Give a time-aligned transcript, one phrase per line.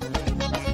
[0.00, 0.73] Thank you.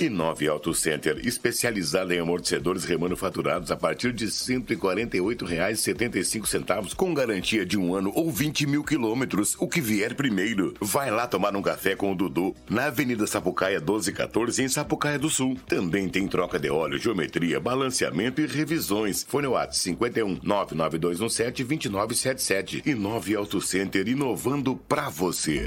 [0.00, 7.64] E 9 Auto Center, especializada em amortecedores remanufaturados a partir de R$ 148,75, com garantia
[7.64, 10.74] de um ano ou 20 mil quilômetros, o que vier primeiro.
[10.80, 15.30] Vai lá tomar um café com o Dudu, na Avenida Sapucaia 1214, em Sapucaia do
[15.30, 15.56] Sul.
[15.66, 19.24] Também tem troca de óleo, geometria, balanceamento e revisões.
[19.26, 25.64] Fone WhatsApp 51 99217 2977 e 9 Auto Center, inovando pra você.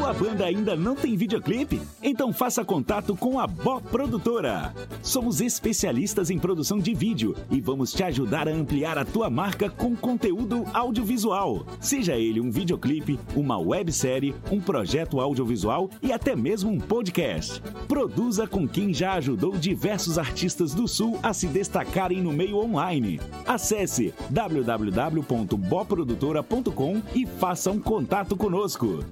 [0.00, 1.78] Sua banda ainda não tem videoclipe?
[2.02, 4.74] Então faça contato com a Bó Produtora.
[5.02, 9.68] Somos especialistas em produção de vídeo e vamos te ajudar a ampliar a tua marca
[9.68, 11.66] com conteúdo audiovisual.
[11.78, 17.60] Seja ele um videoclipe, uma websérie, um projeto audiovisual e até mesmo um podcast.
[17.86, 23.20] Produza com quem já ajudou diversos artistas do Sul a se destacarem no meio online.
[23.46, 29.04] Acesse www.boprodutora.com e faça um contato conosco.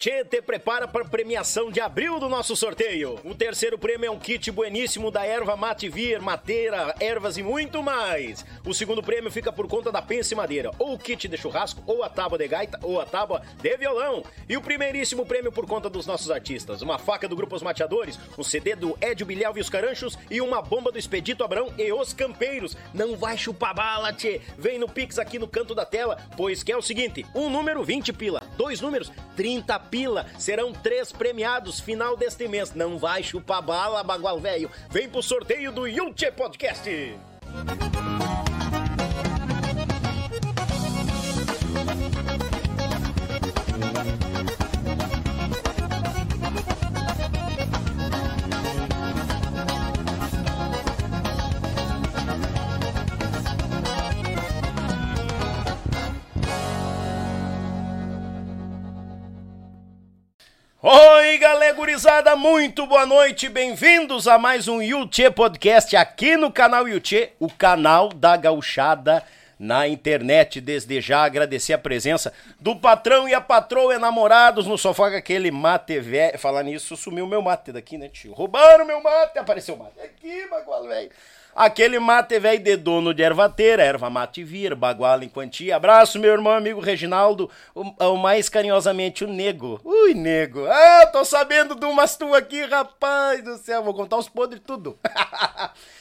[0.00, 3.20] Te prepara para premiação de abril do nosso sorteio.
[3.22, 7.82] O terceiro prêmio é um kit bueníssimo da erva mate vir, mateira, ervas e muito
[7.82, 8.42] mais.
[8.64, 12.02] O segundo prêmio fica por conta da Pense Madeira, ou o kit de churrasco, ou
[12.02, 14.22] a tábua de gaita, ou a tábua de violão.
[14.48, 18.18] E o primeiríssimo prêmio por conta dos nossos artistas, uma faca do Grupo Os Mateadores,
[18.38, 21.92] um CD do Edio Bilhau e os Caranchos e uma bomba do Expedito Abrão e
[21.92, 22.74] os Campeiros.
[22.94, 24.40] Não vai chupar bala, tchê.
[24.56, 27.84] Vem no Pix aqui no canto da tela, pois que é o seguinte, um número
[27.84, 29.89] 20 pila, dois números 30 pila.
[30.38, 32.74] Serão três premiados final deste mês.
[32.74, 34.70] Não vai chupar bala, bagual velho.
[34.90, 36.88] Vem pro sorteio do Yulche Podcast.
[60.92, 66.88] Oi, galera gurizada, muito boa noite, bem-vindos a mais um Yuchê Podcast aqui no canal
[66.88, 69.22] Yuchê, o canal da gauchada
[69.56, 70.60] na internet.
[70.60, 75.52] Desde já agradecer a presença do patrão e a patroa enamorados no sofá com aquele
[75.52, 76.36] mate velho.
[76.40, 78.32] Falar nisso, sumiu meu mate daqui, né, tio?
[78.32, 81.12] Roubaram meu mate, apareceu o mate aqui, bagual velho.
[81.54, 85.76] Aquele mate velho de dono de ervateira, erva mate vir, baguala em quantia.
[85.76, 89.80] Abraço, meu irmão amigo Reginaldo, o, o, mais carinhosamente o Nego.
[89.84, 90.66] Ui, Nego.
[90.66, 93.82] Ah, tô sabendo de umas tu aqui, rapaz do céu.
[93.82, 94.98] Vou contar os podres tudo.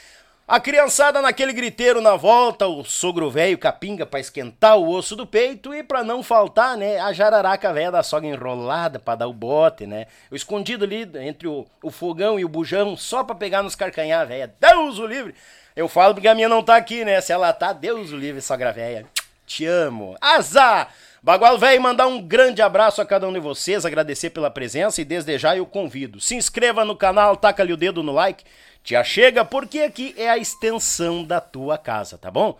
[0.49, 5.23] A criançada naquele griteiro na volta, o sogro velho capinga para esquentar o osso do
[5.23, 9.33] peito e para não faltar, né, a jararaca velha da sogra enrolada para dar o
[9.33, 10.07] bote, né?
[10.31, 14.25] O escondido ali entre o, o fogão e o bujão só para pegar nos carcanhar,
[14.25, 14.51] velha.
[14.59, 15.35] Deus o livre.
[15.75, 17.21] Eu falo porque a minha não tá aqui, né?
[17.21, 19.05] Se ela tá, Deus o livre, sogra velha.
[19.45, 20.15] Te amo.
[20.19, 20.91] Azar!
[21.21, 25.05] Bagual velho, mandar um grande abraço a cada um de vocês, agradecer pela presença e
[25.05, 26.19] desde já eu convido.
[26.19, 28.45] Se inscreva no canal, taca ali o dedo no like
[28.83, 32.57] te achega porque aqui é a extensão da tua casa, tá bom?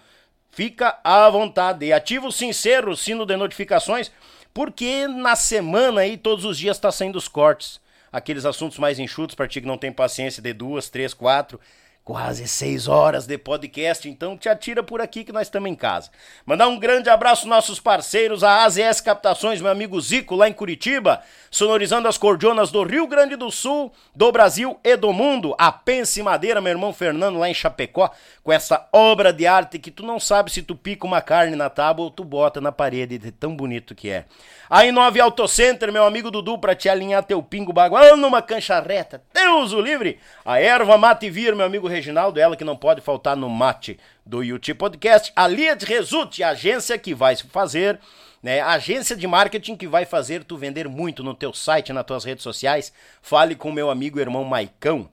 [0.51, 4.11] Fica à vontade e ativa o sincero, o sino de notificações,
[4.53, 7.79] porque na semana aí todos os dias tá saindo os cortes.
[8.11, 11.59] Aqueles assuntos mais enxutos para ti que não tem paciência de duas, três, quatro
[12.03, 16.09] quase seis horas de podcast, então te atira por aqui que nós estamos em casa.
[16.45, 20.53] Mandar um grande abraço aos nossos parceiros, a AZS Captações, meu amigo Zico, lá em
[20.53, 25.53] Curitiba, sonorizando as cordionas do Rio Grande do Sul, do Brasil e do mundo.
[25.57, 28.09] A Pense Madeira, meu irmão Fernando, lá em Chapecó,
[28.43, 31.69] com essa obra de arte que tu não sabe se tu pica uma carne na
[31.69, 34.25] tábua ou tu bota na parede, de tão bonito que é.
[34.69, 38.79] A Inove Auto Center, meu amigo Dudu, pra te alinhar teu pingo bagual numa cancha
[38.79, 39.21] reta.
[39.33, 40.19] Deus o livre!
[40.45, 44.43] A erva mate vir, meu amigo Reginaldo, ela que não pode faltar no mate do
[44.43, 45.31] YouTube Podcast.
[45.35, 47.99] A Lia de Result, agência que vai fazer,
[48.41, 48.61] né?
[48.61, 52.43] Agência de marketing que vai fazer tu vender muito no teu site, nas tuas redes
[52.43, 52.93] sociais.
[53.21, 55.09] Fale com meu amigo e irmão Maicão.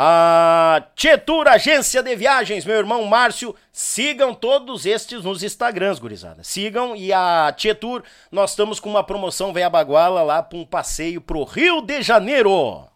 [0.00, 6.44] A Tietur Agência de Viagens, meu irmão Márcio, sigam todos estes nos Instagrams, gurizada.
[6.44, 11.20] Sigam e a Tietur, nós estamos com uma promoção Véia Baguala lá para um passeio
[11.20, 12.86] pro Rio de Janeiro.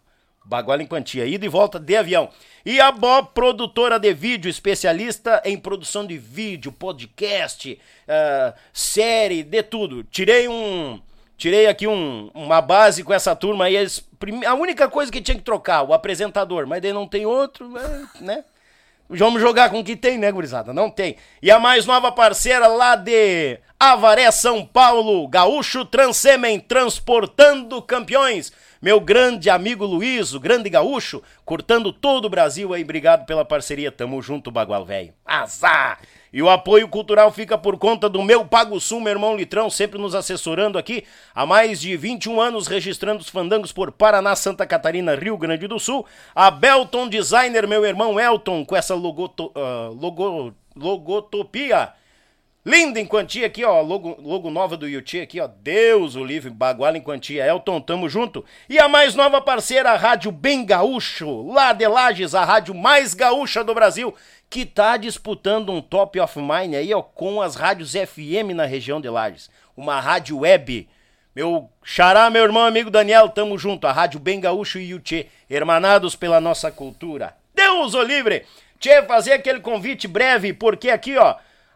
[0.45, 2.29] Baguala em quantia, ida e volta de avião.
[2.65, 7.77] E a Bob, produtora de vídeo, especialista em produção de vídeo, podcast,
[8.07, 10.03] uh, série, de tudo.
[10.05, 11.01] Tirei um
[11.43, 13.75] Tirei aqui um, uma base com essa turma aí.
[13.75, 14.07] Eles,
[14.47, 17.69] a única coisa que tinha que trocar, o apresentador, mas daí não tem outro,
[18.21, 18.45] né?
[19.09, 20.71] Vamos jogar com o que tem, né, gurizada?
[20.71, 21.17] Não tem.
[21.41, 28.53] E a mais nova parceira lá de Avaré, São Paulo, Gaúcho Transemen, transportando campeões.
[28.83, 32.83] Meu grande amigo Luiz, o grande gaúcho, cortando todo o Brasil aí.
[32.83, 33.89] Obrigado pela parceria.
[33.89, 35.13] Tamo junto, bagual velho.
[35.25, 36.01] Azar!
[36.33, 39.97] E o apoio cultural fica por conta do meu Pago Sul, meu irmão Litrão, sempre
[39.97, 45.15] nos assessorando aqui há mais de 21 anos, registrando os fandangos por Paraná, Santa Catarina,
[45.15, 46.05] Rio Grande do Sul.
[46.35, 51.93] A Belton Designer, meu irmão Elton, com essa logoto, uh, logo, logotopia.
[52.65, 56.49] Linda em quantia aqui, ó, logo, logo nova do Yuti aqui, ó, Deus o livre,
[56.49, 58.45] baguala em quantia, Elton, tamo junto.
[58.69, 63.13] E a mais nova parceira, a Rádio Bem Gaúcho, lá de Lages, a rádio mais
[63.13, 64.15] gaúcha do Brasil,
[64.49, 69.01] que tá disputando um top of mind aí, ó, com as rádios FM na região
[69.01, 69.49] de Lages.
[69.75, 70.87] Uma rádio web
[71.35, 73.87] Meu xará, meu irmão amigo Daniel, tamo junto.
[73.87, 77.35] A Rádio Bem Gaúcho e Tchê, hermanados pela nossa cultura.
[77.53, 78.45] Deus o livre!
[78.79, 81.35] Tchê, fazer aquele convite breve, porque aqui, ó,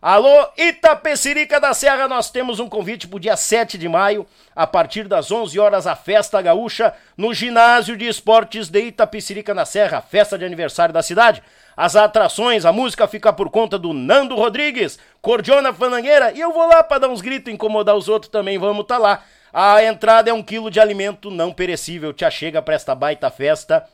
[0.10, 4.66] Alô, Itapecerica da Serra, nós temos um convite para o dia 7 de maio, a
[4.66, 10.00] partir das 11 horas, a Festa Gaúcha, no Ginásio de Esportes de Itapecerica da Serra,
[10.00, 11.44] festa de aniversário da cidade.
[11.76, 16.70] As atrações, a música fica por conta do Nando Rodrigues, Cordiona Fanangueira, e eu vou
[16.70, 19.26] lá para dar uns gritos, incomodar os outros também, vamos tá lá.
[19.52, 23.86] A entrada é um quilo de alimento não perecível, te chega para esta baita festa,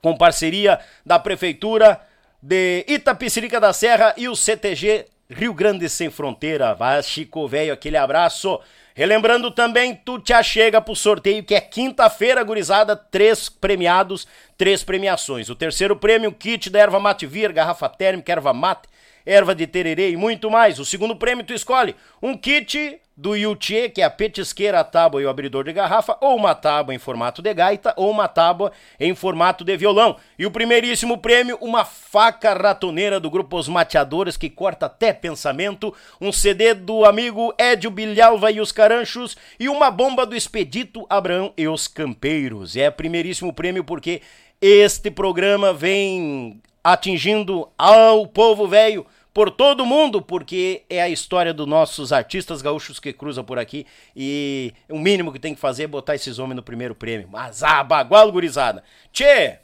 [0.00, 2.00] com parceria da Prefeitura
[2.40, 6.74] de Itapecerica da Serra e o CTG Rio Grande Sem Fronteira.
[6.74, 8.60] Vai, Chico Velho, aquele abraço.
[8.94, 15.50] Relembrando também, tu te achega pro sorteio que é quinta-feira, gurizada, três premiados, três premiações.
[15.50, 18.88] O terceiro prêmio, kit da erva mate vir, garrafa térmica, erva mate,
[19.26, 20.78] erva de tererê e muito mais.
[20.78, 25.22] O segundo prêmio tu escolhe um kit do Yuchê, que é a petisqueira, a tábua
[25.22, 28.72] e o abridor de garrafa, ou uma tábua em formato de gaita, ou uma tábua
[29.00, 30.16] em formato de violão.
[30.38, 35.94] E o primeiríssimo prêmio, uma faca ratoneira do grupo Os Mateadores, que corta até pensamento,
[36.20, 41.54] um CD do amigo Edio Bilhalva e os Caranchos, e uma bomba do Expedito Abrão
[41.56, 42.76] e os Campeiros.
[42.76, 44.20] É primeiríssimo prêmio porque
[44.60, 49.06] este programa vem atingindo ao povo velho
[49.36, 53.86] por todo mundo, porque é a história dos nossos artistas gaúchos que cruzam por aqui
[54.16, 57.28] e o mínimo que tem que fazer é botar esses homens no primeiro prêmio.
[57.30, 58.82] Mas ah, bagual gurizada.
[59.12, 59.58] Tchê!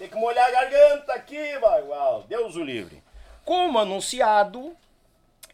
[0.00, 2.24] Tem que molhar a garganta aqui, bagual.
[2.28, 3.00] Deus o livre.
[3.44, 4.76] Como anunciado,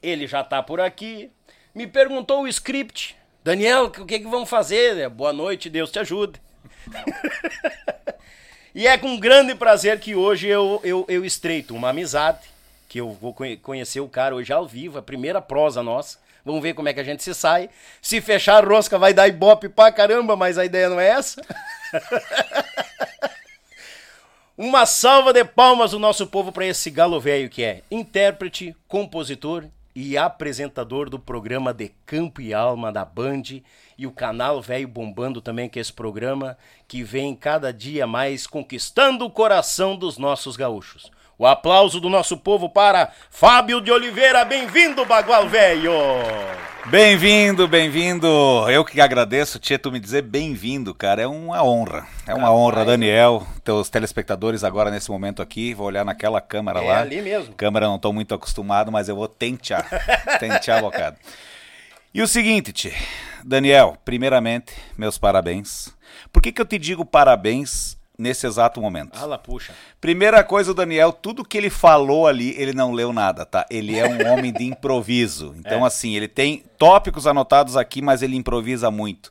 [0.02, 1.30] ele já tá por aqui.
[1.74, 3.14] Me perguntou o script.
[3.44, 5.06] Daniel, o que, que vamos fazer?
[5.10, 6.40] Boa noite, Deus te ajude.
[8.74, 12.53] e é com grande prazer que hoje eu, eu, eu estreito uma amizade
[12.94, 16.16] que eu vou conhecer o cara hoje ao vivo, a primeira prosa nossa.
[16.44, 17.68] Vamos ver como é que a gente se sai.
[18.00, 21.42] Se fechar a rosca vai dar ibope pra caramba, mas a ideia não é essa.
[24.56, 29.64] Uma salva de palmas do nosso povo para esse galo velho que é intérprete, compositor
[29.92, 33.42] e apresentador do programa de Campo e Alma da Band
[33.98, 38.46] e o canal Velho Bombando também, que é esse programa que vem cada dia mais
[38.46, 41.10] conquistando o coração dos nossos gaúchos.
[41.36, 44.44] O aplauso do nosso povo para Fábio de Oliveira.
[44.44, 45.92] Bem-vindo, Bagual Velho!
[46.86, 48.28] Bem-vindo, bem-vindo.
[48.70, 51.22] Eu que agradeço, Tia, tu me dizer bem-vindo, cara.
[51.22, 52.06] É uma honra.
[52.24, 53.44] É uma honra, Daniel.
[53.64, 55.74] Teus telespectadores agora nesse momento aqui.
[55.74, 56.98] Vou olhar naquela câmera é lá.
[56.98, 57.52] É ali mesmo.
[57.54, 59.88] Câmera não estou muito acostumado, mas eu vou tentar.
[60.38, 61.16] tentar, bocado.
[62.14, 62.94] E o seguinte, Tia.
[63.44, 65.92] Daniel, primeiramente, meus parabéns.
[66.32, 69.16] Por que, que eu te digo parabéns nesse exato momento.
[69.18, 69.72] Ala, puxa.
[70.00, 73.66] Primeira coisa, o Daniel, tudo que ele falou ali, ele não leu nada, tá?
[73.70, 75.54] Ele é um homem de improviso.
[75.64, 75.86] Então, é.
[75.86, 79.30] assim, ele tem tópicos anotados aqui, mas ele improvisa muito.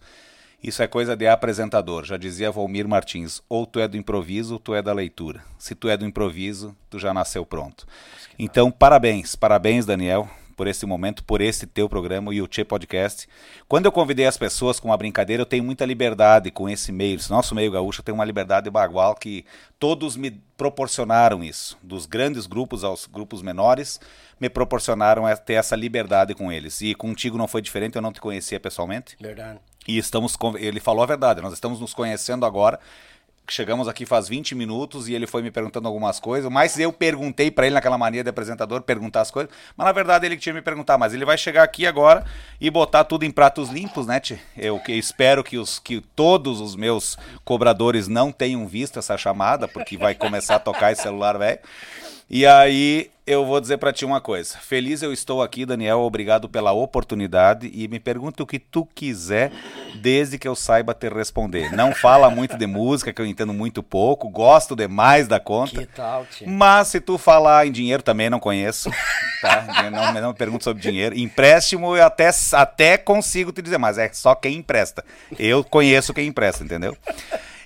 [0.64, 2.06] Isso é coisa de apresentador.
[2.06, 5.44] Já dizia Volmir Martins: ou tu é do improviso, ou tu é da leitura.
[5.60, 7.86] Se tu é do improviso, tu já nasceu pronto.
[8.40, 13.28] Então, parabéns, parabéns, Daniel por esse momento, por esse teu programa, e o Tchê Podcast.
[13.68, 17.18] Quando eu convidei as pessoas com uma brincadeira, eu tenho muita liberdade com esse meio.
[17.18, 19.46] Esse nosso meio gaúcho tem uma liberdade bagual que
[19.80, 21.78] todos me proporcionaram isso.
[21.84, 24.00] Dos grandes grupos aos grupos menores,
[24.40, 26.82] me proporcionaram ter essa liberdade com eles.
[26.82, 29.16] E contigo não foi diferente, eu não te conhecia pessoalmente.
[29.20, 29.60] Verdade.
[29.88, 32.80] E estamos, ele falou a verdade, nós estamos nos conhecendo agora
[33.48, 37.52] chegamos aqui faz 20 minutos e ele foi me perguntando algumas coisas, mas eu perguntei
[37.52, 40.54] para ele naquela mania de apresentador perguntar as coisas, mas na verdade ele que tinha
[40.54, 42.26] me perguntar, mas ele vai chegar aqui agora
[42.60, 44.38] e botar tudo em pratos limpos, né, tchê?
[44.58, 49.68] Eu que espero que os que todos os meus cobradores não tenham visto essa chamada,
[49.68, 51.60] porque vai começar a tocar esse celular velho.
[52.36, 54.58] E aí eu vou dizer para ti uma coisa.
[54.58, 56.00] Feliz eu estou aqui, Daniel.
[56.00, 59.52] Obrigado pela oportunidade e me pergunta o que tu quiser,
[60.02, 61.72] desde que eu saiba te responder.
[61.74, 64.28] Não fala muito de música, que eu entendo muito pouco.
[64.30, 65.82] Gosto demais da conta.
[65.82, 66.50] Que tal, tia?
[66.50, 68.90] Mas se tu falar em dinheiro também não conheço,
[69.40, 69.92] tá?
[69.92, 71.16] Não, não me pergunto sobre dinheiro.
[71.16, 75.06] Empréstimo eu até até consigo te dizer, mas é só quem empresta.
[75.38, 76.98] Eu conheço quem empresta, entendeu?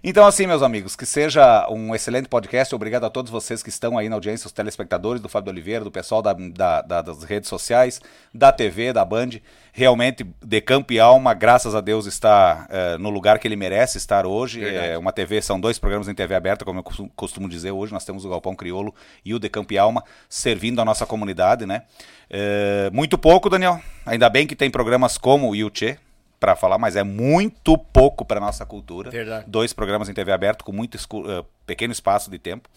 [0.10, 2.74] Então, assim, meus amigos, que seja um excelente podcast.
[2.74, 5.92] Obrigado a todos vocês que estão aí na audiência, os telespectadores do Fábio Oliveira, do
[5.92, 8.00] pessoal da, da, da, das redes sociais,
[8.34, 9.32] da TV, da Band.
[9.74, 13.98] Realmente, de campo e alma, graças a Deus, está é, no lugar que ele merece
[13.98, 14.64] estar hoje.
[14.64, 17.92] É uma TV, são dois programas em TV aberta, como eu costumo dizer hoje.
[17.92, 18.96] Nós temos o Galpão Criolo
[19.26, 21.82] e o De Campo e Alma servindo a nossa comunidade, né?
[22.30, 23.82] É, muito pouco, Daniel.
[24.06, 25.98] Ainda bem que tem programas como o Yuchê,
[26.40, 29.10] para falar, mas é muito pouco para nossa cultura.
[29.10, 29.46] Verdade.
[29.48, 32.70] Dois programas em TV aberta com muito uh, pequeno espaço de tempo.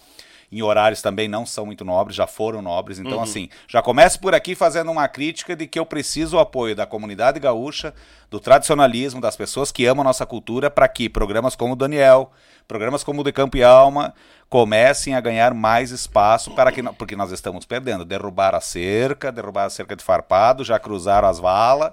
[0.50, 2.99] em horários também não são muito nobres, já foram nobres.
[2.99, 6.75] Então, assim, já começo por aqui fazendo uma crítica de que eu preciso o apoio
[6.75, 7.95] da comunidade gaúcha,
[8.29, 12.33] do tradicionalismo, das pessoas que amam a nossa cultura, para que programas como o Daniel,
[12.67, 14.12] programas como o de Campo e Alma,
[14.49, 18.05] comecem a ganhar mais espaço, para que, porque nós estamos perdendo.
[18.05, 21.93] Derrubaram a cerca, derrubaram a cerca de farpado, já cruzaram as valas,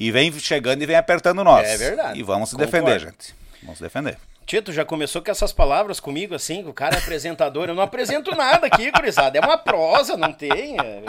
[0.00, 1.68] e vem chegando e vem apertando nós.
[1.68, 2.18] É verdade.
[2.18, 2.72] E vamos se Concordo.
[2.72, 3.34] defender, gente.
[3.62, 4.16] Vamos se defender.
[4.46, 7.68] Tito, já começou com essas palavras comigo, assim, o cara é apresentador.
[7.68, 9.38] Eu não apresento nada aqui, gurizada.
[9.38, 10.76] É uma prosa, não tem.
[10.80, 11.02] é,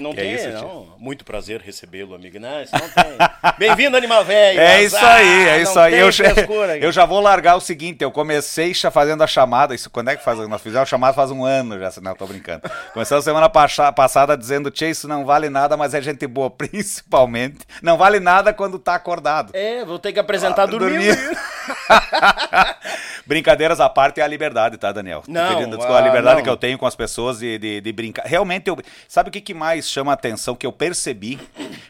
[0.00, 0.94] Não Que tem, isso, não.
[0.96, 2.38] Muito prazer recebê-lo, amigo.
[2.38, 3.16] Não, isso não tem.
[3.58, 4.60] Bem-vindo, animal velho.
[4.60, 5.98] É mas, isso ah, aí, é não isso aí.
[5.98, 10.10] Eu, frescura eu já vou largar o seguinte, eu comecei fazendo a chamada, isso quando
[10.10, 10.38] é que faz?
[10.48, 12.62] Nós fizemos a chamada faz um ano já, não, tô brincando.
[12.92, 17.58] Começamos semana passada dizendo, Tchê, isso não vale nada, mas é gente boa, principalmente.
[17.82, 19.50] Não vale nada quando tá acordado.
[19.54, 21.12] É, vou ter que apresentar Ah, dormindo.
[21.12, 21.38] dormindo.
[23.26, 25.22] Brincadeiras à parte é a liberdade, tá, Daniel?
[25.26, 26.42] Não, a ah, liberdade não.
[26.42, 28.26] que eu tenho com as pessoas de, de, de brincar.
[28.26, 28.76] Realmente, eu,
[29.08, 31.40] sabe o que, que mais chama a atenção que eu percebi?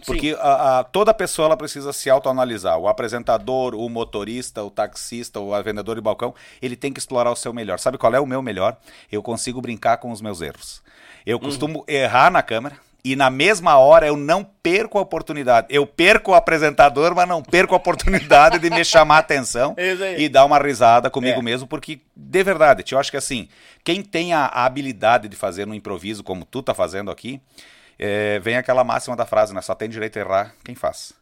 [0.06, 2.78] Porque a, a- toda pessoa ela precisa se autoanalisar.
[2.78, 7.36] O apresentador, o motorista, o taxista, o vendedor de balcão, ele tem que explorar o
[7.36, 7.78] seu melhor.
[7.78, 8.76] Sabe qual é o meu melhor?
[9.10, 10.82] Eu consigo brincar com os meus erros.
[11.26, 12.76] Eu costumo errar na câmera.
[13.04, 15.66] E na mesma hora eu não perco a oportunidade.
[15.68, 19.74] Eu perco o apresentador, mas não perco a oportunidade de me chamar a atenção
[20.18, 21.42] e dar uma risada comigo É.
[21.42, 23.48] mesmo, porque, de verdade, eu acho que assim,
[23.84, 27.40] quem tem a, a habilidade de fazer no improviso, como tu tá fazendo aqui,
[27.98, 29.60] é, vem aquela máxima da frase, né?
[29.60, 31.12] Só tem direito a errar quem faz.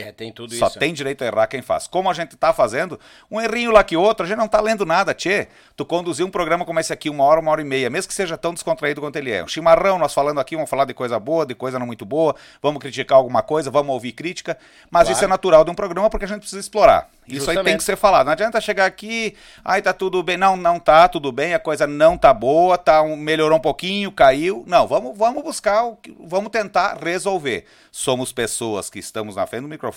[0.00, 0.78] É, tem tudo Só isso.
[0.78, 1.86] tem direito a errar quem faz.
[1.86, 2.98] Como a gente tá fazendo,
[3.30, 5.48] um errinho lá que outro, a gente não tá lendo nada, tchê.
[5.76, 8.14] Tu conduzir um programa como esse aqui, uma hora, uma hora e meia, mesmo que
[8.14, 9.42] seja tão descontraído quanto ele é.
[9.44, 12.34] Um chimarrão, nós falando aqui, vamos falar de coisa boa, de coisa não muito boa,
[12.62, 14.56] vamos criticar alguma coisa, vamos ouvir crítica,
[14.90, 15.12] mas Claro.
[15.16, 17.08] isso é natural de um programa porque a gente precisa explorar.
[17.28, 18.26] Isso aí tem que ser falado.
[18.26, 20.36] Não adianta chegar aqui, ai, tá tudo bem.
[20.36, 24.10] Não, não tá tudo bem, a coisa não tá boa, tá um- melhorou um pouquinho,
[24.10, 24.64] caiu.
[24.66, 25.80] Não, vamos, vamos buscar,
[26.18, 27.66] vamos tentar resolver.
[27.92, 29.89] Somos pessoas que estamos na frente do microfone,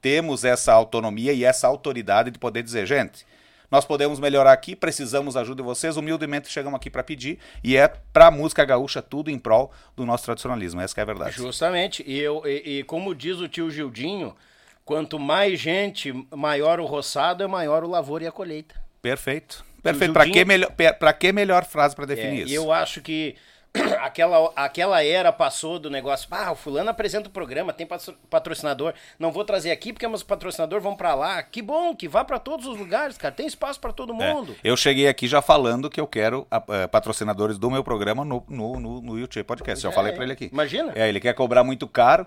[0.00, 3.24] temos essa autonomia e essa autoridade de poder dizer, gente,
[3.70, 7.76] nós podemos melhorar aqui, precisamos da ajuda de vocês, humildemente chegamos aqui para pedir, e
[7.76, 11.36] é pra música gaúcha tudo em prol do nosso tradicionalismo, essa que é a verdade.
[11.36, 12.04] Justamente.
[12.06, 14.36] E, eu, e, e como diz o tio Gildinho,
[14.84, 18.74] quanto mais gente, maior o roçado, é maior o lavoura e a colheita.
[19.02, 19.64] Perfeito.
[19.82, 20.12] Perfeito.
[20.14, 20.70] Para que, melhor,
[21.18, 22.54] que melhor frase para É, definir e isso?
[22.54, 23.34] eu acho que
[24.00, 26.28] aquela, aquela era passou do negócio.
[26.30, 28.94] Ah, o fulano apresenta o programa, tem patro- patrocinador.
[29.18, 31.42] Não vou trazer aqui porque meus patrocinadores vão pra lá.
[31.42, 33.34] Que bom, que vá pra todos os lugares, cara.
[33.34, 34.54] Tem espaço pra todo É, mundo.
[34.62, 38.78] eu cheguei aqui já falando que eu quero eh, patrocinadores do meu programa no, no,
[38.80, 39.82] no, no YouTube Podcast.
[39.82, 40.14] Já É, falei é.
[40.14, 40.48] para ele aqui.
[40.52, 40.92] Imagina.
[40.94, 42.26] É, ele quer cobrar muito caro,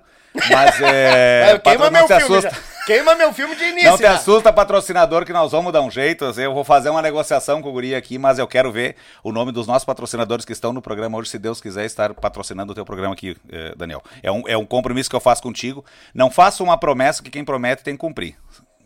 [0.49, 1.37] mas é.
[1.57, 2.41] É, queima meu filme.
[2.85, 3.89] Queima meu filme de início.
[3.91, 6.25] Não te assusta, patrocinador, que nós vamos dar um jeito.
[6.37, 9.51] Eu vou fazer uma negociação com o Guri aqui, mas eu quero ver o nome
[9.51, 12.83] dos nossos patrocinadores que estão no programa hoje, se Deus quiser estar patrocinando o teu
[12.83, 14.01] programa aqui, eh, Daniel.
[14.23, 15.85] É um, é um compromisso que eu faço contigo.
[16.13, 18.35] Não faça uma promessa que quem promete tem que cumprir.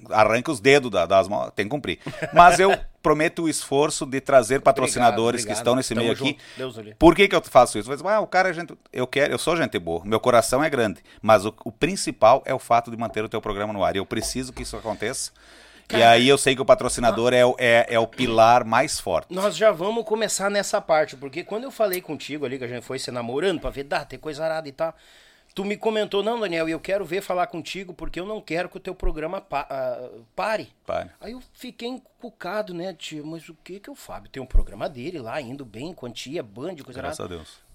[0.09, 1.99] Arranca os dedos da- das mãos, tem que cumprir.
[2.33, 5.55] Mas eu prometo o esforço de trazer patrocinadores obrigado.
[5.55, 6.37] que estão nesse Tamo meio aqui.
[6.57, 6.75] Deus.
[6.99, 7.89] Por que, que eu faço isso?
[7.89, 8.73] Diz, ah, o cara é gente.
[8.91, 10.03] Eu quero, eu sou gente boa.
[10.03, 11.01] Meu coração é grande.
[11.21, 13.95] Mas o, o principal é o fato de manter o teu programa no ar.
[13.95, 15.31] E eu preciso que isso aconteça.
[15.97, 19.33] E aí eu sei que o patrocinador é, o- é, é o pilar mais forte.
[19.33, 22.83] Nós já vamos começar nessa parte, porque quando eu falei contigo ali, que a gente
[22.83, 24.93] foi se namorando pra ver, dá, tem coisa arada e tal.
[25.53, 28.77] Tu me comentou, não, Daniel, eu quero ver falar contigo porque eu não quero que
[28.77, 30.69] o teu programa pa- ah, pare.
[30.85, 31.09] Pare.
[31.19, 33.25] Aí eu fiquei encucado, né, tio?
[33.25, 36.75] Mas o que que o Fábio tem um programa dele lá, indo bem, quantia, band,
[36.85, 37.35] coisa Graças a arada.
[37.35, 37.71] Deus.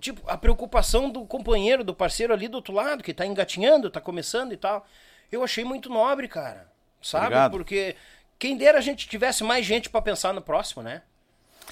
[0.00, 4.00] Tipo, a preocupação do companheiro, do parceiro ali do outro lado, que tá engatinhando, tá
[4.00, 4.84] começando e tal.
[5.30, 6.66] Eu achei muito nobre, cara.
[7.02, 7.26] Sabe?
[7.26, 7.50] Obrigado.
[7.52, 7.96] Porque
[8.38, 11.02] quem dera a gente tivesse mais gente pra pensar no próximo, né?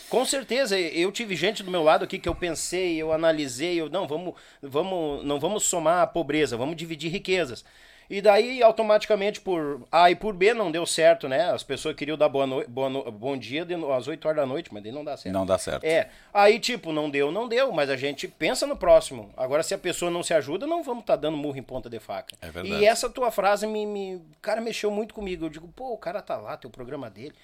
[0.09, 3.89] Com certeza, eu tive gente do meu lado aqui que eu pensei, eu analisei, eu
[3.89, 7.65] não, vamos, vamos, não vamos somar a pobreza, vamos dividir riquezas.
[8.09, 11.51] E daí, automaticamente, por A e por B, não deu certo, né?
[11.51, 12.67] As pessoas queriam dar boa no...
[12.69, 15.35] boa no- bom dia de às 8 horas da noite, mas daí não dá certo.
[15.35, 15.85] Não dá certo.
[15.85, 19.31] É, aí tipo, não deu, não deu, mas a gente pensa no próximo.
[19.37, 21.99] Agora, se a pessoa não se ajuda, não vamos estar dando murro em ponta de
[21.99, 22.37] faca.
[22.41, 22.83] É verdade.
[22.83, 25.47] E essa tua frase me, me, cara, mexeu muito comigo.
[25.47, 27.35] Eu digo, pô, o cara tá lá, tem o programa dele,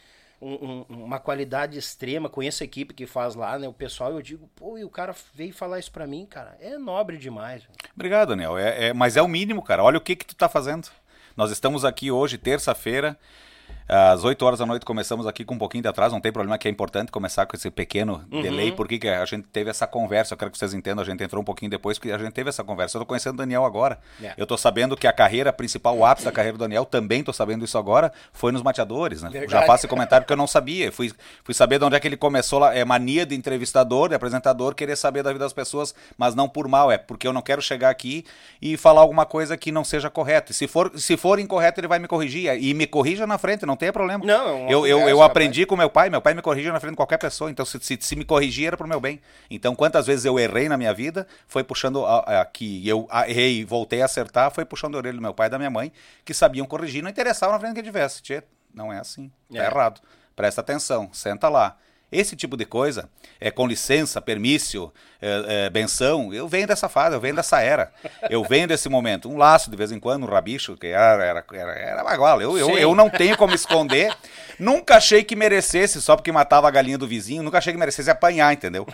[0.41, 4.23] um- um- uma qualidade extrema, conheço a equipe que faz lá, né, o pessoal, eu
[4.23, 7.63] digo, pô, e o cara veio falar isso pra mim, cara, é nobre demais.
[7.95, 8.57] Obrigado, Daniel.
[8.57, 9.83] É, é- mas é o mínimo, cara.
[9.85, 10.89] Olha o que que tu tá fazendo.
[11.37, 13.19] Nós estamos aqui hoje, terça-feira.
[13.93, 16.57] Às 8 horas da noite começamos aqui com um pouquinho de atraso, não tem problema
[16.57, 18.41] que é importante começar com esse pequeno Uhum.
[18.41, 21.23] delay, porque que a gente teve essa conversa, eu quero que vocês entendam, a gente
[21.25, 22.97] entrou um pouquinho depois, porque a gente teve essa conversa.
[22.97, 23.99] Eu tô conhecendo o Daniel agora.
[24.23, 24.33] É.
[24.37, 27.33] Eu tô sabendo que a carreira principal, o ápice da carreira do Daniel, também tô
[27.33, 29.31] sabendo isso agora, foi nos mateadores, né?
[29.49, 30.93] Já faço esse comentário porque eu não sabia.
[30.93, 32.73] Fui, fui saber de onde é que ele começou lá.
[32.73, 36.69] É mania de entrevistador, de apresentador, querer saber da vida das pessoas, mas não por
[36.69, 38.25] mal, é porque eu não quero chegar aqui
[38.63, 40.53] e falar alguma coisa que não seja correta.
[40.53, 42.53] E se for, se for incorreto, ele vai me corrigir.
[42.63, 44.25] E me corrija na frente, não tem problema.
[44.25, 46.93] Não, é eu, eu, eu aprendi com meu pai, meu pai me corrige na frente
[46.93, 47.51] de qualquer pessoa.
[47.51, 49.21] Então, se, se, se me corrigir, era pro meu bem.
[49.51, 53.61] Então, quantas vezes eu errei na minha vida, foi puxando a, a, que eu errei
[53.61, 55.91] e voltei a acertar, foi puxando a orelha do meu pai e da minha mãe,
[56.25, 58.23] que sabiam corrigir, não interessava na frente que eu tivesse.
[58.23, 59.31] Tchê, não é assim.
[59.53, 59.67] Tá É.
[59.67, 60.01] errado.
[60.37, 61.77] Presta atenção, senta lá.
[62.13, 63.09] Esse tipo de coisa,
[63.41, 64.93] é com licença, permício,
[65.23, 67.93] é, é, benção, eu venho dessa fase, eu venho dessa era.
[68.29, 69.29] Eu venho desse momento.
[69.29, 72.43] Um laço de vez em quando, um rabicho, que era, era, era, era baguala.
[72.43, 74.13] Eu, eu, eu não tenho como esconder.
[74.59, 78.11] Nunca achei que merecesse, só porque matava a galinha do vizinho, nunca achei que merecesse
[78.11, 78.87] apanhar, entendeu?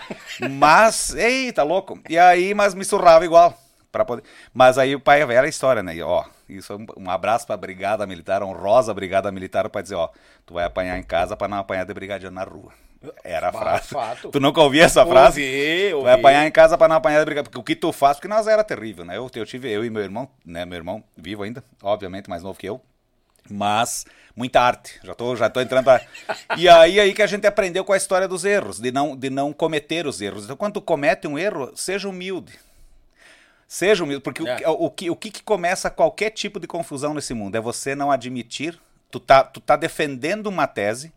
[0.51, 1.99] Mas, eita, louco.
[2.09, 3.59] E aí, mas me surrava igual.
[4.05, 4.25] Poder...
[4.53, 5.97] Mas aí o pai era a história, né?
[5.97, 9.95] E, ó, isso é um, um abraço pra Brigada Militar, honrosa Brigada Militar, pra dizer,
[9.95, 10.11] ó,
[10.45, 12.73] tu vai apanhar em casa pra não apanhar de brigadiano na rua.
[13.23, 13.89] Era a frase.
[13.89, 14.31] fato.
[14.31, 15.41] Tu nunca ouvia essa frase?
[15.43, 16.05] Ouvi, ouvi.
[16.05, 17.45] vai apanhar em casa pra não apanhar brigadiano.
[17.51, 19.17] Porque o que tu faz, porque nós era terrível, né?
[19.17, 20.65] Eu, eu tive, eu e meu irmão, né?
[20.65, 22.81] Meu irmão vivo ainda, obviamente, mais novo que eu.
[23.49, 24.05] Mas
[24.35, 24.99] muita arte.
[25.05, 25.85] Já tô, já tô entrando.
[25.85, 26.01] Pra...
[26.57, 29.31] E aí, aí que a gente aprendeu com a história dos erros, de não, de
[29.31, 30.45] não cometer os erros.
[30.45, 32.59] Então, quando tu comete um erro, seja humilde.
[33.69, 34.59] Seja humilde, porque o- É.
[34.69, 37.57] o, que, o que, que começa qualquer tipo de confusão nesse mundo?
[37.57, 38.79] É você não admitir,
[39.11, 41.13] tu tá, tu tá defendendo uma tese,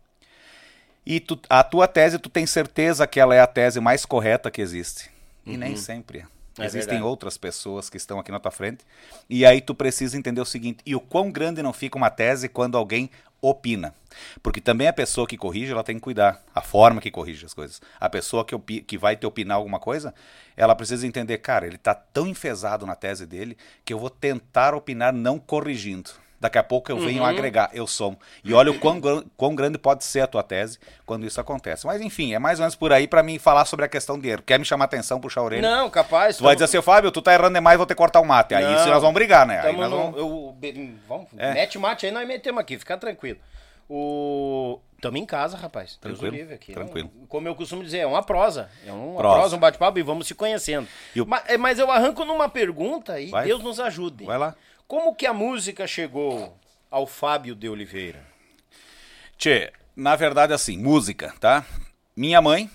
[1.14, 4.50] e tu, a tua tese, tu tem certeza que ela é a tese mais correta
[4.50, 5.10] que existe.
[5.44, 6.26] E nem sempre é.
[6.64, 7.02] Existem verdade.
[7.02, 8.84] outras pessoas que estão aqui na tua frente.
[9.28, 12.48] E aí tu precisa entender o seguinte: e o quão grande não fica uma tese
[12.48, 13.94] quando alguém opina?
[14.42, 16.42] Porque também a pessoa que corrige, ela tem que cuidar.
[16.54, 17.80] A forma que corrige as coisas.
[17.98, 20.12] A pessoa que, opi- que vai te opinar alguma coisa,
[20.56, 24.74] ela precisa entender, cara, ele tá tão enfesado na tese dele que eu vou tentar
[24.74, 26.10] opinar não corrigindo.
[26.40, 28.18] Daqui a pouco eu venho agregar, eu somo.
[28.42, 28.98] E olha o quão,
[29.36, 31.86] quão grande pode ser a tua tese quando isso acontece.
[31.86, 34.26] Mas enfim, é mais ou menos por aí pra mim falar sobre a questão de
[34.30, 34.42] erro.
[34.42, 35.60] Quer me chamar atenção, puxar a orelha?
[35.70, 36.38] Não, capaz.
[36.38, 38.54] Tu vai dizer assim, Fábio, tu tá errando demais, vou ter que cortar o mate.
[38.54, 38.74] Aí Não.
[38.74, 39.58] isso nós vamos brigar, né?
[39.60, 40.18] Aí Tamo nós no- vamos...
[40.18, 41.52] eu- be- vamos, É.
[41.52, 43.38] Mete mate aí, nós metemos aqui, fica tranquilo.
[43.92, 44.78] O...
[45.00, 45.96] Tamo em casa, rapaz.
[45.96, 46.72] Tranquilo, livre aqui.
[46.72, 47.10] tranquilo.
[47.18, 48.68] Não- como eu costumo dizer, é uma prosa.
[48.86, 49.38] É uma Prosa.
[49.40, 50.86] prosa, um bate-papo e vamos se conhecendo.
[51.14, 53.46] E o- mas, é, mas eu arranco numa pergunta e Vai.
[53.46, 54.24] Deus nos ajude.
[54.24, 54.54] Vai lá.
[54.90, 56.58] Como que a música chegou
[56.90, 58.26] ao Fábio de Oliveira?
[59.38, 61.64] Tchê, na verdade, assim, música, tá?
[62.16, 62.68] Minha mãe,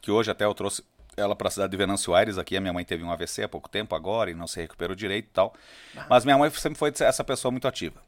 [0.00, 0.82] que hoje até eu trouxe
[1.14, 3.68] ela pra cidade de Venâncio Aires aqui, a minha mãe teve um AVC há pouco
[3.68, 5.52] tempo agora e não se recuperou direito e tal.
[6.08, 8.00] Mas minha mãe sempre foi essa pessoa muito ativa.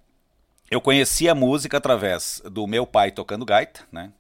[0.70, 4.10] Eu conheci a música através do meu pai tocando gaita, né?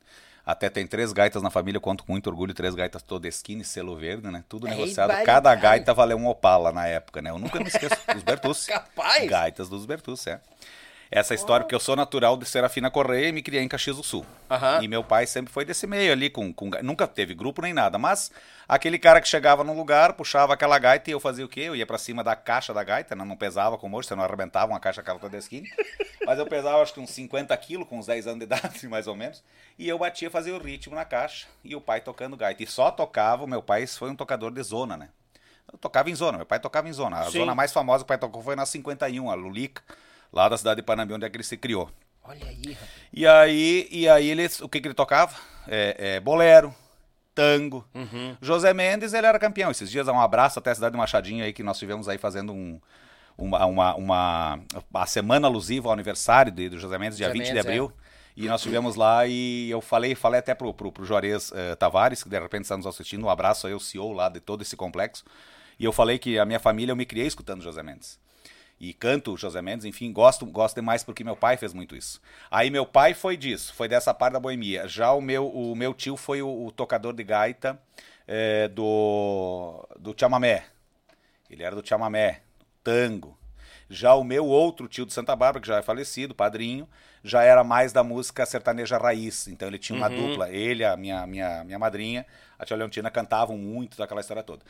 [0.50, 3.96] Até tem três gaitas na família, conto com muito orgulho, três gaitas Todeskine e selo
[3.96, 4.42] verde, né?
[4.48, 5.12] Tudo Ei, negociado.
[5.24, 7.30] Cada gaita valeu um opala na época, né?
[7.30, 8.66] Eu nunca me esqueço dos Bertucci.
[8.72, 9.28] Capaz?
[9.28, 10.40] Gaitas dos Bertucci, é.
[11.12, 14.02] Essa história, porque eu sou natural de Serafina Correia e me criei em Caxias do
[14.04, 14.24] Sul.
[14.48, 14.80] Aham.
[14.80, 17.98] E meu pai sempre foi desse meio ali, com, com nunca teve grupo nem nada,
[17.98, 18.30] mas
[18.68, 21.62] aquele cara que chegava num lugar, puxava aquela gaita e eu fazia o quê?
[21.62, 23.24] Eu ia pra cima da caixa da gaita, né?
[23.24, 25.66] não pesava como hoje, você não arrebentava uma caixa aquela toda esquina,
[26.24, 29.08] mas eu pesava acho que uns 50 quilos, com uns 10 anos de idade, mais
[29.08, 29.42] ou menos,
[29.76, 32.62] e eu batia, fazia o ritmo na caixa, e o pai tocando gaita.
[32.62, 35.08] E só tocava, o meu pai foi um tocador de zona, né?
[35.72, 37.18] Eu tocava em zona, meu pai tocava em zona.
[37.18, 37.38] A Sim.
[37.38, 39.82] zona mais famosa que o pai tocou foi na 51, a Lulica,
[40.32, 41.90] lá da cidade de Panambi, onde é que ele se criou.
[42.22, 42.90] Olha aí, rapaz.
[43.12, 45.34] E aí, e aí ele, o que, que ele tocava?
[45.66, 46.74] É, é, bolero,
[47.34, 47.86] tango.
[47.94, 48.36] Uhum.
[48.40, 49.70] José Mendes, ele era campeão.
[49.70, 52.52] Esses dias, um abraço até a cidade de Machadinho aí, que nós tivemos aí fazendo
[52.52, 52.80] um,
[53.36, 54.60] uma, uma, uma-
[54.94, 57.92] a semana alusiva ao aniversário de, do José Mendes, dia José 20 Mendes, de abril.
[58.36, 62.22] E nós tivemos lá e eu falei, falei até pro, pro, pro Juarez eh, Tavares,
[62.22, 64.76] que de repente está nos assistindo, um abraço aí, o CEO lá de todo esse
[64.76, 65.24] complexo.
[65.78, 68.18] E eu falei que a minha família, eu me criei escutando José Mendes
[68.80, 72.18] e canto José Mendes, enfim, gosto, gosto demais porque meu pai fez muito isso.
[72.50, 74.88] Aí meu pai foi disso, foi dessa parte da boemia.
[74.88, 77.78] Já o meu, o meu tio foi o, o tocador de gaita
[78.26, 80.64] eh, do, do chamamé.
[81.50, 82.40] Ele era do chamamé,
[82.82, 83.36] tango.
[83.90, 86.88] Já o meu outro tio de Santa Bárbara, que já é falecido, padrinho,
[87.22, 89.46] já era mais da música sertaneja raiz.
[89.48, 90.48] Então ele tinha uma dupla.
[90.48, 92.24] Ele, a minha, minha, minha madrinha,
[92.58, 94.62] a tia Leontina cantavam muito daquela história toda.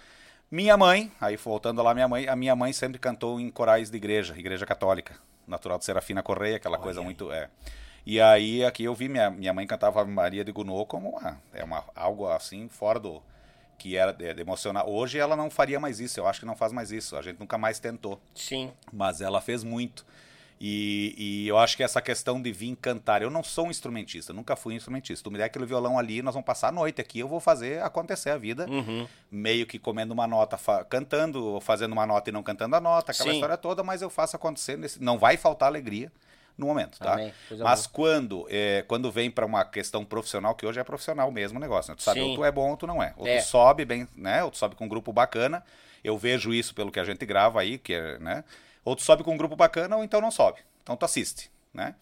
[0.51, 3.97] Minha mãe, aí voltando lá, minha mãe, a minha mãe sempre cantou em corais de
[3.97, 5.15] igreja, igreja católica,
[5.47, 7.31] natural de Serafina Correia, aquela coisa muito.
[7.31, 7.49] É.
[8.05, 11.41] E aí aqui eu vi minha, minha mãe cantava Ave Maria de Gounod como uma,
[11.55, 13.23] é uma, algo assim fora do.
[13.79, 14.89] que era de, de emocionar.
[14.89, 17.39] Hoje ela não faria mais isso, eu acho que não faz mais isso, a gente
[17.39, 18.73] nunca mais tentou Sim.
[18.93, 20.05] mas ela fez muito.
[20.63, 24.31] E, e eu acho que essa questão de vir cantar, eu não sou um instrumentista,
[24.35, 25.25] nunca fui um instrumentista.
[25.25, 27.83] Tu me der aquele violão ali, nós vamos passar a noite aqui, eu vou fazer
[27.83, 29.09] acontecer a vida, Uhum.
[29.31, 33.11] meio que comendo uma nota, cantando, ou fazendo uma nota e não cantando a nota,
[33.13, 33.37] aquela Sim.
[33.37, 36.13] história toda, mas eu faço acontecer, nesse, não vai faltar alegria
[36.59, 37.17] no momento, tá?
[37.65, 41.61] Mas quando, é, quando vem para uma questão profissional, que hoje é profissional mesmo o
[41.63, 41.97] negócio, né?
[41.97, 42.29] Tu sabe, Sim.
[42.29, 43.15] ou tu é bom ou tu não é.
[43.17, 43.39] Ou É.
[43.39, 44.45] tu sobe bem, né?
[44.45, 45.65] Ou tu sobe com um grupo bacana.
[46.05, 48.45] Eu vejo isso pelo que a gente grava aí, que é, né?
[48.85, 50.61] Ou tu sobe com um grupo bacana, ou então não sobe.
[50.83, 51.95] Então tu assiste, né?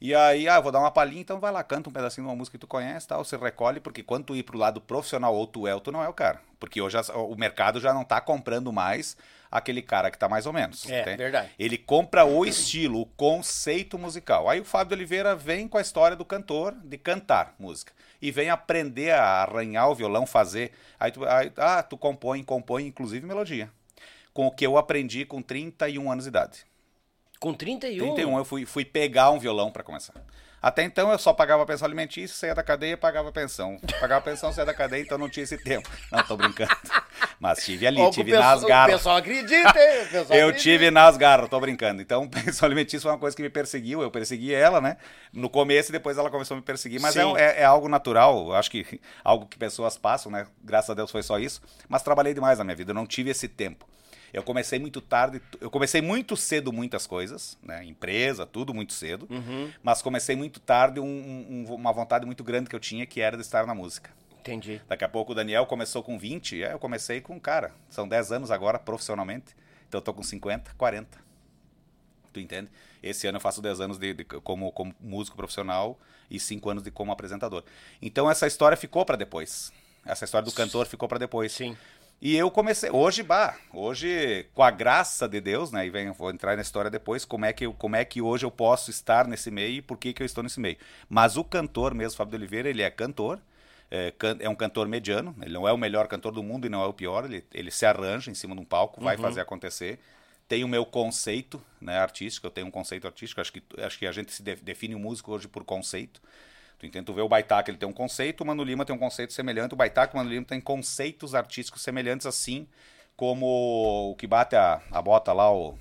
[0.00, 2.30] E aí, ah, eu vou dar uma palhinha, então vai lá, canta um pedacinho de
[2.30, 5.34] uma música que tu conhece, tal, você recolhe, porque quando tu ir pro lado profissional,
[5.34, 6.40] ou tu é ou tu não é o cara.
[6.58, 9.16] Porque hoje o mercado já não tá comprando mais
[9.50, 10.88] aquele cara que tá mais ou menos.
[10.88, 11.16] É, entende?
[11.16, 11.50] verdade.
[11.58, 14.48] Ele compra o estilo, o conceito musical.
[14.48, 17.92] Aí o Fábio Oliveira vem com a história do cantor, de cantar música.
[18.22, 20.72] E vem aprender a arranhar o violão, fazer.
[20.98, 23.70] Aí tu, aí, ah, tu compõe, compõe, inclusive melodia.
[24.32, 26.64] Com o que eu aprendi com 31 anos de idade.
[27.38, 28.14] Com 31?
[28.14, 30.14] 31 eu fui, fui pegar um violão para começar.
[30.62, 33.78] Até então eu só pagava pensão alimentícia, saía da cadeia, pagava pensão.
[33.98, 35.88] Pagava pensão, saía da cadeia, então não tinha esse tempo.
[36.12, 36.70] Não, tô brincando.
[37.40, 38.94] Mas tive ali, Ó, o tive nas garras.
[38.94, 40.06] O pessoal acredita, hein?
[40.12, 40.58] Pessoal Eu acredita.
[40.62, 42.02] tive nas garras, tô brincando.
[42.02, 44.02] Então, pensão alimentícia foi uma coisa que me perseguiu.
[44.02, 44.98] Eu persegui ela, né?
[45.32, 47.00] No começo e depois ela começou a me perseguir.
[47.00, 48.48] Mas é, é- é algo natural.
[48.48, 50.46] Eu acho que algo que pessoas passam, né?
[50.62, 51.62] Graças a Deus foi só isso.
[51.88, 52.90] Mas trabalhei demais na minha vida.
[52.90, 53.88] Eu não tive esse tempo.
[54.32, 55.40] Eu comecei muito tarde.
[55.60, 57.84] Eu comecei muito cedo muitas coisas, né?
[57.84, 59.28] Empresa, tudo muito cedo.
[59.82, 61.04] Mas comecei muito tarde um-
[61.68, 64.10] um- uma vontade muito grande que eu tinha, que era de estar na música.
[64.40, 64.80] Entendi.
[64.88, 68.32] Daqui a pouco o Daniel começou com 20, é, eu comecei com, cara, são 10
[68.32, 69.54] anos agora profissionalmente,
[69.86, 71.18] então eu tô com 50, 40.
[72.32, 72.70] Tu entende?
[73.02, 75.98] Esse ano eu faço 10 anos de, de- como, como músico profissional
[76.30, 77.64] e 5 anos de como apresentador.
[78.00, 79.72] Então essa história ficou para depois.
[80.06, 81.52] Essa história do cantor ficou para depois.
[81.52, 81.76] Sim.
[82.22, 86.30] E eu comecei, hoje, bah, hoje, com a graça de Deus, né, e vem, vou
[86.30, 89.26] entrar na história depois, como é que, eu, como é que hoje eu posso estar
[89.26, 90.76] nesse meio e por que, que eu estou nesse meio.
[91.08, 93.40] Mas o cantor mesmo, Fábio de Oliveira, ele é cantor,
[93.90, 96.68] é, can- é um cantor mediano, ele não é o melhor cantor do mundo e
[96.70, 99.40] não é o pior, ele, ele se arranja em cima de um palco, vai fazer
[99.40, 99.98] acontecer.
[100.46, 104.06] Tem o meu conceito né, artístico, eu tenho um conceito artístico, acho que, acho que
[104.06, 106.20] a gente se de- define o músico hoje por conceito.
[106.80, 107.04] Tu entende?
[107.04, 109.74] Tu vê o Baitaca, ele tem um conceito, o Mano Lima tem um conceito semelhante,
[109.74, 112.66] o Baitaca e o Mano Lima tem conceitos artísticos semelhantes, assim
[113.14, 115.72] como o que bate a, a bota lá, o...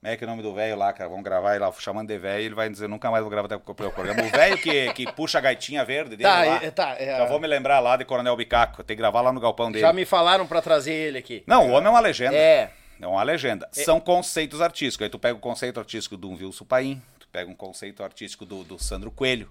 [0.00, 1.08] Como é que é o nome do velho lá, cara?
[1.08, 3.56] Vamos gravar ele lá, chamando de velho, ele vai dizer, nunca mais vou gravar até
[3.56, 4.22] o programa.
[4.24, 6.64] O velho que, que puxa a gaitinha verde dele Tá, lá.
[6.64, 9.32] é- tá, é- Já vou me lembrar lá de Coronel Bicaco, tem que gravar lá
[9.32, 9.80] no galpão dele.
[9.80, 11.42] Já me falaram pra trazer ele aqui.
[11.46, 12.36] Não, o homem é uma legenda.
[12.36, 12.70] É.
[13.00, 13.68] É uma legenda.
[13.72, 15.04] São conceitos artísticos.
[15.04, 18.64] Aí tu pega o conceito artístico do Wilson Paim, tu pega um conceito artístico do,
[18.64, 19.48] do Sandro Coelho.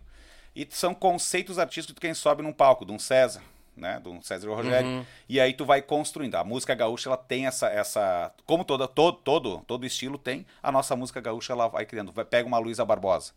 [0.56, 3.42] E são conceitos artísticos de quem sobe num palco, de um César,
[3.76, 4.00] né?
[4.02, 5.06] De um César Rogério.
[5.28, 6.36] E aí tu vai construindo.
[6.36, 7.68] A música gaúcha, ela tem essa.
[7.68, 12.14] essa como toda, todo, todo, todo estilo tem, a nossa música gaúcha ela vai criando.
[12.14, 13.34] Pega uma Luísa Barbosa.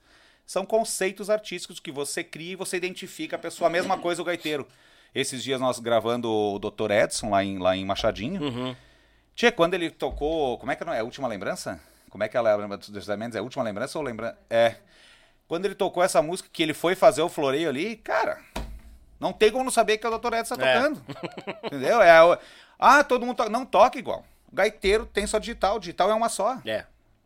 [0.47, 3.69] São conceitos artísticos que você cria e você identifica a pessoa.
[3.69, 4.67] A mesma coisa o gaiteiro.
[5.15, 6.91] Esses dias nós gravando o Dr.
[6.91, 8.77] Edson lá em, lá em Machadinho.
[9.35, 10.57] Tia, quando ele tocou.
[10.59, 11.01] Como é que não é?
[11.01, 11.81] A última lembrança?
[12.09, 13.37] Como é que ela lembra dos José Mendes?
[13.37, 14.39] É a última lembrança ou lembrança?
[14.49, 14.77] É.
[15.49, 18.39] Quando ele tocou essa música, que ele foi fazer o floreio ali, cara.
[19.19, 20.35] Não tem como não saber que é o Dr.
[20.35, 20.75] Edson tá É.
[20.77, 21.03] tocando.
[21.65, 22.01] Entendeu?
[22.03, 22.39] É, o-
[22.79, 23.51] ah, todo mundo toca.
[23.51, 24.25] Não toca igual.
[24.53, 25.81] O gaiteiro tem só digital.
[25.81, 26.59] Digital é uma só.
[26.65, 26.85] É.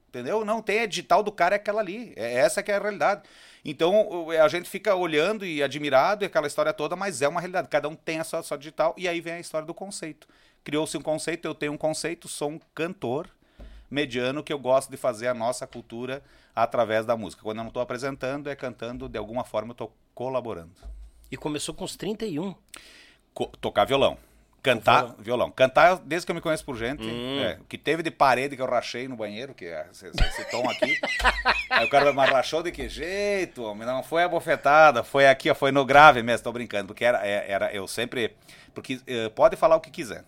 [0.08, 0.44] Entendeu?
[0.44, 2.12] Não tem, a digital do cara é aquela ali.
[2.16, 3.22] É essa que é a realidade.
[3.64, 7.68] Então a gente fica olhando e admirado e aquela história toda, mas é uma realidade.
[7.68, 10.26] Cada um tem a sua, sua digital e aí vem a história do conceito.
[10.64, 13.28] Criou-se um conceito, eu tenho um conceito, sou um cantor
[13.90, 16.22] mediano que eu gosto de fazer a nossa cultura
[16.54, 17.42] através da música.
[17.42, 20.72] Quando eu não estou apresentando, é cantando, de alguma forma eu estou colaborando.
[21.30, 22.54] E começou com os 31.
[23.32, 24.16] Co- tocar violão.
[24.62, 25.50] Cantar violão.
[25.50, 28.62] Cantar, desde que eu me conheço por gente, é, o que teve de parede que
[28.62, 31.00] eu rachei no banheiro, que é esse, esse tom aqui.
[31.68, 33.84] aí o cara mas rachou de que jeito, homem?
[33.84, 37.26] Não foi a bofetada, foi aqui, ó, foi no grave mesmo, tô brincando, porque era,
[37.26, 38.36] é- era eu sempre.
[38.72, 40.24] Porque eh, pode falar o que quiser.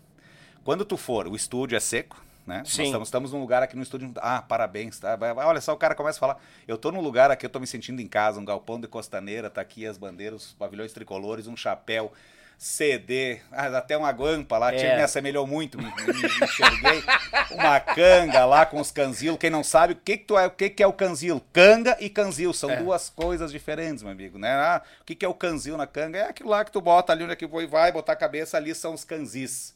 [0.65, 2.59] Quando tu for, o estúdio é seco, né?
[2.59, 2.85] Nós Sim.
[2.85, 4.13] estamos, estamos num lugar aqui no estúdio.
[4.17, 5.19] Ah, parabéns, tá?
[5.47, 6.37] Olha só, o cara começa a falar.
[6.69, 9.49] Eu tô num lugar aqui, eu tô me sentindo em casa, um galpão de costaneira,
[9.51, 12.13] tá aqui as bandeiras, os pavilhões tricolores, um chapéu.
[12.57, 14.77] CD, ah, até uma guampa lá, É.
[14.77, 17.03] tinha, me assemelhou muito, me, me- me enxerguei.
[17.51, 19.39] Uma canga lá com os canzilos.
[19.39, 21.43] Quem não sabe, o que que, tu é, o que que é o canzilo?
[21.53, 24.51] Canga e canzil, são duas coisas diferentes, meu amigo, né?
[24.53, 26.19] Ah, o que que é o canzil na canga?
[26.19, 28.73] É aquilo lá que tu bota ali onde é que vai botar a cabeça, ali
[28.75, 29.75] são os canzis,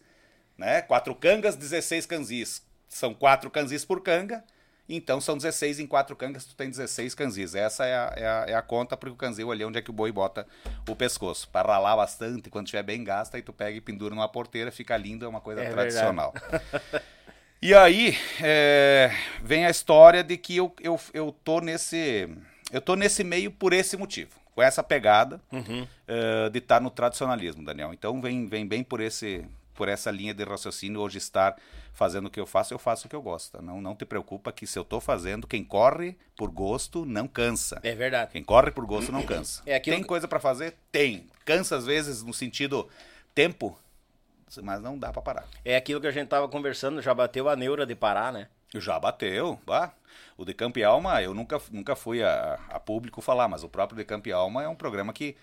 [0.59, 0.83] né?
[0.83, 2.63] Quatro cangas, 16 canzis.
[2.89, 4.43] São quatro canzis por canga,
[4.89, 7.55] então são 16 em quatro cangas, tu tem 16 canzis.
[7.55, 9.83] Essa é a, é a, é a conta porque o canzil ali é onde é
[9.83, 10.47] que o boi bota
[10.89, 11.49] o pescoço.
[11.51, 14.97] Para ralar bastante, quando estiver bem gasta, aí tu pega e pendura numa porteira, fica
[14.97, 16.35] lindo, é uma coisa É tradicional.
[17.61, 19.11] E aí, é,
[19.43, 22.29] vem a história de que eu, eu, eu tô nesse.
[22.71, 24.31] Eu tô nesse meio por esse motivo.
[24.55, 25.41] Com essa pegada
[26.07, 27.93] eh, de estar no tradicionalismo, Daniel.
[27.93, 29.45] Então vem, vem bem por esse
[29.79, 31.57] por essa linha de raciocínio hoje estar
[31.93, 33.63] fazendo o que eu faço, eu faço o que eu gosto.
[33.63, 37.79] Não, não te preocupa que se eu tô fazendo, quem corre por gosto não cansa.
[37.85, 38.33] É verdade.
[38.33, 39.63] Quem corre por gosto não cansa.
[39.69, 40.75] É aquilo Tem coisa pra fazer?
[40.91, 41.29] Tem.
[41.45, 42.89] Cansa às vezes no sentido
[43.33, 43.79] tempo,
[44.65, 45.47] mas não dá pra parar.
[45.65, 48.49] É aquilo que a gente tava conversando, já bateu a neura de parar, né?
[48.75, 49.93] Já bateu, bah.
[50.37, 53.69] O De Campo e Alma, eu nunca, nunca fui a, a público falar, mas o
[53.69, 55.37] próprio De Campo e Alma é um programa que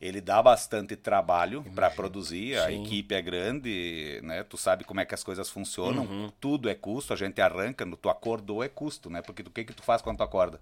[0.00, 2.82] ele dá bastante trabalho para produzir, a Sim.
[2.82, 4.42] equipe é grande, né?
[4.44, 6.32] Tu sabe como é que as coisas funcionam, Uhum.
[6.40, 9.20] tudo é custo, a gente arranca, no, tu acordou é custo, né?
[9.20, 10.60] Porque o que que tu faz quando tu acorda?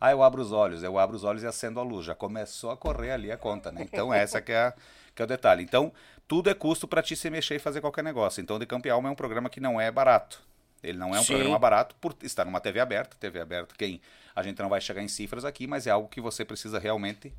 [0.00, 2.70] Ah, eu abro os olhos, eu abro os olhos e acendo a luz, já começou
[2.70, 3.82] a correr ali a conta, né?
[3.82, 4.74] Então essa que é, a-
[5.14, 5.62] que é o detalhe.
[5.62, 5.92] Então,
[6.26, 8.40] tudo é custo para ti se mexer e fazer qualquer negócio.
[8.40, 10.40] Então, o De Campo Alma é um programa que não é barato.
[10.82, 11.32] Ele não é um Sim.
[11.32, 13.16] programa barato por estar numa TV aberta.
[13.18, 14.00] TV aberta, quem
[14.36, 17.32] a gente não vai chegar em cifras aqui, mas é algo que você precisa realmente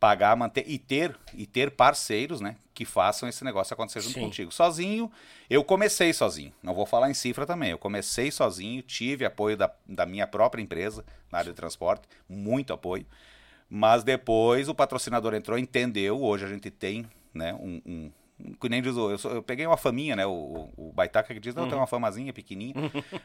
[0.00, 4.20] pagar, manter e ter e ter parceiros, né, que façam esse negócio acontecer junto Sim.
[4.20, 4.50] contigo.
[4.50, 5.12] Sozinho,
[5.48, 6.52] eu comecei sozinho.
[6.62, 7.70] Não vou falar em cifra também.
[7.70, 12.72] Eu comecei sozinho, tive apoio da, da minha própria empresa na área de transporte, muito
[12.72, 13.06] apoio.
[13.68, 16.20] Mas depois o patrocinador entrou, entendeu.
[16.22, 18.10] Hoje a gente tem, né, um, um
[18.60, 20.26] que nem diz, o- eu, sou- eu peguei uma faminha, né?
[20.26, 20.30] O,
[20.76, 22.74] o, o Baitaca que diz, não, tem uma famazinha pequenininha.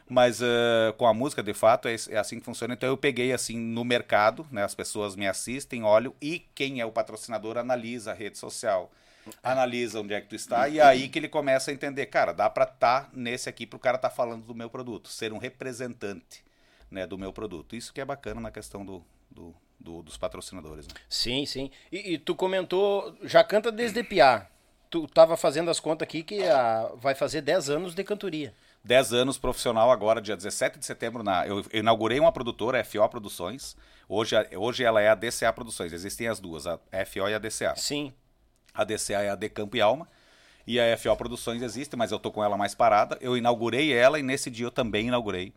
[0.08, 2.74] mas eh, com a música, de fato, é, é assim que funciona.
[2.74, 4.62] Então eu peguei assim no mercado, né?
[4.64, 8.90] As pessoas me assistem, olham, e quem é o patrocinador analisa a rede social.
[9.42, 12.48] Analisa onde é que tu está, e aí que ele começa a entender, cara, dá
[12.48, 16.44] pra estar nesse aqui pro cara estar falando do meu produto, ser um representante
[16.88, 17.74] né, do meu produto.
[17.74, 20.86] Isso que é bacana na questão do, do- do- dos patrocinadores.
[20.86, 20.94] Né?
[21.08, 21.72] Sim, sim.
[21.90, 24.46] E, e tu comentou, já canta desde Piá.
[24.90, 28.54] Tu tava fazendo as contas aqui que ah, vai fazer 10 anos de cantoria.
[28.84, 32.84] 10 anos profissional agora, dia 17 de setembro, na, eu, eu inaugurei uma produtora, a
[32.84, 33.76] FO Produções.
[34.08, 37.38] Hoje, a- hoje ela é a DCA Produções, existem as duas, a FO e a
[37.38, 37.74] DCA.
[37.76, 38.12] Sim.
[38.72, 40.06] A DCA é a De Campo e Alma.
[40.66, 43.18] E a FO Produções existe, mas eu tô com ela mais parada.
[43.20, 45.52] Eu inaugurei ela e nesse dia eu também inaugurei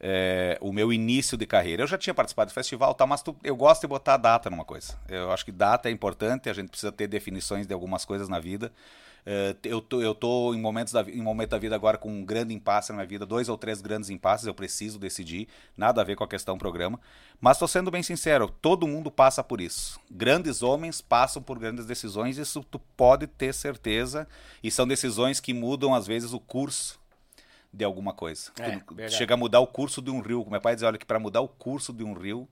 [0.00, 1.82] é, o meu início de carreira.
[1.82, 4.64] Eu já tinha participado do festival, tá, mas tu- eu gosto de botar data numa
[4.64, 4.98] coisa.
[5.08, 8.38] Eu acho que data é importante, a gente precisa ter definições de algumas coisas na
[8.38, 8.72] vida.
[9.26, 12.24] É, eu, tô, eu tô em momentos da, em momento da vida agora com um
[12.24, 16.04] grande impasse na minha vida, dois ou três grandes impasses, eu preciso decidir, nada a
[16.04, 16.98] ver com a questão programa.
[17.38, 20.00] Mas estou sendo bem sincero, todo mundo passa por isso.
[20.10, 24.26] Grandes homens passam por grandes decisões, isso tu pode ter certeza,
[24.62, 26.98] e são decisões que mudam às vezes o curso
[27.72, 28.50] de alguma coisa.
[28.58, 30.46] É, Tu chega a mudar o curso de um rio.
[30.48, 32.48] Meu pai dizia, olha, que para mudar o curso de um rio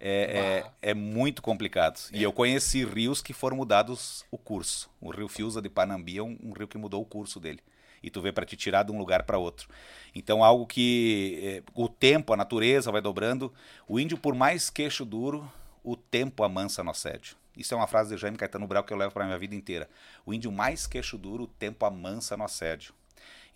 [0.00, 1.98] é, é, é muito complicado.
[2.12, 4.90] E eu conheci rios que foram mudados o curso.
[5.00, 7.60] O rio Fiusa de Panambi é um, um rio que mudou o curso dele.
[8.02, 9.68] E tu vê para te tirar de um lugar para outro.
[10.14, 13.52] Então, algo que é, o tempo, a natureza vai dobrando.
[13.88, 15.50] O índio, por mais queixo duro,
[15.82, 17.36] o tempo amansa no assédio.
[17.56, 19.90] Isso é uma frase de Jaime Caetano Brau que eu levo para minha vida inteira.
[20.24, 22.94] O índio mais queixo duro, o tempo amansa no assédio.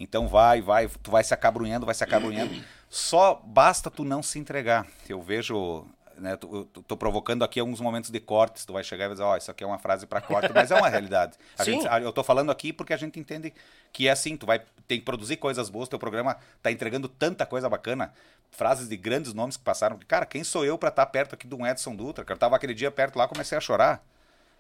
[0.03, 2.55] Então vai, vai, tu vai se acabrunhando, vai se acabrunhando.
[2.89, 4.87] Só basta tu não se entregar.
[5.09, 5.87] Eu vejo,
[6.19, 9.25] né, tô, tô provocando aqui alguns momentos de cortes, tu vai chegar e vai dizer,
[9.25, 11.39] ó, isso aqui é uma frase para corte, mas é uma realidade.
[11.65, 13.53] Gente- eu tô falando aqui porque a gente entende
[13.93, 17.47] que é assim, tu vai tem que produzir coisas boas, teu programa tá entregando tanta
[17.47, 18.13] coisa bacana,
[18.51, 19.99] frases de grandes nomes que passaram.
[20.07, 22.25] Cara, quem sou eu para estar perto aqui de um Edson Dutra?
[22.25, 24.05] Cara, eu tava aquele dia perto lá, comecei a chorar.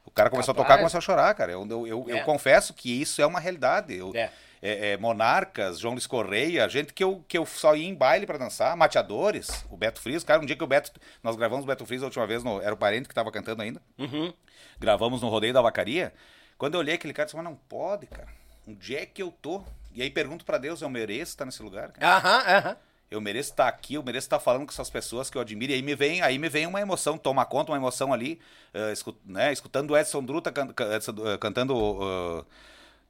[0.05, 0.81] O cara começou a tocar, Capaz.
[0.81, 1.53] começou a chorar, cara.
[1.53, 2.21] Eu, eu, eu, eu É.
[2.21, 3.95] confesso que isso é uma realidade.
[3.95, 4.31] Eu, É.
[4.61, 8.27] é, é, Monarcas, João Luiz Correia, gente que eu, que eu só ia em baile
[8.27, 11.67] pra dançar, mateadores, o Beto Frias, cara, um dia que o Beto, nós gravamos o
[11.67, 14.33] Beto Frias a última vez, no, era o parente que tava cantando ainda, Uhum.
[14.79, 16.13] gravamos no Rodeio da Vacaria,
[16.57, 18.29] quando eu olhei aquele cara, eu disse, mas não pode, cara,
[18.69, 19.65] onde é que eu tô?
[19.93, 21.91] E aí pergunto pra Deus, eu mereço estar nesse lugar?
[22.01, 22.77] Aham, aham.
[23.13, 25.71] Eu mereço estar aqui, eu mereço estar falando com essas pessoas que eu admiro.
[25.73, 28.41] E aí me vem, aí me vem uma emoção, toma conta, uma emoção ali,
[28.73, 31.75] eh, escu- né, escutando o Edson Druta can- can- Edson, eh, cantando.
[32.03, 32.45] eh,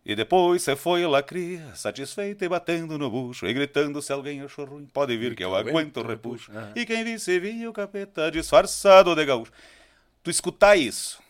[0.04, 4.40] e depois você foi lá cria, satisfeito e batendo no bucho, e gritando se alguém
[4.40, 6.50] achou ruim, pode vir que eu aguento o repuxo.
[6.74, 9.52] E quem visse via o capeta disfarçado de gaúcho.
[10.24, 11.20] Tu escutar isso,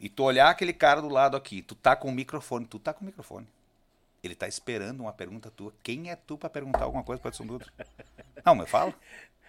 [0.00, 2.94] e tu olhar aquele cara do lado aqui, tu tá com o microfone, tu tá
[2.94, 3.46] com o microfone.
[4.26, 5.72] Ele tá esperando uma pergunta tua.
[5.82, 7.70] Quem é tu pra perguntar alguma coisa pro Edson Dutra?
[8.44, 8.94] Não, mas fala.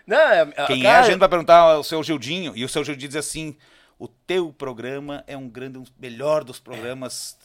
[0.05, 2.53] Não, é, Quem é cara, a gente vai perguntar ao seu Gildinho?
[2.55, 3.55] E o seu Gildinho diz assim:
[3.97, 7.38] o teu programa é um grande, um melhor dos programas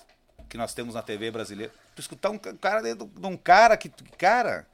[0.48, 1.72] que nós temos na TV brasileira.
[1.94, 3.88] Tu escutar um ca- cara de um cara que,
[4.18, 4.66] cara,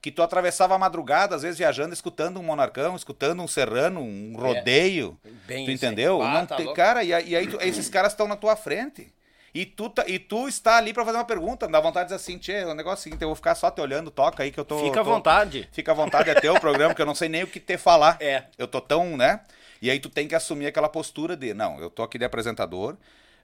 [0.00, 4.34] que tu atravessava a madrugada, às vezes viajando, escutando um monarcão, escutando um serrano, um
[4.36, 5.18] rodeio.
[5.46, 6.22] Bem tu entendeu?
[6.22, 6.76] Ah, Não tá tem- louco.
[6.76, 9.12] cara, e, aí- e aí tu- esses caras estão na tua frente.
[9.54, 12.16] E tu, tá, e tu está ali pra fazer uma pergunta, dá vontade de dizer
[12.16, 14.50] assim, tchê, o negócio é o seguinte, eu vou ficar só te olhando, toca aí
[14.50, 14.78] que eu tô...
[14.80, 15.68] Fica à tô- vontade.
[15.70, 18.16] Fica à vontade, é teu programa, que eu não sei nem o que te falar.
[18.20, 18.44] É.
[18.58, 19.40] Eu tô tão, né?
[19.80, 22.96] E aí tu tem que assumir aquela postura de, não, eu tô aqui de apresentador,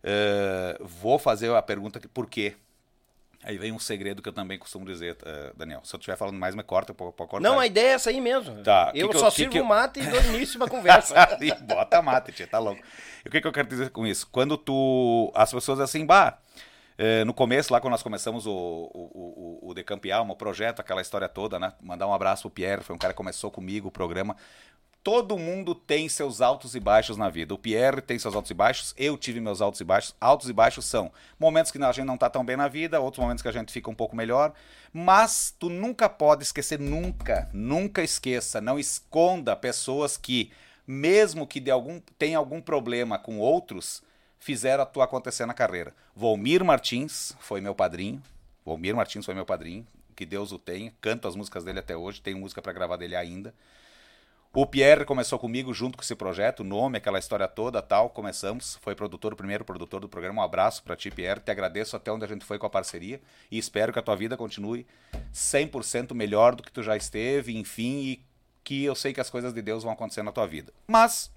[0.03, 2.57] eh, vou fazer a pergunta por quê?
[3.43, 5.81] Aí vem um segredo que eu também costumo dizer, eh, Daniel.
[5.83, 7.41] Se eu estiver falando mais, me corta, cortar.
[7.41, 8.63] Não, a ideia é essa aí mesmo.
[8.63, 11.15] Tá, Eu que só que sirvo que eu- mate e dou início uma conversa.
[11.41, 12.83] e bota mate, tia, tá louco.
[13.25, 14.29] E o que, que eu quero dizer com isso?
[14.31, 15.33] Quando tu.
[15.35, 16.37] As pessoas assim, bah.
[16.99, 20.81] eh, no começo, lá quando nós começamos o, o, o, o Decampe Alma, o projeto,
[20.81, 21.73] aquela história toda, né?
[21.81, 24.37] Mandar um abraço pro Pierre, foi um cara que começou comigo o programa.
[25.03, 27.55] Todo mundo tem seus altos e baixos na vida.
[27.55, 30.15] O Pierre tem seus altos e baixos, eu tive meus altos e baixos.
[30.21, 33.23] Altos e baixos são momentos que a gente não tá tão bem na vida, outros
[33.23, 34.53] momentos que a gente fica um pouco melhor.
[34.93, 40.53] Mas tu nunca pode esquecer, nunca, nunca esqueça, não esconda pessoas que,
[40.87, 44.03] mesmo que de algum, tenha algum problema com outros,
[44.39, 45.95] fizeram a tua acontecer na carreira.
[46.15, 48.23] Volmir Martins foi meu padrinho.
[48.67, 49.87] Volmir Martins foi meu padrinho.
[50.15, 50.93] Que Deus o tenha.
[51.01, 52.21] Canto as músicas dele até hoje.
[52.21, 53.55] Tenho música para gravar dele ainda.
[54.53, 58.77] O Pierre começou comigo junto com esse projeto, o nome, aquela história toda, tal, começamos,
[58.83, 60.41] foi produtor, o primeiro produtor do programa.
[60.43, 63.21] Um abraço para ti, Pierre, te agradeço até onde a gente foi com a parceria
[63.49, 64.85] e espero que a tua vida continue
[65.33, 68.25] 100% melhor do que tu já esteve, enfim, e
[68.65, 70.73] que eu sei que as coisas de Deus vão acontecer na tua vida.
[70.89, 71.31] Mas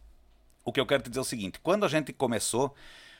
[0.65, 2.73] o que eu quero te dizer é o seguinte, quando a gente começou,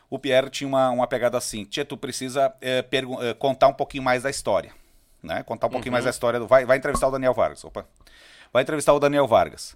[0.09, 2.51] o Pierre tinha uma, uma pegada assim, tia, tu precisa
[2.89, 4.73] pergu- eh, contar um pouquinho mais da história,
[5.21, 5.43] né?
[5.43, 6.47] Contar um pouquinho mais da história do...
[6.47, 7.87] Vai, vai entrevistar o Daniel Vargas, opa.
[8.53, 9.75] Vai entrevistar o Daniel Vargas.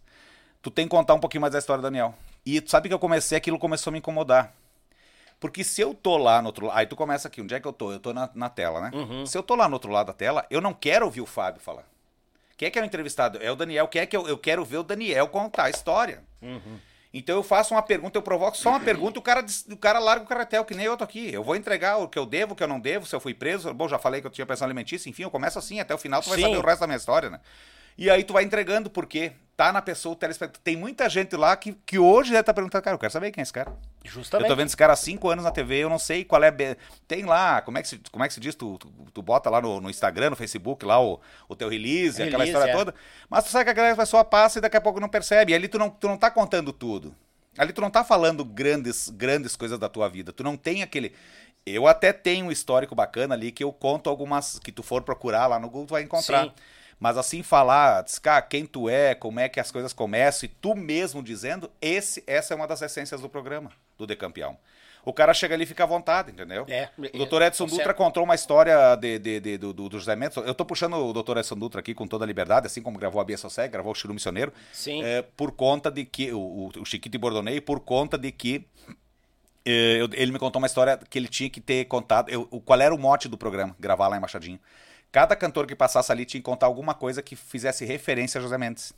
[0.61, 2.13] Tu tem que contar um pouquinho mais da história do Daniel.
[2.45, 4.53] E tu sabe que eu comecei, aquilo começou a me incomodar.
[5.39, 6.77] Porque se eu tô lá no outro lado.
[6.77, 7.91] Aí tu começa aqui, onde é que eu tô?
[7.91, 8.91] Eu tô na, na tela, né?
[9.25, 11.59] Se eu tô lá no outro lado da tela, eu não quero ouvir o Fábio
[11.59, 11.85] falar.
[12.55, 13.39] Quem é que é o entrevistado?
[13.41, 13.87] É o Daniel.
[13.87, 16.23] Quem é que eu, eu quero ver o Daniel contar a história?
[17.13, 19.97] Então eu faço uma pergunta, eu provoco só uma pergunta e o cara, o cara
[19.97, 21.33] larga o carretel, que nem eu tô aqui.
[21.33, 23.33] Eu vou entregar o que eu devo, o que eu não devo, se eu fui
[23.33, 23.73] preso.
[23.73, 26.21] Bom, já falei que eu tinha pensão alimentícia, enfim, eu começo assim, até o final
[26.21, 26.45] tu vai Sim.
[26.45, 27.39] saber o resto da minha história, né?
[27.97, 30.61] E aí tu vai entregando, porque tá na pessoa o telespectador.
[30.63, 33.41] Tem muita gente lá que, que hoje deve estar perguntando, cara, eu quero saber quem
[33.41, 33.73] é esse cara.
[34.05, 34.45] Justamente.
[34.45, 36.77] Eu tô vendo esse cara há cinco anos na TV, eu não sei qual é.
[37.07, 38.53] Tem lá, como é que se, como é que se diz?
[38.53, 41.19] Tu, tu, tu bota lá no, no Instagram, no Facebook, lá o,
[41.49, 42.75] o teu release, aquela Release, história é.
[42.75, 42.93] toda.
[43.27, 45.51] Mas tu sabe que a galera pessoa passa e daqui a pouco não percebe.
[45.51, 47.13] E ali tu não, tu não tá contando tudo.
[47.57, 50.31] Ali tu não tá falando grandes, grandes coisas da tua vida.
[50.31, 51.13] Tu não tem aquele.
[51.65, 54.59] Eu até tenho um histórico bacana ali que eu conto algumas.
[54.59, 56.43] Que tu for procurar lá no Google, tu vai encontrar.
[56.45, 56.51] Sim.
[56.99, 60.75] Mas assim, falar, descar quem tu é, como é que as coisas começam, e tu
[60.75, 64.57] mesmo dizendo, esse, essa é uma das essências do programa, do Decampeão.
[65.05, 66.65] O cara chega ali e fica à vontade, entendeu?
[66.67, 67.97] É, O doutor Edson tá Dutra certo.
[67.97, 70.35] contou uma história de, de- de- do, do, José Mendes.
[70.35, 73.21] Eu tô puxando o doutor Edson Dutra aqui com toda a liberdade, assim como gravou
[73.21, 74.51] a Bia Sosseg, gravou o Chiru Missioneiro.
[74.73, 75.01] Sim.
[75.03, 78.65] é, por conta de que, o, o, Chiquito e Bordonei, por conta de que
[79.65, 82.29] é, ele me contou uma história que ele tinha que ter contado.
[82.29, 84.59] eu- qual era o mote do programa, gravar lá em Machadinho.
[85.11, 88.57] Cada cantor que passasse ali tinha que contar alguma coisa que fizesse referência a José
[88.57, 88.93] Mendes.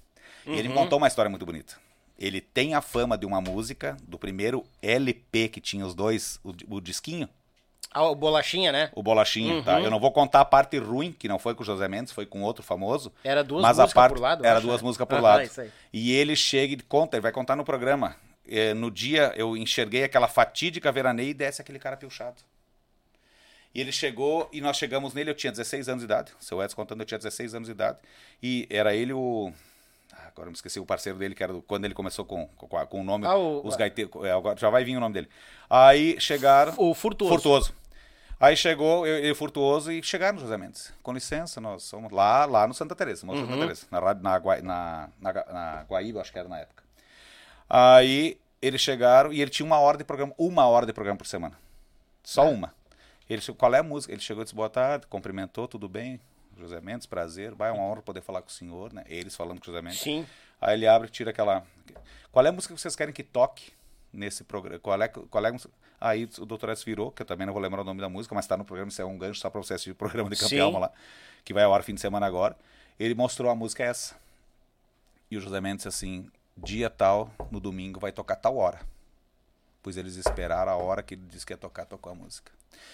[0.45, 1.75] E ele me contou uma história muito bonita.
[2.17, 6.53] Ele tem a fama de uma música, do primeiro LP que tinha os dois, o,
[6.75, 7.29] o disquinho,
[7.91, 8.91] Ah, o bolachinha, né?
[8.93, 9.79] o bolachinho, tá?
[9.79, 12.25] Eu não vou contar a parte ruim, que não foi com o José Mendes, foi
[12.25, 13.11] com outro famoso.
[13.23, 14.85] Era duas mas a músicas parte, por lado, Era acho, duas né?
[14.87, 15.49] músicas por Aham, lado.
[15.59, 15.71] aí.
[15.93, 18.15] E ele chega e conta, ele vai contar no programa.
[18.47, 22.35] É, no dia eu enxerguei aquela fatídica veraneia e desce aquele cara pilchado.
[23.73, 26.31] E ele chegou e nós chegamos nele, eu tinha 16 anos de idade.
[26.39, 27.97] O seu Edson contando, eu tinha 16 anos de idade.
[28.41, 29.53] E era ele o.
[30.11, 32.47] Ah, Agora eu me esqueci o parceiro dele, que era do- quando ele começou com,
[32.57, 33.25] com, com o nome.
[33.27, 34.11] Ah, o- os gaiteiros.
[34.25, 35.29] é, agora já vai vir o nome dele.
[35.69, 36.73] Aí chegaram.
[36.77, 37.33] O Furtuoso.
[37.35, 37.73] Furtuoso.
[38.39, 40.91] Aí chegou eu, eu Furtuoso e chegaram José Mendes.
[41.03, 44.39] Com licença, nós somos lá, lá no Santa Teresa, no Santa Teresa, na, rádio- na,
[44.63, 46.81] na, na, na Guaíba, acho que era na época.
[47.69, 51.27] Aí eles chegaram e ele tinha uma hora de programa, uma hora de programa por
[51.27, 51.55] semana.
[52.23, 52.73] Só uma.
[53.29, 54.11] Ele chegou, qual é a música?
[54.11, 56.19] Ele chegou e disse, boa tarde, cumprimentou, tudo bem?
[56.57, 57.53] José Mendes, prazer.
[57.53, 59.03] Vai, é uma honra poder falar com o senhor, né?
[59.07, 59.99] Eles falando com o José Mendes.
[59.99, 60.25] Sim.
[60.59, 61.63] Aí ele abre e tira aquela.
[62.31, 63.71] Qual é a música que vocês querem que toque
[64.11, 64.79] nesse programa?
[64.79, 65.71] Qual é, qual é a música?
[66.01, 66.69] Aí o Dr.
[66.69, 68.65] S virou, que eu também não vou lembrar o nome da música, mas tá no
[68.65, 70.91] programa, isso é um gancho só pra você assistir o programa de campeão lá,
[71.43, 72.57] que vai ao ar fim de semana agora.
[72.99, 74.15] Ele mostrou a música essa.
[75.29, 78.79] E o José Mendes assim: dia tal, no domingo, vai tocar tal hora.
[79.81, 82.51] Pois eles esperaram a hora que ele disse que ia tocar, tocou a música.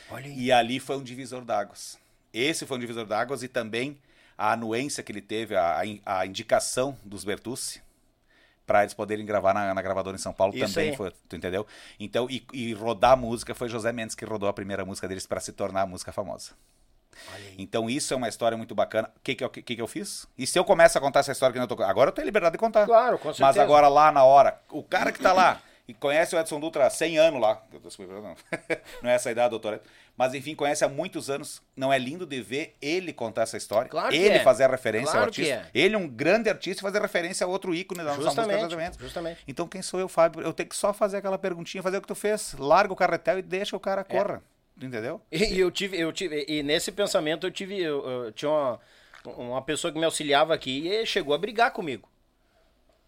[0.10, 0.38] Olha aí.
[0.40, 1.98] E ali foi um divisor d'águas.
[2.34, 3.98] Esse foi um divisor d'águas e também
[4.38, 7.82] a anuência que ele teve, a, a in- a indicação dos Bertucci
[8.68, 10.96] para eles poderem gravar na, na gravadora em São Paulo Isso também aí.
[10.96, 11.66] foi, tu entendeu?
[12.00, 15.26] Então, e, e rodar a música foi José Mendes que rodou a primeira música deles
[15.26, 16.52] para se tornar a música famosa.
[17.58, 19.10] Então isso é uma história muito bacana.
[19.16, 20.28] O que que, eu- que que eu fiz?
[20.38, 21.82] E se eu começo a contar essa história que eu tô...
[21.84, 22.86] Agora eu tenho liberdade de contar.
[22.86, 23.64] Claro, com Mas certeza.
[23.64, 26.90] agora lá na hora, o cara que tá lá, E conhece o Edson Dutra há
[26.90, 27.64] 100 anos lá.
[27.72, 28.36] Não,
[29.04, 29.80] não é essa a idade, doutor.
[30.18, 31.62] Mas enfim, conhece há muitos anos.
[31.76, 33.90] Não é lindo de ver ele contar essa história?
[33.90, 34.40] Claro que ele é.
[34.40, 35.54] fazer a referência Claro ao artista.
[35.54, 35.70] é.
[35.74, 38.42] Ele é um grande artista fazer referência a outro ícone da nossa música
[39.00, 39.44] Justamente.
[39.48, 40.42] Então quem sou eu, Fábio?
[40.42, 42.56] Eu tenho que só fazer aquela perguntinha, fazer o que tu fez.
[42.58, 44.42] Larga o carretel e deixa o cara corra.
[44.80, 45.22] Tu Entendeu?
[45.32, 48.80] E eu tive, eu tive, e nesse pensamento eu tive, eu, eu tinha uma,
[49.26, 52.10] uma pessoa que me auxiliava aqui e chegou a brigar comigo.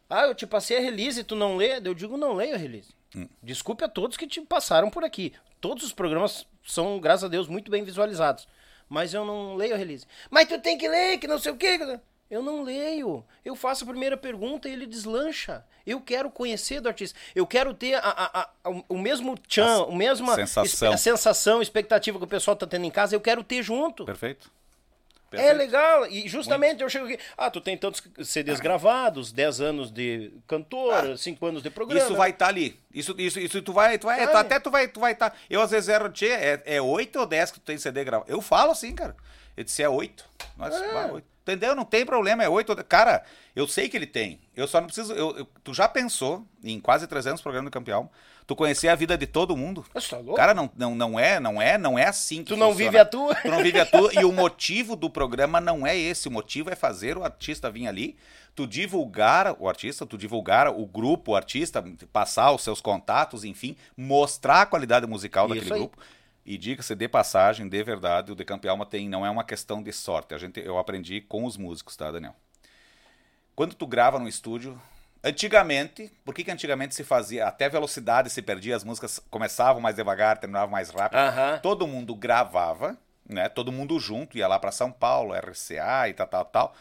[0.09, 1.77] Ah, eu te passei a release e tu não lê?
[1.83, 2.89] Eu digo, não leio a release.
[3.15, 3.27] Hum.
[3.41, 5.33] Desculpe a todos que te passaram por aqui.
[5.59, 8.47] Todos os programas são, graças a Deus, muito bem visualizados.
[8.89, 10.05] Mas eu não leio a release.
[10.29, 11.99] Mas tu tem que ler, que não sei o quê.
[12.29, 13.23] Eu não leio.
[13.43, 15.63] Eu faço a primeira pergunta e ele deslancha.
[15.85, 17.17] Eu quero conhecer do artista.
[17.33, 20.63] Eu quero ter a- a- a- o- mesmo tchan, o mesma sensação.
[20.65, 23.15] espe- a sensação, expectativa que o pessoal tá tendo em casa.
[23.15, 24.03] Eu quero ter junto.
[24.05, 24.51] Perfeito.
[25.29, 25.57] É Perfeito.
[25.57, 26.05] legal.
[26.07, 27.19] E justamente eu chego aqui.
[27.37, 32.01] Ah, tu tem tantos CDs gravados, 10 anos de cantor, 5 anos de programa.
[32.05, 32.79] Isso vai estar ali.
[32.93, 35.35] Isso, isso, isso tu vai, tu vai, tu- até tu vai, tu vai estar.
[35.49, 38.31] Eu às vezes erro, tchê, é, é 8 ou 10 que tu tem CD gravado.
[38.31, 39.15] Eu falo assim, cara.
[39.57, 40.23] Eu disse, é 8.
[40.55, 41.27] Nós, vai, oito.
[41.41, 41.75] Entendeu?
[41.75, 42.87] Não tem problema, é 8 ou 10.
[42.87, 43.23] Cara,
[43.55, 44.39] eu sei que ele tem.
[44.55, 45.13] Eu só não preciso.
[45.13, 48.09] eu- eu- tu já pensou em quase 300 programas do campeão?
[48.47, 49.85] Tu conhecer a vida de todo mundo?
[49.93, 50.35] Você tá louco?
[50.35, 52.91] Cara, não, não, não é, não é, não é assim que Tu não funciona.
[52.91, 53.35] vive a tua?
[53.43, 54.13] Tu não vive a tua.
[54.13, 56.29] E o motivo do programa não é esse.
[56.29, 58.15] O motivo é fazer o artista vir ali,
[58.55, 61.83] tu divulgar o artista, tu divulgar o grupo, o artista,
[62.13, 65.79] passar os seus contatos, enfim, mostrar a qualidade musical Isso daquele aí.
[65.81, 65.97] grupo.
[66.45, 69.83] E diga-se de passagem, de verdade, o De Campe Alma tem, não é uma questão
[69.83, 70.33] de sorte.
[70.33, 72.33] A gente, eu aprendi com os músicos, tá, Daniel?
[73.53, 74.81] Quando tu grava no estúdio,
[75.23, 77.47] antigamente, por que, que antigamente se fazia?
[77.47, 81.19] Até velocidade se perdia, as músicas começavam mais devagar, terminavam mais rápido.
[81.59, 82.97] Todo mundo gravava,
[83.27, 83.49] né?
[83.49, 86.75] Todo mundo junto, ia lá para São Paulo, RCA e tal, tal, tal.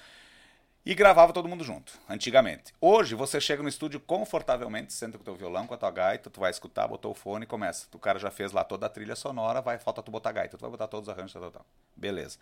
[0.84, 2.72] E gravava todo mundo junto, antigamente.
[2.80, 6.30] Hoje você chega no estúdio confortavelmente, senta com o teu violão, com a tua gaita,
[6.30, 7.88] tu vai escutar, botou o fone e começa.
[7.92, 10.56] O cara já fez lá toda a trilha sonora, vai, falta tu botar a gaita,
[10.56, 11.66] tu vai botar todos os arranjos, tal, tal, tal.
[11.96, 12.38] Beleza.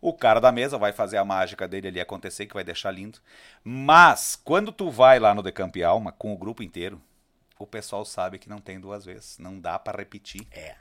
[0.00, 3.18] O cara da mesa vai fazer a mágica dele ali acontecer, que vai deixar lindo.
[3.64, 7.00] Mas, quando tu vai lá no Decamp Alma, com o grupo inteiro,
[7.58, 9.38] o pessoal sabe que não tem duas vezes.
[9.38, 10.46] Não dá pra repetir.
[10.52, 10.74] É.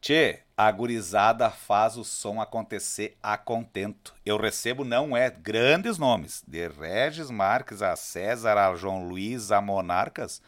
[0.00, 4.12] Tchê, a gurizada faz o som acontecer a contento.
[4.26, 6.42] Eu recebo, não é, grandes nomes.
[6.44, 10.42] De Regis Marques a César, a João Luiz, a Monarcas.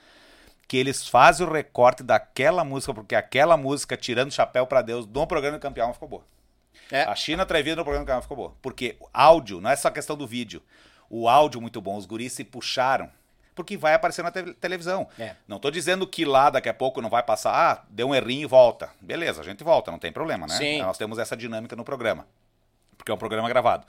[0.67, 5.25] Que eles fazem o recorte daquela música, porque aquela música, tirando chapéu pra Deus, no
[5.25, 6.25] programa do campeão ficou boa.
[6.91, 7.03] É.
[7.05, 8.55] A China Trevida no programa do campeão ficou boa.
[8.62, 10.62] Porque áudio, não é só questão do vídeo.
[11.11, 13.11] O áudio muito bom, os guris se puxaram.
[13.55, 15.07] Porque vai aparecer na te- televisão.
[15.18, 15.37] É.
[15.47, 18.43] Não tô dizendo que lá daqui a pouco não vai passar, ah, deu um errinho
[18.43, 18.91] e volta.
[19.01, 20.55] Beleza, a gente volta, não tem problema, né?
[20.57, 20.82] Sim.
[20.82, 22.26] Nós temos essa dinâmica no programa.
[22.99, 23.87] Porque é um programa gravado.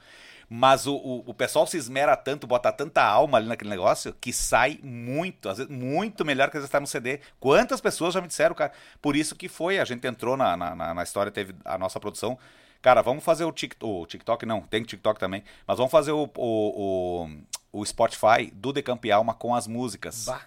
[0.48, 4.32] Mas o, o, o pessoal se esmera tanto, bota tanta alma ali naquele negócio, que
[4.32, 7.20] sai muito, às vezes, muito melhor que às vezes tá no CD.
[7.40, 8.72] Quantas pessoas já me disseram, cara?
[9.02, 12.38] Por isso que foi, a gente entrou na, na- na história, teve a nossa produção.
[12.86, 16.30] Cara, vamos fazer o TikTok, o TikTok não, tem TikTok também, mas vamos fazer o,
[16.38, 17.28] o,
[17.74, 20.26] o, o Spotify do Decamp Alma com as músicas.
[20.26, 20.46] Bah.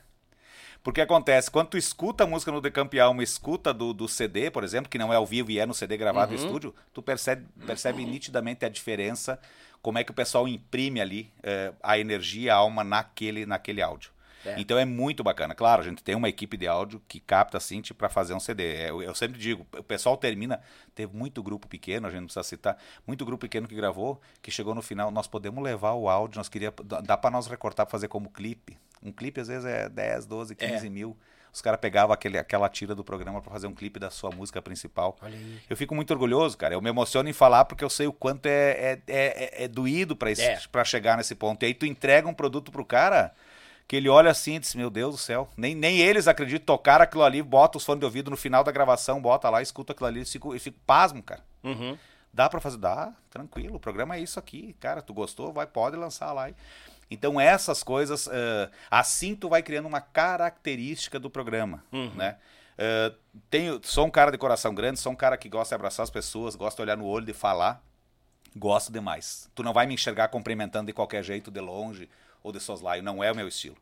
[0.81, 4.63] Porque acontece, quando tu escuta a música no Decamp Alma, escuta do, do CD, por
[4.63, 6.39] exemplo, que não é ao vivo e é no CD gravado Uhum.
[6.39, 9.41] no estúdio, tu percebe, percebe nitidamente a diferença,
[9.83, 14.13] como é que o pessoal imprime ali eh, a energia, a alma naquele, naquele áudio.
[14.45, 14.61] É.
[14.61, 15.55] Então é muito bacana.
[15.55, 18.75] Claro, a gente tem uma equipe de áudio que capta assim para fazer um CD.
[18.77, 20.61] É, Eu, eu sempre digo, o pessoal termina,
[20.95, 22.77] teve muito grupo pequeno, a gente não precisa citar,
[23.07, 26.49] muito grupo pequeno que gravou, que chegou no final, nós podemos levar o áudio, nós
[26.49, 26.73] queria,
[27.05, 28.79] dá para nós recortar para fazer como clipe.
[29.03, 31.17] Um clipe às vezes é 10, 12, 15 mil.
[31.51, 34.61] Os caras pegavam aquele, aquela tira do programa para fazer um clipe da sua música
[34.61, 35.17] principal.
[35.69, 36.75] Eu fico muito orgulhoso, cara.
[36.75, 40.15] Eu me emociono em falar porque eu sei o quanto é, é, é, é doído
[40.15, 40.59] para É.
[40.71, 41.63] para chegar nesse ponto.
[41.63, 43.33] E aí tu entrega um produto pro cara
[43.89, 47.01] que ele olha assim e diz, meu Deus do céu, nem, nem eles acreditam, tocar
[47.01, 50.07] aquilo ali, bota os fones de ouvido no final da gravação, bota lá, escuta aquilo
[50.07, 51.43] ali, e fico, fico pasmo, cara.
[51.65, 51.97] Uhum.
[52.31, 52.77] Dá pra fazer?
[52.77, 53.77] Dá, tranquilo.
[53.77, 55.01] O programa é isso aqui, cara.
[55.01, 55.55] Tu gostou?
[55.55, 56.51] Vai, pode lançar lá.
[57.11, 61.83] Então essas coisas, eh, assim tu vai criando uma característica do programa,
[62.15, 62.37] né?
[62.77, 63.13] Eh,
[63.49, 66.11] tenho, sou um cara de coração grande, sou um cara que gosta de abraçar as
[66.11, 67.83] pessoas, gosta de olhar no olho, de falar.
[68.55, 69.51] Gosto demais.
[69.55, 72.09] Tu não vai me enxergar cumprimentando de qualquer jeito, de longe
[72.49, 73.03] ou de soslaio.
[73.03, 73.77] Não é o meu estilo.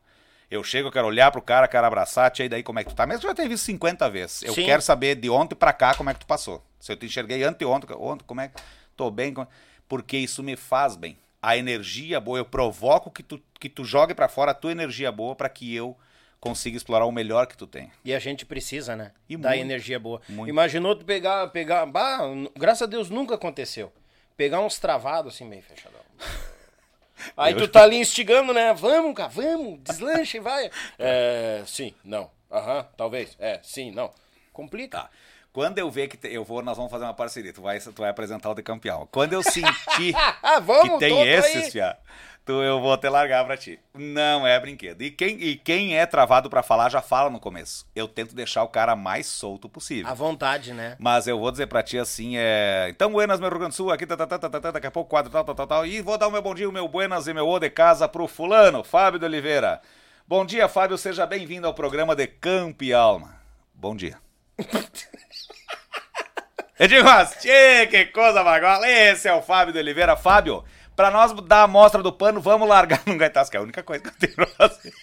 [0.49, 2.89] Eu chego, eu quero olhar pro cara, quero abraçar, tia, e daí como é que
[2.91, 3.05] tu tá?
[3.05, 4.43] Mesmo que eu já tenha visto 50 vezes.
[4.43, 4.63] Eu Sim.
[4.65, 6.63] quero saber de ontem pra cá como é que tu passou.
[6.79, 8.61] Se eu te enxerguei anteontem, ontem, como é que
[8.95, 9.33] tô bem?
[9.33, 9.47] como-
[9.89, 11.17] Porque isso me faz bem.
[11.41, 15.11] A energia boa, eu provoco que tu, que tu jogue pra fora a tua energia
[15.11, 15.97] boa pra que eu
[16.39, 17.91] consiga explorar o melhor que tu tem.
[18.05, 19.11] E a gente precisa, né?
[19.27, 20.21] E da muito, energia boa.
[20.29, 20.49] muito.
[20.49, 22.19] Imaginou tu pegar, pegar, bah,
[22.55, 23.91] graças a Deus nunca aconteceu.
[24.37, 25.99] Pegar uns travados assim meio fechadão.
[27.35, 28.73] Aí tu tá ali instigando, né?
[28.73, 30.69] Vamos, cara, vamos, deslanche, vai.
[30.99, 32.29] É, sim, não.
[32.51, 33.35] Aham, talvez.
[33.39, 34.11] É, sim, não.
[34.53, 34.99] Complica.
[34.99, 35.09] Tá.
[35.57, 37.51] Quando eu ver que te- eu vou, nós vamos fazer uma parceria.
[37.51, 39.07] Tu vai, tu vai apresentar o de campeão.
[39.11, 40.13] Quando eu sentir
[40.61, 41.97] vamos, que tem esses, fia,
[42.45, 43.79] tu, eu vou te largar pra ti.
[43.95, 45.01] Não é brinquedo.
[45.01, 47.87] E quem, e quem é travado pra falar já fala no começo.
[47.95, 50.07] Eu tento deixar o cara mais solto possível.
[50.07, 50.95] À vontade, né?
[50.99, 52.85] Mas eu vou dizer pra ti assim, é...
[52.91, 54.85] Então, buenas, meu Rio Grande do Sul, aqui, tá, tá, tá, tá, tá, tá, daqui
[54.85, 55.85] a pouco, quadro, tal, tal, tal, tal.
[55.87, 58.07] E vou dar o meu bom dia, o meu buenas e meu ô de casa
[58.07, 59.81] pro fulano, Fábio de Oliveira.
[60.27, 63.41] Bom dia, Fábio, seja bem-vindo ao programa de Campo e Alma.
[63.73, 64.19] Bom dia.
[66.79, 70.15] Eu digo assim, "Tchê, que coisa bagola, esse é o Fábio de Oliveira.
[70.15, 70.63] Fábio,
[70.95, 73.81] pra nós dar a amostra do pano, vamos largar num gaitaço, que é a única
[73.83, 74.93] coisa que eu tenho pra fazer.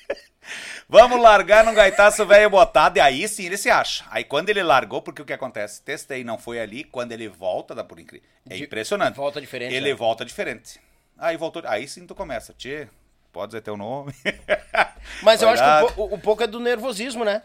[0.89, 4.05] Vamos largar num gaitaço velho botado, e aí sim ele se acha.
[4.11, 5.83] Aí quando ele largou, porque o que acontece?
[5.83, 8.29] Testei, não foi ali, quando ele volta, dá por incrível.
[8.49, 9.17] É De- impressionante.
[9.17, 9.95] volta diferente, Ele né?
[9.95, 10.79] volta diferente.
[11.19, 12.87] Aí voltou, aí sim tu começa, tchê,
[13.33, 14.13] pode dizer teu nome.
[15.23, 17.43] Mas eu acho que po- um pouco é do nervosismo, né?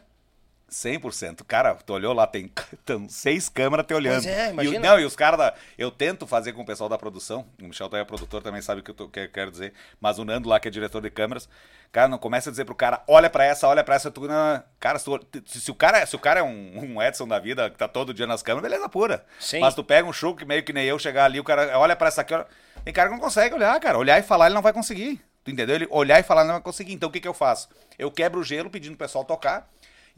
[0.70, 1.44] 100%.
[1.48, 2.52] Cara, tu olhou lá, tem,
[2.86, 4.24] tem seis câmeras te olhando.
[4.24, 4.78] Pois é, E, imagina.
[4.80, 5.54] o- não, e os caras da.
[5.78, 7.46] Eu tento fazer com o pessoal da produção.
[7.62, 9.74] O Michel é produtor, também sabe o que eu, tô- que eu quero dizer.
[10.00, 11.50] Mas o Nando lá, que é diretor de câmeras,
[11.92, 14.10] cara, não começa a dizer pro cara, olha pra essa, olha pra essa.
[14.12, 17.28] Tu, não, cara, se, tu- se, o cara, se o cara é um, um Edson
[17.28, 19.26] da vida, que tá todo dia nas câmeras, beleza pura.
[19.40, 19.60] Sim.
[19.60, 21.96] Mas tu pega um show que meio que nem eu chegar ali, o cara olha
[21.96, 22.46] pra essa aqui, olha...
[22.84, 23.98] tem cara que não consegue olhar, cara.
[23.98, 25.22] Olhar e falar, ele não vai conseguir.
[25.44, 25.74] Tu entendeu?
[25.76, 26.94] Ele olhar e falar, não vai conseguir.
[26.94, 27.70] Então o que, que eu faço?
[27.98, 29.68] Eu quebro o gelo pedindo pro pessoal tocar.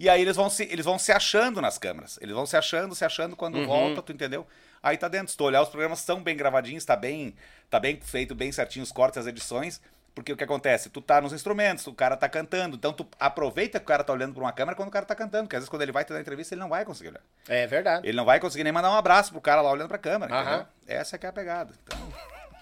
[0.01, 2.17] E aí eles vão se, eles vão se achando nas câmeras.
[2.19, 3.65] Eles vão se achando, se achando quando Uhum.
[3.67, 4.47] volta, tu entendeu?
[4.81, 5.27] Aí tá dentro.
[5.29, 7.35] Se tu olhar, os programas são bem gravadinhos, tá bem,
[7.69, 9.79] tá bem feito, bem certinho os cortes, as edições.
[10.15, 10.89] Porque o que acontece?
[10.89, 12.75] Tu tá nos instrumentos, o cara tá cantando.
[12.75, 15.13] Então tu aproveita que o cara tá olhando pra uma câmera quando o cara tá
[15.13, 15.43] cantando.
[15.43, 17.21] Porque às vezes quando ele vai te dar entrevista, ele não vai conseguir olhar.
[17.47, 18.07] É verdade.
[18.07, 20.41] Ele não vai conseguir nem mandar um abraço pro cara lá olhando pra câmera, Aham.
[20.41, 20.67] entendeu?
[20.99, 21.75] Essa que é a pegada.
[21.83, 22.11] Então,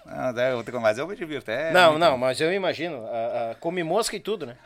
[0.04, 1.50] ah, ter mas eu me divirto.
[1.50, 3.04] É, Não, muito não, mas eu imagino.
[3.06, 4.56] ah, ah, come mosca e tudo, né?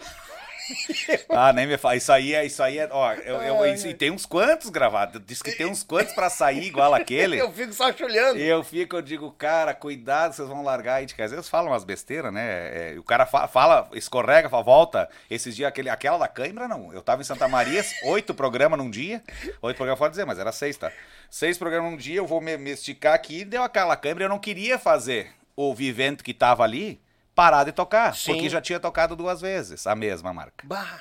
[1.30, 1.96] Ah, nem me fala.
[1.96, 5.20] Isso aí é, isso aí é, ó, eu, eu- isso- e tem uns quantos gravados.
[5.26, 7.38] Diz que tem uns quantos pra sair igual aquele.
[7.44, 8.38] Eu fico só olhando.
[8.38, 11.06] E eu fico, eu digo, cara, cuidado, vocês vão largar aí.
[11.06, 11.34] de casa.
[11.34, 12.92] Às vezes falam umas besteiras, né?
[12.94, 15.08] É, o cara fa- fala, escorrega, fala, volta.
[15.30, 16.92] Esses dias, aquele, aquela da câimbra, não.
[16.92, 19.22] Eu tava em Santa Maria, oito programas num dia.
[19.62, 20.90] Oito programas, pode dizer, mas era seis, tá?
[21.30, 24.24] Seis programas num dia, eu vou me, me esticar aqui deu aquela câimbra.
[24.24, 27.00] Eu não queria fazer o vivente que tava ali
[27.35, 28.14] parar de tocar.
[28.14, 28.32] Sim.
[28.32, 30.64] Porque já tinha tocado duas vezes a mesma marca.
[30.66, 31.01] Bah.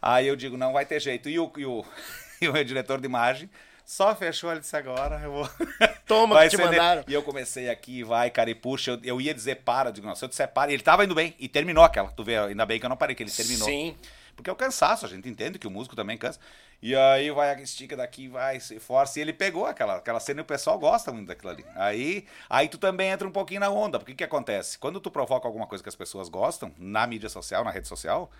[0.00, 1.28] Aí eu digo, não vai ter jeito.
[1.28, 1.84] E o, e o,
[2.40, 3.50] e o meu diretor de imagem
[3.84, 5.50] só fechou, ele disse, agora eu vou...
[6.06, 7.04] Toma vai que te de- mandaram.
[7.08, 10.06] E eu comecei aqui, vai, cara, e puxa, eu, eu ia dizer para, eu digo,
[10.06, 12.36] não, se eu disser para, e ele tava indo bem, e terminou aquela, tu vê,
[12.36, 13.66] ainda bem que eu não parei, que ele terminou.
[13.66, 13.96] Sim.
[14.36, 16.38] Porque é o cansaço, a gente entende que o músico também cansa.
[16.80, 19.18] E aí vai, estica daqui, vai, se força.
[19.18, 21.64] E ele pegou aquela, aquela cena e o pessoal gosta muito daquilo ali.
[21.74, 23.98] Aí, aí tu também entra um pouquinho na onda.
[23.98, 24.78] Porque o que acontece?
[24.78, 28.30] Quando tu provoca alguma coisa que as pessoas gostam, na mídia social, na rede social,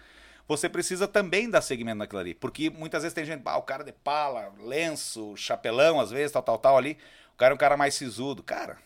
[0.47, 2.35] você precisa também dar segmento naquilo ali.
[2.35, 6.43] Porque muitas vezes tem gente, ah, o cara de pala, lenço, chapelão, às vezes, tal,
[6.43, 6.97] tal, tal ali.
[7.35, 8.43] O cara é um cara mais sisudo.
[8.43, 8.79] Cara,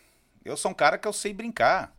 [0.43, 1.95] eu sou um cara que eu sei brincar.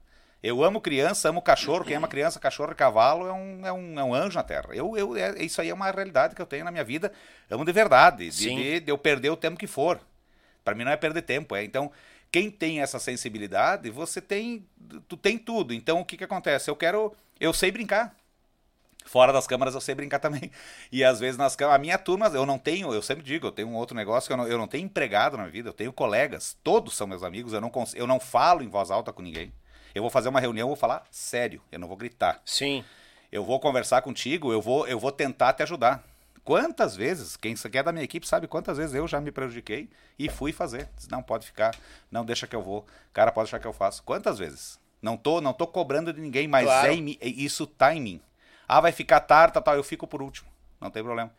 [0.46, 1.86] Eu amo criança, amo cachorro.
[1.86, 4.68] Quem ama criança, cachorro e cavalo é um, é um, é um anjo na terra.
[4.74, 7.10] Eu, eu, é- isso aí é uma realidade que eu tenho na minha vida.
[7.50, 8.26] Amo de verdade.
[8.28, 8.56] De, Sim.
[8.56, 9.98] de- de eu perder o tempo que for.
[10.62, 11.56] Pra mim não é perder tempo.
[11.56, 11.64] É.
[11.64, 11.90] Então,
[12.30, 14.68] quem tem essa sensibilidade, você tem.
[15.08, 15.72] Tu tem tudo.
[15.72, 16.70] Então, o que, que acontece?
[16.70, 17.16] Eu quero.
[17.40, 18.14] Eu sei brincar.
[19.06, 20.50] Fora das câmaras eu sei brincar também.
[20.92, 21.76] E às vezes nas câmaras.
[21.76, 24.32] A minha turma, eu não tenho, eu sempre digo, eu tenho um outro negócio que
[24.34, 27.52] eu não, eu não tenho empregado na vida, eu tenho colegas, todos são meus amigos,
[27.54, 29.52] eu não, eu não falo em voz alta com ninguém.
[29.94, 32.40] Eu vou fazer uma reunião, eu vou falar sério, eu não vou gritar.
[32.44, 32.84] Sim.
[33.30, 36.02] Eu vou conversar contigo, eu vou, eu vou tentar te ajudar.
[36.42, 39.88] Quantas vezes, quem quer da minha equipe sabe quantas vezes eu já me prejudiquei
[40.18, 40.88] e fui fazer.
[41.10, 41.74] Não pode ficar,
[42.10, 42.84] não deixa que eu vou.
[43.12, 44.02] Cara, pode deixar que eu faço.
[44.02, 44.78] Quantas vezes?
[45.00, 46.88] Não tô, não tô cobrando de ninguém, mas Claro.
[46.88, 48.20] é em é- isso tá em mim.
[48.68, 50.48] Ah, vai ficar tarde, tal, tal, eu fico por último.
[50.80, 51.32] Não tem problema.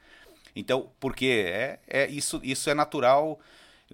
[0.55, 3.39] Então, porque é, é isso, isso é natural.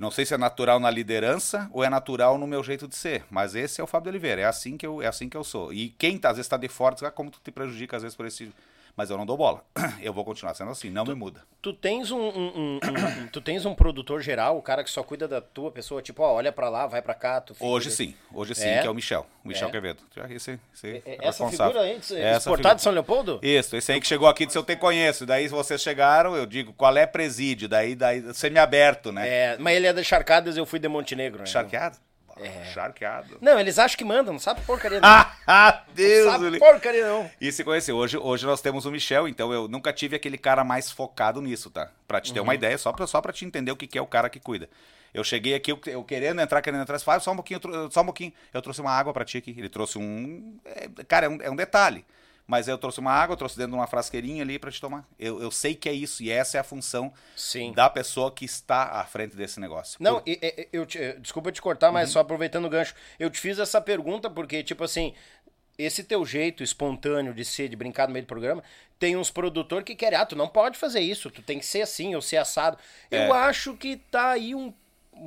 [0.02, 3.24] Não sei se é natural na liderança ou é natural no meu jeito de ser,
[3.30, 5.44] mas esse é o Fábio de Oliveira, é assim que eu, é assim que eu
[5.44, 5.72] sou.
[5.72, 8.18] E quem tá, às vezes está de fora, ah, como tu te prejudica às vezes
[8.18, 8.52] por esse,
[8.96, 9.64] mas eu não dou bola.
[10.02, 11.42] Eu vou continuar sendo assim, não me muda.
[11.62, 12.80] Tu tens um, um- um-
[13.24, 16.24] um- tu tens um produtor geral, o cara que só cuida da tua pessoa, tipo,
[16.24, 18.82] ó, olha pra lá, vai pra cá, tu fica- Hoje sim, hoje sim, É?
[18.82, 19.72] que é o Michel, o Michel É.
[19.72, 20.02] Quevedo.
[20.30, 22.76] Esse, esse É- é é Essa figura aí, figura.
[22.76, 23.40] de São Leopoldo?
[23.44, 25.26] Isso, esse aí que chegou aqui disse eu te conheço.
[25.26, 27.70] Daí vocês chegaram, eu digo, qual é presídio?
[27.70, 29.28] Daí, daí semi-aberto, né?
[29.28, 31.46] É, mas ele é de Charcadas, eu fui de Montenegro, né?
[31.46, 31.98] Charqueado?
[32.74, 33.38] Charqueado.
[33.42, 35.08] Não, eles acham que mandam, não sabe porcaria não.
[35.48, 36.32] Ah, Deus!
[36.32, 36.60] sabe Uli.
[36.60, 37.30] porcaria não.
[37.42, 37.96] E se conheceu.
[37.98, 41.70] Hoje, hoje nós temos o Michel, então eu nunca tive aquele cara mais focado nisso,
[41.70, 41.90] tá?
[42.08, 42.46] Pra te ter Uhum.
[42.46, 44.40] uma ideia, só pra, só pra te entender o que, que é o cara que
[44.40, 44.70] cuida.
[45.14, 47.60] Eu cheguei aqui, eu, eu querendo entrar, querendo entrar, faz só um pouquinho,
[47.92, 48.32] só um pouquinho.
[48.54, 49.52] Eu trouxe uma água pra ti aqui.
[49.58, 50.58] Ele trouxe um.
[50.64, 52.06] é, cara, é um, é um detalhe.
[52.52, 55.08] Mas eu trouxe uma água, eu trouxe dentro de uma frasqueirinha ali pra te tomar.
[55.18, 57.72] Eu, eu sei que é isso, e essa é a função Sim.
[57.72, 59.96] da pessoa que está à frente desse negócio.
[60.02, 62.94] Não, Por- e- e- eu, te- eh, desculpa te cortar, mas só aproveitando o gancho.
[63.18, 65.14] Eu te fiz essa pergunta porque, tipo assim,
[65.78, 68.62] esse teu jeito espontâneo de ser, de brincar no meio do programa,
[69.00, 71.84] tem uns produtores que querem, ah, tu não pode fazer isso, tu tem que ser
[71.84, 72.78] assim ou ser assado.
[73.10, 74.74] Eu acho que tá aí um,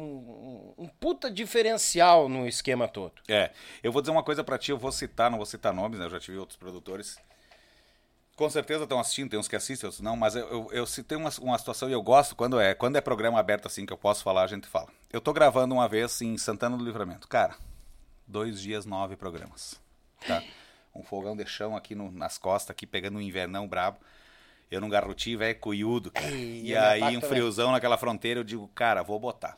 [0.02, 3.12] um, um puta diferencial no esquema todo.
[3.28, 3.50] É,
[3.82, 6.06] eu vou dizer uma coisa pra ti, eu vou citar, não vou citar nomes, né?
[6.06, 7.16] Eu já tive outros produtores.
[8.36, 11.16] Com certeza estão assistindo, tem uns que assistem, outros não, mas eu, eu, eu citei
[11.16, 13.96] uma, uma situação e eu gosto quando é, quando é programa aberto assim que eu
[13.96, 14.88] posso falar, a gente fala.
[15.12, 17.28] Eu tô gravando uma vez em Santana do Livramento.
[17.28, 17.54] Cara,
[18.26, 19.80] dois dias, nove programas.
[20.26, 20.42] Tá?
[20.92, 23.98] Um fogão de chão aqui no- nas costas, aqui pegando um invernão brabo.
[24.74, 25.58] Eu num garrotinho, velho,
[26.12, 26.30] cara.
[26.30, 27.28] Ei, E me aí, um também.
[27.28, 29.56] friozão naquela fronteira, eu digo, cara, vou botar.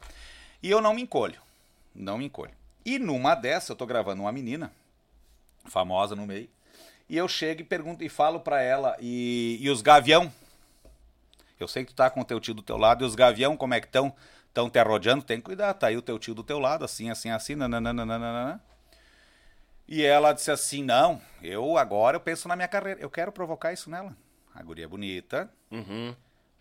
[0.63, 1.41] E eu não me encolho.
[1.95, 2.53] Não me encolho.
[2.85, 4.71] E numa dessa, eu tô gravando uma menina,
[5.65, 6.49] famosa no meio,
[7.09, 10.31] e eu chego e pergunto e falo pra ela, e, e os gavião?
[11.59, 13.57] Eu sei que tu tá com o teu tio do teu lado, e os gavião
[13.57, 14.15] como é que estão?
[14.49, 15.25] Estão te arrodeando?
[15.25, 18.61] Tem que cuidar, tá aí o teu tio do teu lado, assim, assim, assim, nananana.
[19.89, 23.73] E ela disse assim, não, eu agora eu penso na minha carreira, eu quero provocar
[23.73, 24.17] isso nela.
[24.57, 25.51] A guria é bonita,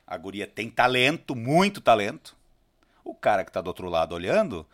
[0.05, 2.35] a guria tem talento, muito talento.
[3.03, 4.65] O cara que tá do outro lado olhando,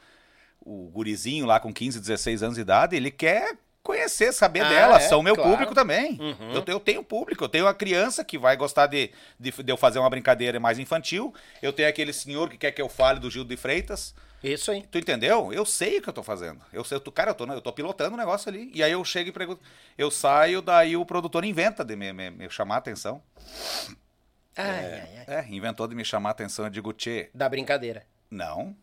[0.59, 4.95] o gurizinho lá com 15, 16 anos de idade, ele quer conhecer, saber Ah, dela.
[4.97, 5.49] é, São meu claro.
[5.49, 5.55] Uhum.
[5.55, 6.17] público também.
[6.53, 9.77] Eu, eu tenho público, eu tenho a criança que vai gostar de, de, de eu
[9.77, 11.33] fazer uma brincadeira mais infantil.
[11.61, 14.15] Eu tenho aquele senhor que quer que eu fale do Gil de Freitas.
[14.43, 14.81] Isso aí.
[14.87, 15.53] Tu entendeu?
[15.53, 16.59] Eu sei o que eu tô fazendo.
[16.73, 18.71] Eu sei, eu tô- cara, eu tô, eu tô pilotando o negócio ali.
[18.73, 19.61] E aí eu chego e pergunto.
[19.97, 23.21] Eu saio, daí o produtor inventa de me, me- me chamar a atenção.
[24.57, 25.35] Ai, ai, ai.
[25.37, 26.65] É, inventou de me chamar a atenção.
[26.65, 28.05] Eu digo, tchê, Da brincadeira.
[28.29, 28.75] não.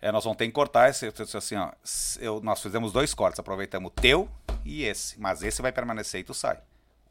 [0.00, 1.06] É, nós vamos ter que cortar esse.
[1.36, 1.70] Assim, ó,
[2.18, 4.28] eu- nós fizemos dois cortes, aproveitamos o teu
[4.64, 5.20] e esse.
[5.20, 6.58] Mas esse vai permanecer e tu sai.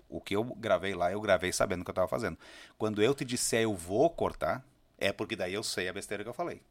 [0.09, 2.37] O que eu gravei lá, eu gravei sabendo o que eu tava fazendo.
[2.77, 4.61] Quando eu te disser eu vou cortar,
[4.97, 6.61] é porque daí eu sei a besteira que eu falei.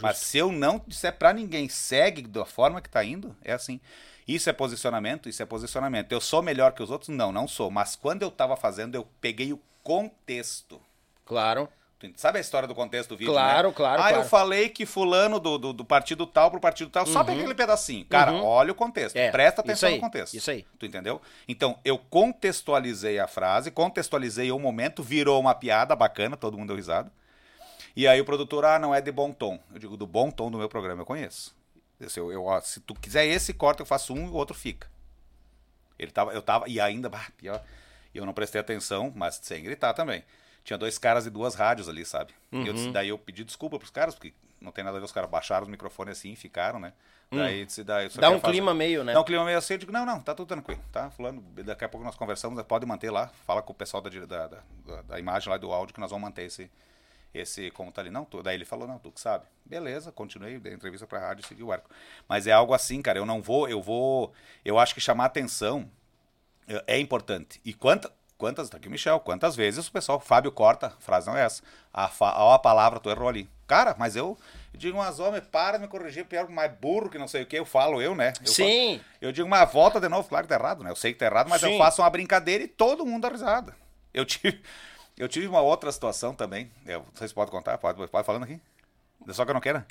[0.00, 3.80] Mas se eu não disser pra ninguém, segue da forma que tá indo, é assim.
[4.26, 6.10] Isso é posicionamento, isso é posicionamento.
[6.12, 7.08] Eu sou melhor que os outros?
[7.10, 7.70] Não, não sou.
[7.70, 10.80] Mas quando eu tava fazendo, eu peguei o contexto.
[11.24, 11.68] Claro.
[11.98, 13.32] Tu Sabe a história do contexto do vídeo?
[13.32, 13.74] Claro, né?
[13.74, 14.28] claro, Ah, eu claro.
[14.28, 17.06] falei que fulano do, do, do partido tal pro partido tal.
[17.06, 18.04] Só pega aquele pedacinho.
[18.04, 18.44] Cara, Uhum.
[18.44, 19.16] olha o contexto.
[19.16, 20.34] É, Presta atenção aí, no contexto.
[20.34, 20.66] isso aí.
[20.78, 21.22] Tu entendeu?
[21.48, 26.76] Então, eu contextualizei a frase, contextualizei o momento, virou uma piada bacana, todo mundo deu
[26.76, 27.10] risada.
[27.96, 29.58] E aí o produtor, ah, não é de bom tom.
[29.72, 31.56] Eu digo, do bom tom do meu programa eu conheço.
[32.14, 34.86] Eu, eu, ó, se tu quiser esse corte, eu faço um e o outro fica.
[35.98, 37.62] Ele tava, eu tava, e ainda, bah, pior,
[38.14, 40.22] e eu não prestei atenção, mas sem gritar também.
[40.62, 42.34] Tinha dois caras e duas rádios ali, sabe?
[42.52, 42.72] E eu Uhum.
[42.74, 45.30] disse, daí eu pedi desculpa pros caras, porque não tem nada a ver, os caras
[45.30, 46.92] baixaram os microfones assim e ficaram, né?
[47.32, 48.10] Daí disse, daí, Hum.
[48.20, 49.12] Dá um clima meio, né?
[49.14, 51.10] Dá um clima meio assim, eu digo, não, não, tá tudo tranquilo, tá?
[51.10, 54.46] Fulano, daqui a pouco nós conversamos, pode manter lá, fala com o pessoal da, da,
[54.48, 56.70] da- da imagem lá do áudio que nós vamos manter esse,
[57.34, 58.10] esse como tá ali.
[58.10, 59.44] Não, tu, daí ele falou, não, tu que sabe.
[59.64, 61.90] Beleza, continuei, dei entrevista pra rádio e segui o arco.
[62.28, 64.32] Mas é algo assim, cara, eu não vou, eu vou,
[64.64, 65.90] eu acho que chamar atenção
[66.68, 67.60] é é importante.
[67.64, 71.36] E quanta, quantas, tá aqui o Michel, quantas vezes o pessoal, Fábio corta, frase não
[71.36, 71.62] é essa,
[71.92, 72.10] a,
[72.54, 73.48] a palavra tu errou ali.
[73.66, 74.38] Cara, mas eu,
[74.72, 77.46] eu digo umas homens, para de me corrigir, pior mais burro que não sei o
[77.46, 78.32] que, eu falo eu, né?
[78.40, 79.00] Eu Sim.
[79.20, 80.90] eu digo, mas volta de novo, claro que tá errado, né?
[80.90, 81.78] Eu sei que tá errado, mas eu Sim.
[81.78, 83.74] faço uma brincadeira e todo mundo dá risada.
[84.14, 84.62] Eu tive,
[85.16, 88.60] eu tive uma outra situação também, eu, vocês podem contar, pode, pode falando aqui?
[89.30, 89.84] Só que eu não quero.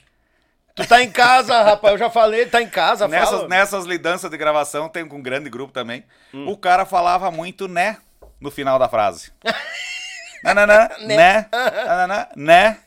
[0.76, 1.94] Tu tá em casa, rapaz.
[1.94, 3.08] Eu já falei, tá em casa.
[3.08, 3.48] Nessas, fala.
[3.48, 6.04] nessas lidanças de gravação, tem com um grande grupo também.
[6.34, 6.50] Hum.
[6.50, 7.98] O cara falava muito né
[8.42, 9.32] no final da frase.
[10.44, 12.78] Nananã, né, nananã, né.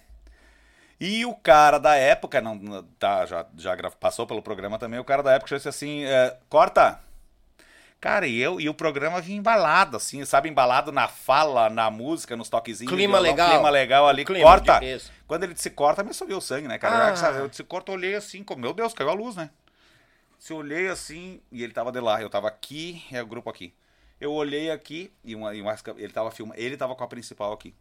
[1.01, 5.23] E o cara da época, não, tá, já, já passou pelo programa também, o cara
[5.23, 7.01] da época disse assim, é, corta.
[8.01, 12.37] Cara, e eu e o programa vinha embalado, assim, sabe, embalado na fala, na música,
[12.37, 12.93] nos toquezinhos.
[12.93, 13.51] Clima violão, legal.
[13.51, 14.79] Clima legal ali, Clima, corta.
[14.79, 15.01] de-.
[15.27, 17.13] Quando ele disse corta, me subiu o sangue, né, cara?
[17.13, 17.31] Ah.
[17.33, 19.51] Eu, disse corta, olhei assim, como, meu Deus, caiu a luz, né?
[20.39, 23.51] Se eu olhei assim, e ele tava de lá, eu tava aqui, é o grupo
[23.51, 23.75] aqui.
[24.21, 27.53] Eu olhei aqui, e, uma, e uma, ele tava filmando, ele tava com a principal
[27.53, 27.75] aqui.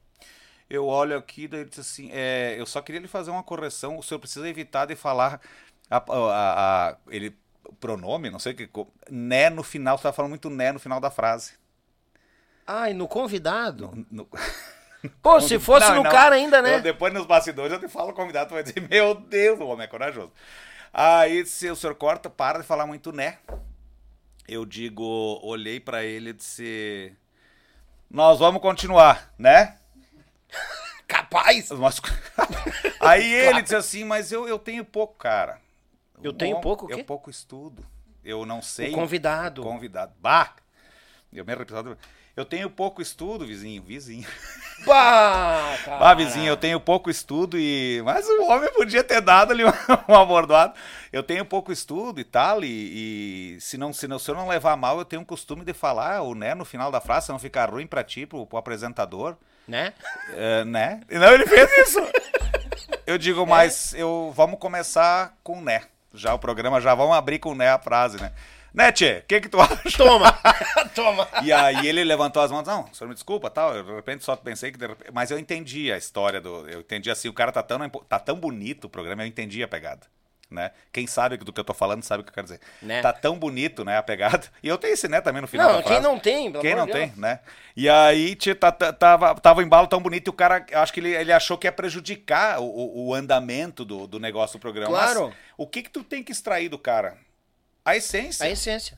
[0.67, 3.97] Eu olho aqui, daí ele disse assim, é, eu só queria lhe fazer uma correção,
[3.97, 5.39] o senhor precisa evitar de falar
[5.89, 6.01] a, a-
[6.89, 7.37] a- ele,
[7.79, 8.69] pronome, não sei o que,
[9.09, 11.53] né no final, você tava falando muito né no final da frase.
[12.65, 14.05] Ai, no convidado?
[14.11, 14.27] No-
[15.21, 16.11] Pô, se fosse Não, no não.
[16.11, 16.75] cara ainda, né?
[16.75, 19.67] Eu, depois nos bastidores eu te falo o convidado, tu vai dizer, meu Deus, o
[19.67, 20.31] homem é corajoso.
[20.91, 23.37] Aí se o senhor corta, para de falar muito né.
[24.47, 27.13] Eu digo, olhei pra ele e disse,
[28.09, 29.77] nós vamos continuar, né?
[31.07, 31.69] Capaz!
[31.71, 32.01] Mas-
[32.99, 35.61] Aí ele disse assim, mas eu, eu tenho pouco, cara.
[36.21, 37.01] Eu tenho Bom, pouco o quê?
[37.01, 37.85] Eu pouco estudo.
[38.23, 38.89] Eu não sei.
[38.89, 39.61] O convidado.
[39.61, 40.13] Convidado.
[40.19, 40.53] Bah!
[41.31, 41.97] Eu me arrependo.
[42.35, 43.81] Eu tenho pouco estudo, vizinho.
[43.81, 44.27] Vizinho.
[44.85, 46.09] Bah, cara.
[46.09, 48.01] Ah, vizinho, eu tenho pouco estudo e.
[48.05, 49.63] Mas o homem podia ter dado ali
[50.07, 50.73] um, abordoado.
[51.11, 54.47] Eu tenho pouco estudo e tal, e, e se, não, se, não, se eu não
[54.47, 57.31] levar mal, eu tenho um costume de falar o né no final da frase, se
[57.31, 59.35] não ficar ruim pra ti, pro, pro apresentador.
[59.67, 59.93] Né?
[60.29, 61.01] É, né?
[61.09, 61.99] E Não, ele fez isso.
[63.05, 63.45] Eu digo, É?
[63.45, 65.83] mas eu vamos começar com né.
[66.13, 68.17] Já o programa, já vamos abrir com né a frase,
[68.73, 68.91] né?
[68.91, 69.75] Tchê, o que que tu acha?
[69.97, 70.31] Toma!
[70.93, 71.27] Toma!
[71.43, 74.23] E aí ele levantou as mãos, não, o senhor me desculpa, tal, eu de repente
[74.23, 74.77] só pensei que...
[74.77, 76.67] de repente- Mas eu entendi a história do...
[76.69, 79.67] Eu entendi assim, o cara tá tão, tá tão bonito o programa, eu entendi a
[79.67, 80.05] pegada.
[80.49, 80.71] Né?
[80.93, 82.61] Quem sabe do que eu tô falando sabe o que eu quero dizer.
[82.81, 83.01] Né?
[83.01, 84.47] Tá tão bonito, né, a pegada.
[84.63, 86.93] E eu tenho esse né também no final Não, quem não tem, Quem não de
[86.93, 87.17] tem, Deus.
[87.17, 87.41] né?
[87.75, 90.93] E aí tchê, tá- tá- tava, tava o embalo tão bonito e o cara, acho
[90.93, 94.61] que ele, ele achou que ia prejudicar o, o- o andamento do, do negócio do
[94.61, 94.89] programa.
[94.89, 95.27] Claro.
[95.27, 97.17] Mas o que que tu tem que extrair do cara?
[97.83, 98.45] A essência.
[98.45, 98.97] A essência.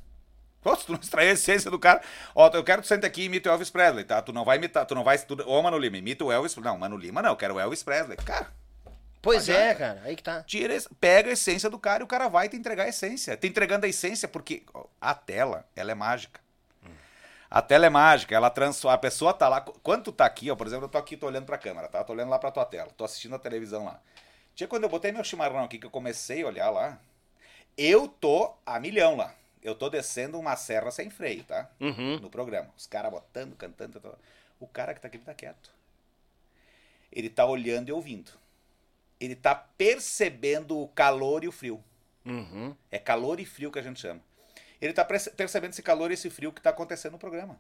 [0.62, 2.02] Pô, se tu não extrair a essência do cara.
[2.36, 4.22] Ó, eu quero que tu sente aqui e imite o Elvis Presley, tá?
[4.22, 5.18] Tu não vai imitar, tu não vai.
[5.18, 6.56] Tu, ô, Mano Lima, imita o Elvis.
[6.58, 8.18] Não, Mano Lima não, eu quero o Elvis Presley.
[8.18, 8.48] Cara,
[9.22, 10.02] Pois é, cara.
[10.04, 10.44] Aí que tá.
[10.44, 13.36] tira, pega a essência do cara e o cara vai te entregar a essência.
[13.36, 14.64] Te entregando a essência porque
[15.00, 16.40] a tela, ela é mágica.
[17.52, 18.94] A tela é mágica, ela transforma.
[18.94, 19.62] A pessoa tá lá.
[19.62, 22.04] Quando tu tá aqui, ó, por exemplo, eu tô aqui, tô olhando pra câmera, tá?
[22.04, 24.00] Tô olhando lá pra tua tela, tô assistindo a televisão lá.
[24.54, 27.00] Tinha quando eu botei meu chimarrão aqui, que eu comecei a olhar lá,
[27.78, 29.34] eu tô a milhão lá.
[29.64, 31.70] Eu tô descendo uma serra sem freio, tá?
[31.80, 32.20] Uhum.
[32.20, 32.70] no programa.
[32.78, 34.00] Os caras botando, cantando.
[34.00, 34.18] tá, tá.
[34.60, 35.72] O cara que tá aqui, ele tá quieto.
[37.12, 38.32] Ele tá olhando e ouvindo.
[39.20, 41.84] Ele tá percebendo o calor e o frio.
[42.26, 42.76] Uhum.
[42.92, 44.22] É calor e frio que a gente chama.
[44.82, 47.60] Ele tá perce- percebendo esse calor e esse frio que tá acontecendo no programa.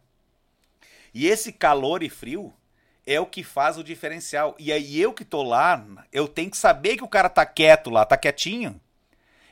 [1.13, 2.53] E esse calor e frio
[3.05, 4.55] é o que faz o diferencial.
[4.59, 7.89] E aí eu que tô lá, eu tenho que saber que o cara tá quieto
[7.89, 8.79] lá, tá quietinho.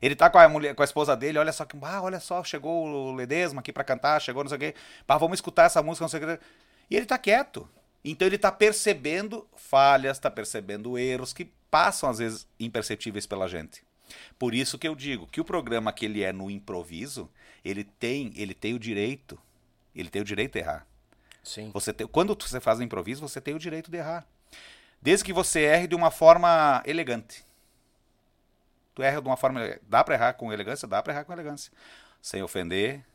[0.01, 2.43] Ele tá com a mulher, com a esposa dele, olha só que, ah, olha só,
[2.43, 4.75] chegou o Ledesma aqui pra cantar, chegou não sei o quê.
[5.07, 6.39] Vamos escutar essa música, não sei o quê.
[6.89, 7.67] E ele tá quieto.
[8.05, 13.83] Então ele tá percebendo falhas, tá percebendo erros que passam às vezes imperceptíveis pela gente.
[14.39, 17.29] Por isso que eu digo que o programa que ele é no improviso,
[17.63, 19.37] ele tem, ele tem o direito,
[19.95, 20.87] ele tem o direito de errar.
[21.43, 21.71] Sim.
[21.73, 24.25] Você tem, quando você faz o improviso, você tem o direito de errar.
[25.01, 27.45] Desde que você erre de uma forma elegante.
[28.95, 29.61] Tu erra de uma forma.
[29.83, 30.87] Dá pra errar com elegância?
[30.87, 31.71] Dá pra errar com elegância.
[32.21, 33.05] Sem ofender,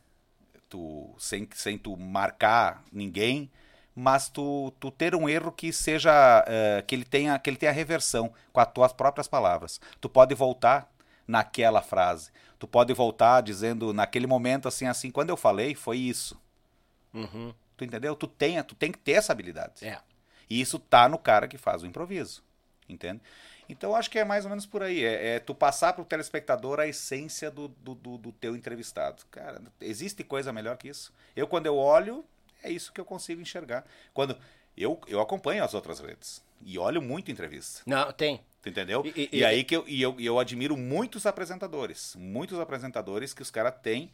[0.69, 3.51] tu, sem, sem tu marcar ninguém,
[3.95, 6.43] mas tu, tu ter um erro que seja.
[6.47, 9.79] eh, que, ele tenha, que ele tenha reversão com as tuas próprias palavras.
[10.01, 10.91] Tu pode voltar
[11.27, 12.31] naquela frase.
[12.59, 16.39] Tu pode voltar dizendo naquele momento assim, assim, quando eu falei, foi isso.
[17.13, 17.53] Uhum.
[17.77, 18.15] Tu entendeu?
[18.15, 19.85] Tu tem, tu tem que ter essa habilidade.
[19.85, 19.99] É.
[20.49, 22.43] E isso tá no cara que faz o improviso.
[22.87, 23.21] Entende?
[23.69, 25.03] Então eu acho que é mais ou menos por aí.
[25.03, 29.23] É, é tu passar pro telespectador a essência do, do, do- do teu entrevistado.
[29.31, 31.13] Cara, existe coisa melhor que isso.
[31.35, 32.25] Eu, quando eu olho,
[32.63, 33.85] é isso que eu consigo enxergar.
[34.13, 34.37] Quando
[34.75, 37.81] eu, eu acompanho as outras redes e olho muito entrevista.
[37.85, 38.41] Não, tem.
[38.61, 39.03] Tu entendeu?
[39.05, 42.15] E- E, e- aí que eu, e eu, eu admiro muitos apresentadores.
[42.17, 44.09] Muitos apresentadores que os caras têm.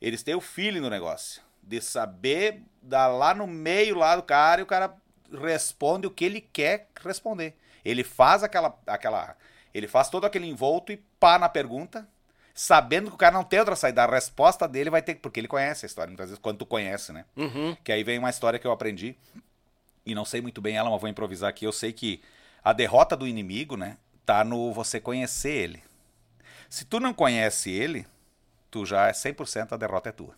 [0.00, 1.42] Eles têm o feeling no negócio.
[1.62, 4.96] De saber dar lá no meio lá do cara e o cara
[5.40, 7.54] responde o que ele quer responder.
[7.84, 8.76] Ele faz aquela.
[8.86, 9.36] aquela
[9.74, 12.06] ele faz todo aquele envolto e pá na pergunta,
[12.54, 14.04] sabendo que o cara não tem outra saída.
[14.04, 15.16] A resposta dele vai ter.
[15.16, 17.24] Porque ele conhece a história, muitas vezes, quando tu conhece, né?
[17.36, 17.76] Uhum.
[17.82, 19.16] Que aí vem uma história que eu aprendi,
[20.04, 21.64] e não sei muito bem ela, mas vou improvisar aqui.
[21.64, 22.22] Eu sei que
[22.62, 25.82] a derrota do inimigo, né, tá no você conhecer ele.
[26.68, 28.06] Se tu não conhece ele,
[28.70, 30.34] tu já é 100% a derrota é tua.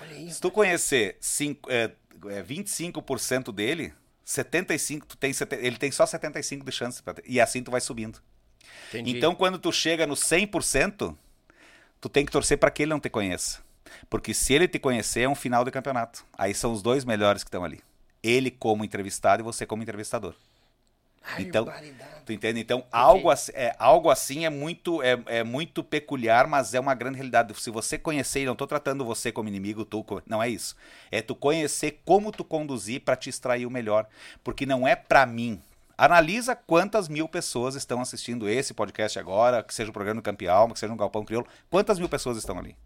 [0.00, 0.30] Olha aí.
[0.30, 1.92] Se tu conhecer cinco, é,
[2.26, 3.92] é, 25% dele,
[4.24, 7.02] 75, tu tem, ele tem só 75 de chance.
[7.02, 8.20] Pra ter, e assim tu vai subindo.
[8.88, 9.16] Entendi.
[9.16, 11.16] Então, quando tu chega no 100%,
[12.00, 13.60] tu tem que torcer para que ele não te conheça.
[14.08, 16.24] Porque se ele te conhecer, é um final de campeonato.
[16.36, 17.80] Aí são os dois melhores que estão ali.
[18.22, 20.34] Ele como entrevistado e você como entrevistador.
[21.38, 22.24] Então, Barbaridade.
[22.24, 22.60] tu entende?
[22.60, 26.94] Então, algo assim, é, algo assim é muito é, é muito peculiar, mas é uma
[26.94, 27.52] grande realidade.
[27.60, 30.76] Se você conhecer, e não tô tratando você como inimigo, tu, não é isso.
[31.10, 34.06] É tu conhecer como tu conduzir para te extrair o melhor,
[34.42, 35.60] porque não é para mim.
[35.98, 40.70] Analisa quantas mil pessoas estão assistindo esse podcast agora, que seja o programa do Campeão,
[40.70, 42.76] que seja um Galpão Crioulo, quantas mil pessoas estão ali?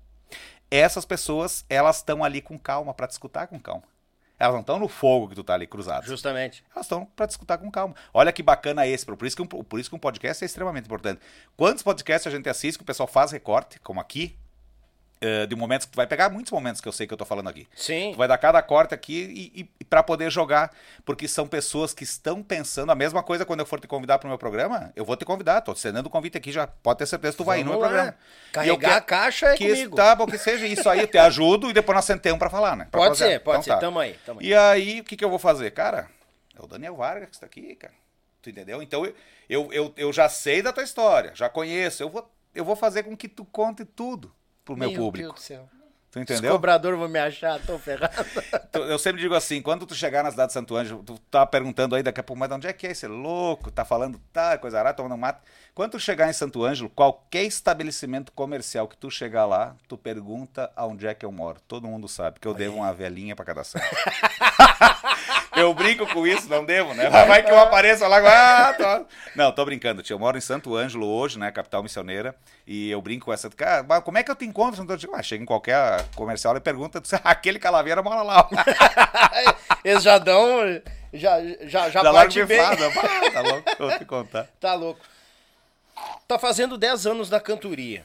[0.70, 3.82] Essas pessoas, elas estão ali com calma para te escutar com calma.
[4.38, 6.06] Elas não estão no fogo que tu tá ali cruzado.
[6.06, 6.64] Justamente.
[6.74, 7.94] Elas estão para discutir com calma.
[8.14, 10.86] Olha que bacana esse, por isso, que um, por isso que um podcast é extremamente
[10.86, 11.20] importante.
[11.54, 14.34] Quantos podcasts a gente assiste que o pessoal faz recorte, como aqui,
[15.22, 17.24] eh, de momentos que tu vai pegar muitos momentos que eu sei que eu tô
[17.24, 17.66] falando aqui.
[17.74, 18.10] Sim.
[18.12, 20.70] Tu vai dar cada corte aqui e, e para poder jogar,
[21.04, 24.28] porque são pessoas que estão pensando a mesma coisa quando eu for te convidar pro
[24.28, 27.32] meu programa, eu vou te convidar, tô estendendo o convite aqui já, pode ter certeza
[27.32, 28.02] que tu vai ir no meu Vamos lá.
[28.02, 28.18] programa.
[28.52, 29.96] Carregar E quero a caixa é que comigo.
[29.96, 32.76] Tá bom, que seja isso aí, eu te ajudo e depois nós sentemos pra falar,
[32.76, 32.88] né?
[32.90, 33.30] Pra Pode fazer.
[33.32, 33.70] ser, pode Então ser.
[33.70, 33.78] tá.
[33.78, 34.46] Tamo aí, tamo aí.
[34.46, 35.70] E aí, o que, que eu vou fazer?
[35.70, 36.08] Cara,
[36.58, 37.94] é o Daniel Vargas que está aqui, cara.
[38.42, 38.82] Tu entendeu?
[38.82, 39.14] Então eu,
[39.48, 42.02] eu, eu, eu já sei da tua história, já conheço.
[42.02, 44.34] Eu vou, eu vou fazer com que tu conte tudo
[44.64, 45.28] pro meu, público.
[45.28, 45.70] Deus do céu.
[46.12, 46.52] Tu Os entendeu?
[46.52, 48.12] cobradores vão me achar, tô ferrado.
[48.86, 51.94] Eu sempre digo assim, quando tu chegar na cidade de Santo Ângelo, tu tá perguntando
[51.96, 53.70] aí daqui a pouco, mas de onde é que é esse louco?
[53.70, 55.40] Tá falando tá, coisa arada, tomando mato.
[55.74, 60.70] Quando tu chegar em Santo Ângelo, qualquer estabelecimento comercial que tu chegar lá, tu pergunta
[60.76, 61.58] aonde é que eu moro.
[61.66, 63.82] Todo mundo sabe que eu devo uma velhinha pra cada santo.
[65.56, 67.08] eu brinco com isso, não devo, né?
[67.08, 69.06] Vai que eu apareço lá, ah, tô...
[69.34, 70.12] Não, tô brincando, tio.
[70.12, 72.34] Eu moro em Santo Ângelo hoje, né, capital missioneira,
[72.66, 73.48] e eu brinco com essa...
[73.48, 74.76] Cara, mas como é que eu te encontro?
[74.76, 75.14] Santo Ângelo?
[75.14, 78.48] Ah, chega em qualquer comercial e pergunta, tu- aquele calaveira mora lá.
[79.84, 80.60] Eles já dão.
[81.12, 82.58] Já, já, já, Já parte bem.
[82.58, 82.84] bifado.
[82.84, 84.48] Ah, Tá louco, vou te contar.
[84.60, 85.00] Tá louco.
[86.26, 88.04] Tá fazendo 10 anos da cantoria.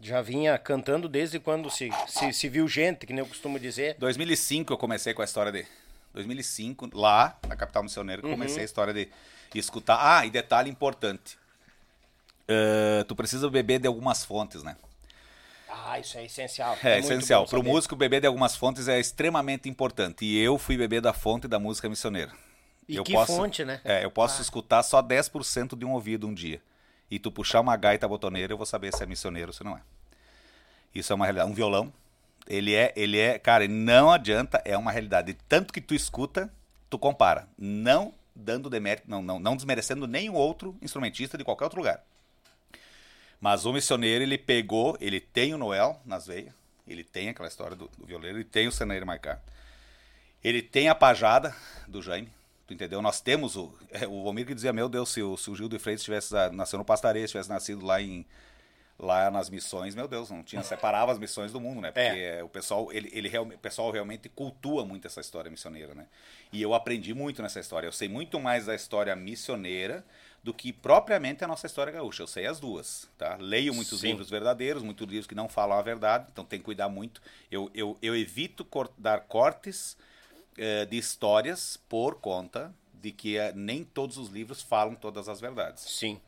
[0.00, 3.96] Já vinha cantando desde quando se, se, se viu gente, que nem eu costumo dizer.
[3.98, 5.66] 2005 eu comecei com a história de...
[6.14, 9.08] 2005, lá, na capital missioneira, que eu comecei a história de
[9.54, 9.98] escutar.
[10.00, 11.38] Ah, e detalhe importante.
[12.48, 14.76] Eh, tu precisa beber de algumas fontes, né?
[15.84, 16.76] Ah, isso é essencial.
[16.82, 17.46] É, muito essencial.
[17.46, 20.24] Para o músico, beber de algumas fontes é extremamente importante.
[20.24, 22.32] E eu fui beber da fonte da música missioneira.
[22.88, 23.80] E eu que posso, fonte, né?
[23.84, 26.60] É, eu posso escutar só 10% de um ouvido um dia.
[27.10, 29.76] E tu puxar uma gaita botoneira, eu vou saber se é missioneiro ou se não
[29.76, 29.80] é.
[30.94, 31.50] Isso é uma realidade.
[31.50, 31.92] Um violão,
[32.48, 35.36] ele é, ele é, cara, não adianta, é uma realidade.
[35.48, 36.50] Tanto que tu escuta,
[36.88, 37.48] tu compara.
[37.58, 42.04] Não dando demérito, não, não, não desmerecendo nenhum outro instrumentista de qualquer outro lugar.
[43.40, 46.52] Mas o missioneiro, ele pegou, ele tem o Noel nas veias,
[46.86, 49.40] ele tem aquela história do, do violeiro, ele tem o cenário Maicá.
[50.42, 51.54] Ele tem a pajada
[51.88, 52.28] do Jaime,
[52.66, 53.02] tu entendeu?
[53.02, 53.72] Nós temos o.
[53.90, 56.36] é, O Vomir que dizia, meu Deus, se o, se o Gil de Freitas tivesse
[56.36, 58.24] ah, nascido no Pastarês, tivesse nascido lá em.
[58.98, 61.88] Lá nas missões, meu Deus, não tinha, separava as missões do mundo, né?
[61.90, 62.38] Porque É.
[62.38, 66.06] é, o pessoal, ele, ele real- o pessoal realmente cultua muito essa história missioneira, né?
[66.50, 67.86] E eu aprendi muito nessa história.
[67.86, 70.02] Eu sei muito mais da história missioneira
[70.46, 72.22] do que propriamente a nossa história gaúcha.
[72.22, 73.36] Eu sei as duas, tá?
[73.40, 74.10] Leio muitos Sim.
[74.10, 77.20] livros verdadeiros, muitos livros que não falam a verdade, então tem que cuidar muito.
[77.50, 78.64] Eu, eu, eu evito
[78.96, 79.96] dar cortes
[80.56, 85.40] eh, de histórias por conta de que eh, nem todos os livros falam todas as
[85.40, 85.82] verdades.
[85.82, 86.20] Sim.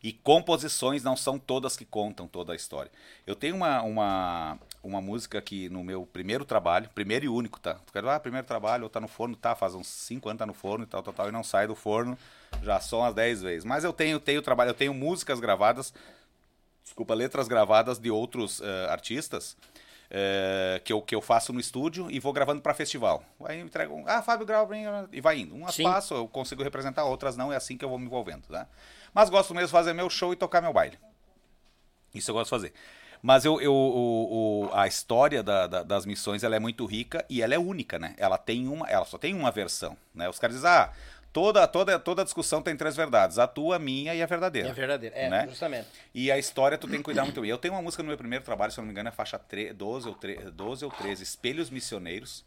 [0.00, 2.92] E composições não são todas que contam toda a história.
[3.26, 7.74] Eu tenho uma, uma, uma música que no meu primeiro trabalho, primeiro e único, tá?
[7.74, 10.46] Tu quer ah, primeiro trabalho, ou tá no forno, tá, faz uns 5 anos tá
[10.46, 12.16] no forno e tal, tal, tal, e não sai do forno,
[12.62, 13.64] já são as 10 vezes.
[13.64, 15.92] Mas eu tenho, tenho trabalho, eu tenho músicas gravadas,
[16.82, 19.56] desculpa, letras gravadas de outros eh, artistas,
[20.10, 23.22] eh, que, eu, que eu faço no estúdio e vou gravando para festival.
[23.44, 24.74] Aí eu entrego, um, ah, Fábio grava,
[25.12, 25.54] e vai indo.
[25.54, 25.84] Umas Sim.
[25.84, 28.66] faço, eu consigo representar, outras não, é assim que eu vou me envolvendo, tá?
[29.12, 30.98] Mas gosto mesmo de fazer meu show e tocar meu baile.
[32.14, 32.74] Isso eu gosto de fazer.
[33.22, 37.24] Mas eu, eu- o- o- a história da- da- das missões ela é muito rica
[37.28, 38.14] e ela é única, né?
[38.16, 40.28] Ela tem uma, ela só tem uma versão, né?
[40.28, 40.90] Os caras dizem, ah,
[41.32, 44.68] toda, toda, toda discussão tem três verdades, a tua, a minha e a verdadeira.
[44.70, 45.14] É verdadeiro.
[45.14, 45.46] É, Né?
[45.48, 45.86] justamente.
[46.14, 47.50] E a história tu tem que cuidar muito bem.
[47.50, 49.38] Eu tenho uma música no meu primeiro trabalho, se eu não me engano, é faixa
[49.38, 52.42] tre- 12, ou tre- 12 ou 13, Espelhos Missioneiros.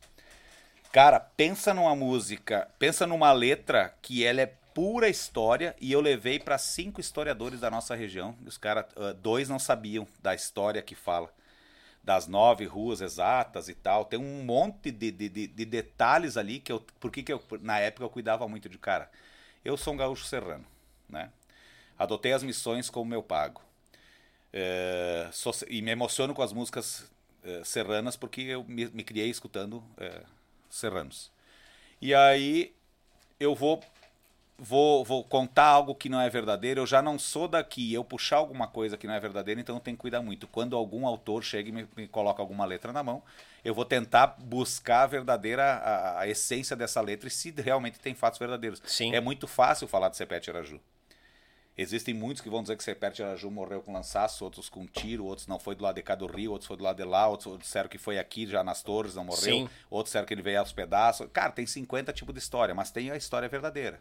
[0.92, 6.40] Cara, pensa numa música, pensa numa letra que ela é pura história e eu levei
[6.40, 8.36] para cinco historiadores da nossa região.
[8.46, 11.30] Os caras, ah, dois não sabiam da história que fala.
[12.04, 14.06] Das nove ruas exatas e tal.
[14.06, 16.82] Tem um monte de, de, de- de detalhes ali que eu.
[17.00, 19.10] Por que, que eu, na época eu cuidava muito de cara?
[19.66, 20.66] Eu sou um gaúcho serrano,
[21.10, 21.32] né?
[22.00, 23.62] Adotei as missões como meu pago.
[24.52, 27.10] É, sou- e me emociono com as músicas
[27.44, 30.22] é, serranas porque eu me, me criei escutando é,
[30.70, 31.32] serranos.
[32.02, 32.74] E aí
[33.40, 33.82] eu vou,
[34.64, 36.80] vou, vou contar algo que não é verdadeiro.
[36.82, 37.94] Eu já não sou daqui.
[37.94, 40.48] Eu puxar alguma coisa que não é verdadeira, então eu tenho que cuidar muito.
[40.48, 43.22] Quando algum autor chega e me, me coloca alguma letra na mão,
[43.64, 48.16] eu vou tentar buscar a verdadeira a, a essência dessa letra e se realmente tem
[48.16, 48.82] fatos verdadeiros.
[48.86, 49.14] Sim.
[49.14, 50.80] É muito fácil falar de Sepete Araju.
[51.76, 55.48] Existem muitos que vão dizer que Sepete Araju morreu com lançaço, outros com tiro, outros
[55.48, 57.58] não foi do lado de cá do Rio, outros foi do lado de lá, outros
[57.58, 59.70] disseram que foi aqui já nas torres, não morreu, Sim.
[59.90, 61.28] outros disseram que ele veio aos pedaços.
[61.34, 64.00] Cara, tem 50 tipos de história, mas tem a história verdadeira.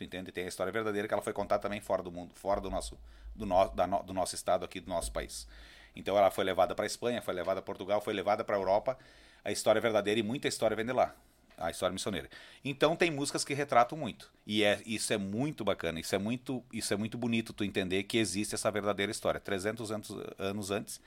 [0.00, 0.32] Tu entende?
[0.32, 2.98] Tem a história verdadeira que ela foi contada também fora do mundo, fora do nosso,
[3.34, 5.46] do, no, da no- do nosso estado aqui, do nosso país.
[5.94, 8.96] Então ela foi levada para Espanha, foi levada para Portugal, foi levada para Europa.
[9.44, 11.14] A história verdadeira e muita história vem de lá.
[11.58, 12.30] a história missioneira.
[12.64, 14.32] Então tem músicas que retratam muito.
[14.46, 18.04] E é, isso é muito bacana, isso é muito, isso é muito bonito tu entender
[18.04, 19.38] que existe essa verdadeira história.
[19.38, 20.98] 300 anos, anos antes,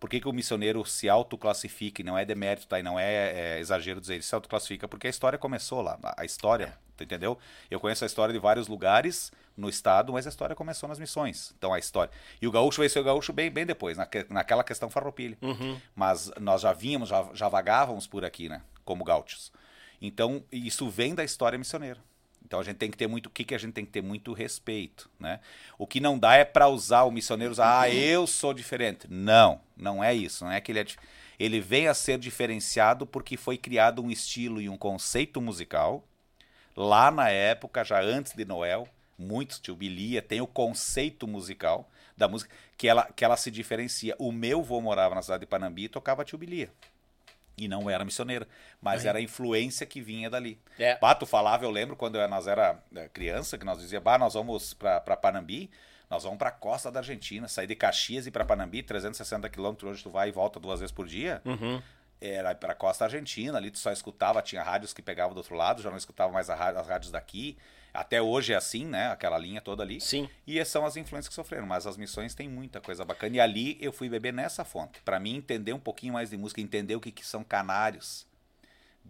[0.00, 2.80] por que, que o missioneiro se autoclassifica, e não é demérito, tá?
[2.80, 5.96] E não é, é exagero dizer, ele se autoclassifica porque a história começou lá.
[6.02, 7.38] A, a história, entendeu?
[7.70, 11.54] Eu conheço a história de vários lugares no estado, mas a história começou nas missões.
[11.56, 12.12] Então a história.
[12.40, 15.36] E o gaúcho vai ser o gaúcho bem, bem depois, naque, naquela questão farroupilha.
[15.94, 18.62] Mas nós já vínhamos, já, já vagávamos por aqui, né?
[18.84, 19.52] Como gaúchos.
[20.00, 22.00] Então, isso vem da história missioneira.
[22.44, 24.02] Então a gente tem que ter muito, o que, que a gente tem que ter
[24.02, 25.38] muito respeito, né?
[25.78, 29.06] O que não dá é para usar o missioneiro, usar, ah, eu sou diferente.
[29.08, 30.86] Não, não é isso, não é que ele é
[31.38, 36.04] ele vem a ser diferenciado porque foi criado um estilo e um conceito musical
[36.76, 42.26] lá na época, já antes de Noel, muitos tio Bilia tem o conceito musical da
[42.26, 44.14] música que ela que ela se diferencia.
[44.18, 46.70] O meu vô morava na cidade de Panambi e tocava tio Bilia.
[47.56, 48.48] E não era missioneira,
[48.80, 50.58] mas era a influência que vinha dali.
[50.78, 50.98] É.
[50.98, 54.32] Bah, tu falava, eu lembro quando nós era eh, criança, que nós dizia, bah, nós
[54.32, 55.70] vamos pra Panambi,
[56.08, 60.02] nós vamos pra costa da Argentina, sair de Caxias e pra Panambi, 360 quilômetros, hoje
[60.02, 61.42] tu vai e volta duas vezes por dia.
[62.20, 65.80] Era pra costa argentina, ali tu só escutava, tinha rádios que pegavam do outro lado,
[65.80, 67.56] já não escutava mais as rádios daqui.
[67.92, 69.10] Até hoje é assim, né?
[69.10, 70.00] Aquela linha toda ali.
[70.00, 70.28] Sim.
[70.46, 73.36] E são as influências que sofreram, mas as missões têm muita coisa bacana.
[73.36, 75.00] E ali eu fui beber nessa fonte.
[75.02, 78.26] Pra mim entender um pouquinho mais de música, entender o que, que são canários,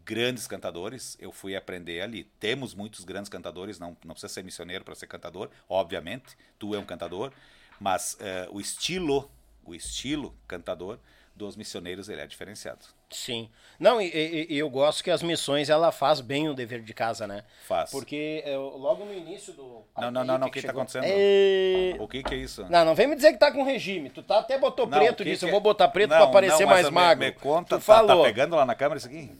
[0.05, 2.25] grandes cantadores, eu fui aprender ali.
[2.39, 6.79] Temos muitos grandes cantadores, não, não precisa ser missioneiro para ser cantador, obviamente, tu é
[6.79, 7.33] um cantador,
[7.79, 9.31] mas eh, o estilo,
[9.65, 10.99] o estilo cantador
[11.35, 12.87] dos missioneiros, ele é diferenciado.
[13.11, 13.49] Sim.
[13.79, 16.93] Não, e, e- e eu gosto que as missões ela faz bem o dever de
[16.95, 17.43] casa, né?
[17.67, 17.91] Faz.
[17.91, 19.83] Porque é, logo no início do.
[19.99, 20.83] Não, não, não, não, o que que tá chegou?
[20.83, 21.05] acontecendo?
[21.09, 21.97] É...
[21.99, 22.65] O que que é isso?
[22.71, 24.11] Não, não vem me dizer que tá com regime.
[24.11, 25.41] Tu tá até botou Não, preto que disso.
[25.41, 25.53] que Eu é?
[25.53, 27.25] vou botar preto Não, pra parecer mais me- magro.
[27.25, 28.19] Me, conta, tu tá, falou.
[28.23, 29.31] tá pegando lá na câmera isso aqui?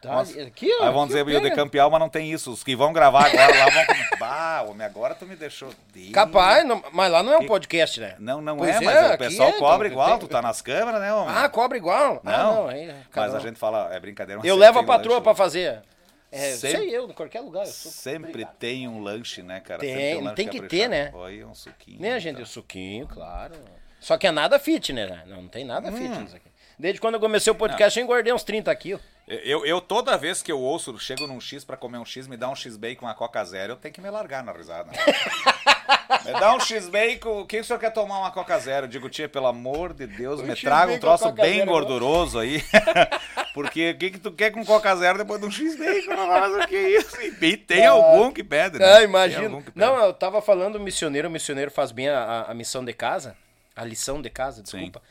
[0.00, 0.40] Tá, Nossa.
[0.42, 2.52] aqui, ó, Aí vão dizer, eu de campeão, mas não tem isso.
[2.52, 3.82] Os que vão gravar agora lá vão.
[4.18, 5.72] Bah, homem, agora tu me deixou.
[5.92, 6.10] Deus.
[6.12, 8.14] Capaz, não- mas lá não é um podcast, né?
[8.18, 10.28] Não, não Pois é, é, mas o aqui pessoal é, cobra então, igual, tem- tu
[10.28, 11.34] tá nas câmeras, né, homem?
[11.36, 12.20] Ah, cobra igual?
[12.24, 14.40] Ah, Não, não, aí, cada mas a gente fala, é brincadeira.
[14.44, 15.36] Eu levo a tem patroa lanche pra lá.
[15.36, 15.82] fazer.
[16.30, 17.64] É, Sempre- sei eu, em qualquer lugar.
[17.66, 17.90] Eu sou...
[17.90, 19.80] Sempre tem um lanche, né, cara?
[19.80, 20.82] Tem, Sempre um lanche tem que caprichado.
[20.82, 21.10] ter, né?
[21.14, 22.00] Olha, um suquinho.
[22.00, 22.36] Né, gente?
[22.36, 22.42] tá.
[22.42, 23.54] O suquinho, claro.
[23.98, 25.22] Só que é nada fitness, né?
[25.26, 25.68] Não, não tem Hum.
[25.68, 26.46] nada fitness aqui.
[26.78, 29.02] Desde quando eu comecei o podcast, eu engordei uns 30 quilos.
[29.28, 32.36] Eu, eu, toda vez que eu ouço, chego num X pra comer um X, me
[32.36, 34.90] dá um X-Bacon, uma Coca Zero, eu tenho que me largar na risada.
[36.24, 38.86] me dá um X-Bacon, o que o senhor quer tomar uma Coca Zero?
[38.86, 42.62] Eu digo, tia, pelo amor de Deus, me traga um troço bem Zero, gorduroso aí.
[43.52, 46.26] Porque o que, que tu quer com Coca Zero depois de um X-Bacon?
[46.26, 47.16] Mas o que é isso?
[47.20, 48.94] E, tem algum que pede, né?
[48.94, 49.62] Ah, imagino.
[49.74, 53.36] Não, eu tava falando missioneiro, o missioneiro faz bem a, a- a missão de casa,
[53.76, 55.02] a lição de casa, desculpa.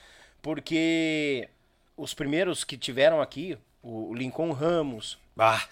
[0.42, 1.48] Porque
[1.96, 5.64] os primeiros que tiveram aqui, o Lincoln Ramos, Ah,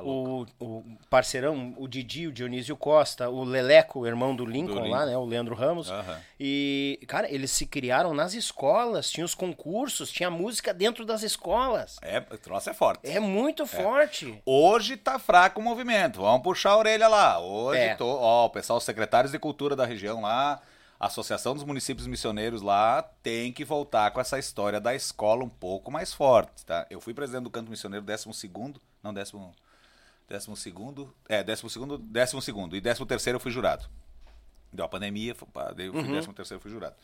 [0.00, 4.80] o, o parceirão, o Didi, o Dionísio Costa, o Leleco, o irmão do Lincoln, Do
[4.88, 5.06] lá, Lincoln.
[5.06, 5.16] né?
[5.16, 5.88] O Leandro Ramos.
[5.88, 6.20] Aham.
[6.40, 11.96] E, cara, eles se criaram nas escolas, tinha os concursos, tinha música dentro das escolas.
[12.02, 13.08] é, o troço é forte.
[13.08, 14.36] É muito forte.
[14.44, 16.20] Hoje tá fraco o movimento.
[16.22, 17.38] Vamos puxar a orelha lá.
[17.38, 17.94] Hoje, É.
[17.94, 20.60] tô, ó, o pessoal, os secretários de cultura da região lá,
[20.98, 25.48] a Associação dos Municípios Missioneiros lá, tem que voltar com essa história da escola um
[25.48, 26.86] pouco mais forte, tá?
[26.88, 29.54] Eu fui presidente do Canto Missioneiro 12º, não, décimo,
[30.28, 33.86] décimo segundo, é, décimo segundo, décimo segundo, e décimo terceiro eu fui jurado.
[34.72, 36.96] Deu a pandemia, fui- daí eu fui décimo terceiro, fui jurado.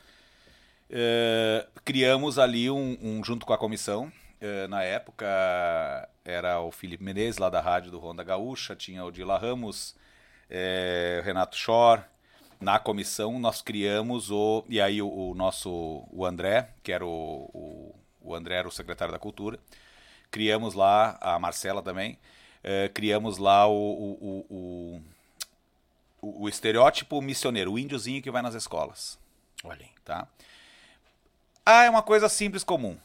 [0.88, 4.10] Eh, criamos ali um, um- junto com a comissão.
[4.42, 5.26] eh, na época
[6.24, 9.94] era o Felipe Menezes, lá da rádio do Ronda Gaúcha, tinha o Dila Ramos,
[10.48, 12.02] eh, o Renato Schor.
[12.60, 14.64] Na comissão nós criamos o.
[14.68, 16.04] E aí o, o nosso.
[16.12, 17.94] O André, que era o, o.
[18.22, 19.58] O André era o secretário da Cultura.
[20.30, 22.18] Criamos lá, a Marcela também.
[22.62, 25.00] eh, criamos lá o,
[26.22, 29.18] o, estereótipo missioneiro, o índiozinho que vai nas escolas
[29.64, 29.90] Olha aí.
[30.04, 30.28] tá?
[31.64, 32.96] Ah, é uma coisa simples comum.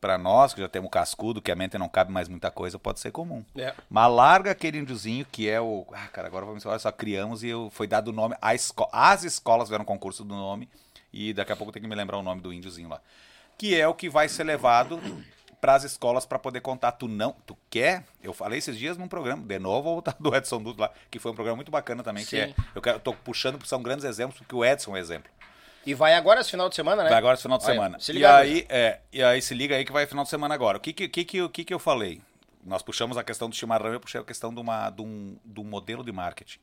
[0.00, 3.00] Pra nós, que já temos cascudo, que a mente não cabe mais muita coisa, pode
[3.00, 3.44] ser comum.
[3.56, 3.74] É.
[3.90, 5.84] Mas larga aquele índiozinho que é o.
[5.92, 8.36] Ah, cara, agora vamos olha só, criamos e eu, foi dado o nome.
[8.40, 8.88] A esco...
[8.92, 10.68] As escolas fizeram um concurso do nome.
[11.12, 13.00] E daqui a pouco tem que me lembrar o nome do índiozinho lá.
[13.56, 15.00] Que é o que vai ser levado
[15.60, 16.92] para as escolas para poder contar.
[16.92, 17.32] Tu não.
[17.46, 18.04] Tu quer?
[18.22, 21.18] Eu falei esses dias num programa, de novo, vou voltar do Edson Duto lá, que
[21.18, 22.24] foi um programa muito bacana também.
[22.24, 22.52] Que Sim.
[22.52, 22.54] é.
[22.74, 25.30] Eu quero, tô puxando, porque são grandes exemplos, porque o Edson é um exemplo.
[25.88, 27.08] E vai agora esse final de semana, né?
[27.08, 27.98] Vai agora esse final de Olha, semana.
[27.98, 30.54] se e liga aí, é, e aí se liga aí que vai final de semana
[30.54, 30.76] agora.
[30.76, 32.20] O que que, que, que, que que eu falei?
[32.62, 35.60] Nós puxamos a questão do chimarrão, eu puxei a questão de, uma, de, um, de
[35.60, 36.58] um modelo de marketing.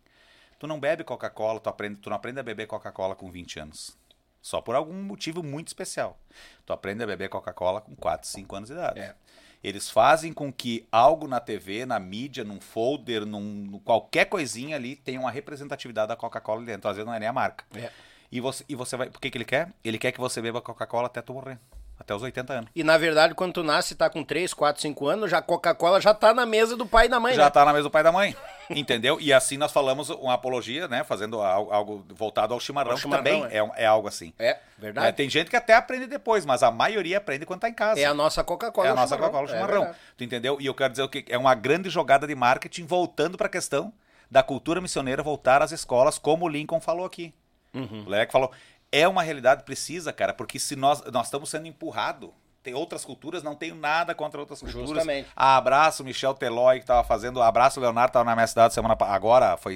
[0.59, 3.97] Tu não bebe Coca-Cola, tu, aprende, tu não aprende a beber Coca-Cola com 20 anos.
[4.43, 6.19] Só por algum motivo muito especial.
[6.63, 8.99] Tu aprende a beber Coca-Cola com 4, 5 anos de idade.
[8.99, 9.15] É.
[9.63, 14.95] Eles fazem com que algo na TV, na mídia, num folder, num, qualquer coisinha ali,
[14.95, 16.87] tenha uma representatividade da Coca-Cola dentro.
[16.87, 17.65] Às vezes não é nem a marca.
[17.75, 17.89] É.
[18.31, 19.09] E você, e você vai.
[19.09, 19.69] Por que, que ele quer?
[19.83, 21.57] Ele quer que você beba Coca-Cola até tu morrer.
[21.97, 22.69] Até os 80 anos.
[22.75, 26.01] E na verdade, quando tu nasce e tá com 3, 4, 5 anos, já Coca-Cola
[26.01, 27.49] já tá na mesa do pai e da mãe, Já né?
[27.49, 28.35] tá na mesa do pai e da mãe.
[28.69, 29.17] Entendeu?
[29.21, 31.05] E assim nós falamos uma apologia, né?
[31.05, 33.59] Fazendo al- algo voltado ao chimarrão, Ao chimarrão, que também é.
[33.59, 34.33] é, é algo assim.
[34.37, 35.07] É, verdade.
[35.07, 37.97] É, tem gente que até aprende depois, mas a maioria aprende quando tá em casa.
[38.01, 38.87] É a nossa Coca-Cola.
[38.89, 39.15] É a nossa.
[39.15, 39.95] Coca-Cola É chimarrão.
[40.17, 40.57] tu entendeu?
[40.59, 43.49] E eu quero dizer o que é uma grande jogada de marketing voltando para a
[43.49, 43.93] questão
[44.29, 47.33] da cultura missioneira voltar às escolas, como o Lincoln falou aqui.
[47.75, 48.03] Uhum.
[48.05, 48.51] O Leque falou,
[48.91, 52.33] é uma realidade precisa, cara, porque se nós nós estamos sendo empurrado
[52.65, 54.89] tem outras culturas, não tenho nada contra outras culturas.
[54.89, 55.29] Justamente.
[55.35, 59.55] Ah, abraço Michel Telói que tava fazendo, abraço Leonardo tava na minha cidade semana agora
[59.55, 59.75] foi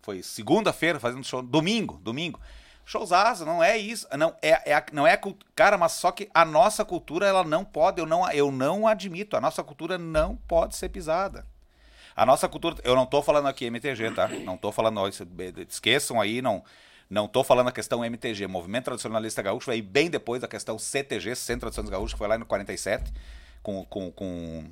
[0.00, 2.40] foi segunda-feira fazendo show, domingo, domingo.
[2.84, 5.18] Showzaço, não é isso, não é, é não é
[5.54, 9.36] cara, mas só que a nossa cultura ela não pode, eu não eu não admito,
[9.36, 11.44] a nossa cultura não pode ser pisada.
[12.16, 14.28] A nossa cultura, eu não tô falando aqui MTG, tá?
[14.28, 15.00] Não tô falando,
[15.68, 16.64] esqueçam aí, não
[17.08, 21.34] não tô falando a questão MTG, Movimento Tradicionalista Gaúcho, veio bem depois da questão CTG,
[21.34, 23.12] Centro Tradições Gaúcho, que foi lá no 47,
[23.62, 24.64] com, com, com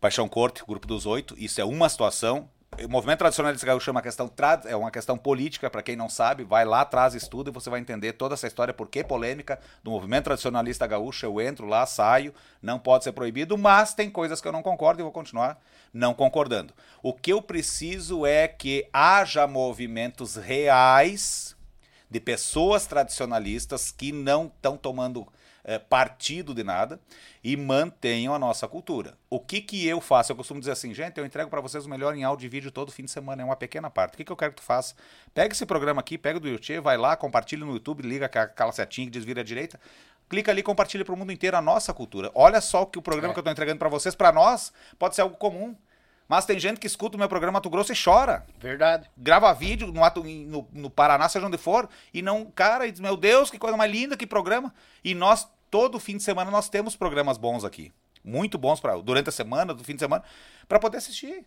[0.00, 1.34] Paixão Corte, grupo dos oito.
[1.36, 2.48] Isso é uma situação.
[2.78, 4.30] O movimento tradicionalista gaúcho é uma questão,
[4.64, 7.80] é uma questão política, para quem não sabe, vai lá atrás, estuda e você vai
[7.80, 11.26] entender toda essa história, por que polêmica do movimento tradicionalista gaúcho.
[11.26, 12.32] Eu entro lá, saio,
[12.62, 15.60] não pode ser proibido, mas tem coisas que eu não concordo e vou continuar
[15.92, 16.72] não concordando.
[17.02, 21.56] O que eu preciso é que haja movimentos reais
[22.08, 25.26] de pessoas tradicionalistas que não estão tomando
[25.64, 27.00] eh, partido de nada
[27.42, 29.16] e mantenham a nossa cultura.
[29.28, 30.32] O que que eu faço?
[30.32, 32.70] Eu costumo dizer assim, gente, eu entrego para vocês o melhor em áudio e vídeo
[32.70, 34.14] todo fim de semana, é uma pequena parte.
[34.14, 34.94] O que que eu quero que tu faça?
[35.32, 39.06] Pega esse programa aqui, pega do YouTube, vai lá, compartilha no YouTube, liga aquela setinha
[39.06, 39.80] que desvira à direita,
[40.28, 42.30] clica ali e compartilha para o mundo inteiro a nossa cultura.
[42.34, 45.14] Olha só o que o programa que eu estou entregando para vocês, para nós, pode
[45.14, 45.74] ser algo comum.
[46.30, 49.10] Mas tem gente que escuta o meu programa Mato Grosso e chora Verdade.
[49.18, 53.00] grava vídeo no, ato, no, no Paraná, seja onde for, e não, cara, e diz,
[53.00, 54.72] meu Deus, que coisa mais linda, que programa.
[55.02, 57.92] E nós, todo fim de semana, nós temos programas bons aqui.
[58.22, 60.22] Muito bons para durante a semana, do fim de semana,
[60.68, 61.44] para poder assistir.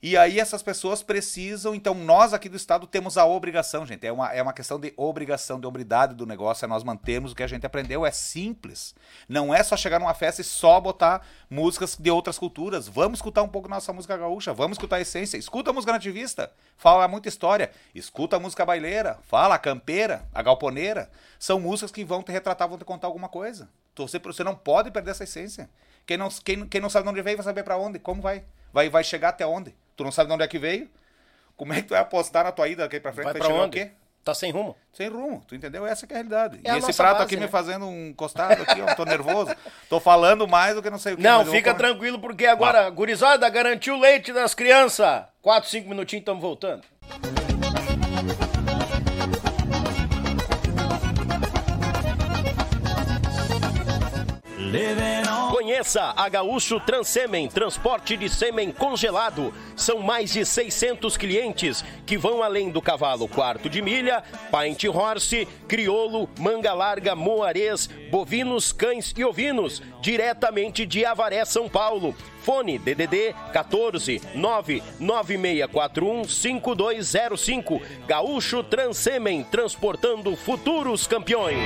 [0.00, 4.12] E aí essas pessoas precisam, então nós aqui do estado temos a obrigação, gente, é
[4.12, 7.42] uma, é uma questão de obrigação, de obridade do negócio, é nós mantermos o que
[7.42, 8.94] a gente aprendeu, é simples.
[9.28, 12.86] Não é só chegar numa festa e só botar músicas de outras culturas.
[12.86, 16.52] Vamos escutar um pouco nossa música gaúcha, vamos escutar a essência, escuta a música nativista,
[16.76, 21.10] fala muita história, escuta a música baileira, fala a campeira, a galponeira.
[21.40, 23.68] São músicas que vão te retratar, vão te contar alguma coisa.
[23.92, 25.68] Então, Você, você não pode perder essa essência.
[26.06, 28.44] Quem não, quem, quem não sabe de onde veio vai saber para onde, como vai.
[28.72, 28.88] vai.
[28.88, 29.74] Vai chegar até onde.
[29.98, 30.88] Tu não sabe de onde é que veio?
[31.56, 33.24] Como é que tu vai apostar na tua ida aqui pra frente?
[33.24, 33.76] Vai pra chegar o onde?
[33.76, 33.90] quê?
[34.22, 34.76] Tá sem rumo.
[34.92, 35.84] Sem rumo, tu entendeu?
[35.84, 36.60] Essa que é a realidade.
[36.62, 37.46] É a e esse nossa prato base, aqui né?
[37.46, 39.52] me fazendo um costado aqui, ó, tô nervoso.
[39.90, 41.22] Tô falando mais do que não sei o que.
[41.22, 45.24] Não, fica tranquilo, porque agora, gurizada, garantiu o leite das crianças.
[45.42, 46.84] 4, 5 minutinhos, estamos voltando.
[55.78, 59.54] Conheça a Gaúcho Transsemen, transporte de sêmen congelado.
[59.76, 65.46] São mais de 600 clientes que vão além do cavalo quarto de milha, Pint Horse,
[65.68, 72.12] Criolo, Manga Larga, Moarês, bovinos, cães e ovinos, diretamente de Avaré, São Paulo.
[72.42, 77.80] Fone DDD 14 99641 5205.
[78.04, 81.56] Gaúcho Transsemen, transportando futuros campeões.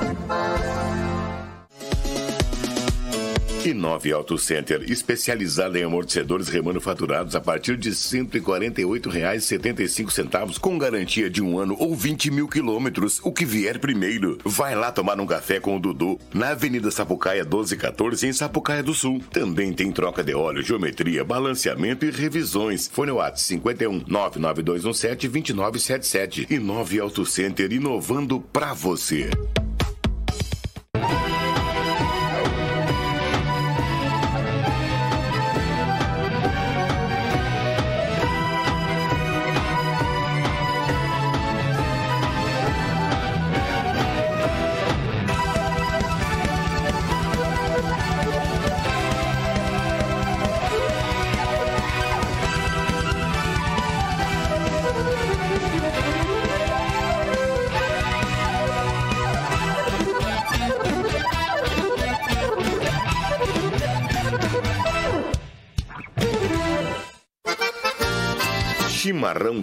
[3.65, 11.31] E 9 Auto Center, especializada em amortecedores remanufaturados a partir de R$ 148,75, com garantia
[11.31, 14.37] de um ano ou 20 mil quilômetros, o que vier primeiro.
[14.45, 18.93] Vai lá tomar um café com o Dudu, na Avenida Sapucaia 1214, em Sapucaia do
[18.93, 19.23] Sul.
[19.31, 22.91] Também tem troca de óleo, geometria, balanceamento e revisões.
[22.93, 29.31] Fone WhatsApp 51 99217 2977 e 9 Auto Center, inovando pra você.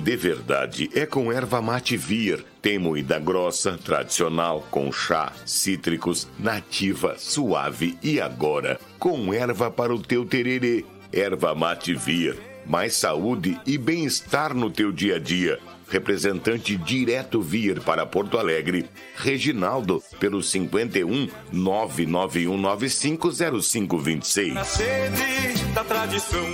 [0.01, 2.43] De verdade é com erva mate vir.
[2.61, 10.01] Tem moída grossa, tradicional, com chá, cítricos, nativa, suave e agora com erva para o
[10.01, 10.83] teu tererê.
[11.13, 12.35] Erva mate vir.
[12.65, 15.59] Mais saúde e bem-estar no teu dia a dia.
[15.87, 18.87] Representante direto vir para Porto Alegre.
[19.15, 24.53] Reginaldo, pelo 51 991950526.
[24.53, 26.45] Na sede da tradição.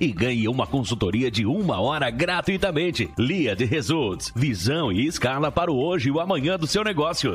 [0.00, 3.10] e ganhe uma consultoria de uma hora gratuitamente.
[3.18, 7.34] Lead Results, visão e escala para o hoje e o amanhã do seu negócio.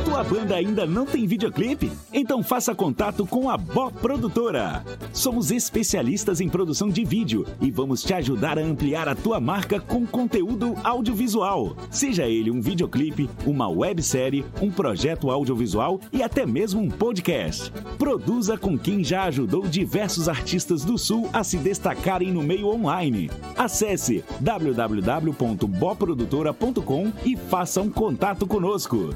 [0.11, 1.89] Tua banda ainda não tem videoclipe?
[2.11, 4.83] Então faça contato com a Bó Produtora.
[5.13, 9.79] Somos especialistas em produção de vídeo e vamos te ajudar a ampliar a tua marca
[9.79, 11.77] com conteúdo audiovisual.
[11.89, 17.71] Seja ele um videoclipe, uma websérie, um projeto audiovisual e até mesmo um podcast.
[17.97, 23.31] Produza com quem já ajudou diversos artistas do Sul a se destacarem no meio online.
[23.57, 29.15] Acesse www.boprodutora.com e faça um contato conosco.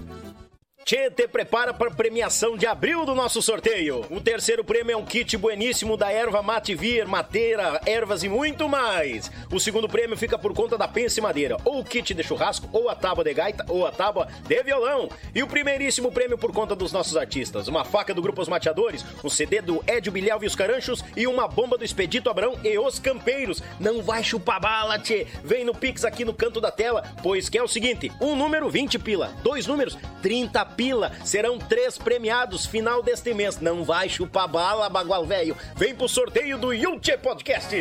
[0.86, 4.06] Tchê, prepara para premiação de abril do nosso sorteio.
[4.12, 8.70] O terceiro prêmio é um kit bueníssimo da erva mate vir, mateira, ervas e muito
[8.70, 9.32] mais.
[9.52, 12.88] O segundo prêmio fica por conta da Pense Madeira, ou o kit de churrasco, ou
[12.88, 15.10] a tábua de gaita, ou a tábua de violão.
[15.34, 19.04] E o primeiríssimo prêmio por conta dos nossos artistas, uma faca do Grupo Os Mateadores,
[19.24, 22.78] um CD do Edio Bilhau e os Caranchos e uma bomba do Expedito Abrão e
[22.78, 23.60] os Campeiros.
[23.80, 25.26] Não vai chupar bala, tchê.
[25.44, 28.70] Vem no Pix aqui no canto da tela, pois que é o seguinte, um número
[28.70, 30.75] 20 pila, dois números 30 pila.
[31.24, 33.60] Serão três premiados final deste mês.
[33.60, 35.56] Não vai chupar bala, bagual velho.
[35.76, 37.76] Vem pro sorteio do Yulche Podcast.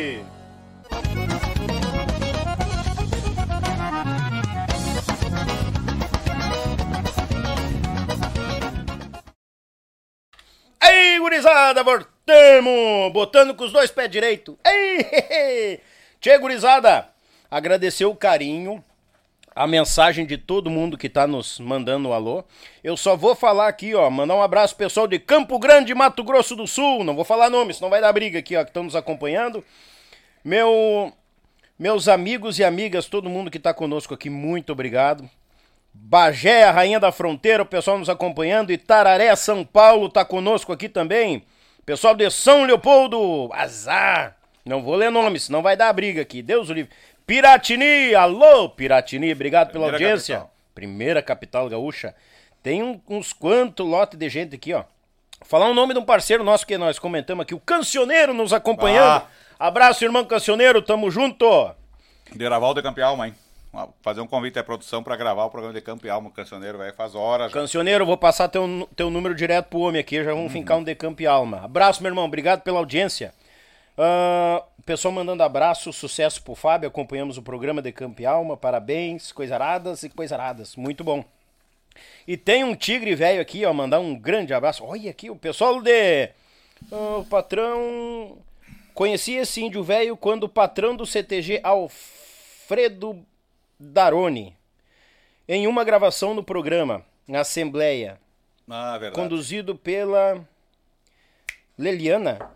[10.81, 13.11] Ei, gurizada, voltamos!
[13.11, 14.57] Botando com os dois pés direito.
[14.65, 15.81] Ei,
[16.21, 17.09] Tchê, gurizada,
[17.49, 18.83] agradecer o carinho,
[19.55, 22.43] a mensagem de todo mundo que tá nos mandando um alô.
[22.83, 26.57] Eu só vou falar aqui, ó, mandar um abraço pessoal de Campo Grande, Mato Grosso
[26.57, 27.05] do Sul.
[27.05, 29.63] Não vou falar nome, senão vai dar briga aqui, ó, que estão nos acompanhando.
[30.43, 31.13] Meu,
[31.79, 35.27] meus amigos e amigas, todo mundo que tá conosco aqui, muito obrigado.
[35.93, 38.73] Bagé, a rainha da fronteira, o pessoal nos acompanhando.
[38.73, 41.45] Itararé, São Paulo, tá conosco aqui também.
[41.85, 44.35] Pessoal de São Leopoldo, azar.
[44.65, 46.41] Não vou ler nome, senão vai dar briga aqui.
[46.41, 46.91] Deus o livre.
[47.25, 50.35] Piratini, alô Piratini, obrigado pela Primeira audiência.
[50.37, 50.55] capital.
[50.75, 52.13] Primeira capital gaúcha.
[52.61, 54.83] Tem um- uns quantos lote de gente aqui, ó.
[55.41, 59.23] Falar o nome de um parceiro nosso que nós comentamos aqui, o Cancioneiro nos acompanhando.
[59.23, 59.27] Ah.
[59.57, 61.45] Abraço, irmão Cancioneiro, tamo junto.
[61.47, 63.35] O de Campealma, hein?
[64.01, 67.13] Fazer um convite à produção pra gravar o programa de Campealma, o cancioneiro, velho, faz
[67.13, 67.51] horas.
[67.51, 67.59] já.
[67.59, 71.21] Cancioneiro, vou passar teu, teu número direto pro homem aqui, já vamos fincar um decampo
[71.21, 71.61] e alma.
[71.65, 73.33] Abraço, meu irmão, obrigado pela audiência.
[73.97, 80.03] Ah, pessoal mandando abraço, sucesso pro Fábio, acompanhamos o programa Decampo e Alma, parabéns, coisaradas
[80.03, 81.25] e coisaradas, muito bom.
[82.27, 84.83] E tem um tigre velho aqui, ó, mandar um grande abraço.
[84.83, 86.29] Olha aqui, o pessoal de...
[86.91, 88.37] Ah, o patrão...
[88.93, 93.25] Conheci esse índio velho quando o patrão do CTG, Alfredo
[93.77, 94.55] Daroni,
[95.49, 98.17] em uma gravação no programa, na Assembleia,
[98.69, 100.41] Ah, conduzido pela
[101.77, 102.54] Leliana.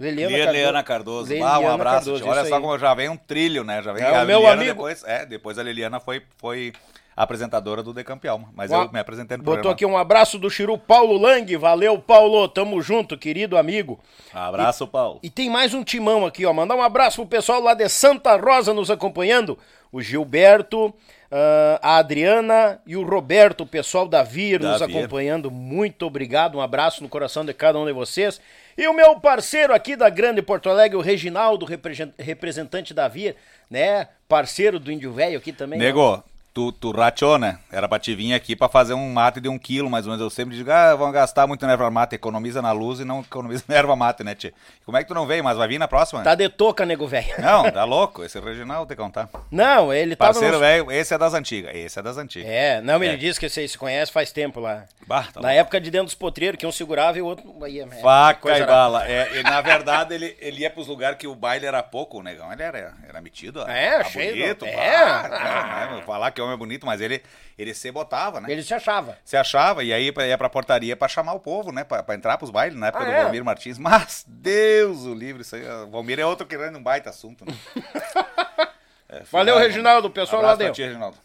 [0.00, 1.30] Leliana, Liliana Cardoso.
[1.30, 2.12] Leliana ah, um abraço.
[2.12, 2.28] Cardoso.
[2.28, 2.60] Olha só aí.
[2.62, 3.82] como já vem um trilho, né?
[3.82, 6.72] Já vem É, a meu Liliana amigo- Depois, é, depois a Liliana foi, foi
[7.16, 8.48] apresentadora do Decampealma.
[8.54, 9.74] Mas Ó, eu me apresentei no Botou programa.
[9.74, 11.56] aqui um abraço do Chiru Paulo Lang.
[11.56, 12.46] Valeu, Paulo.
[12.48, 13.98] Tamo junto, querido amigo.
[14.32, 15.18] Abraço, Paulo.
[15.22, 16.52] E tem mais um timão aqui, ó.
[16.52, 19.58] Mandar um abraço pro pessoal lá de Santa Rosa nos acompanhando.
[19.90, 20.94] O Gilberto,
[21.32, 24.96] ah, a Adriana e o Roberto, o pessoal da Vir Da nos Vir.
[24.96, 25.50] acompanhando.
[25.50, 26.56] Muito obrigado.
[26.58, 28.40] Um abraço no coração de cada um de vocês.
[28.78, 33.34] E o meu parceiro aqui da Grande Porto Alegre, o Reginaldo, represen- representante da Vir,
[33.68, 34.06] né?
[34.28, 35.80] Parceiro do Índio Velho aqui também.
[35.80, 36.22] Nego,
[36.54, 37.58] tu, tu rachou, né?
[37.70, 40.22] Era pra te vir aqui pra fazer um mate de um quilo, mais ou menos.
[40.24, 43.20] Eu sempre digo, ah, vão gastar muito na erva mate, economiza na luz e não
[43.20, 44.52] economiza na erva mate, né, tchê?
[44.84, 45.44] Como é que tu não veio?
[45.44, 46.22] Mas vai vir na próxima?
[46.22, 47.28] Tá de toca, nego velho.
[47.38, 48.24] Não, tá louco.
[48.24, 49.28] Esse Reginaldo tem que contar.
[49.50, 50.32] Não, ele tava.
[50.32, 51.74] Parceiro nos- velho, esse é das antigas.
[51.74, 52.48] Esse é das antigas.
[52.50, 53.16] É, não, ele É.
[53.16, 54.84] disse que vocês se conhecem faz tempo lá.
[55.06, 55.60] Bah, tá Na louco.
[55.60, 57.44] época de dentro dos potreiros, que um segurava e o outro.
[57.62, 59.06] Aí, é, Faca e bala.
[59.08, 62.22] É, e na verdade, ele, ele ia pros lugares que o baile era pouco, o
[62.22, 62.52] negão.
[62.52, 63.60] Ele era, era metido.
[63.62, 63.68] ó.
[63.68, 64.64] É, Ah, cheio do- bonito.
[64.66, 64.98] é.
[65.04, 67.22] pá, não, não, falar que homem é bonito, mas ele,
[67.58, 68.50] ele se botava, né?
[68.50, 69.18] Ele se achava.
[69.24, 71.84] Se achava, e aí ia pra portaria pra chamar o povo, né?
[71.84, 73.22] Pra, pra entrar pros bailes, na época Ah, do é?
[73.24, 73.78] Valmir Martins.
[73.78, 75.66] Mas, Deus o livre, isso aí.
[75.68, 77.54] O Valmir é outro querendo um baita assunto, né?
[79.10, 81.16] É, Valeu, filha, Reginaldo, pessoal lá ti, Reginaldo.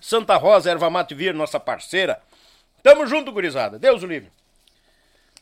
[0.00, 2.18] Santa Rosa, Erva Mate Vir, nossa parceira.
[2.82, 3.78] Tamo junto, gurizada.
[3.78, 4.30] Deus o livre.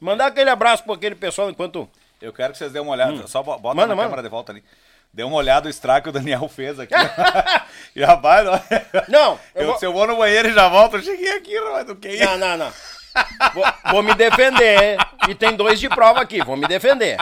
[0.01, 1.88] Mandar aquele abraço pra aquele pessoal enquanto.
[2.20, 3.26] Eu quero que vocês dêem uma olhada.
[3.28, 3.80] Só bo- bota Hum.
[3.82, 4.09] Manda, manda.
[4.09, 4.64] câmera de volta ali.
[5.15, 6.93] Dê uma olhada no estrago que o Daniel fez aqui.
[7.95, 8.61] já vai, não.
[9.09, 11.59] Não, eu Eu, vou- Se eu vou no banheiro e já volto, eu cheguei aqui,
[11.73, 12.73] mas do que Não, não, não.
[13.55, 14.97] Vou, vou me defender.
[15.28, 17.16] E tem dois de prova aqui, vou me defender.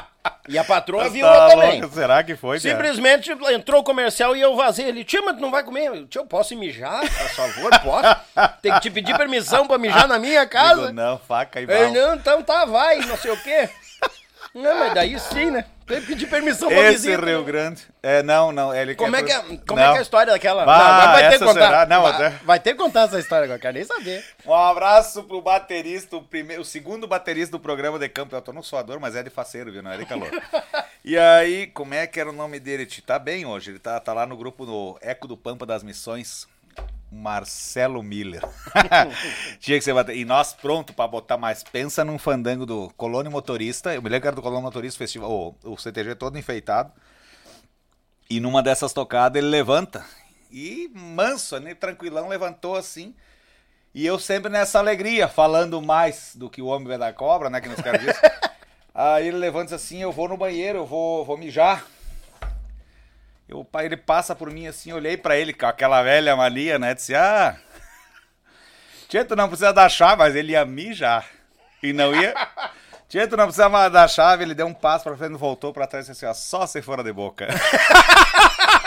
[0.48, 1.86] E a patroa viu Tá também.
[1.90, 2.58] Será que foi?
[2.58, 5.04] Simplesmente entrou o comercial e eu vazei ele.
[5.04, 6.06] Tia, mas tu não vai comer?
[6.06, 7.78] Tia, eu posso mijar, por favor?
[7.80, 8.16] Posso?
[8.62, 10.80] Tem que te pedir permissão pra mijar na minha casa?
[10.86, 11.88] Digo, não, faca e bala.
[11.88, 13.68] não, então tá, vai, não sei o quê.
[14.54, 15.64] Não, mas daí sim, né?
[15.92, 17.26] Tem que pedir permissão pra Esse visita.
[17.26, 17.82] Rio Grande.
[18.02, 18.74] É, não, não.
[18.74, 19.92] Ele Como, quer é que é, como é Não.
[19.92, 20.64] que é a história daquela...
[20.64, 21.66] Bah, agora vai ter que contar.
[21.66, 21.86] será?
[21.86, 24.24] Não, vai, até- vai ter que contar essa história agora, quero nem saber.
[24.46, 28.34] Um abraço pro baterista, o, primeiro, o segundo baterista do programa de campo.
[28.34, 29.82] Eu tô no suador, mas é de faceiro, viu?
[29.82, 30.30] Não é de calor.
[31.04, 32.84] e aí, como é que era o nome dele?
[32.84, 33.72] Ele tá bem hoje.
[33.72, 36.46] Ele tá, tá lá no grupo do Eco do Pampa das Missões.
[37.10, 38.42] Marcelo Miller.
[39.60, 40.16] Tinha que ser bater.
[40.16, 41.62] E nós pronto pra botar mais.
[41.62, 43.94] Pensa num fandango do Colônia Motorista.
[43.94, 45.30] Eu me lembro que era do Colônia Motorista Festival.
[45.30, 46.90] O, o CTG todo enfeitado.
[48.30, 50.04] E numa dessas tocadas ele levanta.
[50.50, 51.74] E manso, né?
[51.74, 53.14] Tranquilão, levantou assim.
[53.94, 57.60] E eu sempre nessa alegria, falando mais do que o homem da cobra, né?
[57.60, 58.14] Que nos caras dizem.
[58.94, 61.86] Aí ele levanta assim, eu vou no banheiro, eu vou, vou mijar.
[63.52, 66.94] Eu, ele passa por mim assim, olhei pra ele com aquela velha mania, né?
[66.94, 67.54] Disse, ah,
[69.10, 71.26] Tia, tu não precisa dar chave, mas ele ia mijar.
[71.82, 72.34] E não ia.
[73.10, 75.86] Tia, tu não precisa mais dar chave, ele deu um passo pra frente, voltou pra
[75.86, 77.46] trás e disse assim, ó, só se fora de boca.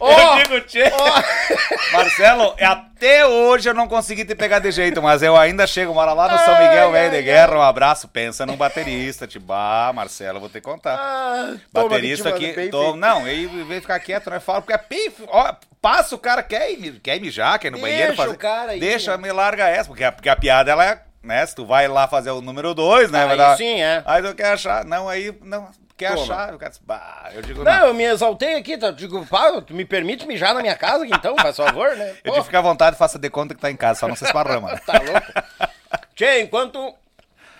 [0.00, 0.90] eu digo, tia.
[1.92, 6.12] Marcelo, até hoje eu não consegui te pegar de jeito, mas eu ainda chego, mora
[6.12, 9.52] lá no São Miguel, velho de guerra, um abraço, pensa num baterista, tipo,
[9.94, 10.96] Marcelo, vou te contar.
[10.98, 14.40] Ah, Baterista aqui, tô, bem não, aí vem ficar quieto, né?
[14.40, 17.70] Fala, porque é pif, ó, passa o cara, quer ir, quer ir mijar, quer ir
[17.72, 18.30] no Deixa banheiro fazer.
[18.34, 21.44] o cara aí, Deixa, me larga essa, porque a, porque a piada, ela é, né?
[21.44, 23.24] Se tu vai lá fazer o número dois, né?
[23.24, 24.02] Aí dar- sim, é.
[24.06, 25.68] Aí tu quer achar, não, aí, não,
[26.00, 26.22] quer Toma.
[26.22, 27.86] achar, o cara diz, bah, eu digo, Não, não.
[27.88, 28.90] eu me exaltei aqui, tá?
[28.90, 32.16] Digo, pá, tu me permite mijar na minha casa aqui então, faz favor, né?
[32.24, 34.16] Eu Pô, te fica à vontade, faça de conta que tá em casa, só não
[34.16, 34.80] se esparrama.
[34.86, 35.70] Tá louco?
[36.14, 36.94] Tchê, enquanto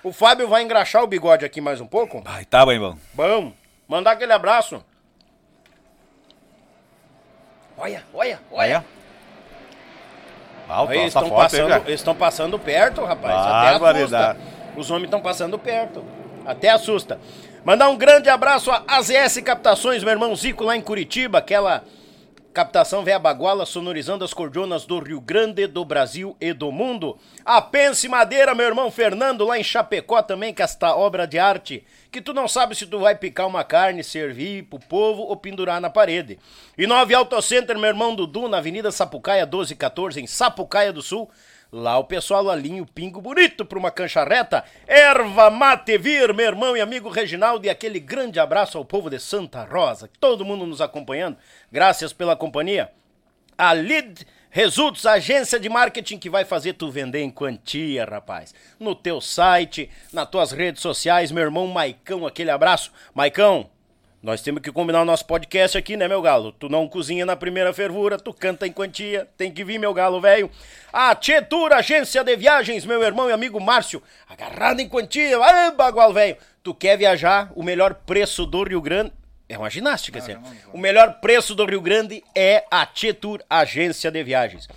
[0.03, 2.97] o Fábio vai engraxar o bigode aqui mais um pouco, Ai, tá bem, bom.
[3.15, 3.53] vamos
[3.87, 4.83] mandar aquele abraço.
[7.77, 8.67] Olha, olha, olha.
[8.77, 8.85] Olha.
[10.69, 11.83] Ah, o Aí, eles tá estão hein, passando, cara?
[11.87, 13.35] eles estão passando perto, rapaz.
[13.35, 14.37] Até assusta.
[14.77, 16.05] Os homens estão passando perto.
[16.47, 17.19] Até assusta.
[17.63, 21.85] Mandar um grande abraço a AZS Captações, meu irmão Zico, lá em Curitiba, aquela
[22.55, 27.19] captação véia baguala sonorizando as cordionas do Rio Grande, do Brasil e do mundo.
[27.45, 31.85] A Pense Madeira, meu irmão Fernando, lá em Chapecó também, com esta obra de arte,
[32.11, 35.83] que tu não sabe se tu vai picar uma carne, servir pro povo ou pendurar
[35.83, 36.39] na parede.
[36.79, 41.31] E Nove Auto Center, meu irmão Dudu, na Avenida Sapucaia 1214, em Sapucaia do Sul.
[41.73, 44.65] Lá o pessoal alinha o pingo bonito pra uma cancha reta.
[44.89, 49.21] Erva Mate Vir, meu irmão e amigo Reginaldo, e aquele grande abraço ao povo de
[49.21, 51.37] Santa Rosa, todo mundo nos acompanhando.
[51.71, 52.91] Graças pela companhia.
[53.57, 58.53] A Lead Results, agência de marketing que vai fazer tu vender em quantia, rapaz.
[58.81, 62.91] No teu site, nas tuas redes sociais, meu irmão Maicão, aquele abraço.
[63.15, 63.71] Maicão,
[64.23, 66.53] nós temos que combinar o nosso podcast aqui, né, meu galo?
[66.53, 70.21] Tu não cozinha na primeira fervura, tu canta em quantia, tem que vir, meu galo
[70.21, 70.51] velho.
[70.93, 76.13] A Tietur, agência de viagens, meu irmão e amigo Márcio, agarrado em quantia, ah, bagual
[76.13, 76.37] velho.
[76.63, 79.11] Tu quer viajar, o melhor preço do Rio Grande,
[79.49, 80.37] é uma ginástica, assim.
[80.73, 84.69] O melhor preço do Rio Grande é a Tietur Agência de Viagens.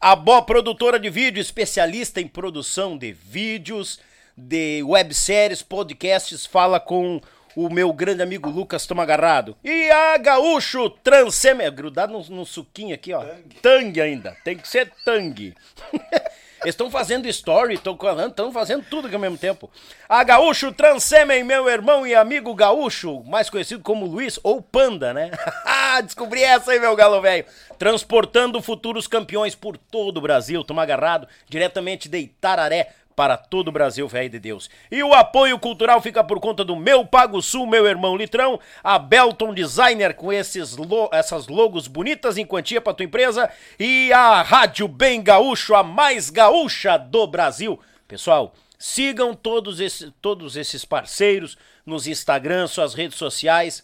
[0.00, 4.00] A Bó Produtora de Vídeo, especialista em produção de vídeos,
[4.36, 7.20] de webséries, podcasts, fala com
[7.56, 9.56] o meu grande amigo Lucas Toma Agarrado.
[9.64, 11.68] E a Gaúcho Transeme...
[11.70, 13.24] Grudado no, no suquinho aqui, ó.
[13.62, 14.36] Tangue ainda.
[14.44, 15.54] Tem que ser tangue.
[16.62, 19.70] Eles estão fazendo story, estão falando, estão fazendo tudo aqui ao mesmo tempo.
[20.08, 25.30] A Gaúcho Transsemen, meu irmão e amigo Gaúcho, mais conhecido como Luiz ou Panda, né?
[26.02, 27.44] Descobri essa aí, meu galo velho.
[27.78, 30.64] Transportando futuros campeões por todo o Brasil.
[30.64, 34.68] Tamo agarrado diretamente de Itararé para todo o Brasil, velho de Deus.
[34.90, 38.98] E o apoio cultural fica por conta do meu Pago Sul, meu irmão Litrão, a
[38.98, 44.42] Belton Designer com esses lo essas logos bonitas em quantia para tua empresa e a
[44.42, 47.80] Rádio Bem Gaúcho, a mais gaúcha do Brasil.
[48.06, 51.56] Pessoal, sigam todos, esse, todos esses parceiros
[51.86, 53.82] nos Instagram, suas redes sociais.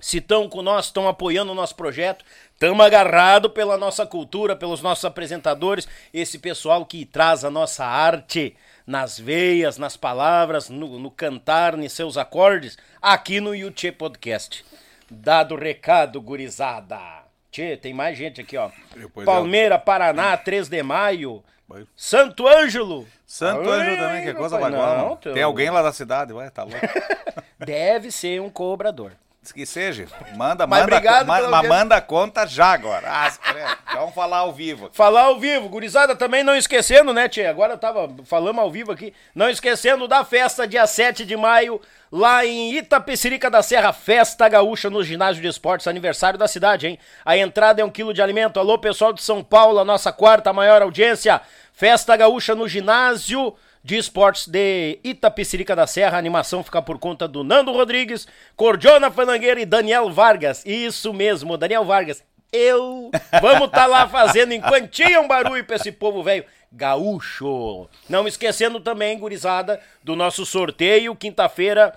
[0.00, 2.24] Se estão com nós, estão apoiando o nosso projeto,
[2.62, 8.56] estamos agarrados pela nossa cultura, pelos nossos apresentadores, esse pessoal que traz a nossa arte
[8.86, 14.64] nas veias, nas palavras, no, no cantar, em seus acordes, aqui no YouTube Podcast.
[15.10, 17.00] Dado o recado, gurizada.
[17.50, 18.70] Tchê, tem mais gente aqui, ó.
[18.94, 21.42] Depois Palmeira, Paraná, 3 de maio.
[21.96, 23.08] Santo Ângelo.
[23.26, 25.08] Santo Ângeles também, que é coisa rapaz, bagual.
[25.08, 26.78] não, Tem alguém lá da cidade, ué, tá louco.
[27.58, 29.12] Deve ser um cobrador.
[29.52, 30.06] Que seja.
[30.36, 31.68] Manda, Mas manda, ma- audiência.
[31.68, 33.08] manda a conta já agora.
[33.10, 33.76] Ah.
[33.94, 34.86] Vamos falar ao vivo.
[34.86, 34.96] aqui.
[34.96, 37.46] Falar ao vivo, gurizada, também não esquecendo, né, Tchê?
[37.46, 39.12] Agora eu tava falando ao vivo aqui.
[39.34, 44.88] Não esquecendo da festa dia 7 de maio, lá em Itapecerica da Serra, Festa Gaúcha
[44.88, 46.98] no Ginásio de Esportes, aniversário da cidade, hein?
[47.24, 48.60] A entrada é um quilo de alimento.
[48.60, 51.40] Alô, pessoal de São Paulo, a nossa quarta maior audiência.
[51.74, 56.16] Festa Gaúcha no Ginásio de Esportes de Itapecerica da Serra.
[56.16, 58.26] A animação fica por conta do Nando Rodrigues,
[58.56, 60.64] Cordiona Fanangueira e Daniel Vargas.
[60.64, 62.22] Isso mesmo, Daniel Vargas.
[62.52, 63.10] Eu.
[63.40, 64.60] Vamos estar lá fazendo em
[65.18, 67.88] um barulho pra esse povo velho gaúcho.
[68.08, 71.94] Não esquecendo também, gurizada, do nosso sorteio, quinta-feira.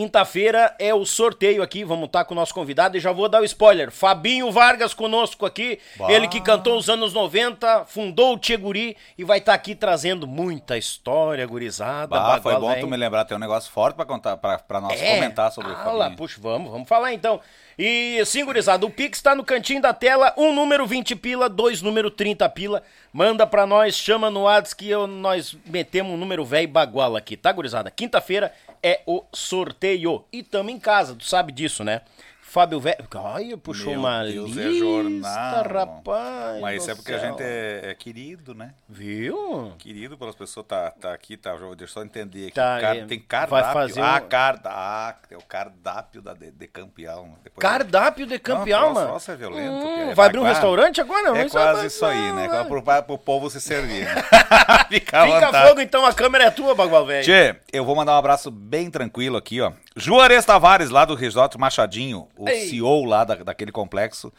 [0.00, 3.40] Quinta-feira é o sorteio aqui, vamos estar com o nosso convidado e já vou dar
[3.40, 3.90] o spoiler.
[3.90, 9.38] Fabinho Vargas conosco aqui, ele que cantou os anos 90, fundou o Tcheguri e vai
[9.38, 12.08] estar aqui trazendo muita história, gurizada.
[12.08, 12.82] Bah, foi bom velho.
[12.82, 15.14] tu me lembrar, tem um negócio forte pra contar, pra nós É.
[15.14, 16.16] comentar sobre o ah, Fabinho.
[16.18, 17.40] puxa, vamos, vamos falar então.
[17.78, 21.82] E sim, gurizada, o Pix tá no cantinho da tela, um número 20 pila, dois
[21.82, 22.82] número 30 pila.
[23.12, 27.36] Manda pra nós, chama no Whats que eu, nós metemos um número velho bagual aqui,
[27.36, 27.90] tá, gurizada?
[27.90, 28.50] Quinta-feira
[28.82, 30.24] é o sorteio.
[30.32, 32.00] E tamo em casa, tu sabe disso, né?
[32.56, 33.04] Fábio Velho.
[33.22, 35.62] Ai, puxou Meu uma Deus, lista, é jornal.
[35.64, 36.58] rapaz.
[36.62, 38.72] Mas isso é porque a gente é, é querido, né?
[38.88, 39.74] Viu?
[39.76, 42.54] Querido pelas pessoas, tá, tá aqui, tá, deixa eu só entender aqui.
[42.54, 43.72] Tá, Car- é, tem vai cardápio.
[43.74, 47.34] fazer ah, um- carda, ah, tem o cardápio da de, de campeão.
[47.44, 49.08] Depois Cardápio de campeão, Não, mano.
[49.08, 49.70] Nossa, é violento.
[49.70, 50.54] Hum, é vai abrir um bagual.
[50.54, 51.28] restaurante agora?
[51.28, 52.48] É Mas quase vai- isso aí, né?
[52.48, 54.06] vai- Pro, pro povo se servir.
[54.06, 54.14] Né?
[54.88, 57.22] Fica Fica fogo então, a câmera é tua, Bagual Velho.
[57.22, 59.72] Tchê, eu vou mandar um abraço bem tranquilo aqui, ó.
[59.96, 62.68] Juarez Tavares, lá do Resort Machadinho, o Ei.
[62.68, 64.32] CEO lá da- daquele complexo.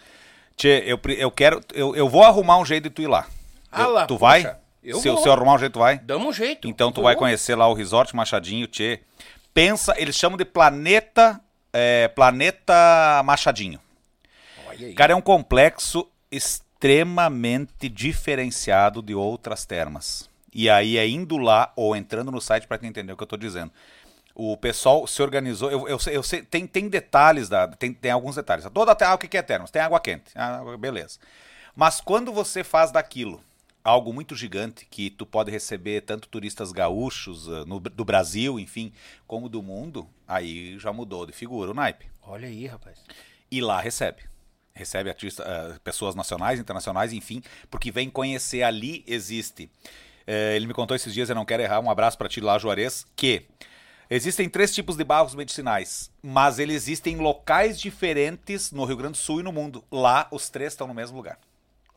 [0.56, 1.62] Tchê, eu, eu quero.
[1.74, 3.28] Eu, eu vou arrumar um jeito de tu ir lá.
[3.72, 4.58] Ah Eu- lá, tu vai?
[4.84, 5.24] eu se, eu- vou.
[5.24, 5.98] se eu arrumar um jeito, tu vai?
[6.00, 6.68] Damos um jeito.
[6.68, 7.06] Então tu Vou.
[7.06, 9.02] vai conhecer lá o Resort Machadinho, Tchê.
[9.54, 11.42] Pensa, eles chamam de Planeta.
[11.74, 13.80] é, Planeta Machadinho.
[14.68, 14.94] Olha aí.
[14.94, 20.30] Cara, é um complexo extremamente diferenciado de outras termas.
[20.54, 23.28] E aí é indo lá ou entrando no site para tu entender o que eu
[23.28, 23.72] tô dizendo.
[24.39, 28.35] O pessoal se organizou, eu, eu, eu sei, tem, tem detalhes, da, tem, tem alguns
[28.35, 28.64] detalhes.
[28.72, 29.72] Toda ah, o que é termas?
[29.72, 31.18] Tem água quente, ah, beleza.
[31.76, 33.41] Mas quando você faz daquilo
[33.84, 38.93] algo muito gigante, que tu pode receber tanto turistas gaúchos ah, no- do Brasil, enfim,
[39.26, 42.99] como do mundo, aí já mudou de figura o naipe Olha aí, rapaz.
[43.49, 44.22] e lá recebe.
[44.72, 47.41] Recebe artista, eh, pessoas nacionais, internacionais, enfim,
[47.72, 49.68] porque vem conhecer ali existe.
[50.27, 52.59] Eh, ele me contou esses dias, eu não quero errar, um abraço para ti lá,
[52.59, 53.47] Juarez, que
[54.10, 59.14] existem três tipos de barros medicinais, mas eles existem em locais diferentes no Rio Grande
[59.14, 59.84] do Sul e no mundo.
[59.92, 61.38] Lá, os três estão no mesmo lugar.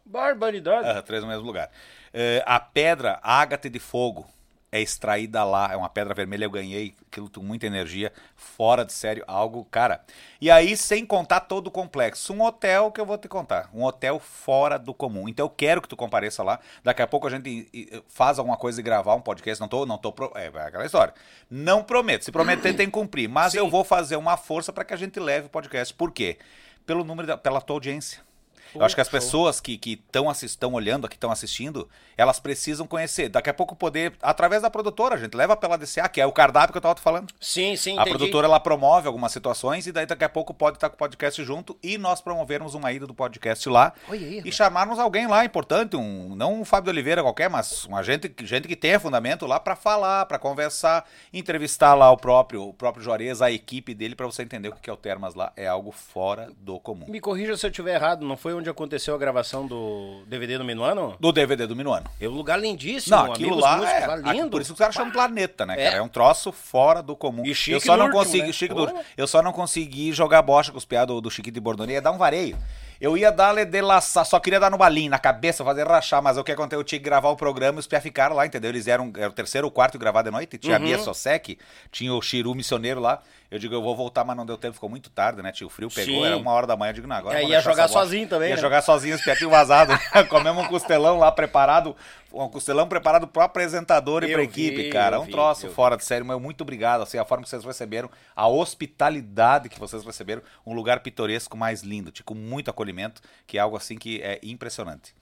[0.04, 0.88] Barbaridade.
[0.88, 1.70] Ah, três no mesmo lugar.
[2.12, 4.26] Eh, a pedra ágate de fogo
[4.72, 8.92] é extraída lá, é uma pedra vermelha, eu ganhei aquilo com muita energia, fora de
[8.92, 10.00] sério, algo, cara.
[10.40, 13.82] E aí, sem contar todo o complexo, um hotel que eu vou te contar, um
[13.82, 15.28] hotel fora do comum.
[15.28, 18.80] Então eu quero que tu compareça lá, daqui a pouco a gente faz alguma coisa
[18.80, 21.14] e gravar um podcast, não tô, não tô, pro- é aquela história.
[21.50, 24.94] Não prometo, se prometer tem que cumprir, mas eu vou fazer uma força para que
[24.94, 25.92] a gente leve o podcast.
[25.92, 26.38] Por quê?
[26.86, 28.29] Pelo número, da, pela tua audiência.
[28.74, 33.28] Eu acho que as pessoas que estão estão olhando, que estão assistindo, elas precisam conhecer.
[33.28, 36.32] Daqui a pouco poder, através da produtora, a gente leva pela DCA, que é o
[36.32, 37.32] cardápio que eu tava falando.
[37.40, 38.10] Sim, sim, A entendi.
[38.10, 41.42] produtora ela promove algumas situações e daí daqui a pouco pode estar com o podcast
[41.42, 45.96] junto e nós promovermos uma ida do podcast lá aí, e chamarmos alguém lá importante,
[45.96, 49.74] um não um Fábio Oliveira qualquer, mas uma gente, gente que tenha fundamento lá para
[49.76, 54.42] falar, para conversar, entrevistar lá o próprio o próprio Juarez, a equipe dele para você
[54.42, 57.06] entender o que que é o Termas lá, é algo fora do comum.
[57.08, 60.64] Me corrija se eu estiver errado, não foi onde aconteceu a gravação do DVD do
[60.64, 61.16] Minuano?
[61.18, 62.06] Do DVD do Minuano.
[62.20, 64.06] É um lugar lindíssimo, Não, aquilo lá músicos é.
[64.06, 64.50] lá, aqui- lindo.
[64.50, 65.84] Por isso que os caras chamam planeta, né, É.
[65.84, 65.96] cara?
[65.96, 67.44] É um troço fora do comum.
[67.44, 68.46] E chique eu só não último, consegui.
[68.46, 68.52] né?
[68.52, 71.60] Chique do- eu só não consegui jogar bocha com os piados do, do Chiquito de
[71.60, 71.92] Bordoni.
[71.94, 72.56] Ia dar um vareio.
[73.00, 76.36] Eu ia dar de laçar, só queria dar no balinho, na cabeça, fazer rachar, mas
[76.36, 76.80] o que aconteceu?
[76.80, 78.68] Eu tinha que gravar o programa e os pia ficaram lá, entendeu?
[78.70, 80.58] Eles eram era o terceiro ou quarto gravar de noite.
[80.58, 80.84] Tinha a Uhum.
[80.84, 81.56] Bia Sosek,
[81.90, 83.22] tinha o Chiru missioneiro lá.
[83.50, 85.50] Eu digo, eu vou voltar, mas não deu tempo, ficou muito tarde, né?
[85.50, 86.24] Tio o frio pegou, Sim.
[86.24, 86.90] era uma hora da manhã.
[86.90, 87.42] Eu digo, não, agora.
[87.42, 88.60] É, ia jogar sozinho também, Ia né?
[88.60, 89.96] jogar sozinho, os piatinhos vazados.
[90.30, 91.96] Comemos um costelão lá preparado,
[92.32, 95.16] um costelão preparado pro apresentador e Eu pra vi, equipe, cara.
[95.16, 95.74] É um vi, troço eu vi.
[95.74, 97.02] fora de sério, mas muito obrigado.
[97.02, 101.82] Assim, a forma que vocês receberam, a hospitalidade que vocês receberam, um lugar pitoresco mais
[101.82, 105.14] lindo, tipo, muito acolhimento, que é algo assim que é impressionante.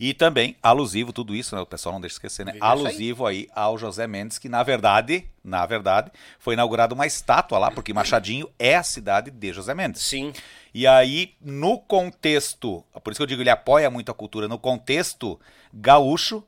[0.00, 1.60] E também, alusivo, tudo isso, né?
[1.60, 2.54] O pessoal não deixa de esquecer, né?
[2.60, 7.70] Alusivo aí ao José Mendes, que na verdade, na verdade, foi inaugurada uma estátua lá,
[7.70, 10.02] porque Machadinho é a cidade de José Mendes.
[10.02, 10.32] Sim.
[10.72, 14.58] E aí, no contexto, por isso que eu digo, ele apoia muito a cultura, no
[14.58, 15.40] contexto
[15.74, 16.44] gaúcho,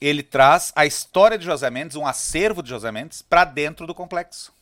[0.00, 3.94] ele traz a história de José Mendes, um acervo de José Mendes, pra dentro do
[3.94, 4.52] complexo.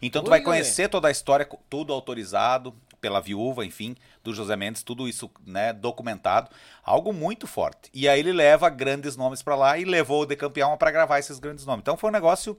[0.00, 0.44] Então tu vai Ui.
[0.44, 5.72] conhecer toda a história, tudo autorizado pela viúva, enfim, do José Mendes, tudo isso, né,
[5.72, 6.48] documentado,
[6.84, 7.90] algo muito forte.
[7.92, 11.18] E aí ele leva grandes nomes pra lá e levou o De Campeão pra gravar
[11.18, 11.82] esses grandes nomes.
[11.82, 12.56] Então foi um negócio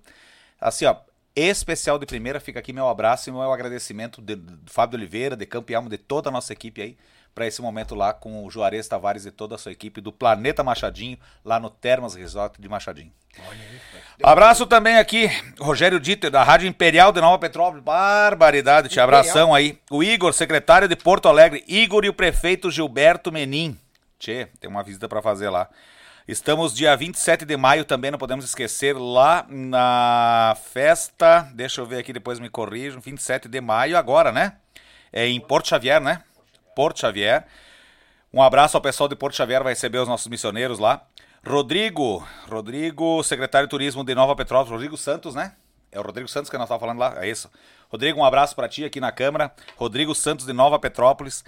[0.59, 0.97] assim, ó,
[1.33, 2.41] especial de primeira.
[2.41, 6.27] Fica aqui meu abraço e meu agradecimento de, de Fábio Oliveira, de Campeão, de toda
[6.27, 6.97] a nossa equipe aí,
[7.33, 10.63] para esse momento lá com o Juarez Tavares e toda a sua equipe do Planeta
[10.63, 13.11] Machadinho, lá no Termas Resort de Machadinho.
[14.21, 15.29] Abraço também aqui,
[15.59, 17.83] Rogério Dieter, da Rádio Imperial de Nova Petrópolis.
[17.83, 19.79] Barbaridade, te abração aí.
[19.89, 21.63] O Igor, secretário de Porto Alegre.
[21.67, 23.77] Igor e o prefeito Gilberto Menin.
[24.19, 25.67] Tchê, tem uma visita para fazer lá.
[26.25, 31.49] Estamos dia 27 de maio também, não podemos esquecer, lá na festa.
[31.53, 33.01] Deixa eu ver aqui, depois me corrijam.
[33.01, 34.53] 27 de maio, agora, né?
[35.11, 36.21] É em Porto Xavier, né?
[36.75, 37.45] Porto Xavier.
[38.33, 41.05] Um abraço ao pessoal de Porto Xavier, vai receber os nossos missioneiros lá.
[41.45, 45.53] Rodrigo, Rodrigo, secretário de Turismo de Nova Petrópolis, Rodrigo Santos, né?
[45.91, 47.49] É o Rodrigo Santos que nós estávamos falando lá, é isso.
[47.89, 49.53] Rodrigo, um abraço para ti aqui na Câmara.
[49.77, 51.43] Rodrigo Santos de Nova Petrópolis.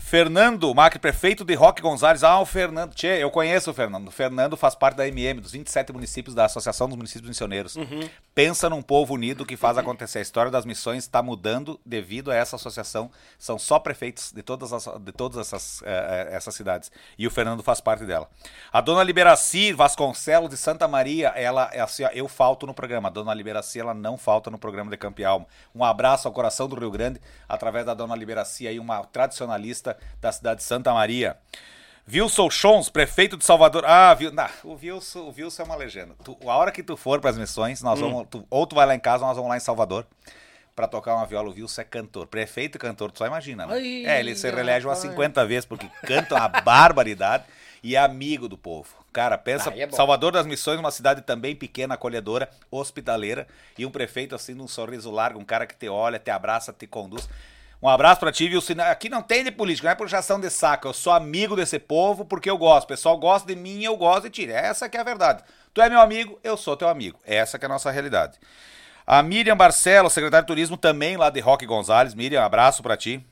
[0.00, 2.24] Fernando, Macri, prefeito de Roque Gonzalez.
[2.24, 2.94] Ah, o Fernando.
[2.94, 4.08] Tchê, eu conheço o Fernando.
[4.08, 7.76] O Fernando faz parte da MM, dos 27 municípios da Associação dos Municípios Missioneiros.
[8.34, 10.18] Pensa num povo unido que faz acontecer.
[10.18, 13.10] A história das missões está mudando devido a essa associação.
[13.38, 16.90] São só prefeitos de todas, as, de todas essas, eh, essas cidades.
[17.16, 18.28] E o Fernando faz parte dela.
[18.72, 23.08] A dona Liberaci Vasconcelos de Santa Maria, ela é assim, ó, eu falto no programa.
[23.08, 25.46] A dona Liberaci, ela não falta no programa de Campo e Alma.
[25.74, 29.89] Um abraço ao coração do Rio Grande, através da dona Liberaci, aí, uma tradicionalista
[30.20, 31.36] da cidade de Santa Maria.
[32.12, 33.84] Wilson Chons, prefeito de Salvador.
[33.86, 36.14] Ah, viu, nah, o, Wilson, o Wilson é uma legenda.
[36.24, 38.86] Tu- a hora que tu for para as missões, nós vamos, tu- ou tu vai
[38.86, 40.04] lá em casa, ou nós vamos lá em Salvador
[40.74, 41.50] para tocar uma viola.
[41.50, 43.74] O Wilson é cantor, prefeito e cantor, tu só imagina, né?
[43.74, 45.12] Ai, é, ele se reelege umas rapaz.
[45.14, 47.44] 50 vezes porque canta uma barbaridade
[47.82, 48.88] e é amigo do povo.
[49.12, 49.90] Cara, pensa, Aí é.
[49.90, 53.46] Salvador das Missões, uma cidade também pequena, acolhedora, hospitaleira,
[53.78, 56.86] e um prefeito assim, num sorriso largo, um cara que te olha, te abraça, te
[56.86, 57.28] conduz.
[57.82, 58.60] Um abraço pra ti, viu?
[58.90, 60.88] Aqui não tem de política, não é puxação de saco.
[60.88, 62.84] Eu sou amigo desse povo porque eu gosto.
[62.84, 64.52] O pessoal gosta de mim, eu gosto de ti.
[64.52, 65.42] Essa que é a verdade.
[65.72, 67.18] Tu é meu amigo, eu sou teu amigo.
[67.24, 68.38] Essa que é a nossa realidade.
[69.06, 72.14] A Miriam Barcelos, secretária de Turismo, também lá de Roque Gonzalez.
[72.14, 73.24] Miriam, abraço pra ti.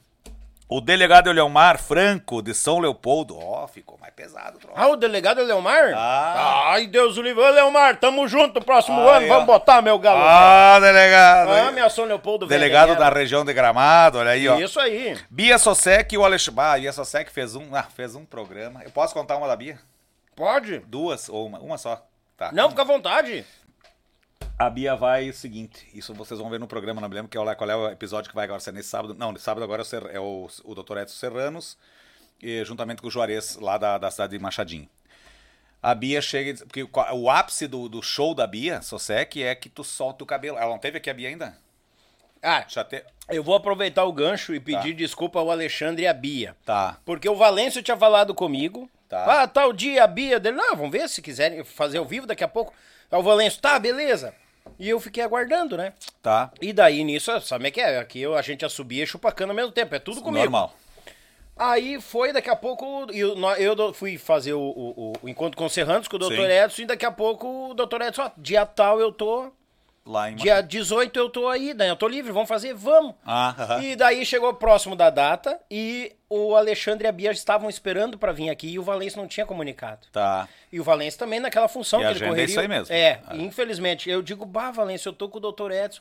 [0.71, 3.39] O delegado Eleomar Franco, de São Leopoldo.
[3.39, 4.79] Ó, ficou mais pesado, troço.
[4.79, 5.95] Ah, o delegado Leomar?
[5.97, 6.73] Ah.
[6.73, 7.43] Ai, Deus o livre.
[7.43, 9.29] Ô, Leomar, tamo junto próximo Ai, ano.
[9.29, 9.47] Vamos ó.
[9.47, 10.21] botar, meu galo.
[10.23, 11.51] Ah, delegado.
[11.53, 12.47] ah minha São Leopoldo.
[12.47, 14.59] Delegado da região de Gramado, olha aí, ó.
[14.59, 15.17] Isso aí.
[15.31, 16.61] Bia Sosek e o Alexandre.
[16.61, 18.83] Ah, Bia Sosek fez um, ah, fez um programa.
[18.85, 19.79] Eu posso contar uma da Bia?
[20.37, 20.81] Pode.
[20.81, 21.59] Duas ou uma?
[21.61, 22.07] Uma só.
[22.37, 22.53] Tá.
[22.53, 23.43] Não, fica à vontade.
[24.59, 27.37] A Bia vai o seguinte, isso vocês vão ver no programa, não me lembro que
[27.37, 29.15] é o- qual é o episódio que vai agora, se é nesse sábado.
[29.15, 30.99] Não, nesse sábado agora é o é o, Dr.
[30.99, 31.79] Edson Serranos,
[32.43, 34.89] e, juntamente com o Juarez, lá da, da cidade de Machadinho.
[35.81, 39.55] A Bia chega e diz, porque o, ápice do, do show da Bia, Sosek, é
[39.55, 40.59] que tu solta o cabelo.
[40.59, 41.57] Ela não teve aqui a Bia ainda?
[42.43, 43.05] Ah, Já te...
[43.29, 44.99] eu vou aproveitar o gancho e pedir Tá.
[44.99, 46.57] desculpa ao Alexandre e à Bia.
[46.65, 46.99] Tá.
[47.05, 48.91] Porque o Valêncio tinha falado comigo.
[49.09, 49.43] Tá.
[49.43, 50.57] Ah, tal dia a Bia dele.
[50.57, 52.73] Não, vamos ver se quiserem fazer ao vivo daqui a pouco.
[53.11, 54.35] Aí o Valêncio, tá, beleza.
[54.79, 55.95] E eu fiquei aguardando, né?
[56.23, 56.51] Tá.
[56.61, 57.99] E daí nisso, sabe como é que é?
[57.99, 59.95] Aqui a gente assobia e chupa cana ao mesmo tempo.
[59.95, 60.45] É tudo comigo.
[60.45, 60.75] Normal.
[61.57, 65.71] Aí foi, daqui a pouco, eu, eu fui fazer o, o- o encontro com o
[65.71, 66.35] Serranos, com o Dr.
[66.37, 66.43] Sim.
[66.43, 68.03] Edson, e daqui a pouco o Dr.
[68.03, 69.51] Edson, ó, dia tal eu tô,
[70.09, 73.15] Lá em dia 18 eu tô aí, daí eu tô livre, vamos fazer, vamos.
[73.27, 73.83] Ah, aham.
[73.83, 78.33] E daí chegou próximo da data e o Alexandre e a Bia estavam esperando pra
[78.33, 80.07] vir aqui e o Valêncio não tinha comunicado.
[80.11, 80.49] Tá.
[80.73, 82.45] E o Valêncio também naquela função E que ele é correria.
[82.51, 82.95] isso aí mesmo.
[82.95, 83.37] É, Ah.
[83.37, 84.09] infelizmente.
[84.09, 85.73] Eu digo, bah, Valêncio, eu tô com o Dr.
[85.73, 86.01] Edson.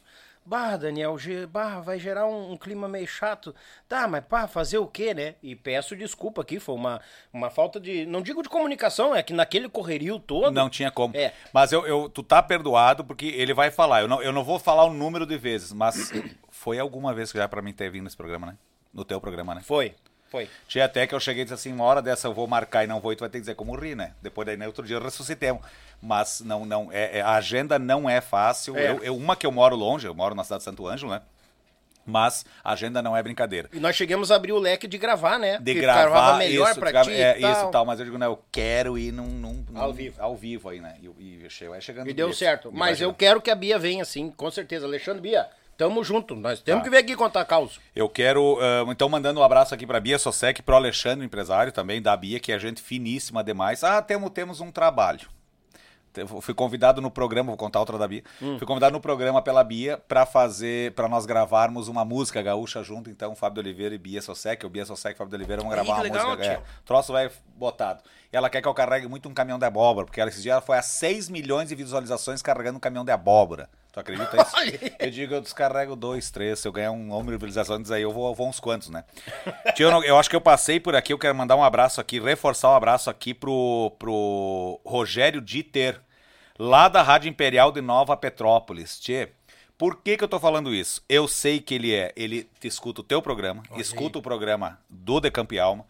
[0.49, 1.17] Bah, Daniel,
[1.49, 3.53] bah, vai gerar um, um clima meio chato.
[3.85, 5.35] Tá, mas pá, fazer o quê, né?
[5.43, 7.01] E peço desculpa aqui, foi uma,
[7.33, 8.05] uma falta de.
[8.05, 10.49] Não digo de comunicação, é que naquele correrio todo.
[10.53, 11.17] Não tinha como.
[11.17, 11.33] É.
[11.51, 13.99] Mas eu, eu- tu tá perdoado porque ele vai falar.
[14.03, 16.13] Eu não, eu não vou falar o número de vezes, mas
[16.49, 18.57] foi alguma vez que já pra mim ter vindo nesse programa, né?
[18.93, 19.61] No teu programa, né?
[19.61, 19.95] Foi,
[20.29, 20.49] foi.
[20.67, 22.87] Tinha até que eu cheguei e disse assim, uma hora dessa eu vou marcar e
[22.87, 24.13] não vou, e tu vai ter que dizer como ri, né?
[24.21, 25.61] Depois daí, né, outro dia eu ressuscitemos.
[26.01, 28.77] Mas não, não, é, é- a agenda não é fácil.
[28.77, 28.91] É.
[28.91, 31.21] Eu, eu- uma que eu moro longe, eu moro na cidade de Santo Ângelo, né?
[32.09, 33.69] Mas a agenda não é brincadeira.
[33.73, 35.57] E nós chegamos a abrir o leque de gravar, né?
[35.59, 37.51] De Que gravar melhor isso, pra ti é, e tal.
[37.51, 40.15] isso tal, mas eu digo, não, eu quero ir num, num- num- Ao vivo.
[40.21, 40.95] ao vivo aí, né?
[41.01, 42.71] E, e aí chegando E deu certo.
[42.71, 44.85] Mas eu quero que a Bia venha, sim, com certeza.
[44.85, 46.35] Alexandre Bia, tamo junto.
[46.35, 46.83] Nós temos Tá.
[46.83, 47.79] que vir aqui contar caos.
[47.95, 52.01] Eu quero, ah, então, mandando um abraço aqui pra Bia Sosek, pro Alexandre, empresário também,
[52.01, 53.83] da Bia, que é gente finíssima demais.
[53.83, 55.27] Ah, temos, temos um trabalho.
[56.13, 58.23] Te- Fui convidado no programa, vou contar outra da Bia.
[58.41, 58.57] Hum.
[58.57, 63.07] Fui convidado no programa pela Bia pra fazer, para nós gravarmos uma música gaúcha junto,
[63.09, 65.71] então, Fábio de Oliveira e Bia Sosek, o Bia Sosek e Fábio de Oliveira vão
[65.71, 66.45] Ih, gravar uma legal, música.
[66.53, 68.01] É, o troço vai botado.
[68.33, 70.53] E ela quer que eu carregue muito um caminhão de abóbora, porque ela, esses dias
[70.53, 73.69] ela foi a 6 milhões de visualizações carregando um caminhão de abóbora.
[73.97, 74.51] Tu acredita isso?
[74.55, 74.93] Olha aí.
[74.99, 76.59] Eu digo, eu descarrego dois, três.
[76.59, 79.03] Se eu ganhar um número de visualizações, aí eu vou, eu vou uns quantos, né?
[79.75, 81.11] Tia, eu, eu acho que eu passei por aqui.
[81.11, 85.99] Eu quero mandar um abraço aqui, reforçar um abraço aqui pro, pro Rogério Dieter,
[86.59, 88.99] lá da Rádio Imperial de Nova Petrópolis.
[88.99, 89.29] Tchê,
[89.77, 91.01] por que, que eu tô falando isso?
[91.09, 92.13] Eu sei que ele é.
[92.15, 95.85] Ele escuta o teu programa, escuta o programa do Decamp Alma.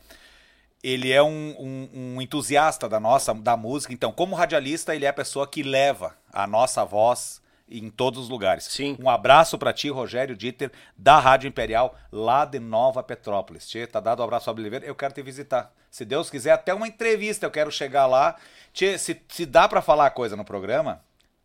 [0.84, 3.94] Ele é um, um- um entusiasta da nossa da música.
[3.94, 8.30] Então, como radialista, ele é a pessoa que leva a nossa voz em todos os
[8.30, 8.64] lugares.
[8.66, 8.98] Sim.
[9.02, 13.68] Um abraço pra ti, Rogério Dieter, da Rádio Imperial, lá de Nova Petrópolis.
[13.68, 14.86] Tchê, tá dado um abraço, Fábio Oliveira.
[14.86, 15.72] Eu quero te visitar.
[15.92, 18.36] Se Deus quiser, até uma entrevista eu quero chegar lá.
[18.74, 21.02] Tchê, se, se dá pra falar coisa no programa,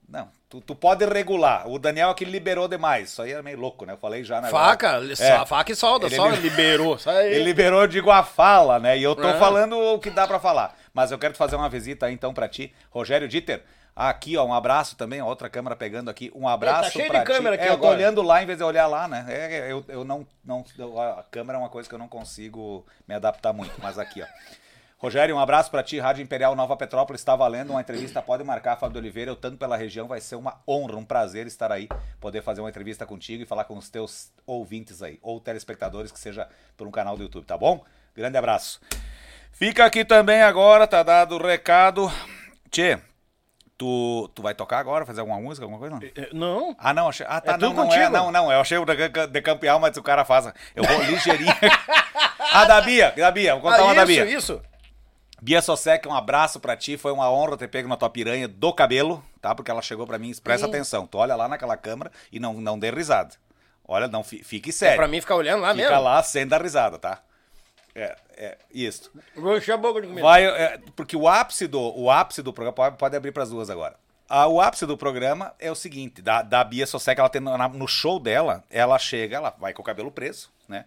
[0.09, 0.29] não.
[0.49, 1.67] Tu, tu pode regular.
[1.67, 3.09] O Daniel aqui liberou demais.
[3.09, 3.95] Isso aí é meio louco, né?
[3.95, 5.47] Eu falei já na Faca, É.
[5.47, 6.99] faca e solda, Ele só li- liberou.
[7.25, 8.99] Ele liberou, eu digo, a fala, né?
[8.99, 9.39] E eu tô Ah.
[9.39, 10.77] falando o que dá pra falar.
[10.93, 12.71] Mas eu quero te fazer uma visita aí, então, pra ti.
[12.91, 13.63] Rogério Dieter,
[13.95, 16.33] aqui, ó, um abraço também, ó, outra câmera pegando aqui.
[16.35, 17.63] Um abraço tá cheio de câmera ti.
[17.63, 19.25] aqui é, eu tô olhando lá em vez de olhar lá, né?
[19.29, 20.65] É, é, eu, eu não, não...
[21.19, 24.27] A câmera é uma coisa que eu não consigo me adaptar muito, mas aqui, ó.
[25.03, 28.77] Rogério, um abraço pra ti, Rádio Imperial Nova Petrópolis, está valendo uma entrevista, pode marcar,
[28.77, 31.89] Fábio de Oliveira, eu tanto pela região, vai ser uma honra, um prazer estar aí,
[32.21, 36.21] poder fazer uma entrevista contigo e falar com os teus ouvintes aí, ou telespectadores, que
[36.21, 37.85] seja por um canal do YouTube, tá bom?
[38.15, 38.81] Grande abraço.
[39.51, 42.09] Fica aqui também agora, tá dado o recado.
[42.71, 43.01] Tchê,
[43.83, 45.97] tu, tu vai tocar agora, fazer alguma música, alguma coisa?
[45.97, 46.03] Não?
[46.25, 46.77] É, Não.
[46.79, 47.27] Ah, não, achei.
[47.29, 48.11] Ah, tá, É não, não é, contigo.
[48.11, 48.53] não, não.
[48.53, 50.47] Eu achei o de, campeão, mas o cara faz.
[50.77, 51.53] Eu vou ligeirinho.
[52.53, 54.25] ah, da Bia, da Bia, vou contar Ah, uma da isso, Bia.
[54.39, 54.63] isso.
[55.41, 56.97] Bia Sosek, um abraço pra ti.
[56.97, 59.53] Foi uma honra ter pego na tua piranha do cabelo, tá?
[59.55, 61.05] Porque ela chegou pra mim, presta atenção.
[61.07, 63.35] Tu olha lá naquela câmera e não, não dê risada.
[63.87, 64.97] Olha, não, fi- fique É sério.
[64.97, 66.03] pra mim ficar olhando lá Fica mesmo.
[66.05, 67.19] lá sem dar risada, tá?
[67.95, 69.11] É, é, isso.
[69.37, 70.23] Vou encher a boca de comida.
[70.27, 73.51] Vai, é, porque o ápice do, o ápice do programa, pode, pode abrir para as
[73.51, 73.97] duas agora.
[74.29, 77.69] Ah, o ápice do programa é o seguinte, da, da Bia Sosek, ela tem na-
[77.69, 80.85] no show dela, ela chega, ela vai com o cabelo preso, né?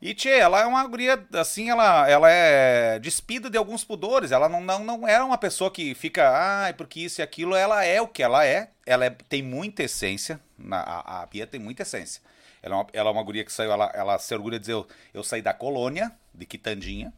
[0.00, 4.48] E, tchê, ela é uma guria, assim, ela, ela é despida de alguns pudores, ela
[4.48, 8.00] não, não, não era uma pessoa que fica, ai, porque isso e aquilo, ela é
[8.00, 10.38] o que ela é, ela é- tem muita essência,
[10.70, 12.22] a, a Bia tem muita essência.
[12.62, 14.72] Ela é uma, ela é uma guria que saiu, ela, ela se orgulha de dizer,
[14.72, 17.12] eu, eu saí da colônia, de Quitandinha,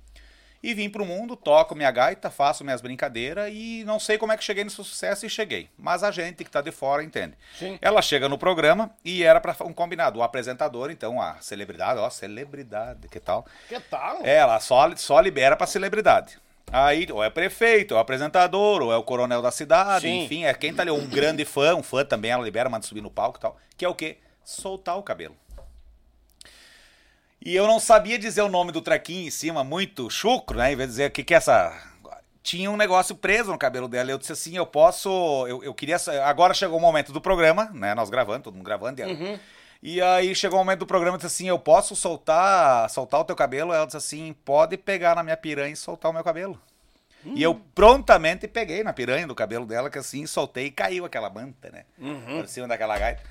[0.62, 4.37] e vim pro mundo, toco minha gaita, faço minhas brincadeiras e não sei como é
[4.37, 5.71] que cheguei nesse sucesso e cheguei.
[5.79, 7.35] Mas a gente que tá de fora entende.
[7.59, 7.79] Sim.
[7.81, 10.19] Ela chega no programa e era para um combinado.
[10.19, 13.47] O apresentador, então, a celebridade, ó, celebridade, que tal?
[13.69, 14.21] Que tal?
[14.23, 16.39] É, ela só, só libera pra celebridade.
[16.73, 20.25] Aí, ou é prefeito, ou é apresentador, ou é o coronel da cidade, Sim.
[20.25, 23.01] enfim, é quem tá ali, um grande fã, um fã também, ela libera, manda subir
[23.01, 23.57] no palco e tal.
[23.77, 24.19] Que é o quê?
[24.51, 25.36] Soltar o cabelo.
[27.40, 30.72] E eu não sabia dizer o nome do trequinho em cima, muito chucro, né?
[30.72, 31.72] Em vez de dizer o que, que é essa.
[32.43, 34.10] Tinha um negócio preso no cabelo dela.
[34.10, 35.09] Eu disse assim: eu posso.
[35.47, 35.97] Eu, eu queria.
[36.24, 37.94] Agora chegou o momento do programa, né?
[37.94, 39.01] Nós gravando, todo mundo gravando.
[39.01, 39.39] E,
[39.82, 43.24] e aí chegou o momento do programa eu disse assim: eu posso soltar soltar o
[43.24, 43.72] teu cabelo?
[43.72, 46.60] Ela disse assim: pode pegar na minha piranha e soltar o meu cabelo.
[47.24, 51.31] E eu prontamente peguei na piranha do cabelo dela, que assim, soltei e caiu aquela
[51.31, 51.85] manta, né?
[52.39, 53.22] Por cima daquela gaita.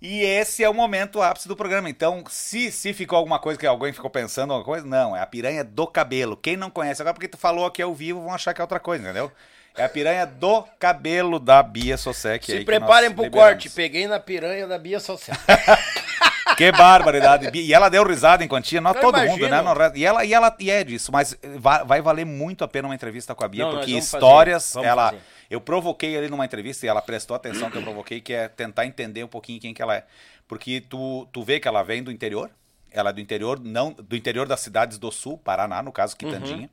[0.00, 1.90] E esse é o momento ápice do programa.
[1.90, 5.26] Então, se, se ficou alguma coisa que alguém ficou pensando alguma coisa, não, é a
[5.26, 6.36] piranha do cabelo.
[6.36, 8.80] Quem não conhece agora, porque tu falou aqui ao vivo, vão achar que é outra
[8.80, 9.30] coisa, entendeu?
[9.76, 12.46] É a piranha do cabelo da Bia Sosek.
[12.46, 13.52] Se preparem pro liberamos.
[13.52, 13.70] corte.
[13.70, 15.36] Peguei na piranha da Bia Social.
[16.56, 17.50] Que barbaridade.
[17.58, 19.32] E ela deu risada em quantia, não todo imagino.
[19.32, 19.92] mundo, né?
[19.94, 22.94] E ela, e ela e é disso, mas vai, vai valer muito a pena uma
[22.94, 25.06] entrevista com a Bia, Não, porque histórias, ela.
[25.06, 25.22] fazer.
[25.50, 28.86] Eu provoquei ali numa entrevista e ela prestou atenção que eu provoquei, que é tentar
[28.86, 30.06] entender um pouquinho quem que ela é.
[30.46, 32.50] Porque tu, tu vê que ela vem do interior,
[32.90, 36.70] ela é do interior, não do interior das cidades do sul, Paraná, no caso, Quitandinha.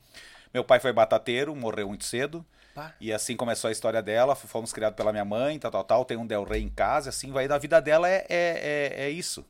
[0.54, 2.46] Meu pai foi batateiro, morreu muito cedo.
[2.74, 2.94] Pá.
[3.02, 6.06] E assim começou a história dela, fomos criados pela minha mãe, tal, tal, tal.
[6.06, 9.10] Tem um Del Rey em casa, assim, vai da vida dela é, é, é, é
[9.10, 9.44] isso.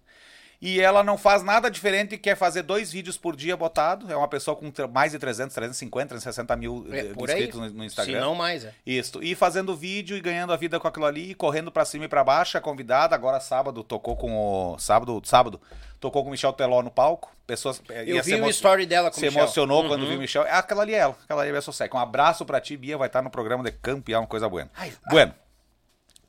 [0.59, 4.11] E ela não faz nada diferente e quer fazer dois vídeos por dia botado.
[4.11, 7.09] É uma pessoa com mais de 300, 350, 360 mil É, eh, aí.
[7.15, 8.13] inscritos no, no Instagram.
[8.15, 8.73] Se não mais, é.
[8.83, 9.21] Isso.
[9.21, 12.07] E fazendo vídeo e ganhando a vida com aquilo ali, e correndo pra cima e
[12.07, 12.57] pra baixo.
[12.57, 14.35] A convidada, agora sábado, tocou com
[14.73, 14.79] o.
[14.79, 15.61] Sábado, sábado,
[15.99, 17.31] tocou com o Michel Teló no palco.
[17.45, 17.79] Pessoas.
[17.89, 19.43] eh, Eu vi se o emo- story dela com o Se Michel.
[19.43, 19.89] emocionou Uhum.
[19.89, 20.41] quando viu o Michel.
[20.43, 21.15] É, aquela ali é ela.
[21.23, 21.95] Aquela ali é a Sosseca.
[21.95, 22.97] Um abraço pra ti, Bia.
[22.97, 24.67] Vai estar no programa de campo é uma coisa boa.
[24.75, 25.35] Ai, Bueno.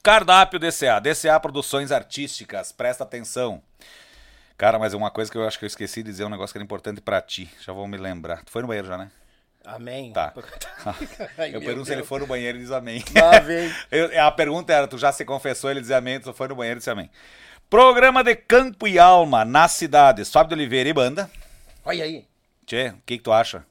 [0.02, 1.00] Cardápio DCA.
[1.00, 2.72] DCA Produções Artísticas.
[2.72, 3.62] Presta atenção.
[4.58, 6.58] Cara, mas uma coisa que eu acho que eu esqueci de dizer, um negócio que
[6.58, 7.48] era importante pra ti.
[7.60, 8.44] Já vou me lembrar.
[8.44, 9.08] Tu foi no banheiro já, né?
[9.64, 10.12] Amém.
[10.12, 10.34] Tá.
[11.38, 13.04] Ai, eu pergunto se ele for no banheiro e diz amém.
[13.90, 16.78] Eu- a pergunta era, tu já se confessou, ele diz amém, tu foi no banheiro
[16.78, 17.08] e disse amém.
[17.70, 20.32] Programa de Campo e Alma nas cidades.
[20.32, 21.30] Fábio de Oliveira e Banda.
[21.84, 22.26] Olha aí.
[22.66, 23.64] Tchê, o que, que tu acha?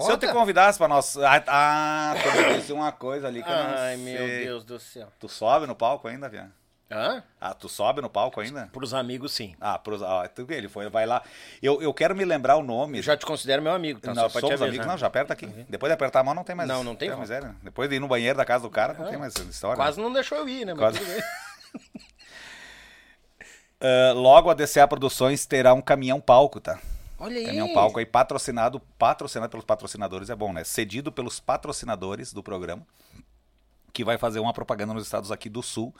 [0.00, 0.32] Se eu te Bota.
[0.32, 1.16] convidasse pra nós...
[1.18, 4.04] Ah, ah tu me disse uma coisa ali que eu não Ai, sei.
[4.04, 5.12] meu Deus do céu.
[5.20, 6.50] Tu sobe no palco ainda, Vian?
[6.94, 7.24] Hã?
[7.40, 8.68] Ah, tu sobe no palco ainda?
[8.72, 9.56] Pros amigos, sim.
[9.60, 11.22] Ah, pros, ah tu, ele foi, vai lá.
[11.60, 12.98] Eu, eu quero me lembrar o nome.
[12.98, 14.14] Eu já te considero meu amigo, tá?
[14.14, 14.86] Nós somos amigos.
[14.86, 15.46] Não, já aperta aqui.
[15.68, 16.68] Depois de apertar a mão não tem mais.
[16.68, 17.22] Não, não tem volta.
[17.22, 17.56] miséria.
[17.62, 19.76] Depois de ir no banheiro da casa do cara, não tem mais história.
[19.76, 20.74] Quase não deixou eu ir, né?
[20.74, 21.00] Quase.
[23.84, 26.80] Ah, logo a DCA Produções terá um caminhão palco, tá?
[27.18, 27.44] Olha aí.
[27.44, 30.64] Caminhão palco aí patrocinado, patrocinado pelos patrocinadores, é bom, né?
[30.64, 32.86] Cedido pelos patrocinadores do programa,
[33.92, 35.94] que vai fazer uma propaganda nos estados aqui do Sul,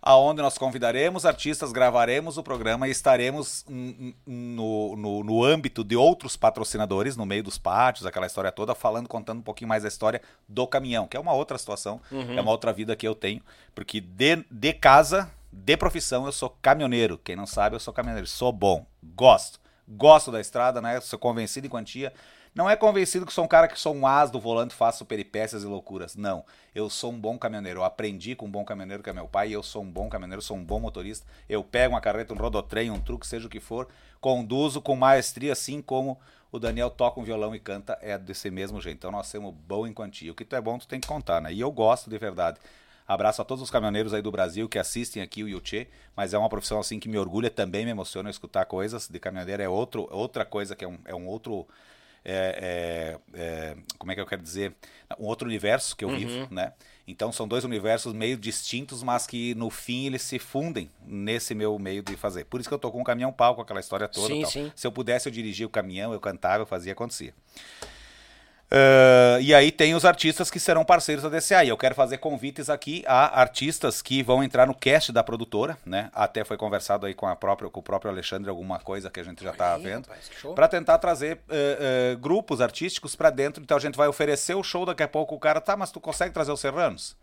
[0.00, 6.36] aonde nós convidaremos artistas, gravaremos o programa e estaremos no, no, no âmbito de outros
[6.36, 10.20] patrocinadores, no meio dos pátios, aquela história toda, falando, contando um pouquinho mais da história
[10.48, 12.00] do caminhão, que é uma outra situação,
[12.36, 13.42] é uma outra vida que eu tenho,
[13.74, 17.18] porque de, de casa, de profissão, eu sou caminhoneiro.
[17.18, 18.28] Quem não sabe, eu sou caminhoneiro.
[18.28, 19.58] Sou bom, gosto.
[19.86, 21.00] Gosto da estrada, né?
[21.00, 22.12] Sou convencido em quantia.
[22.54, 25.62] Não é convencido que sou um cara que sou um as do volante, faço peripécias
[25.62, 26.16] e loucuras.
[26.16, 26.44] Não.
[26.74, 27.80] Eu sou um bom caminhoneiro.
[27.80, 29.48] Eu aprendi com um bom caminhoneiro que é meu pai.
[29.48, 31.26] E eu sou um bom caminhoneiro, sou um bom motorista.
[31.48, 33.88] Eu pego uma carreta, um rodotrem, um truque, seja o que for.
[34.20, 36.18] Conduzo com maestria, assim como
[36.50, 37.98] o Daniel toca um violão e canta.
[38.00, 38.96] É desse mesmo jeito.
[38.96, 40.32] Então nós somos bom em quantia.
[40.32, 41.52] O que tu é bom, tu tem que contar, né?
[41.52, 42.58] E eu gosto de verdade.
[43.08, 46.38] Abraço a todos os caminhoneiros aí do Brasil que assistem aqui o Yuchê, mas é
[46.38, 50.06] uma profissão assim que me orgulha, também me emociona escutar coisas de caminhoneiro, é outro,
[50.10, 51.66] outra coisa que é um, é um outro,
[52.24, 54.74] é, é, é, como é que eu quero dizer,
[55.18, 56.72] um outro universo que eu vivo, né?
[57.06, 61.78] Então são dois universos meio distintos, mas que no fim eles se fundem nesse meu
[61.78, 62.44] meio de fazer.
[62.44, 64.26] Por isso que eu tô com um caminhão palco, aquela história toda.
[64.26, 64.72] Sim, sim.
[64.76, 67.32] Se eu pudesse, eu dirigia o caminhão, eu cantava, eu fazia, acontecia.
[68.70, 71.64] Ah, e aí tem os artistas que serão parceiros da DCA.
[71.64, 75.78] E eu quero fazer convites aqui a artistas que vão entrar no cast da produtora,
[75.84, 76.10] né?
[76.14, 79.24] Até foi conversado aí com, a própria, com o próprio Alexandre alguma coisa que a
[79.24, 80.08] gente já tá aí, vendo.
[80.54, 83.62] Para tentar trazer eh, eh, grupos artísticos para dentro.
[83.62, 86.00] Então a gente vai oferecer o show, daqui a pouco o cara, tá, mas tu
[86.00, 87.16] consegue trazer os serranos?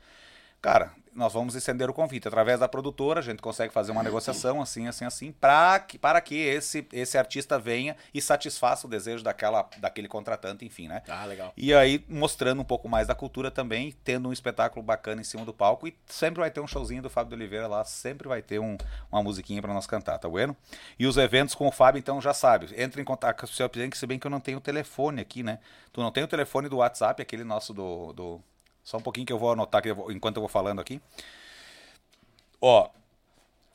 [0.66, 2.28] Cara, nós vamos estender o convite.
[2.28, 6.20] Através da produtora, a gente consegue fazer uma negociação assim, assim, assim, pra que, para
[6.20, 11.04] que esse, esse artista venha e satisfaça o desejo daquela, daquele contratante, enfim, né?
[11.08, 11.54] Ah, legal.
[11.56, 15.46] E aí, mostrando um pouco mais da cultura também, tendo um espetáculo bacana em cima
[15.46, 15.88] do palco.
[15.88, 18.76] E sempre vai ter um showzinho do Fábio de Oliveira lá, sempre vai ter um-
[19.12, 20.58] uma musiquinha para nós cantar, tá bueno?
[21.00, 22.74] E os eventos com o Fábio, então já sabe.
[22.76, 25.22] Entre em contato com o seu que se bem que eu não tenho o telefone
[25.22, 25.60] aqui, né?
[25.94, 28.12] Tu não tem o telefone do WhatsApp, aquele nosso do.
[28.12, 28.42] do...
[28.86, 31.02] Só um pouquinho que eu vou anotar vou- enquanto eu vou falando aqui.
[32.62, 32.88] Ó,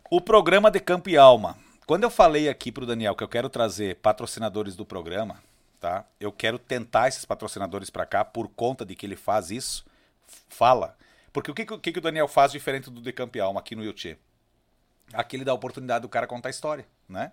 [0.08, 1.58] o programa de Campo e Alma.
[1.84, 5.42] Quando eu falei aqui pro Daniel que eu quero trazer patrocinadores do programa,
[5.80, 6.04] tá?
[6.20, 9.84] Eu quero tentar esses patrocinadores para cá por conta de que ele faz isso.
[10.48, 10.96] Fala.
[11.32, 13.40] Porque o que, que, o que que o Daniel faz diferente do de Campo e
[13.40, 14.16] Alma aqui no YouTube?
[15.12, 17.32] Aqui ele dá a oportunidade do cara contar a história, né?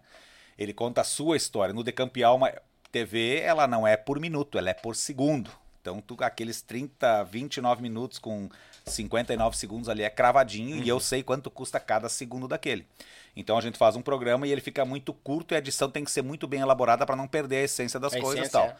[0.57, 1.73] Ele conta a sua história.
[1.75, 2.51] No De Campo e Alma
[2.91, 5.51] TV, ela não é por minuto, ela é por segundo.
[5.87, 8.49] Então, tu, aqueles 30, 29 minutos com
[8.85, 12.85] 59 segundos ali é cravadinho e eu sei quanto custa cada segundo daquele.
[13.37, 16.03] Então a gente faz um programa e ele fica muito curto e a edição tem
[16.03, 18.59] que ser muito bem elaborada para não perder a essência das A coisas e essência,
[18.59, 18.67] tal.
[18.67, 18.75] é.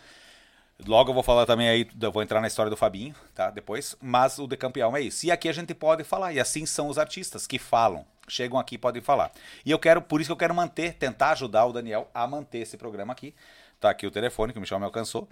[0.85, 3.49] Logo eu vou falar também aí, eu vou entrar na história do Fabinho, tá?
[3.51, 3.95] Depois.
[4.01, 5.25] Mas o de campeão é isso.
[5.25, 6.33] E aqui a gente pode falar.
[6.33, 8.05] E assim são os artistas que falam.
[8.27, 9.31] Chegam aqui e podem falar.
[9.65, 12.59] E eu quero, por isso que eu quero manter, tentar ajudar o Daniel a manter
[12.59, 13.33] esse programa aqui.
[13.79, 15.27] Tá aqui o telefone que o Michel me alcançou.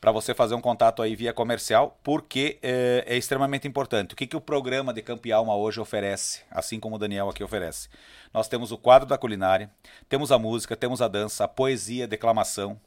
[0.00, 4.14] Para você fazer um contato aí via comercial, porque é, é extremamente importante.
[4.14, 7.28] O que, que o programa de Campo e Alma hoje oferece, assim como o Daniel
[7.28, 7.88] aqui oferece?
[8.32, 9.70] Nós temos o quadro da culinária,
[10.08, 12.80] temos a música, temos a dança, a poesia, a declamação,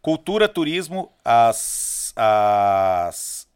[0.00, 3.48] Cultura, turismo, as, as,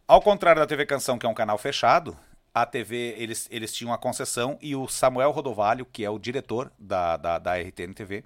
[0.07, 2.17] Ao contrário da TV Canção, que é um canal fechado,
[2.51, 6.71] a TV, eles, eles tinham a concessão e o Samuel Rodovalho, que é o diretor
[6.79, 8.23] da, da, da RTN TV,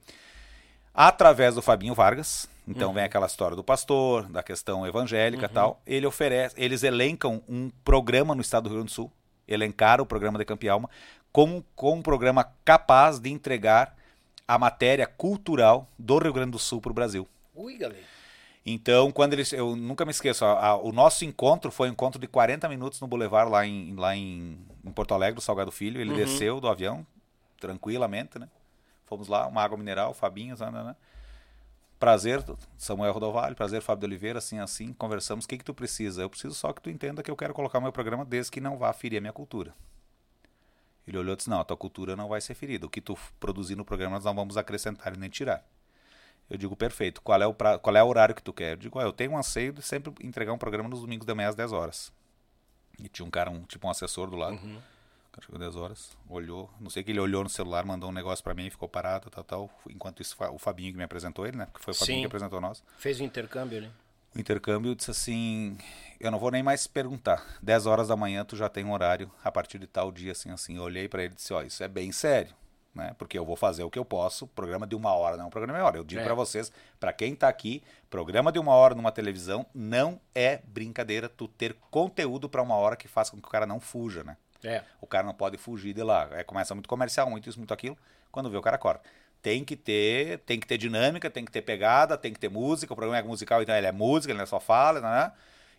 [0.93, 2.93] através do Fabinho Vargas, então uhum.
[2.93, 5.53] vem aquela história do pastor, da questão evangélica e uhum.
[5.53, 9.11] tal, ele oferece, eles elencam um programa no estado do Rio Grande do Sul,
[9.45, 10.89] elencaram o programa de Campialma,
[11.33, 13.93] como, como um programa capaz de entregar
[14.53, 17.27] a matéria cultural do Rio Grande do Sul para o Brasil.
[17.55, 18.03] Ui, galera.
[18.63, 19.51] Então, quando eles.
[19.51, 23.01] Eu nunca me esqueço, a, a, o nosso encontro foi um encontro de 40 minutos
[23.01, 25.99] no Boulevard lá em, lá em, em Porto Alegre, o Salgado Filho.
[25.99, 26.17] Ele uhum.
[26.17, 27.05] desceu do avião,
[27.59, 28.47] tranquilamente, né?
[29.05, 30.95] Fomos lá, uma água mineral, Fabinho, né, né?
[31.99, 32.43] Prazer,
[32.77, 35.45] Samuel Rodovalho, prazer, Fábio de Oliveira, assim, assim, conversamos.
[35.45, 36.21] O que que tu precisa?
[36.21, 38.77] Eu preciso só que tu entenda que eu quero colocar meu programa desde que não
[38.77, 39.73] vá ferir a minha cultura.
[41.07, 42.85] Ele olhou e disse: Não, a tua cultura não vai ser ferida.
[42.85, 45.65] O que tu produzir no programa nós não vamos acrescentar e nem tirar.
[46.49, 47.21] Eu digo, perfeito.
[47.21, 47.80] Qual é o, pra...
[47.80, 48.73] Qual é o horário que tu quer?
[48.73, 51.34] Eu digo, ah, eu tenho um anseio de sempre entregar um programa nos domingos da
[51.34, 52.11] manhã às 10 horas.
[52.99, 54.55] E tinha um cara, um, tipo um assessor do lado.
[54.55, 54.77] Uhum.
[54.77, 56.69] O cara chegou 10 horas, olhou.
[56.80, 59.43] Não sei que ele olhou no celular, mandou um negócio para mim, ficou parado, tal,
[59.43, 59.81] tal.
[59.89, 61.65] Enquanto isso, o Fabinho que me apresentou ele, né?
[61.65, 62.21] Porque foi o Fabinho Sim.
[62.21, 62.84] que apresentou nós.
[62.97, 63.91] Fez o intercâmbio, né?
[64.35, 65.77] O intercâmbio disse assim:
[66.19, 67.57] Eu não vou nem mais perguntar.
[67.61, 70.51] 10 horas da manhã tu já tem um horário a partir de tal dia, assim,
[70.51, 70.77] assim.
[70.77, 72.55] Eu olhei para ele e disse: Ó, oh, isso é bem sério
[72.93, 73.15] né?
[73.18, 74.47] Porque eu vou fazer o que eu posso.
[74.47, 75.97] Programa de uma hora não é um programa de uma hora.
[75.97, 76.23] Eu digo é.
[76.23, 81.27] para vocês, para quem está aqui, programa de uma hora numa televisão não é brincadeira.
[81.27, 84.38] Tu ter conteúdo para uma hora que faça com que o cara não fuja, né?
[84.64, 84.84] É.
[85.01, 86.30] O cara não pode fugir de lá.
[86.31, 87.97] É, começa muito comercial, muito isso, muito aquilo.
[88.31, 89.03] Quando vê o cara corta.
[89.43, 92.93] Tem que ter, tem que ter dinâmica, tem que ter pegada, tem que ter música.
[92.93, 95.31] O programa é musical, então ele é música, ele não é só fala, né?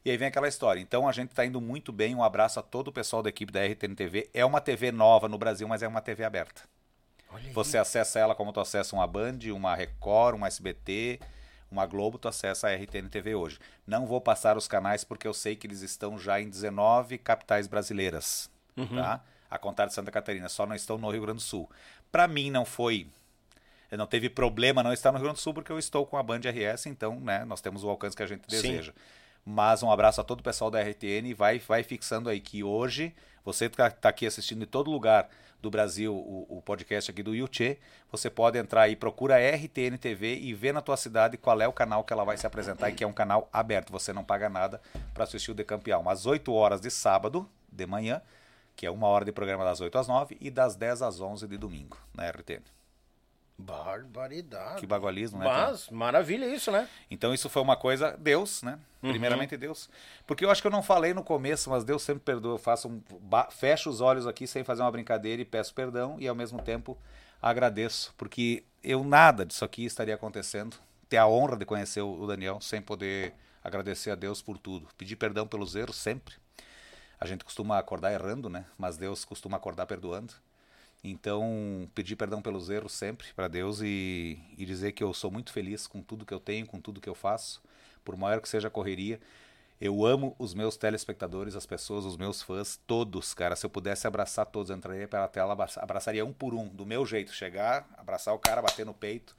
[0.04, 0.78] E aí vem aquela história.
[0.80, 2.14] Então a gente está indo muito bem.
[2.14, 4.28] Um abraço a todo o pessoal da equipe da RTN TV.
[4.34, 6.62] É uma TV nova no Brasil, mas é uma TV aberta.
[7.52, 11.18] Você acessa ela como tu acessa uma Band, uma Record, uma SBT,
[11.70, 13.58] uma Globo, tu acessa a RTN TV hoje.
[13.86, 17.66] Não vou passar os canais porque eu sei que eles estão já em 19 capitais
[17.66, 18.96] brasileiras, uhum.
[18.96, 19.20] tá?
[19.50, 21.68] A contar de Santa Catarina, só não estão no Rio Grande do Sul.
[22.12, 23.08] Para mim não foi
[23.96, 26.22] não teve problema não estar no Rio Grande do Sul porque eu estou com a
[26.22, 28.92] Band RS, então, né, nós temos o alcance que a gente deseja.
[28.92, 28.98] Sim.
[29.46, 32.64] Mas um abraço a todo o pessoal da RTN e vai vai fixando aí que
[32.64, 33.14] hoje
[33.44, 35.28] você está tá aqui assistindo em todo lugar
[35.64, 37.78] do Brasil, o, o podcast aqui do Yuchê,
[38.10, 41.72] você pode entrar aí, procura RTN TV e ver na tua cidade qual é o
[41.72, 43.90] canal que ela vai se apresentar e que é um canal aberto.
[43.90, 44.80] Você não paga nada
[45.12, 46.08] para assistir o Decampeão.
[46.08, 48.20] Às 8 horas de sábado, de manhã,
[48.76, 51.48] que é uma hora de programa das 8 às 9 e das 10 às 11
[51.48, 52.62] de domingo na RTN.
[53.56, 54.80] Barbaridade.
[54.80, 55.44] Que bagualismo, né?
[55.44, 56.88] Mas, maravilha isso, né?
[57.08, 58.78] Então isso foi uma coisa, Deus, né?
[59.00, 59.10] Uhum.
[59.10, 59.88] Primeiramente Deus.
[60.26, 62.54] Porque eu acho que eu não falei no começo, mas Deus sempre perdoa.
[62.54, 63.00] Eu faço um,
[63.50, 66.98] fecho os olhos aqui sem fazer uma brincadeira e peço perdão e ao mesmo tempo
[67.40, 68.12] agradeço.
[68.18, 70.76] Porque eu nada disso aqui estaria acontecendo.
[71.08, 74.88] Ter a honra de conhecer o Daniel sem poder agradecer a Deus por tudo.
[74.98, 76.34] Pedir perdão pelos erros sempre.
[77.20, 78.64] A gente costuma acordar errando, né?
[78.76, 80.34] Mas Deus costuma acordar perdoando.
[81.06, 85.52] Então, pedir perdão pelos erros sempre para Deus e, e, dizer que eu sou muito
[85.52, 87.62] feliz com tudo que eu tenho, com tudo que eu faço,
[88.02, 89.20] por maior que seja a correria.
[89.78, 93.54] Eu amo os meus telespectadores, as pessoas, os meus fãs, todos, cara.
[93.54, 96.86] Se eu pudesse abraçar todos, eu entraria pela tela, abraça- abraçaria um por um, do
[96.86, 97.34] meu jeito.
[97.34, 99.36] Chegar, abraçar o cara, bater no peito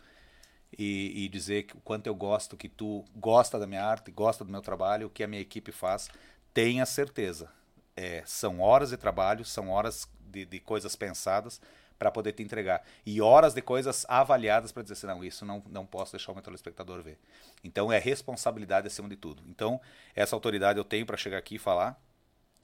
[0.78, 4.52] e, e dizer o quanto eu gosto, que tu gosta da minha arte, gosta do
[4.52, 6.10] meu trabalho, o que a minha equipe faz.
[6.54, 7.50] Tenha certeza.
[7.96, 11.62] É, são horas de trabalho, são horas de, de coisas pensadas
[11.98, 12.84] para poder te entregar.
[13.06, 16.36] E horas de coisas avaliadas para dizer assim, não, isso não, não posso deixar o
[16.36, 17.18] meu telespectador ver.
[17.64, 19.42] Então é responsabilidade acima de tudo.
[19.48, 19.80] Então,
[20.16, 22.00] essa autoridade eu tenho para chegar aqui e falar,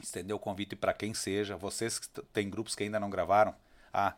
[0.01, 1.55] estender o convite para quem seja.
[1.55, 3.55] Vocês que têm grupos que ainda não gravaram,
[3.93, 4.13] ah,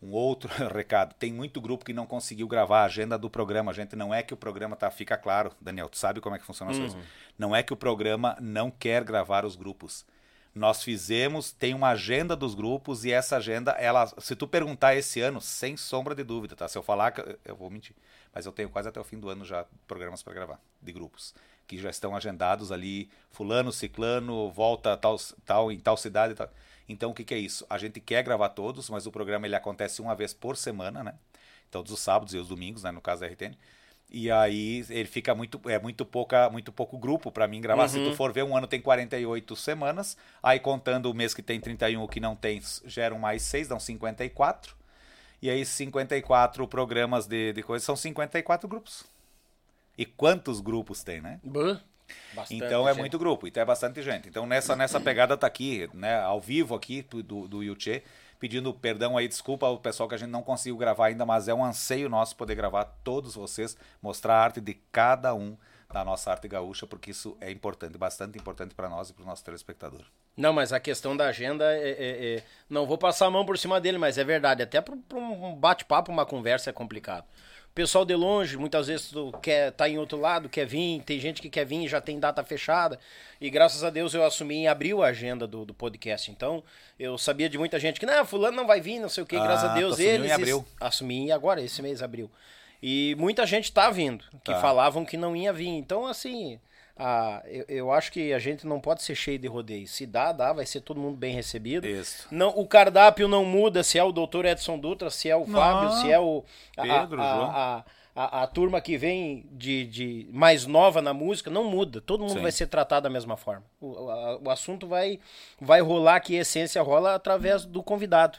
[0.00, 3.96] um outro recado, tem muito grupo que não conseguiu gravar a agenda do programa, gente,
[3.96, 6.70] não é que o programa tá, fica claro, Daniel, tu sabe como é que funciona
[6.70, 6.98] as coisas.
[7.38, 10.04] Não é que o programa não quer gravar os grupos.
[10.54, 15.20] Nós fizemos, tem uma agenda dos grupos e essa agenda, ela, se tu perguntar esse
[15.20, 16.66] ano, sem sombra de dúvida, tá?
[16.66, 17.14] Se eu falar,
[17.44, 17.94] eu vou mentir,
[18.34, 21.34] mas eu tenho quase até o fim do ano já programas para gravar de grupos
[21.68, 26.50] que já estão agendados ali, fulano, ciclano, volta tal, tal em tal cidade, tal.
[26.88, 27.66] Então o que, que é isso?
[27.68, 31.14] A gente quer gravar todos, mas o programa ele acontece uma vez por semana, né?
[31.70, 32.90] Todos os sábados e os domingos, né?
[32.90, 33.54] No caso da RTN.
[34.10, 37.88] E aí ele fica muito é muito pouca muito pouco grupo para mim gravar.
[37.88, 41.60] Se tu for ver um ano tem 48 semanas, aí contando o mês que tem
[41.60, 44.74] 31, o que não tem, geram mais 6, dão 54.
[45.42, 49.04] E aí 54 programas de, de coisas são 54 grupos.
[49.96, 51.38] E quantos grupos tem, né?
[52.32, 53.00] Bastante Então é gente.
[53.00, 54.28] muito grupo, então é bastante gente.
[54.28, 58.02] Então nessa, nessa pegada tá aqui, né, ao vivo aqui do, do Yuchê,
[58.38, 61.54] pedindo perdão aí, desculpa ao pessoal que a gente não conseguiu gravar ainda, mas é
[61.54, 65.56] um anseio nosso poder gravar todos vocês, mostrar a arte de cada um
[65.92, 69.26] da nossa arte gaúcha, porque isso é importante, bastante importante para nós e para o
[69.26, 70.02] nosso telespectador.
[70.36, 73.58] Não, mas a questão da agenda é, é- é- Não vou passar a mão por
[73.58, 74.62] cima dele, mas é verdade.
[74.62, 77.24] Até para um bate-papo, uma conversa é complicado.
[77.70, 81.20] O pessoal de longe, muitas vezes tu quer tá em outro lado, quer vir, tem
[81.20, 82.98] gente que quer vir e já tem data fechada.
[83.40, 86.28] E graças a Deus eu assumi em abril a agenda do, do podcast.
[86.28, 86.64] Então,
[86.98, 89.36] eu sabia de muita gente que, não, fulano não vai vir, não sei o que,
[89.36, 90.32] graças Ah, a tu Deus assumiu em eles.
[90.32, 90.66] abril.
[90.80, 92.28] Assumi agora, esse mês, abril.
[92.82, 94.60] E muita gente tá vindo, que Tá.
[94.60, 95.68] falavam que não ia vir.
[95.68, 96.58] Então, assim,
[96.98, 99.86] ah, eu, eu acho que a gente não pode ser cheio de rodeio.
[99.86, 101.86] Se dá, dá, vai ser todo mundo bem recebido.
[101.86, 102.26] Isso.
[102.30, 105.92] Não, o cardápio não muda se é o doutor Edson Dutra, se é o Fábio,
[106.00, 106.44] se é o.
[106.76, 107.50] a- Pedro, a, João.
[107.50, 107.84] A,
[108.16, 112.00] a, a turma que vem de, de mais nova na música, não muda.
[112.00, 112.42] Todo mundo Sim.
[112.42, 113.62] vai ser tratado da mesma forma.
[113.80, 115.20] O, a- o assunto vai,
[115.60, 118.38] vai rolar que a essência rola através do convidado.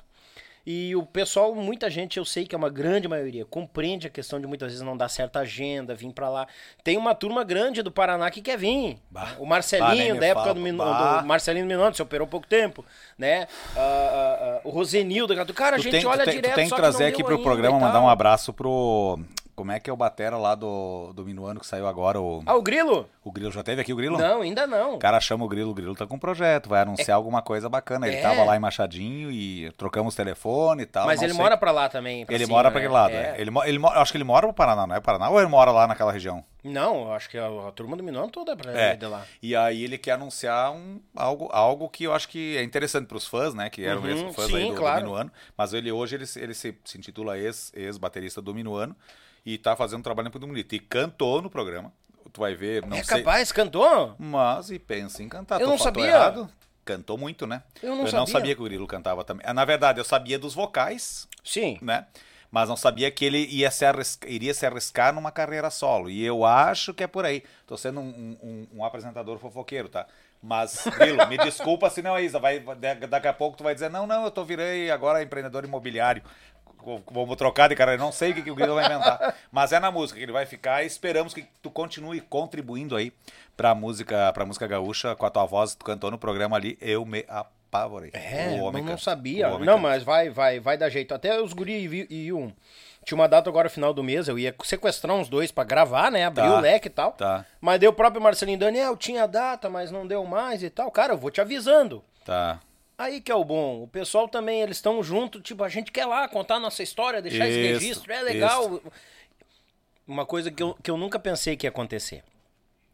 [0.71, 4.39] E o pessoal, muita gente, eu sei que é uma grande maioria, compreende a questão
[4.39, 6.45] de muitas vezes não dar certa agenda, vir pra lá.
[6.83, 8.99] Tem uma turma grande do Paraná que quer vir.
[9.09, 9.29] Bah.
[9.39, 11.21] O Bah, Marcelinho, nem me da época do, Bah.
[11.21, 12.85] do Marcelinho Minuano, se operou pouco tempo,
[13.17, 13.47] né?
[13.75, 16.55] Ah, ah, ah, o Rosenildo, cara, a Tu gente tem, tu olha tem- tu direto,
[16.55, 19.19] tem que trazer não aqui pro ainda programa, mandar um abraço pro.
[19.59, 22.17] Como é que é o Batera lá do, do Minuano que saiu agora?
[22.21, 23.09] O, Ah, o Grilo?
[23.21, 24.17] o Grilo já teve aqui o Grilo?
[24.17, 24.95] Não, ainda não.
[24.95, 27.67] O cara chama o Grilo, o Grilo tá com um projeto, vai anunciar alguma coisa
[27.67, 28.07] bacana.
[28.07, 28.21] Ele É.
[28.21, 31.05] tava lá em Machadinho e trocamos telefone e tal.
[31.05, 31.41] Mas ele sei.
[31.43, 32.25] mora pra lá também.
[32.25, 32.85] pra Ele cima, mora pra né?
[32.85, 33.35] aquele lado, É.
[33.37, 33.41] é.
[33.41, 35.29] Ele, ele, eu acho que ele mora no Paraná, não é Paraná?
[35.29, 36.41] Ou ele mora lá naquela região?
[36.63, 38.95] Não, eu acho que a, a turma do Minuano toda é pra É.
[38.95, 39.25] de lá.
[39.43, 43.27] E aí ele quer anunciar um, algo, algo que eu acho que é interessante pros
[43.27, 43.69] fãs, né?
[43.69, 45.01] Que eram Uhum, mesmo fãs sim, aí do, do claro.
[45.03, 45.29] Minuano.
[45.57, 48.95] Mas ele hoje ele, se- ele se, se intitula ex- ex-baterista do Minuano
[49.45, 50.73] e tá fazendo trabalho muito bonito.
[50.73, 51.91] E cantou no programa.
[52.31, 53.17] Tu vai ver, não é sei.
[53.23, 54.15] capaz, cantou?
[54.19, 55.59] Mas, e pensa em cantar.
[55.59, 56.05] Eu Tô não sabia.
[56.07, 56.49] errado?
[56.85, 57.63] Cantou muito, né?
[57.81, 58.27] Eu não não sabia.
[58.27, 59.45] sabia que o Grilo cantava também.
[59.47, 61.77] Ah, Na verdade, eu sabia dos vocais, Sim.
[61.81, 62.05] né?
[62.51, 66.09] Mas não sabia que ele ia se arrisca- iria se arriscar numa carreira solo.
[66.09, 67.43] E eu acho que é por aí.
[67.67, 70.07] Tô sendo um, um- um apresentador fofoqueiro, tá?
[70.41, 72.39] Mas, Grilo, me desculpa se não é isso.
[72.39, 75.63] Vai, da- daqui a pouco tu vai dizer, não, não, eu tô virei agora empreendedor
[75.63, 76.23] imobiliário.
[77.11, 78.01] Vamos trocar de carreira.
[78.01, 79.35] Não sei o que, que o Grilo vai inventar.
[79.51, 80.83] Mas é na música que ele vai ficar.
[80.83, 83.11] E esperamos que tu continue contribuindo aí
[83.57, 85.75] pra música, pra música gaúcha com a tua voz.
[85.75, 86.77] Tu cantou no programa ali.
[86.81, 88.11] Eu me apavorei.
[88.13, 89.49] É, O não, homem não sabia.
[89.49, 91.13] Homem Não, mas vai, vai, vai dar jeito.
[91.13, 92.53] Até os guri vi- iam.
[93.05, 96.25] Tinha uma data agora, final do mês, eu ia sequestrar uns dois pra gravar, né?
[96.25, 96.57] Abrir Tá.
[96.57, 97.13] o leque e tal.
[97.13, 97.45] Tá.
[97.59, 100.91] Mas deu o próprio Marcelinho Daniel, tinha data, mas não deu mais e tal.
[100.91, 102.03] Cara, eu vou te avisando.
[102.25, 102.59] Tá.
[102.99, 103.81] Aí que é o bom.
[103.83, 107.47] O pessoal também, eles estão junto, tipo, a gente quer lá contar nossa história, deixar
[107.47, 108.81] esse Isso, registro, é legal.
[110.05, 112.23] Uma coisa que eu, que eu nunca pensei que ia acontecer.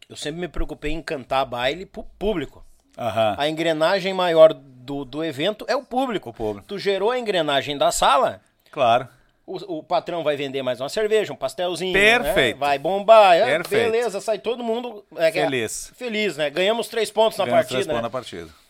[0.07, 2.63] Eu sempre me preocupei em cantar baile pro público.
[2.95, 3.35] Aham.
[3.37, 6.29] A engrenagem maior do, do evento é o público.
[6.29, 6.67] O público.
[6.67, 9.07] Tu gerou a engrenagem da sala, Claro.
[9.47, 11.93] o, o patrão vai vender mais uma cerveja, um pastelzinho.
[11.93, 12.59] Perfeito.
[12.59, 12.59] né?
[12.67, 13.35] Vai bombar.
[13.37, 13.91] é, Perfeito.
[13.91, 15.91] beleza, sai todo mundo é, é- Feliz.
[15.95, 16.49] Feliz, né?
[16.51, 17.93] Ganhamos três pontos na Ganhamos três partida.
[17.93, 18.01] pontos né?
[18.03, 18.64] na partida.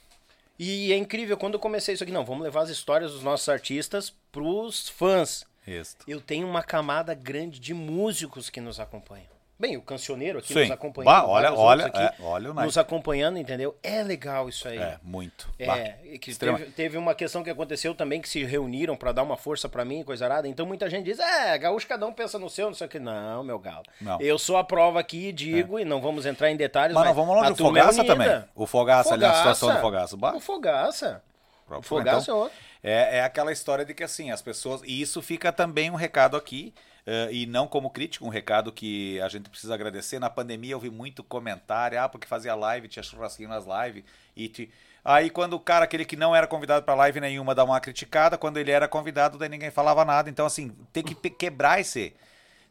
[0.57, 3.49] E é incrível, quando eu comecei isso aqui, não, vamos levar as histórias dos nossos
[3.49, 5.45] artistas pros fãs.
[5.67, 5.97] Isso.
[6.07, 9.34] Eu tenho uma camada grande de músicos que nos acompanham.
[9.57, 10.61] Bem, o cancioneiro aqui Sim.
[10.61, 11.13] nos acompanhando.
[11.13, 12.53] Bah, olha, olha, aqui é, olha.
[12.53, 13.77] Nos acompanhando, entendeu?
[13.81, 14.77] É legal isso aí.
[14.77, 15.49] É, muito.
[15.57, 19.37] É, que teve, teve uma questão que aconteceu também que se reuniram pra dar uma
[19.37, 20.45] força pra mim, coisa arada.
[20.45, 22.99] Então muita gente diz: "É, gaúcho cada um pensa no seu, não sei o que".
[22.99, 23.85] Não, meu galo.
[24.01, 24.19] Não.
[24.19, 27.15] Eu sou a prova aqui e digo e não vamos entrar em detalhes, Mas mas,
[27.15, 28.43] não vamos longe, o é Fogaça também.
[28.53, 30.17] O Fogaça ali, a situação do Fogaça.
[30.17, 30.35] Bah.
[30.35, 31.23] O Fogaça.
[31.67, 32.37] O Fogaça é Fomentão.
[32.37, 32.57] outro.
[32.83, 34.81] É, é aquela história de que assim, as pessoas.
[34.83, 36.73] E isso fica também um recado aqui,
[37.05, 40.19] eh, e não como crítico, um recado que a gente precisa agradecer.
[40.19, 44.03] Na pandemia eu vi muito comentário, ah, porque fazia live, tinha churrasquinho nas lives,
[44.35, 44.71] e te...
[45.03, 48.39] Aí quando o cara, aquele que não era convidado pra live nenhuma, dá uma criticada,
[48.39, 50.31] quando ele era convidado, daí ninguém falava nada.
[50.31, 52.15] Então, assim, tem que quebrar esse.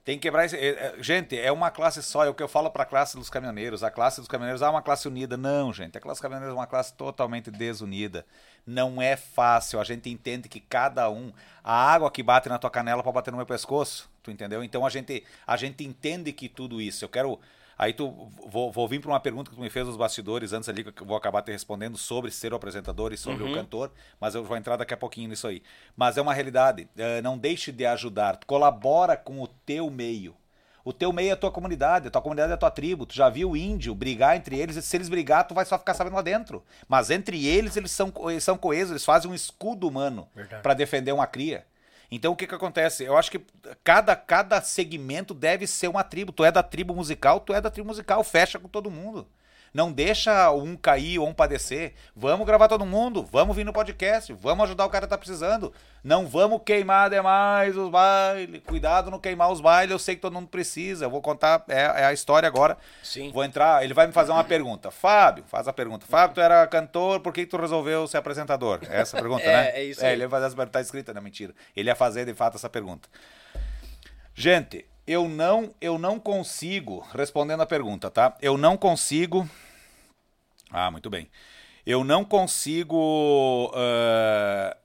[0.05, 0.55] Tem que quebrar esse.
[0.55, 2.25] é, é, Gente, é uma classe só.
[2.25, 3.83] É o que eu falo pra classe dos caminhoneiros.
[3.83, 5.37] A classe dos caminhoneiros é uma classe unida.
[5.37, 5.97] Não, gente.
[5.97, 8.27] A classe dos caminhoneiros é uma classe totalmente desunida.
[8.67, 9.81] Não é fácil.
[9.81, 11.33] A gente entende que cada um.
[11.63, 14.11] A água que bate na tua canela pode bater no meu pescoço.
[14.23, 14.63] Tu entendeu?
[14.63, 17.05] Então a gente, a gente entende que tudo isso.
[17.05, 17.41] Eu quero.
[17.77, 20.69] Aí tu vou, vou vir para uma pergunta que tu me fez nos bastidores antes
[20.69, 23.91] ali, que eu vou acabar te respondendo sobre ser o apresentador e sobre o cantor,
[24.21, 25.63] mas eu vou entrar daqui a pouquinho nisso aí.
[25.97, 26.89] Mas é uma realidade.
[26.97, 28.39] eh, não deixe de ajudar.
[28.47, 30.37] Colabora com o teu meio.
[30.85, 33.07] O teu meio é a tua comunidade, a tua comunidade é a tua tribo.
[33.07, 35.79] Tu já viu o índio brigar entre eles, e se eles brigar, tu vai só
[35.79, 36.63] ficar sabendo lá dentro.
[36.87, 40.29] Mas entre eles, eles são, eles são coesos, eles fazem um escudo humano
[40.63, 41.65] para defender uma cria.
[42.15, 43.05] Então o que que acontece?
[43.05, 43.41] Eu acho que
[43.83, 46.33] cada, cada segmento deve ser uma tribo.
[46.33, 49.27] Tu é da tribo musical, tu é da tribo musical, fecha com todo mundo.
[49.75, 51.95] Não deixa um cair ou um padecer.
[52.15, 55.73] Vamos gravar todo mundo, vamos vir no podcast, vamos ajudar o cara que tá precisando.
[56.05, 58.63] Não vamos queimar demais os bailes.
[58.65, 61.07] Cuidado no queimar os bailes, eu sei que todo mundo precisa.
[61.07, 62.79] Eu vou contar, é, é a história agora.
[63.03, 63.33] Sim.
[63.33, 64.93] Vou entrar, ele vai me fazer uma pergunta.
[64.93, 66.07] Fábio, faz a pergunta.
[66.07, 68.79] Fábio, tu era cantor, por que tu resolveu ser apresentador?
[68.89, 69.71] É essa pergunta, É, né?
[69.75, 70.13] é isso É, aí.
[70.13, 71.53] ele ia fazer essa pergunta, tá escrita, não mentira.
[71.75, 73.09] Ele ia fazer, de fato, essa pergunta.
[74.37, 78.37] Gente, eu não, eu não consigo, respondendo a pergunta, tá?
[78.41, 79.49] Eu não consigo.
[80.71, 81.29] Ah, muito bem.
[81.87, 84.77] Eu não consigo ah,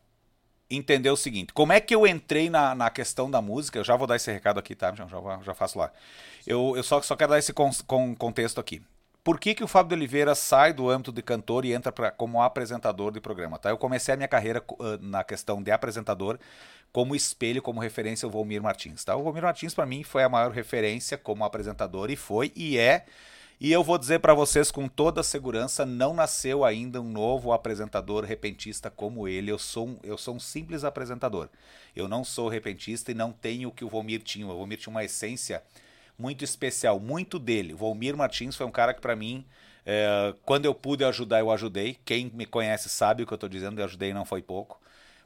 [0.69, 3.79] entender o seguinte: como é que eu entrei na, na questão da música?
[3.79, 4.93] Eu já vou dar esse recado aqui, tá?
[4.93, 5.91] Já, já, já faço lá.
[6.45, 8.81] Eu, eu só, só quero dar esse con- con- contexto aqui.
[9.23, 12.09] Por que, que o Fábio de Oliveira sai do âmbito de cantor e entra pra,
[12.09, 13.59] como apresentador de programa?
[13.59, 13.69] Tá?
[13.69, 16.39] Eu comecei a minha carreira ah, na questão de apresentador
[16.91, 19.03] como espelho, como referência o Volmir Martins.
[19.03, 19.15] Tá?
[19.15, 23.05] O Volmir Martins, para mim, foi a maior referência como apresentador e foi e é.
[23.61, 28.23] E eu vou dizer para vocês com toda segurança, não nasceu ainda um novo apresentador
[28.23, 29.51] repentista como ele.
[29.51, 31.49] Eu sou um, eu sou um simples apresentador.
[31.93, 34.47] Eu não sou repentista e não tenho o que o Volmir tinha.
[34.47, 35.61] O Volmir tinha uma essência
[36.17, 37.73] muito especial, muito dele.
[37.73, 39.45] O Volmir Martins foi um cara que para mim,
[39.85, 41.97] é, quando eu pude ajudar, eu ajudei.
[42.05, 44.79] Quem me conhece sabe o que eu estou dizendo, eu ajudei não foi pouco.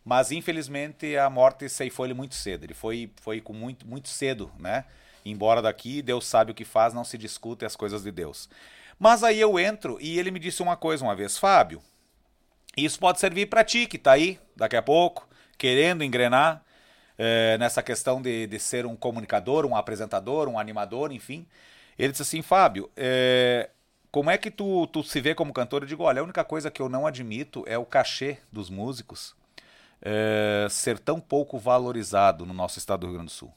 [0.04, 2.66] Mas infelizmente a morte ceifou ele muito cedo.
[2.66, 4.86] Ele foi, foi com muito, muito cedo, né?
[5.26, 8.50] Embora daqui, Deus sabe o que faz, não se discute as coisas de Deus.
[9.00, 11.82] Mas aí eu entro e ele me disse uma coisa uma vez, Fábio,
[12.76, 15.28] isso pode servir para ti que tá aí daqui a pouco,
[15.58, 16.64] querendo engrenar
[17.18, 21.48] eh, nessa questão de, de ser um comunicador, um apresentador, um animador, enfim.
[21.98, 23.70] Ele disse assim, Fábio, eh,
[24.12, 25.84] como é que tu, tu se vê como cantor?
[25.84, 29.36] Eu digo, olha, a única coisa que eu não admito é o cachê dos músicos
[30.04, 33.54] eh, ser tão pouco valorizado no nosso estado do Rio Grande do Sul.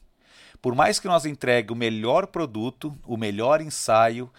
[0.62, 4.32] Por mais que nós entregue o melhor produto, o melhor ensaio,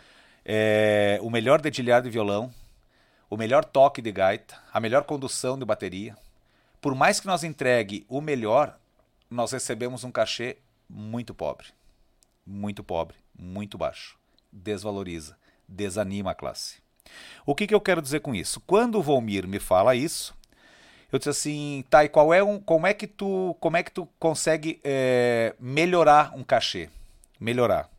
[0.46, 2.52] eh, o melhor dedilhar de violão,
[3.30, 6.16] o melhor toque de gaita, a melhor condução de bateria,
[6.80, 8.80] por mais que nós entregue o melhor,
[9.30, 10.58] nós recebemos um cachê
[10.90, 11.68] muito pobre.
[12.46, 14.18] Muito pobre, muito baixo.
[14.52, 16.78] Desvaloriza, desanima a classe.
[17.46, 18.62] O que, que eu quero dizer com isso?
[18.62, 20.37] Quando o Volmir me fala isso,
[21.12, 23.92] eu disse assim, tá, e qual é um, como é que tu, como é que
[23.92, 26.90] tu consegue eh, melhorar um cachê?
[27.40, 27.90] Melhorar.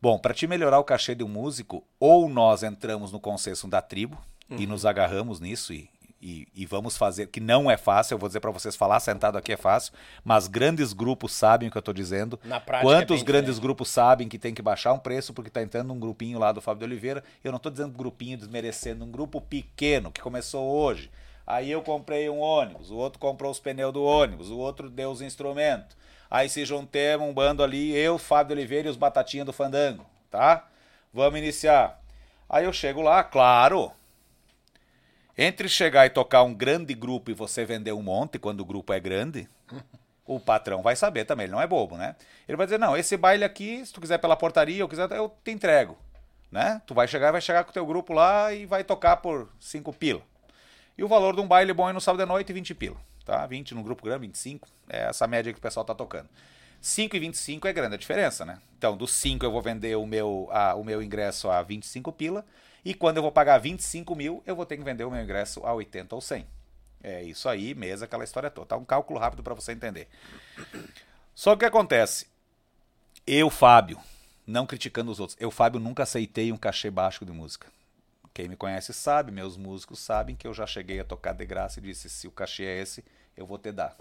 [0.00, 3.82] Bom, para te melhorar o cachê de um músico, ou nós entramos no consenso da
[3.82, 4.18] tribo
[4.50, 5.90] e nos agarramos nisso e,
[6.22, 9.36] e, e vamos fazer, que não é fácil, eu vou dizer para vocês, falar sentado
[9.36, 9.92] aqui é fácil,
[10.24, 12.38] mas grandes grupos sabem o que eu estou dizendo.
[12.44, 13.62] Na prática é Quantos bem grandes diferente.
[13.62, 16.60] grupos sabem que tem que baixar um preço porque está entrando um grupinho lá do
[16.60, 17.22] Fábio de Oliveira?
[17.44, 21.10] Eu não estou dizendo grupinho desmerecendo, um grupo pequeno que começou hoje.
[21.50, 25.10] Aí eu comprei um ônibus, o outro comprou os pneus do ônibus, o outro deu
[25.10, 25.96] os instrumentos.
[26.30, 30.68] Aí se juntemos um bando ali, eu, Fábio Oliveira e os batatinhas do Fandango, tá?
[31.10, 32.02] Vamos iniciar.
[32.50, 33.90] Aí eu chego lá, claro.
[35.38, 38.92] Entre chegar e tocar um grande grupo e você vender um monte quando o grupo
[38.92, 39.48] é grande,
[40.26, 42.14] o patrão vai saber também, ele não é bobo, né?
[42.46, 45.34] Ele vai dizer, não, esse baile aqui, se tu quiser pela portaria, eu quiser, eu
[45.42, 45.96] te entrego,
[46.52, 46.82] né?
[46.86, 49.90] Tu vai chegar, vai chegar com o teu grupo lá e vai tocar por 5
[49.94, 50.20] pila.
[50.98, 53.46] E o valor de um baile bom é no sábado à noite, 20 pila, tá?
[53.46, 56.28] 20 no grupo grande, 25, é essa média que o pessoal tá tocando.
[56.82, 58.58] 5,25 é grande a diferença, né?
[58.76, 62.44] Então, dos 5 eu vou vender o meu, a, o meu ingresso a 25 pila,
[62.84, 65.64] e quando eu vou pagar 25 mil, eu vou ter que vender o meu ingresso
[65.64, 66.44] a 80 ou 100.
[67.00, 68.66] É isso aí, mesa, aquela história toda.
[68.66, 70.08] Tá um cálculo rápido para você entender.
[71.32, 72.26] Só que o que acontece?
[73.24, 74.00] Eu, Fábio,
[74.44, 77.68] não criticando os outros, eu, Fábio, nunca aceitei um cachê baixo de música.
[78.38, 81.80] Quem me conhece sabe, meus músicos sabem que eu já cheguei a tocar de graça
[81.80, 83.04] e disse: se o cachê é esse,
[83.36, 83.96] eu vou te dar.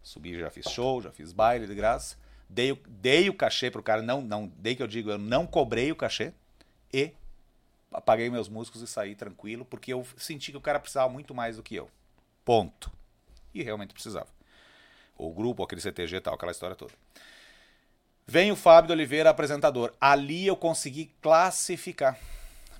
[0.00, 2.16] Subi, já fiz show, já fiz baile de graça.
[2.48, 5.44] Dei, o- dei o cachê pro cara, não, não, dei que eu digo, eu não
[5.44, 6.32] cobrei o cachê
[6.92, 7.12] e
[8.06, 11.56] paguei meus músicos e saí tranquilo, porque eu senti que o cara precisava muito mais
[11.56, 11.90] do que eu.
[12.44, 12.92] Ponto.
[13.52, 14.28] E realmente precisava.
[15.16, 16.92] O grupo, aquele CTG e tal, aquela história toda.
[18.24, 19.92] Vem o Fábio de Oliveira, apresentador.
[20.00, 22.16] Ali eu consegui classificar.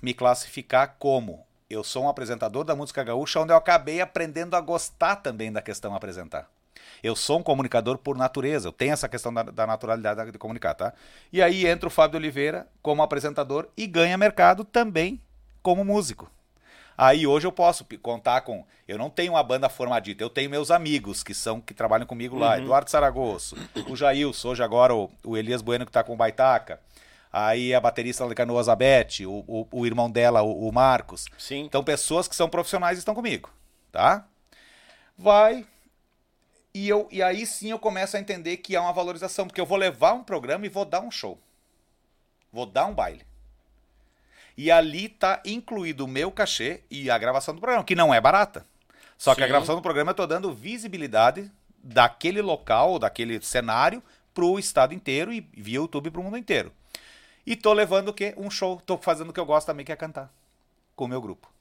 [0.01, 4.61] Me classificar como eu sou um apresentador da música gaúcha, onde eu acabei aprendendo a
[4.61, 6.49] gostar também da questão apresentar.
[7.03, 10.73] Eu sou um comunicador por natureza, eu tenho essa questão da, da naturalidade de comunicar,
[10.73, 10.93] tá?
[11.31, 15.21] E aí entra o Fábio Oliveira como apresentador e ganha mercado também
[15.61, 16.29] como músico.
[16.97, 18.65] Aí hoje eu posso contar com.
[18.85, 22.37] Eu não tenho uma banda formadita, eu tenho meus amigos que são que trabalham comigo
[22.37, 23.55] lá, Eduardo Saragosso,
[23.87, 26.81] o Jailson, hoje agora o, o Elias Bueno que tá com o Baitaca.
[27.31, 31.25] Aí a baterista de Canoas, a Beth, o, o, o irmão dela, o, o Marcos.
[31.37, 31.65] Sim.
[31.65, 33.51] Então, pessoas que são profissionais estão comigo,
[33.91, 34.25] tá?
[35.17, 35.65] Vai.
[36.73, 39.65] E, eu, e aí sim eu começo a entender que há uma valorização, porque eu
[39.65, 41.37] vou levar um programa e vou dar um show.
[42.51, 43.23] Vou dar um baile.
[44.57, 48.19] E ali tá incluído o meu cachê e a gravação do programa, que não é
[48.19, 48.65] barata.
[49.17, 49.49] Só que a Sim.
[49.49, 51.51] gravação do programa eu tô dando visibilidade
[51.83, 54.01] daquele local, daquele cenário,
[54.33, 56.71] pro estado inteiro e via YouTube pro mundo inteiro.
[57.49, 58.35] E tô levando o quê?
[58.37, 58.79] Um show.
[58.79, 60.31] Tô fazendo o que eu gosto também, que é cantar.
[60.95, 61.51] Com o meu grupo.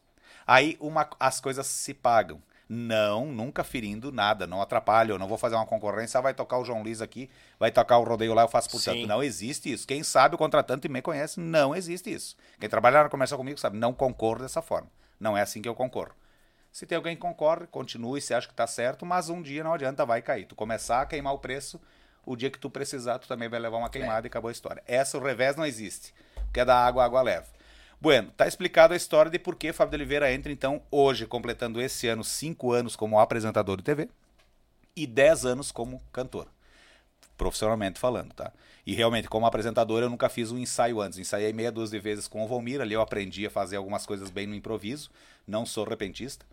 [0.46, 2.42] Aí uma, as coisas se pagam.
[2.68, 5.12] Não, nunca ferindo nada, não atrapalha.
[5.12, 7.96] Eu não vou fazer uma concorrência, ah, vai tocar o João Luiz aqui, vai tocar
[7.96, 9.06] o rodeio lá, eu faço por tanto.
[9.06, 9.86] Não existe isso.
[9.86, 12.36] Quem sabe o contratante me conhece, não existe isso.
[12.60, 14.90] Quem trabalha na comercial comigo sabe, não concorro dessa forma.
[15.18, 16.12] Não é assim que eu concorro.
[16.70, 19.72] Se tem alguém que concorre, continue, se acha que tá certo, mas um dia não
[19.72, 20.44] adianta, vai cair.
[20.44, 21.80] Tu começar a queimar o preço,
[22.28, 24.82] o dia que tu precisar, tu também vai levar uma queimada e acabou a história.
[24.86, 26.12] Essa, o revés não existe.
[26.44, 27.46] Porque é da água, a água leva.
[27.98, 31.80] Bueno, tá explicado a história de por que Fábio de Oliveira entra, então, hoje, completando
[31.80, 34.08] esse ano, cinco anos como apresentador de TV
[34.94, 36.48] e 10 anos como cantor.
[37.36, 38.52] Profissionalmente falando, tá?
[38.86, 41.18] E realmente, como apresentador, eu nunca fiz um ensaio antes.
[41.18, 44.28] Ensaiei meia dúzia de vezes com o Volmir, ali eu aprendi a fazer algumas coisas
[44.28, 45.10] bem no improviso,
[45.46, 46.44] não sou repentista.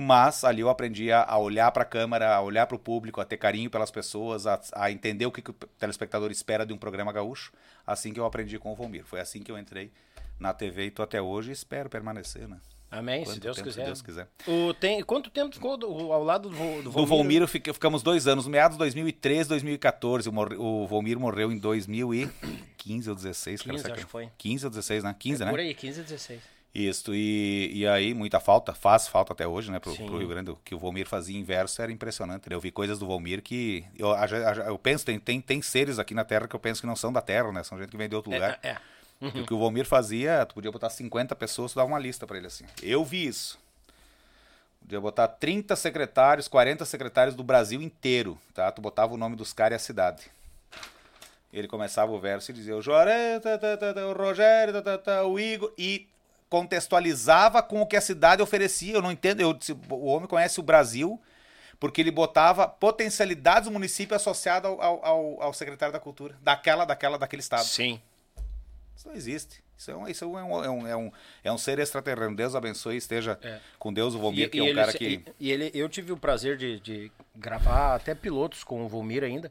[0.00, 3.20] Mas ali eu aprendi a, a olhar para a câmera, a olhar para o público,
[3.20, 6.72] a ter carinho pelas pessoas, a, a entender o que, que o telespectador espera de
[6.72, 7.52] um programa gaúcho.
[7.84, 9.04] Assim que eu aprendi com o Volmir.
[9.04, 9.90] Foi assim que eu entrei
[10.38, 12.58] na TV e tô até hoje e espero permanecer, né?
[12.90, 13.80] Amém, se Deus tempo, quiser.
[13.82, 14.28] Se Deus quiser.
[14.46, 18.00] O, tem, quanto tempo ficou do- ao lado do, do Do Volmir eu fiquei- ficamos
[18.00, 20.28] dois anos, no meados de 2013, 2014.
[20.28, 23.62] O, morre- o Volmir morreu em 2015 ou 16.
[23.62, 24.30] cara, 15, será acho que foi.
[24.38, 25.14] 15 ou 16, né?
[25.18, 25.50] 15, né?
[25.50, 26.40] Por aí, 15 a 16.
[26.74, 30.50] Isso, e, e aí muita falta, faz falta até hoje, né, pro, pro Rio Grande,
[30.50, 32.54] o que o Volmir fazia em verso era impressionante, né?
[32.54, 34.10] eu vi coisas do Volmir que, eu,
[34.66, 37.12] eu penso, tem, tem, tem seres aqui na Terra que eu penso que não são
[37.12, 38.78] da Terra, né, são gente que vem de outro lugar, É, é.
[39.22, 42.26] e o que o Volmir fazia, tu podia botar 50 pessoas, tu dava uma lista
[42.26, 43.58] pra ele assim, eu vi isso,
[44.80, 49.54] podia botar 30 secretários, 40 secretários do Brasil inteiro, tá, tu botava o nome dos
[49.54, 50.24] caras e a cidade,
[51.50, 54.74] ele começava o verso e dizia o Joré, tá, tá, tá, o Rogério,
[55.26, 56.06] o Igor, e
[56.48, 58.94] contextualizava com o que a cidade oferecia.
[58.94, 59.58] Eu não entendo, eu,
[59.90, 61.20] o homem conhece o Brasil
[61.80, 67.16] porque ele botava potencialidades do município associado ao, ao, ao- secretário da cultura, daquela, daquela,
[67.18, 67.64] daquele estado.
[67.64, 68.00] Sim.
[68.96, 69.62] Isso não existe.
[69.76, 71.12] Isso é um, isso é um, é um, é um,
[71.44, 72.34] é um ser extraterreno.
[72.34, 73.60] Deus abençoe e esteja É.
[73.78, 75.04] com Deus o Vomir, que é um ele, cara que...
[75.38, 79.22] E, e ele, eu tive o prazer de, de gravar até pilotos com o Volmir
[79.22, 79.48] ainda.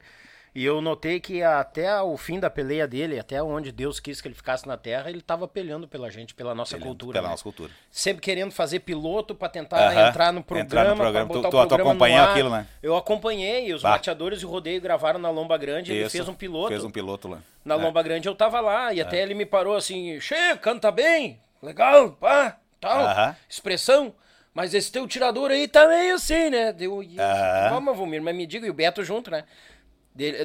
[0.58, 4.28] E eu notei que até o fim da peleia dele, até onde Deus quis que
[4.28, 7.14] ele ficasse na Terra, ele estava peleando pela gente, pela nossa Ele- cultura.
[7.14, 7.30] Pela né?
[7.34, 7.70] nossa cultura.
[7.92, 10.96] Sempre querendo fazer piloto para tentar entrar no Entrar no programa.
[10.96, 11.26] pra programa.
[11.28, 12.66] botar Tu- tu- tu programa no acompanhou aquilo, né?
[12.82, 13.72] Eu acompanhei.
[13.72, 13.92] Os Bah.
[13.92, 15.92] mateadores e o rodeio gravaram na Lomba Grande.
[15.92, 16.10] Ele Isso.
[16.18, 16.70] fez um piloto.
[16.70, 17.38] Fez um piloto lá.
[17.64, 17.78] Na É.
[17.78, 22.14] Lomba Grande eu tava lá e até ele me parou assim, che, canta bem, legal,
[22.14, 23.36] pá, tal, Aham.
[23.48, 24.12] expressão.
[24.56, 26.74] Mas esse teu tirador aí tá meio assim, né?
[26.74, 27.70] Deu, Aham.
[27.70, 29.44] vamos, Vomir, mas me diga, e o Beto junto, né?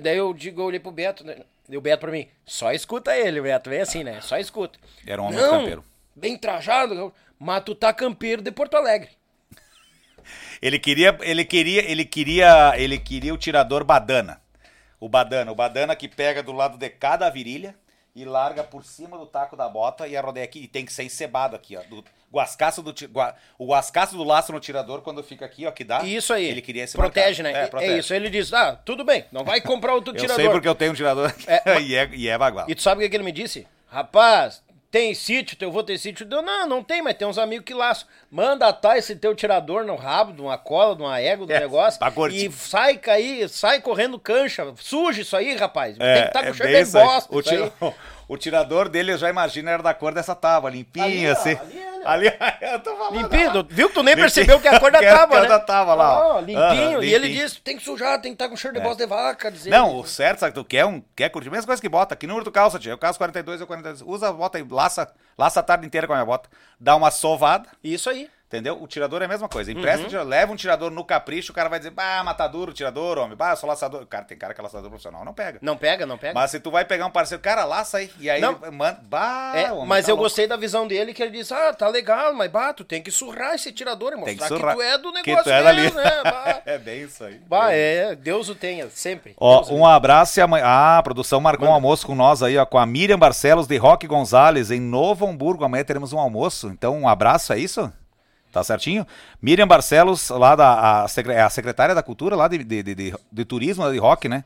[0.02, 1.36] Daí eu digo, eu olhei pro Beto, né?
[1.68, 4.20] Deu o Beto pra mim, só escuta ele, Beto, vem assim, né?
[4.20, 4.78] Só escuta.
[5.06, 5.84] Era um homem Não, campeiro.
[6.14, 9.08] bem trajado, mas tu tá campeiro de Porto Alegre.
[10.60, 14.40] Ele queria, ele queria, ele queria, ele queria o tirador badana.
[15.00, 17.74] O badana, o badana que pega do lado de cada virilha
[18.14, 20.60] e larga por cima do taco da bota e a rodeia aqui.
[20.60, 21.82] E tem que ser encebado aqui, ó.
[21.88, 25.84] Do, guascaço do, gua- o guascaço do laço no tirador, quando fica aqui, ó, que
[25.84, 26.02] dá.
[26.02, 26.44] Isso aí.
[26.46, 27.52] Ele queria se Protege, né?
[27.52, 27.98] É, É, protege.
[27.98, 28.14] isso.
[28.14, 30.42] Ele diz, ah, tudo bem, não vai comprar outro Eu tirador.
[30.42, 32.66] sei porque eu tenho um tirador É, e, é, e é bagual.
[32.68, 33.66] E tu sabe o que, que ele me disse?
[33.86, 34.62] Rapaz,
[34.92, 36.28] tem sítio, teu avô tem sítio?
[36.30, 38.06] Eu, não, não tem, mas tem uns amigos que laçam.
[38.30, 41.60] Manda atar esse teu tirador no rabo, de uma cola, de uma égua, do É,
[41.60, 41.98] negócio.
[41.98, 44.70] tá e sai cair, sai correndo cancha.
[44.76, 45.96] Suja isso aí, rapaz.
[45.96, 47.34] tem que estar com é cheiro de bosta.
[47.34, 47.72] O, tira-
[48.32, 51.50] o tirador dele, eu já imagino, era da cor dessa tábua, limpinho Ali, ó, assim.
[51.50, 51.92] ali.
[52.04, 52.26] Ali,
[52.60, 53.16] eu tô falando.
[53.16, 54.24] Limpinho, viu que tu nem Limpinho.
[54.24, 55.48] percebeu que a cor da Que era a tábua, cor né?
[55.48, 56.40] da tábua lá, ó.
[56.40, 56.58] Limpinho.
[56.98, 59.08] Aham, E ele disse, tem que sujar, tem que estar com cheiro de bosta de
[59.08, 59.50] vaca.
[59.52, 59.76] diz ele.
[59.76, 62.44] Não, o certo, sabe, tu quer, um, quer curtir, mesma coisa que bota, que número
[62.44, 65.62] tu calça, tia, eu calço 42 ou 42, usa a bota e laça, laça a
[65.62, 66.48] tarde inteira com a minha bota,
[66.80, 68.28] dá uma sovada, Isso aí.
[68.52, 68.80] Entendeu?
[68.82, 70.06] O tirador é a mesma coisa, empresta, Uhum.
[70.06, 73.18] um tirador, leva um tirador no capricho, o cara vai dizer, bah, matador o tirador,
[73.18, 75.58] homem, bah, sou laçador, cara, tem cara que é laçador profissional, não pega.
[75.62, 76.34] Não pega, não pega.
[76.34, 78.58] Mas se tu vai pegar um parceiro, cara, laça aí, e aí Não.
[78.72, 80.24] manda, bah, É, homem, mas tá eu louco.
[80.28, 83.54] gostei da visão dele que ele disse: Ah, tá legal, mas bato, tem que surrar
[83.54, 84.74] esse tirador e Tem que mostrar que, surrar.
[84.76, 85.90] tu é do Que negócio tu é dali.
[85.92, 86.02] né?
[86.24, 87.40] Bah, é bem isso aí.
[87.48, 89.34] bah, Bem é, Deus o tenha, sempre.
[89.38, 90.64] Ó, Deus um abraço e amanhã.
[90.66, 93.76] Ah, a produção marcou um almoço com nós aí, ó, com a Miriam Barcelos de
[93.76, 95.64] Roque Gonzalez, em Novo Hamburgo.
[95.64, 96.68] Amanhã teremos um almoço.
[96.68, 97.92] Então, um abraço, é isso?
[98.52, 99.06] Tá certinho?
[99.40, 103.44] Miriam Barcelos, lá da a, secre- a secretária da Cultura, lá de, de, de, de-
[103.46, 104.44] turismo, de rock, né?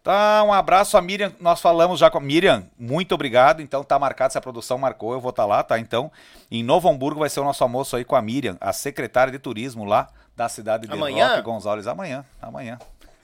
[0.00, 1.32] Tá, um abraço a Miriam.
[1.40, 3.60] Nós falamos já com a Miriam, muito obrigado.
[3.60, 5.76] Então tá marcado, se a produção marcou, eu vou estar lá, tá?
[5.78, 6.10] Então,
[6.50, 9.40] em Novo Hamburgo vai ser o nosso almoço aí com a Miriam, a secretária de
[9.40, 10.06] turismo lá
[10.36, 11.30] da cidade de Amanhã?
[11.30, 11.88] Roque Gonzalez.
[11.88, 12.78] Amanhã, amanhã.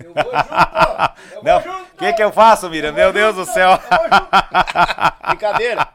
[0.04, 1.94] Eu vou junto, eu Não, vou junto.
[1.94, 2.92] o que, que eu faço, Miriam?
[2.92, 3.70] Meu Deus do céu.
[5.28, 5.88] Brincadeira.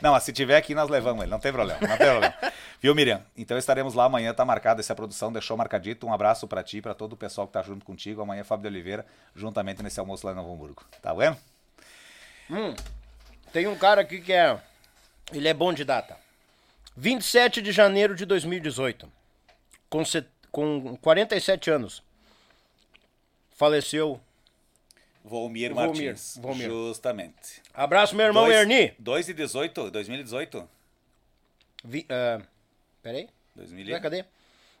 [0.00, 2.34] Não, mas se tiver aqui, nós levamos ele, não tem problema, não tem problema.
[2.80, 3.22] Viu, Miriam?
[3.36, 6.06] Então estaremos lá amanhã, tá marcado essa produção, deixou marcadito.
[6.06, 8.20] Um abraço pra ti, pra todo o pessoal que tá junto contigo.
[8.20, 10.84] Amanhã, Fábio de Oliveira, juntamente nesse almoço lá em Novo Hamburgo.
[11.00, 11.38] Tá vendo?
[13.52, 14.58] Tem um cara aqui que é.
[15.32, 16.16] Ele é bom de data.
[16.96, 19.10] 27 de janeiro de 2018.
[19.88, 22.02] Com, set- com 47 anos.
[23.56, 24.20] Faleceu.
[25.24, 26.38] Volmir, Martins.
[26.40, 26.68] Volmir.
[26.68, 27.60] Justamente.
[27.74, 28.94] Abraço, meu irmão Dois- Erni.
[28.98, 30.68] 2 de 18, 2018?
[31.84, 32.40] Vi, ah,
[33.02, 33.28] peraí.
[33.56, 34.24] 2000 Ué, Cadê?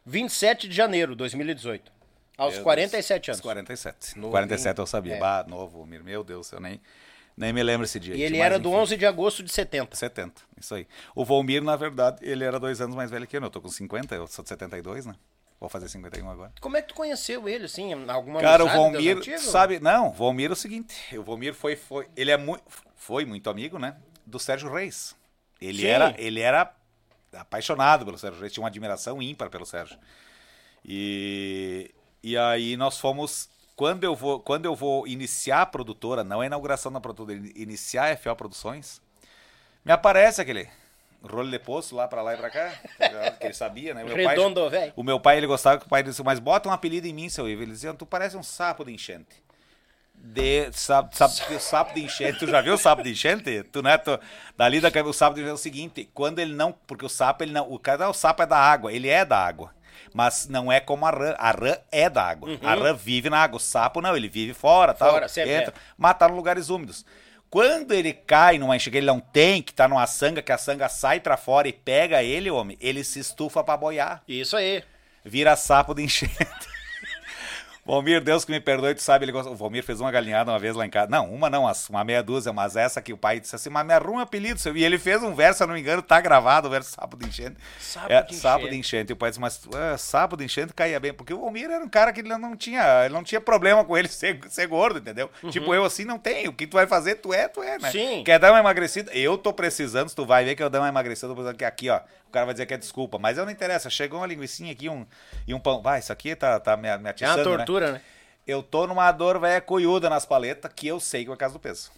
[0.04, 1.90] 27 de janeiro de 2018.
[2.36, 3.40] Aos Meu 47 Deus, anos.
[3.40, 4.14] 47.
[4.18, 4.30] Novinho.
[4.30, 5.14] 47 eu sabia.
[5.14, 5.18] É.
[5.18, 6.04] Bah, novo, Volmir.
[6.04, 6.78] Meu Deus, eu nem,
[7.36, 8.14] nem me lembro esse dia.
[8.14, 8.78] E ele era do enfim.
[8.78, 9.96] 11 de agosto de 70.
[9.96, 10.86] 70, isso aí.
[11.14, 13.42] O Volmir, na verdade, ele era dois anos mais velho que eu.
[13.42, 15.14] Eu tô com 50, eu sou de 72, né?
[15.58, 16.52] Vou fazer 51 agora.
[16.60, 17.92] Como é que tu conheceu ele, assim?
[18.08, 19.42] Alguma Cara, o antigas?
[19.42, 19.80] sabe?
[19.80, 22.62] Não, o Volmir é o seguinte: o Volmir foi, foi, ele é muito,
[22.94, 23.96] foi muito amigo, né?
[24.26, 25.14] Do Sérgio Reis.
[25.60, 25.86] Ele Sim.
[25.86, 26.74] era, ele era
[27.32, 29.98] apaixonado pelo Sérgio Reis, tinha uma admiração ímpar pelo Sérgio.
[30.84, 31.90] E,
[32.22, 36.46] e aí nós fomos, quando eu vou, quando eu vou iniciar a produtora, não a
[36.46, 39.00] inauguração da produtora, iniciar a FO Produções,
[39.84, 40.68] me aparece aquele
[41.22, 42.72] rolo de poço lá pra lá e pra cá,
[43.40, 44.04] que ele sabia, né?
[44.04, 44.92] Meu pai- Redondo, velho.
[44.96, 47.28] o meu pai, ele gostava que o pai disse, mas bota um apelido em mim,
[47.28, 47.62] seu Ivo.
[47.62, 49.44] Ele dizia, tu parece um sapo de enchente.
[50.18, 53.62] De, sabe, sabe sapo de enchente, tu já viu o sapo de enchente?
[53.64, 54.18] Tu, né, tu,
[54.56, 57.44] dali da, o sapo de enchente é o seguinte, quando ele não, porque o sapo,
[57.44, 59.74] ele não, o cara, o sapo é da água, ele é da água.
[60.14, 62.48] Mas não é como a rã, a rã é da água.
[62.62, 65.74] A rã vive na água, o sapo não, ele vive fora, tal, Fora, sempre entra,
[65.76, 65.80] é.
[65.98, 67.04] mas tá em lugares úmidos.
[67.56, 70.90] Quando ele cai numa enxerga, ele não tem, que tá numa sanga, que a sanga
[70.90, 74.84] sai pra fora e pega ele, homem, ele se estufa pra boiar Isso aí.
[75.24, 76.36] vira sapo de enchente.
[77.86, 79.50] Valmir, Deus que me perdoe, tu sabe, ele gosta...
[79.50, 81.08] o Valmir fez uma galinhada uma vez lá em casa.
[81.08, 83.92] Não, uma não, uma meia dúzia, mas essa que o pai disse assim, mas me
[83.94, 84.58] arruma um apelido.
[84.58, 86.90] seu." E ele fez um verso, se eu não me engano, tá gravado o verso
[86.90, 87.56] sapo de enchente.
[87.78, 88.70] Sapo É, de sapo enchente.
[88.72, 89.10] de enchente.
[89.10, 91.12] E o pai disse, mas é, sapo de enchente caía bem.
[91.14, 93.96] Porque o Valmir era um cara que ele não tinha, ele não tinha problema com
[93.96, 95.30] ele ser, ser gordo, entendeu?
[95.50, 96.50] Tipo, eu assim não tenho.
[96.50, 97.86] O que tu vai fazer, tu é, tu é, né?
[97.86, 97.92] Uhum.
[97.92, 98.24] Sim.
[98.24, 99.12] Quer dar uma emagrecida?
[99.12, 101.56] Eu tô precisando, se tu vai ver que eu dou uma emagrecida, eu tô precisando
[101.56, 102.00] que aqui, ó.
[102.28, 103.88] O cara vai dizer que é desculpa, mas eu não interessa.
[103.88, 105.06] Chegou uma linguicinha aqui um,
[105.46, 105.80] e um pão.
[105.80, 107.56] Vai, isso aqui tá, tá me, me É uma atiçando, né?
[107.58, 108.02] tortura, né?
[108.46, 111.52] Eu tô numa dor velha coiuda nas paletas, que eu sei que é por causa
[111.54, 111.90] do peso.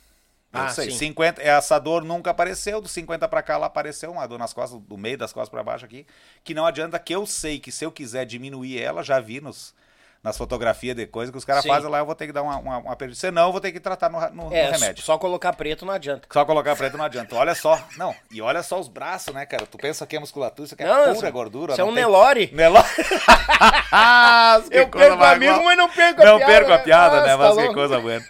[0.52, 0.90] Eu Ah, sei.
[0.90, 0.96] sim.
[0.98, 4.80] 50, essa dor nunca apareceu, dos 50 pra cá ela apareceu, uma dor nas costas,
[4.80, 6.06] do meio das costas pra baixo aqui,
[6.42, 9.74] que não adianta, que eu sei que se eu quiser diminuir ela, já vi nos,
[10.22, 12.56] nas fotografias de coisa que os caras fazem lá, eu vou ter que dar uma,
[12.58, 13.14] uma, uma perda.
[13.14, 15.02] Senão eu vou ter que tratar no, no- no É, remédio.
[15.04, 16.26] só colocar preto não adianta.
[16.32, 17.34] Só colocar preto não adianta.
[17.36, 17.80] Olha só.
[17.96, 19.64] Não, e olha só os braços, né, cara?
[19.66, 21.72] Tu pensa que é musculatura, isso aqui é Não, pura isso- gordura.
[21.72, 22.50] Isso é não um tem- Nelore.
[22.52, 22.86] Nelore.
[24.70, 26.82] Que Eu perco amigo, mas não perco a Não piada, perco a né?
[26.84, 27.28] piada, né?
[27.28, 27.74] tá Mas que louco.
[27.74, 28.20] coisa boa.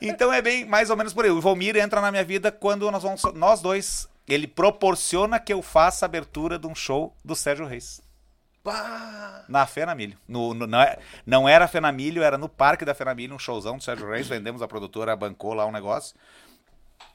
[0.00, 1.30] Então é bem mais ou menos por aí.
[1.30, 3.22] O Valmir entra na minha vida quando nós vamos.
[3.34, 4.08] Nós dois.
[4.28, 8.00] Ele proporciona que eu faça a abertura de um show do Sérgio Reis.
[9.48, 10.16] Na Fenamilho.
[10.28, 13.82] No, no- não, é- não era Fenamilho, era no Parque da Fenamilho, um showzão do
[13.82, 14.28] Sérgio Reis.
[14.28, 16.14] Vendemos a produtora, bancou lá um negócio.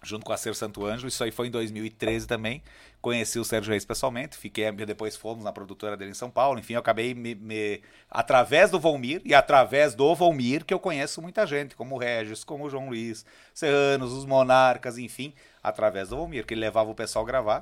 [0.04, 1.08] junto com a Ser Santo Ângelo.
[1.08, 2.62] Isso aí foi em 2013 também.
[3.02, 6.60] Conheci o Sérgio Reis pessoalmente, fiquei depois fomos na produtora dele em São Paulo.
[6.60, 11.22] Enfim, eu acabei me, me através do Volmir e através do Volmir que eu conheço
[11.22, 15.34] muita gente, como o Regis, como o João Luiz, Serranos, os Monarcas, enfim,
[15.64, 17.62] através do Volmir, que ele levava o pessoal gravar.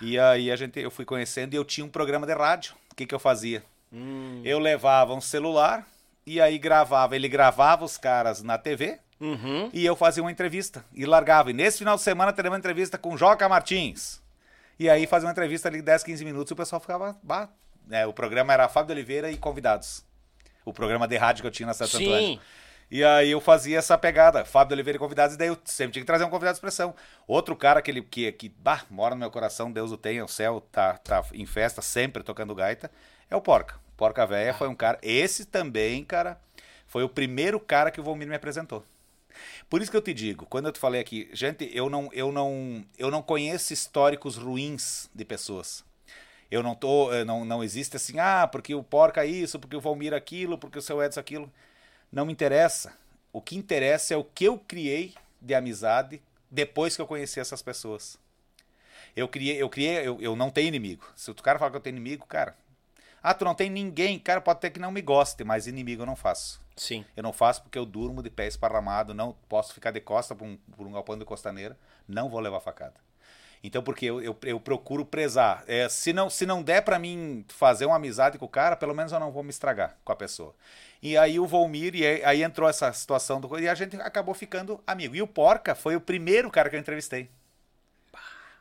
[0.00, 2.74] E aí a gente eu fui conhecendo e eu tinha um programa de rádio.
[2.96, 3.62] O que que eu fazia?
[3.92, 4.40] Hum.
[4.42, 5.86] Eu levava um celular
[6.26, 9.68] e aí gravava, ele gravava os caras na TV, Uhum.
[9.70, 11.50] e eu fazia uma entrevista e largava.
[11.50, 14.22] E nesse final de semana teremos uma entrevista com Joca Martins.
[14.78, 17.14] E aí fazia uma entrevista ali 10, 15 minutos e o pessoal ficava.
[17.22, 17.48] Bah,
[17.86, 20.02] né, o programa era Fábio de Oliveira e convidados.
[20.64, 22.06] O programa de rádio que eu tinha na Santa Sim.
[22.12, 22.40] Antônio.
[22.90, 26.02] E aí eu fazia essa pegada, Fábio Oliveira e convidados, e daí eu sempre tinha
[26.02, 26.94] que trazer um convidado de expressão.
[27.26, 30.28] Outro cara que, ele, que, que bah, mora no meu coração, Deus o tenha, o
[30.28, 32.90] céu tá, tá em festa, sempre tocando gaita,
[33.28, 33.80] é o Porca.
[33.96, 34.98] Porca Véia foi um cara.
[35.02, 36.38] Esse também, cara,
[36.86, 38.84] foi o primeiro cara que o Volmir me apresentou.
[39.68, 42.30] Por isso que eu te digo, quando eu te falei aqui, gente, eu não, eu
[42.30, 45.84] não, eu não conheço históricos ruins de pessoas.
[46.50, 49.80] Eu não tô, eh, não, não existe assim, ah, porque o Porca isso, porque o
[49.80, 51.52] Valmir aquilo, porque o seu Edson aquilo.
[52.10, 52.96] Não me interessa.
[53.32, 57.62] O que interessa é o que eu criei de amizade depois que eu conheci essas
[57.62, 58.18] pessoas.
[59.14, 61.04] Eu criei, eu criei, eu, eu não tenho inimigo.
[61.16, 62.56] Se o cara fala que eu tenho inimigo, cara,
[63.22, 66.06] ah, tu não tem ninguém, cara, pode ter que não me goste, mas inimigo eu
[66.06, 66.60] não faço.
[66.76, 67.04] Sim.
[67.16, 70.44] Eu não faço porque eu durmo de pé esparramado, não posso ficar de costa por
[70.44, 71.76] um, por um galpão de costaneira,
[72.06, 72.94] não vou levar facada.
[73.66, 75.64] Então, porque eu, eu, eu procuro prezar.
[75.66, 78.94] É, se, não, se não der pra mim fazer uma amizade com o cara, pelo
[78.94, 80.54] menos eu não vou me estragar com a pessoa.
[81.02, 83.58] E aí o Volmir, e aí, aí entrou essa situação do.
[83.58, 85.16] E a gente acabou ficando amigo.
[85.16, 87.28] E o Porca foi o primeiro cara que eu entrevistei.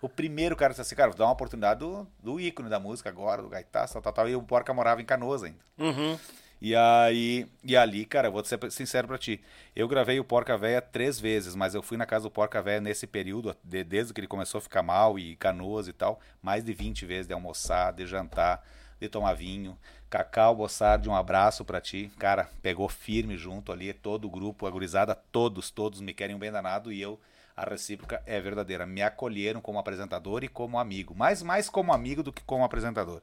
[0.02, 3.08] O primeiro cara disse assim, cara, vou dar uma oportunidade do, do ícone da música
[3.08, 4.30] agora, do gaitaço, tal, tal, tal.
[4.30, 5.60] E o Porca morava em Canoas ainda.
[5.78, 6.18] Uhum.
[6.66, 9.40] E aí, e ali, cara, vou ser sincero pra ti.
[9.76, 12.82] Eu gravei o Porca Véia três vezes, mas eu fui na casa do Porca Véia
[12.82, 16.64] nesse período, de- desde que ele começou a ficar mal e canoas e tal, mais
[16.64, 18.64] de 20 vezes de almoçar, de jantar,
[19.00, 19.78] de tomar vinho.
[20.10, 22.12] Cacau Bossardi, um abraço pra ti.
[22.18, 26.40] Cara, pegou firme junto ali, todo o grupo, a gurizada, todos, todos me querem um
[26.40, 27.20] bem danado e eu,
[27.56, 28.88] a recíproca é verdadeira.
[28.88, 31.14] Me acolheram como apresentador e como amigo.
[31.14, 33.22] Mais, mais como amigo do que como apresentador.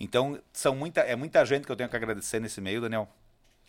[0.00, 3.08] Então, são muita, é muita gente que eu tenho que agradecer nesse meio, Daniel.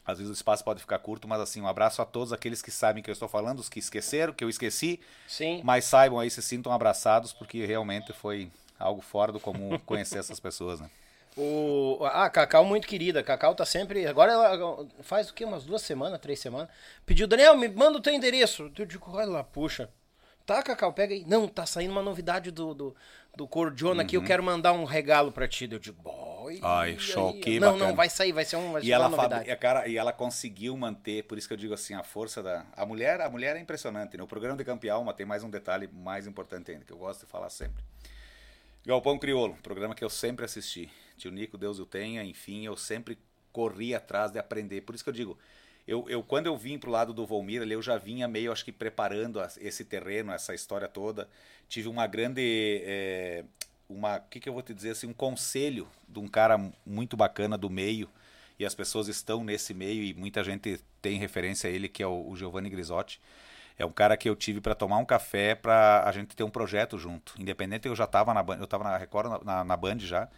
[0.05, 2.71] Às vezes o espaço pode ficar curto, mas assim, um abraço a todos aqueles que
[2.71, 5.61] sabem que eu estou falando, os que esqueceram, que eu esqueci, Sim.
[5.63, 10.39] mas saibam aí, se sintam abraçados, porque realmente foi algo fora do comum conhecer essas
[10.39, 10.89] pessoas, né?
[11.37, 13.23] O, ah, Cacau muito querida.
[13.23, 14.05] Cacau tá sempre.
[14.05, 15.45] Agora ela faz o quê?
[15.45, 16.69] Umas duas semanas, três semanas.
[17.05, 18.71] Pediu, Daniel, me manda o teu endereço.
[18.77, 19.89] Eu digo, olha lá, puxa.
[20.45, 21.23] Tá, Cacau, pega aí.
[21.25, 22.95] Não, tá saindo uma novidade do, do,
[23.39, 24.17] do Cordiona aqui.
[24.17, 25.67] Eu quero mandar um regalo pra ti.
[25.71, 26.55] Eu digo, boy.
[26.55, 26.59] Uhum.
[26.61, 27.39] Ai, aí, show, aí.
[27.39, 27.87] que Não, bacana.
[27.89, 29.49] não, vai sair, vai ser um, vai E ela, novidade.
[29.49, 32.65] e, cara, e ela conseguiu manter, por isso que eu digo assim, a força da.
[32.75, 34.23] A mulher, a mulher é impressionante, né?
[34.23, 37.31] O programa de Campealma tem mais um detalhe mais importante ainda, que eu gosto de
[37.31, 37.81] falar sempre.
[38.85, 40.91] Galpão Criolo, programa que eu sempre assisti.
[41.17, 43.17] Tio Nico, Deus o tenha, enfim, eu sempre
[43.53, 44.81] corri atrás de aprender.
[44.81, 45.37] Por isso que eu digo,
[45.89, 48.71] eu, eu quando eu vim pro lado do Volmir eu já vinha meio, acho que
[48.71, 51.27] preparando esse terreno, essa história toda.
[51.67, 52.81] Tive uma grande.
[52.85, 53.43] é,
[53.89, 57.17] uma, o que, que eu vou te dizer assim, um conselho de um cara muito
[57.17, 58.07] bacana do meio,
[58.59, 62.07] e as pessoas estão nesse meio, e muita gente tem referência a ele, que é
[62.07, 63.19] o, o Giovanni Grisotti.
[63.77, 66.49] É um cara que eu tive para tomar um café para a gente ter um
[66.51, 67.33] projeto junto.
[67.39, 70.29] Independente, eu já estava na Band, eu estava na Record, na, na, na Band já.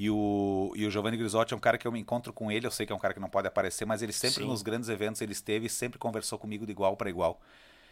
[0.00, 2.64] E o, e o Giovanni Grisotti é um cara que eu me encontro com ele,
[2.64, 4.46] eu sei que é um cara que não pode aparecer, mas ele sempre Sim.
[4.46, 7.40] nos grandes eventos ele esteve e sempre conversou comigo de igual para igual.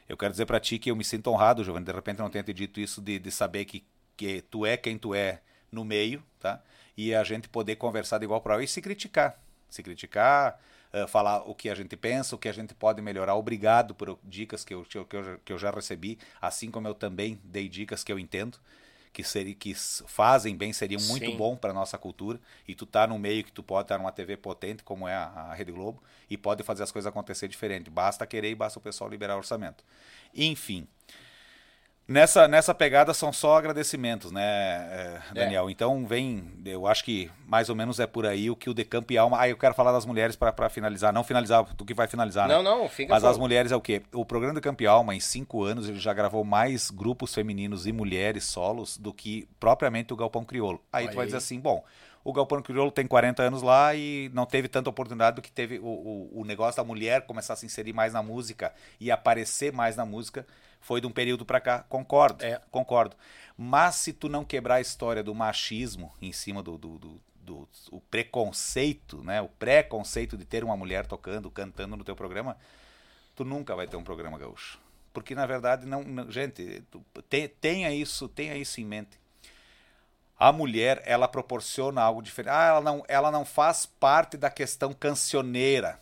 [0.09, 2.31] Eu quero dizer para ti que eu me sinto honrado, Giovanni, de repente eu não
[2.31, 3.85] tenho te dito isso de, de saber que,
[4.17, 5.41] que tu é quem tu é
[5.73, 6.63] no meio, tá?
[6.97, 9.43] E a gente poder conversar de igual para igual e se criticar.
[9.69, 10.61] Se criticar,
[10.93, 13.35] eh, falar o que a gente pensa, o que a gente pode melhorar.
[13.35, 17.41] Obrigado por dicas que eu, que eu, que eu já recebi, assim como eu também
[17.43, 18.61] dei dicas que eu entendo
[19.17, 21.39] que, seria, que fazem bem, seriam muito Sim.
[21.39, 22.39] bom para nossa cultura.
[22.69, 25.25] E tu tá no meio que tu pode estar numa TV potente, como é a,
[25.25, 27.89] a Rede Globo, e pode fazer as coisas acontecer diferente.
[27.89, 29.83] Basta querer e basta o pessoal liberar orçamento.
[30.35, 30.87] Enfim.
[32.09, 35.69] Nessa, nessa pegada são só agradecimentos, né, eh, Daniel?
[35.69, 39.13] Então vem, eu acho que mais ou menos é por aí o que o Decampo
[39.13, 39.41] e Alma.
[39.41, 41.13] Ah, eu quero falar das mulheres para finalizar.
[41.13, 42.55] Não finalizar, tu que vai finalizar, né?
[42.55, 44.03] Não, não, fica Mas as mulheres é o quê?
[44.13, 47.89] O programa do Campo e Alma, em cinco anos, ele já gravou mais grupos femininos
[47.89, 50.81] e mulheres solos do que propriamente o Galpão Criolo.
[50.93, 51.27] Aí Olha tu vai aí.
[51.27, 51.83] dizer assim, bom,
[52.29, 55.79] o Galpão Criolo tem 40 anos lá e não teve tanta oportunidade do que teve
[55.79, 59.73] o, o, o negócio da mulher começar a se inserir mais na música e aparecer
[59.73, 60.47] mais na música.
[60.81, 61.85] Foi de um período pra cá.
[61.89, 62.61] Concordo, É.
[62.71, 63.17] concordo.
[63.57, 67.69] Mas se tu não quebrar a história do machismo em cima do, do, do, do-
[67.93, 69.41] o preconceito, né?
[69.41, 72.57] O preconceito de ter uma mulher tocando, cantando no teu programa,
[73.35, 74.79] tu nunca vai ter um programa gaúcho.
[75.13, 79.19] Porque, na verdade, não, não- gente, tu- te- tenha isso, tenha isso em mente.
[80.39, 82.53] A mulher, ela proporciona algo diferente.
[82.53, 85.99] Ah, ela não, ela não faz parte da questão cancioneira.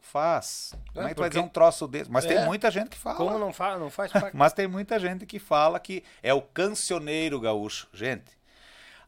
[0.00, 0.74] Faz.
[0.92, 2.10] Como é que tu vai dizer um troço desse?
[2.10, 2.44] Mas tem É.
[2.44, 3.16] muita gente que fala.
[3.16, 4.36] Como não faz, não faz parte.
[4.36, 7.88] Mas tem muita gente que fala que é o cancioneiro gaúcho.
[7.94, 8.30] Gente,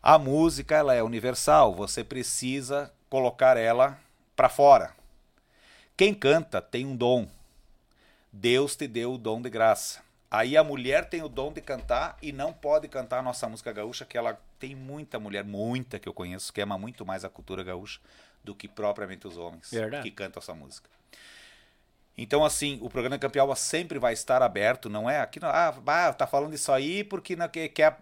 [0.03, 1.75] a música ela é universal.
[1.75, 3.99] Você precisa colocar ela
[4.37, 4.93] pra fora.
[5.97, 7.29] Quem canta tem um dom.
[8.33, 10.01] Deus te deu o dom de graça.
[10.35, 13.73] Aí a mulher tem o dom de cantar e não pode cantar a nossa música
[13.73, 17.29] gaúcha, que ela tem muita mulher, muita que eu conheço, que ama muito mais a
[17.29, 18.01] cultura gaúcha
[18.43, 20.03] do que propriamente os homens Verdade.
[20.03, 20.91] que cantam essa música.
[22.19, 25.21] Então, assim, o programa Campeão sempre vai estar aberto, não é?
[25.21, 27.69] Aqui, não, ah, tá falando isso aí porque não quer.
[27.69, 27.99] quer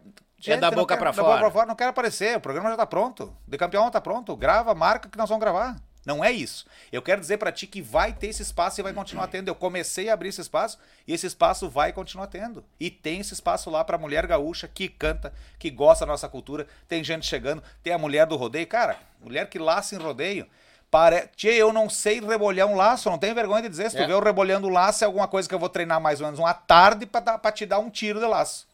[0.46, 1.26] É da não boca da fora.
[1.26, 3.36] boca pra fora, não quero aparecer, o programa já tá pronto.
[3.46, 5.76] De campeão tá pronto, grava, marca que nós vamos gravar.
[6.04, 6.66] Não é isso.
[6.90, 9.48] Eu quero dizer pra ti que vai ter esse espaço e vai continuar tendo.
[9.48, 12.64] Eu comecei a abrir esse espaço e esse espaço vai continuar tendo.
[12.78, 16.66] E tem esse espaço lá pra mulher gaúcha que canta, que gosta da nossa cultura.
[16.88, 18.66] Tem gente chegando, tem a mulher do rodeio.
[18.66, 20.46] Cara, mulher que laça em rodeio.
[20.92, 21.26] Pare...
[21.34, 23.90] Tchê, eu não sei rebolhar um laço, não tenho vergonha de dizer.
[23.90, 24.06] Se tu É.
[24.06, 26.52] vê eu rebolhando laço, é alguma coisa que eu vou treinar mais ou menos uma
[26.52, 28.66] tarde pra te dar um tiro de laço.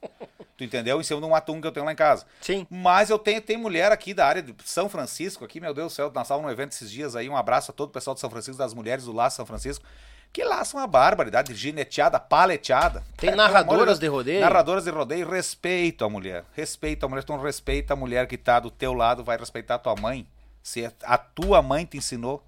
[0.57, 1.01] tu entendeu?
[1.01, 2.27] Em cima de um atum que eu tenho lá em casa.
[2.41, 2.67] Sim.
[2.69, 5.95] Mas eu tenho, tem mulher aqui da área de São Francisco, aqui, meu Deus do
[5.95, 8.21] céu, nós estávamos num evento esses dias aí, um abraço a todo o pessoal de
[8.21, 9.85] São Francisco, das mulheres do Laço São Francisco,
[10.33, 13.05] que laça uma barbaridade, gineteada, paleteada.
[13.17, 14.41] Tem É, narradoras de rodeio?
[14.41, 18.59] Narradoras de rodeio, respeito a mulher, respeito a mulher, então respeita a mulher que tá
[18.59, 20.27] do teu lado, vai respeitar a tua mãe,
[20.69, 22.45] se a tua mãe te ensinou.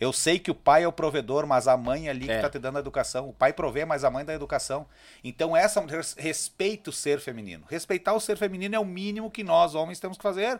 [0.00, 2.40] Eu sei que o pai é o provedor, mas a mãe é ali que É.
[2.40, 3.28] tá te dando a educação.
[3.28, 4.84] O pai provê, mas a mãe dá a educação.
[5.22, 7.64] Então, essa res- respeita o ser feminino.
[7.70, 10.58] Respeitar o ser feminino é o mínimo que nós, homens, temos que fazer.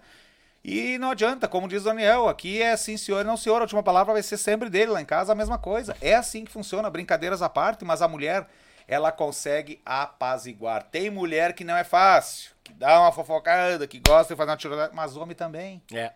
[0.64, 3.56] E não adianta, como diz o Daniel, aqui é sim senhor e não senhor.
[3.56, 5.96] A última palavra vai ser sempre dele, lá em casa a mesma coisa.
[6.00, 8.46] É assim que funciona, brincadeiras à parte, mas a mulher,
[8.86, 10.84] ela consegue apaziguar.
[10.84, 14.56] Tem mulher que não é fácil, que dá uma fofocada, que gosta de fazer uma
[14.56, 15.82] tirada, mas homem também.
[15.92, 16.12] É.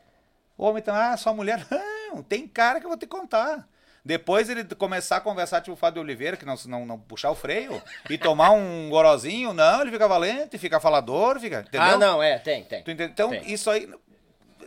[0.57, 1.67] O homem então, ah, só mulher.
[2.11, 3.69] Não, tem cara que eu vou te contar.
[4.07, 7.35] Depois ele começar a conversar, tipo o Fábio Oliveira, que não, não, não puxar o
[7.35, 11.63] freio, e tomar um gorozinho, não, ele fica valente, fica falador, fica.
[11.63, 11.83] Entendeu?
[11.83, 12.85] Ah, não, é, tem, tem.
[12.85, 13.11] Tu entende?
[13.11, 13.53] Então, Tem.
[13.53, 13.93] isso aí.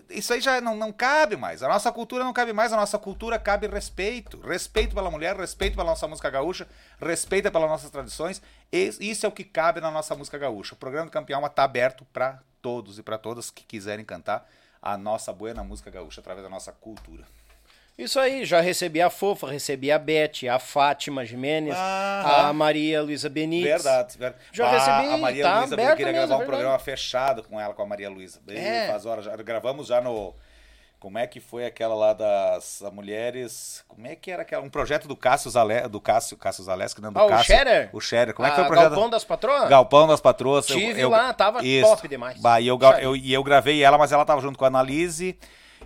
[0.10, 1.64] Isso aí já não, não cabe mais.
[1.64, 2.74] A nossa cultura não cabe mais.
[2.74, 4.42] A nossa cultura cabe respeito.
[4.42, 6.68] Respeito pela mulher, respeito pela nossa música gaúcha,
[7.00, 8.42] respeito pelas nossas tradições.
[8.72, 10.74] Isso é o que cabe na nossa música gaúcha.
[10.74, 14.50] O programa do Campeão está aberto para todos e para todas que quiserem cantar
[14.82, 17.24] a nossa buena música gaúcha através da nossa cultura.
[17.98, 22.48] Isso aí, já recebi a Fofa, recebi a Beth, a Fátima Jimenez, Ah.
[22.48, 23.84] a Maria Luísa Benítez.
[23.84, 24.42] Verdade, verdade.
[24.54, 26.46] Já Ah, recebi, A Maria tá Luísa, eu queria mesmo, gravar um é verdade.
[26.48, 28.40] programa fechado com ela, com a Maria Luísa.
[28.48, 28.88] É.
[28.88, 29.36] Faz horas já.
[29.36, 30.34] Gravamos já no.
[31.00, 33.84] Como é que foi aquela lá das mulheres.
[33.88, 34.62] Como é que era aquela?
[34.64, 37.46] Um projeto do Cássio Zalé, do Cássio, Cássio Zaleski, não do Ah, o Cássio.
[37.46, 37.90] Scherer?
[37.94, 38.34] O Scherer.
[38.34, 38.90] Como é que Ah, foi o projeto?
[38.92, 39.70] Galpão das Patroas?
[39.70, 40.66] Galpão das Patroas.
[40.66, 42.38] Tive lá, tava top demais.
[42.42, 45.38] Bah, e, eu, eu, e eu gravei ela, mas ela tava junto com a Annalise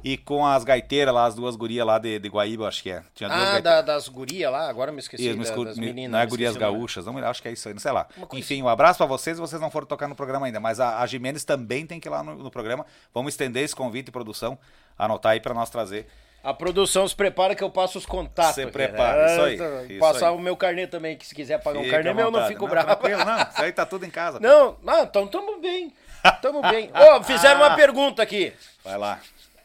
[0.03, 3.01] e com as gaiteiras lá, as duas gurias lá de, de Guaíba, acho que é.
[3.15, 5.85] Tinha duas Ah, da- das gurias lá, agora me esqueci Isso, da- escu- das me-
[5.88, 6.11] meninas.
[6.11, 8.07] Não é me gurias o gaúchas, não, acho que é isso aí, não sei lá.
[8.34, 11.05] Enfim, um abraço pra vocês, vocês não foram tocar no programa ainda, mas a, a
[11.05, 12.85] Jimenez também tem que ir lá no, no programa.
[13.13, 14.57] Vamos estender esse convite, produção,
[14.99, 16.07] anotar aí pra nós trazer.
[16.43, 18.55] A produção se prepara que eu passo os contatos.
[18.55, 20.35] Se aqui, prepara, isso aí, Ah, isso Passar aí.
[20.35, 22.45] o meu carnê também, que se quiser pagar um Fica carnê à meu, eu não
[22.47, 22.88] fico bravo.
[22.88, 24.41] Tranquilo, não, isso aí tá tudo em casa.
[24.41, 25.93] Não, não, então tamo bem.
[26.41, 26.89] Tamo bem.
[26.93, 28.51] Ô, fizeram uma pergunta aqui.
[28.84, 29.19] Vai lá.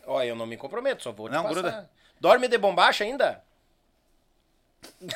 [0.08, 1.54] Ó, eu não me comprometo, só vou te Não, passar.
[1.54, 1.90] gruda.
[2.18, 3.44] Dorme de bombacha ainda?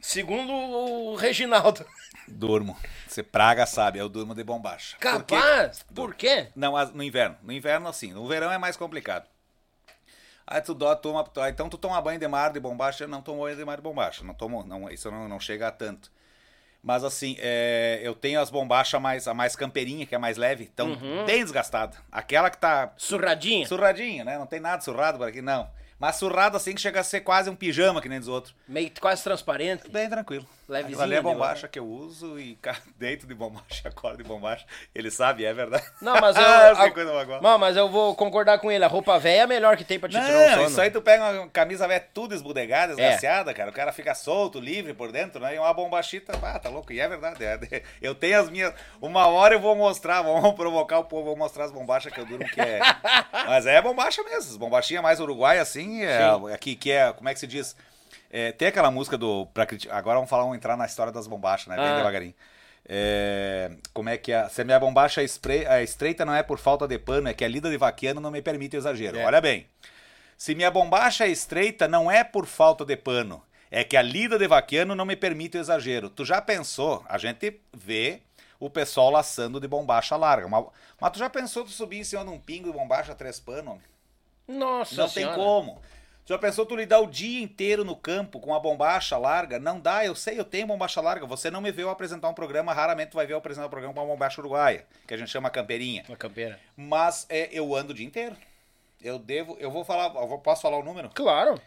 [0.00, 1.84] Segundo o Reginaldo.
[2.28, 2.76] Durmo.
[3.06, 4.96] Você praga sabe, eu durmo de bombacha.
[5.00, 5.34] Por quê?
[5.36, 5.82] Capaz?
[5.94, 6.48] Por quê?
[6.54, 7.36] Não, as- no inverno.
[7.42, 8.12] No inverno, assim.
[8.12, 9.26] No verão é mais complicado.
[10.46, 11.24] Aí tu dó, toma.
[11.24, 13.04] tu- Então tu toma banho de mar de bombacha.
[13.04, 14.24] Eu não tomo banho de mar de bombacha.
[14.24, 14.64] Não tomo.
[14.64, 16.10] Não, isso não, não chega a tanto.
[16.82, 20.68] Mas assim, é, eu tenho as bombachas mais, a mais campeirinha, que é mais leve.
[20.72, 21.96] Então, bem desgastada.
[22.10, 23.66] Aquela que tá Surradinha?
[23.66, 24.38] surradinha, né?
[24.38, 25.68] Não tem nada surrado por aqui, não.
[25.98, 28.54] Mas surrado assim que chega a ser quase um pijama, que nem dos outros.
[28.66, 29.90] Meio quase transparente.
[29.90, 30.46] Bem tranquilo.
[30.70, 32.56] Levezinho, ali é né, bombacha que eu uso e
[32.96, 34.64] deito de bombacha, acordo de bombacha.
[34.94, 35.84] Ele sabe, é verdade.
[36.00, 36.42] Não, mas eu.
[36.42, 38.84] Ah, a- não, mas eu vou concordar com ele.
[38.84, 40.66] A roupa velha é a melhor que tem pra te tirar o Não, sono.
[40.68, 42.94] isso aí tu pega uma camisa velha tudo esbudegada, É.
[43.08, 43.70] esgaciada, cara.
[43.70, 45.56] O cara fica solto, livre por dentro, né?
[45.56, 46.92] E uma bombachita, ah, tá louco.
[46.92, 47.44] E é verdade.
[47.44, 48.72] é- eu tenho as minhas.
[49.00, 52.26] Uma hora eu vou mostrar, vamos provocar o povo, vou mostrar as bombachas que eu
[52.26, 52.80] durmo, que é.
[53.46, 54.58] Mas é bombacha mesmo.
[54.58, 56.20] Bombachinha mais uruguai, assim, é,
[56.54, 57.12] aqui, que é.
[57.12, 57.74] Como é que se diz?
[58.30, 59.46] É, tem aquela música do.
[59.46, 61.76] Pra, agora vamos falar, vamos entrar na história das bombachas, né?
[61.76, 61.96] Bem Ah.
[61.96, 62.34] devagarinho.
[62.92, 64.48] É, como é que é?
[64.48, 67.44] Se a minha bombacha é é estreita, não é por falta de pano, é que
[67.44, 69.18] a lida de vaquiano não me permite o exagero.
[69.18, 69.24] É.
[69.24, 69.66] Olha bem.
[70.36, 73.42] Se minha bombacha é estreita, não é por falta de pano.
[73.70, 76.10] É que a lida de vaquiano não me permite o exagero.
[76.10, 77.04] Tu já pensou?
[77.08, 78.22] A gente vê
[78.58, 80.48] o pessoal laçando de bombacha larga.
[80.48, 80.64] Mas,
[81.00, 83.80] mas tu já pensou tu subir em cima de um pingo de bombacha três homem?
[84.48, 85.34] Nossa Não senhora.
[85.34, 85.80] tem como.
[86.30, 89.58] Já pensou tu lidar o dia inteiro no campo com a bombacha larga?
[89.58, 91.26] Não dá, eu sei, eu tenho bombacha larga.
[91.26, 93.92] Você não me viu apresentar um programa, raramente tu vai ver eu apresentar um programa
[93.92, 96.04] com uma bombacha uruguaia, que a gente chama campeirinha.
[96.08, 96.60] Uma campeira.
[96.76, 98.36] Mas é, eu ando o dia inteiro.
[99.02, 101.10] Eu devo, eu vou falar, eu posso falar o número?
[101.12, 101.60] Claro.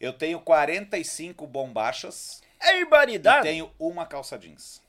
[0.00, 3.46] Eu tenho 45 bombachas É e barbaridade.
[3.46, 4.81] tenho uma calça jeans.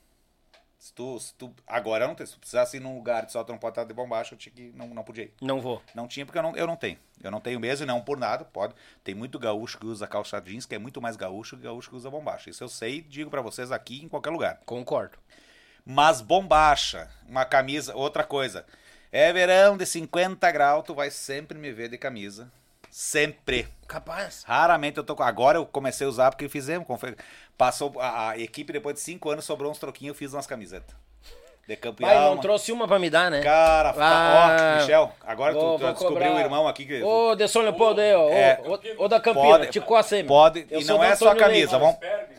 [0.83, 2.27] Se tu, se tu, agora não tenho.
[2.27, 4.37] Se tu precisasse ir num lugar de só tu não pode estar de bombacha, eu
[4.37, 5.33] tinha que, não, não podia ir.
[5.41, 5.81] Não vou.
[5.95, 6.97] Não tinha porque eu não, eu não tenho.
[7.23, 8.75] Eu não tenho mesmo e não por nada, pode.
[9.01, 11.95] Tem muito gaúcho que usa calça jeans, que é muito mais gaúcho que gaúcho que
[11.95, 12.49] usa bombacha.
[12.49, 14.59] Isso eu sei digo pra vocês aqui em qualquer lugar.
[14.65, 15.17] Concordo.
[15.85, 18.65] Mas bombacha, uma camisa, outra coisa.
[19.09, 22.51] É verão de 50 graus, tu vai sempre me ver de camisa.
[22.95, 23.67] Sempre.
[23.87, 24.43] Capaz.
[24.45, 25.23] Raramente eu tô com.
[25.23, 26.85] Agora eu comecei a usar porque fizemos.
[27.57, 30.95] Passou a, a equipe depois de 5 anos, sobrou uns troquinhos, eu fiz umas camisetas.
[31.67, 33.41] De campo e Pai, não trouxe uma pra me dar, né?
[33.41, 34.75] Cara, fa- Ah.
[34.77, 37.01] ó, Michel, agora Vou- tu, tu descobriu o irmão aqui que.
[37.01, 38.29] Ô, de São Leopoldo aí, ó.
[38.29, 38.61] É.
[38.99, 40.23] Ô, da Campina, Pode, te coça aí.
[40.23, 41.79] pode Eu e não é só a camisa.
[41.79, 41.95] Vamos,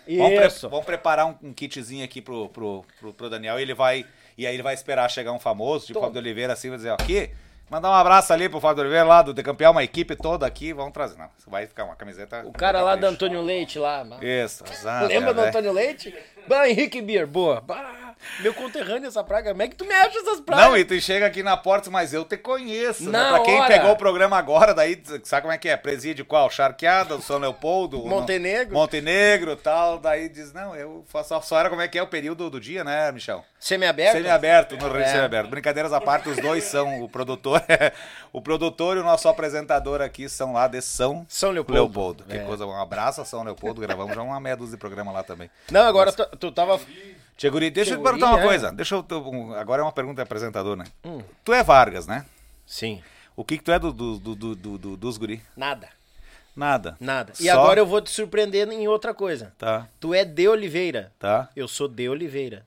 [0.07, 3.75] vamos, pre- vamos preparar um, um kitzinho aqui pro, pro, pro, pro Daniel e ele
[3.75, 4.07] vai.
[4.39, 5.99] E aí ele vai esperar chegar um famoso, tipo.
[5.99, 7.31] Fábio de Oliveira, assim, vai dizer, ó, aqui,
[7.71, 10.73] mandar um abraço ali pro Fábio de Oliveira lá do Decampear, uma equipe toda aqui,
[10.73, 11.19] vamos trazer.
[11.19, 12.43] Não, vai ficar uma camiseta.
[12.47, 13.07] O cara lá do.
[13.07, 14.05] Antônio Leite lá.
[14.05, 14.25] mano.
[14.25, 15.07] Isso, exato.
[15.07, 15.49] Lembra é, do né?
[15.49, 16.15] Antônio Leite?
[16.47, 17.61] Bah, Henrique Beer, boa.
[17.61, 18.04] Bah,
[18.41, 19.51] meu conterrâneo essa praga.
[19.51, 20.65] Como é que tu me acha essas pragas?
[20.65, 23.11] Não, e tu chega aqui na porta, mas eu te conheço.
[23.11, 23.29] Né?
[23.29, 23.67] Pra quem hora.
[23.69, 25.77] pegou o programa agora, daí sabe como é que é?
[25.77, 26.51] Presídio qual?
[26.51, 28.75] Charqueada, São Leopoldo, Montenegro.
[28.75, 29.99] Montenegro e tal.
[29.99, 32.61] Daí diz, não, eu faço só, só era como é que é o período do
[32.61, 33.45] dia, né, Michel?
[33.59, 34.17] Semi-aberto?
[34.19, 35.07] Semi-aberto, no É.
[35.07, 35.49] Semi-aberto.
[35.51, 37.63] Brincadeiras à parte, os dois são o produtor.
[38.33, 41.81] o produtor e o nosso apresentador aqui são lá de São, São Leopoldo.
[41.81, 42.25] Leopoldo.
[42.25, 42.41] Que É.
[42.41, 43.81] coisa, um abraço a São Leopoldo.
[43.81, 45.51] Gravamos já uma meia dúzia de programa lá também.
[45.71, 46.79] Não, agora tu, tu tava...
[47.37, 48.43] Tia Guri, deixa eu te perguntar uma é.
[48.43, 48.71] coisa.
[48.73, 49.05] Deixa eu.
[49.59, 50.85] agora é uma pergunta apresentador, né?
[51.05, 51.21] Hum.
[51.45, 52.25] Tu é Vargas, né?
[52.67, 53.03] Sim.
[53.37, 55.43] O que, que tu é do, do, do, do, do- do- dos guri?
[55.57, 55.89] Nada.
[56.55, 56.97] Nada.
[57.01, 57.33] Nada.
[57.41, 59.53] E Só- agora eu vou te surpreender em outra coisa.
[59.59, 61.13] Tá, Tu é de Oliveira.
[61.19, 61.49] tá.
[61.57, 62.65] Eu sou de Oliveira.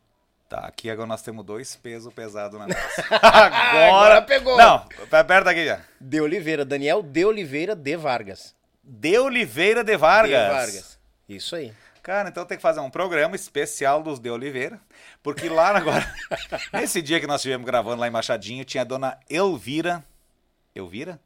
[0.50, 2.80] Tá, aqui agora nós temos dois pesos pesados na mesa.
[3.22, 4.58] Agora agora pegou.
[4.58, 4.86] Não,
[5.26, 5.80] perto aqui já.
[6.00, 6.64] De Oliveira.
[6.66, 8.54] Daniel de Oliveira de Vargas.
[8.84, 10.42] De Oliveira de Vargas.
[10.48, 11.00] De Vargas.
[11.28, 11.74] Isso aí.
[12.08, 14.80] Cara, então tem que fazer um programa especial dos de Oliveira.
[15.22, 16.10] Porque lá agora,
[16.72, 20.02] nesse dia que nós estivemos gravando lá em Machadinho, tinha a dona Elvira.
[20.74, 21.20] Elvira?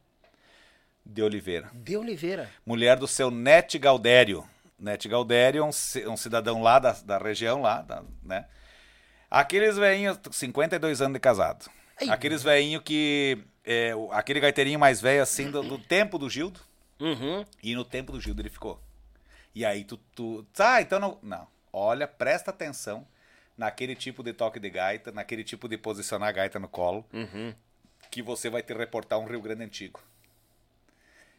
[1.06, 1.70] De Oliveira.
[1.72, 2.50] De Oliveira.
[2.66, 4.44] mulher do seu Nete Galdério.
[4.76, 8.46] Nete Galdério é um, um cidadão lá da, da região, lá, da- né?
[9.30, 11.70] Aqueles velhinhos, 52 anos de casado.
[12.00, 12.08] Ai.
[12.10, 13.38] Aqueles velhinhos que.
[13.64, 16.58] é, aquele gaiteirinho mais velho, assim, do, do tempo do Gildo.
[16.98, 17.44] Uhum.
[17.62, 18.80] E no tempo do Gildo ele ficou.
[19.54, 19.96] E aí tu.
[20.14, 21.18] tu ah, então não.
[21.22, 21.46] Não.
[21.72, 23.06] Olha, presta atenção
[23.56, 27.54] naquele tipo de toque de gaita, naquele tipo de posicionar a gaita no colo, Uhum.
[28.10, 30.00] que você vai te reportar um Rio Grande antigo.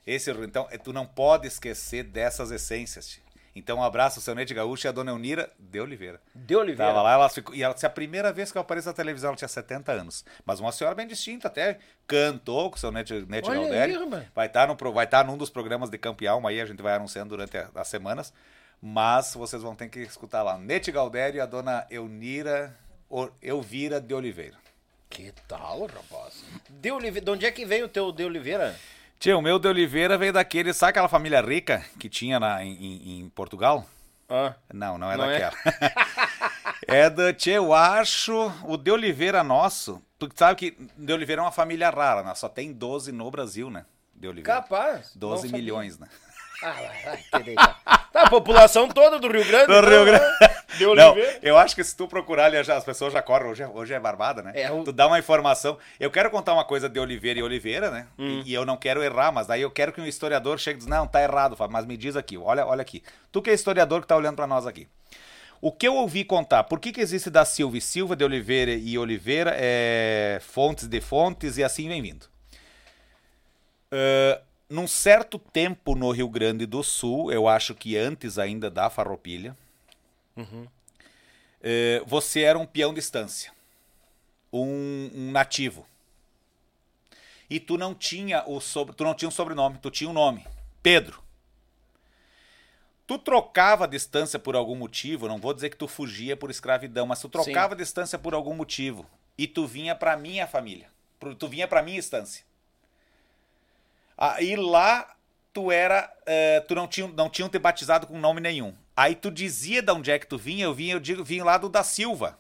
[0.06, 3.08] Esse Rio, então, eh, tu não pode esquecer dessas essências.
[3.10, 3.24] tio.
[3.56, 6.20] Então, um abraço ao seu Nete Gaúcho e a dona Eunira de Oliveira.
[6.34, 6.92] De Oliveira.
[6.92, 9.30] Tava lá, ela ficou, e ela disse, a primeira vez que eu apareço na televisão,
[9.30, 10.26] ela tinha 70 anos.
[10.44, 14.48] Mas uma senhora bem distinta até, cantou com o seu Nete, Nete Olha aí, vai
[14.48, 16.82] estar no, pro- vai estar num dos programas de Campo e Alma aí, a gente
[16.82, 18.34] vai anunciando durante a- as semanas.
[18.82, 20.58] Mas vocês vão ter que escutar lá.
[20.58, 22.76] Nete Galdério e a dona Eunira,
[23.10, 24.58] O- Elvira de Oliveira.
[25.10, 26.44] Que tal, rapaz?
[26.68, 27.24] De Oliveira.
[27.24, 28.76] De onde é que vem o teu De Oliveira?
[29.20, 33.22] Tia, o meu de Oliveira veio daquele, sabe aquela família rica que tinha na, em,
[33.22, 33.86] em- Portugal?
[34.30, 34.54] Ah.
[34.74, 35.40] Não, não é Não é?
[35.40, 36.04] daquela.
[36.86, 37.10] É?
[37.10, 41.52] da, tia, eu acho, o de Oliveira nosso, tu sabe que de Oliveira é uma
[41.52, 42.36] família rara, né?
[42.36, 43.86] Só tem 12 no Brasil, né?
[44.14, 44.62] De Oliveira.
[44.62, 45.16] Capaz.
[45.16, 45.58] 12 Não sabia.
[45.58, 46.08] milhões, né?
[46.64, 46.72] Ah,
[47.04, 47.56] vai, vai.
[47.56, 49.68] Tá, a população toda do Rio Grande.
[49.68, 50.24] Do então, Rio Grande.
[50.40, 50.56] né?
[50.78, 51.40] De Não, Oliveira.
[51.44, 54.00] eu acho que se tu procurar ali, as pessoas já correm, hoje é, hoje é
[54.00, 54.52] barbada, né?
[54.56, 55.78] É, o- Tu dá uma informação.
[56.00, 58.08] Eu quero contar uma coisa de Oliveira e Oliveira, né?
[58.18, 58.42] Hum.
[58.46, 60.80] E, e eu não quero errar, mas daí eu quero que um historiador chegue e
[60.80, 63.04] diz, não, tá errado, Fábio, mas me diz aqui, olha, olha aqui.
[63.32, 64.88] Tu que é historiador que tá olhando pra nós aqui.
[65.62, 68.72] O que eu ouvi contar, por que, que existe da Silva e Silva, de Oliveira
[68.74, 72.26] e Oliveira, é, fontes de fontes e assim vem vindo.
[73.92, 78.90] Ah, num certo tempo no Rio Grande do Sul, eu acho que antes ainda da
[78.90, 79.56] Farroupilha,
[81.62, 83.52] eh, você era um peão de estância,
[84.52, 85.86] um, um nativo.
[87.50, 90.46] E tu não tinha o sobre, tu não tinha um sobrenome, tu tinha um nome,
[90.82, 91.22] Pedro.
[93.06, 97.06] Tu trocava a distância por algum motivo, não vou dizer que tu fugia por escravidão,
[97.06, 99.06] mas tu trocava a distância por algum motivo
[99.38, 100.90] e tu vinha pra minha família,
[101.38, 102.44] tu vinha pra minha estância.
[104.32, 105.16] Aí lá
[105.54, 108.74] tu era eh, tu não tinha, não tinham te batizado com nome nenhum.
[108.96, 111.58] Aí tu dizia de onde é que tu vinha, eu vinha, eu digo, vim lá
[111.58, 112.40] do da Silva.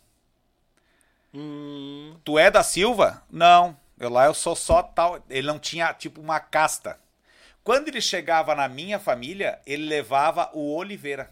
[1.34, 3.24] Hum, Tu é da Silva?
[3.30, 3.76] Não.
[4.00, 5.24] Eu lá eu sou só tal.
[5.30, 7.00] Ele não tinha tipo uma casta.
[7.64, 11.32] Quando ele chegava na minha família, ele levava o Oliveira.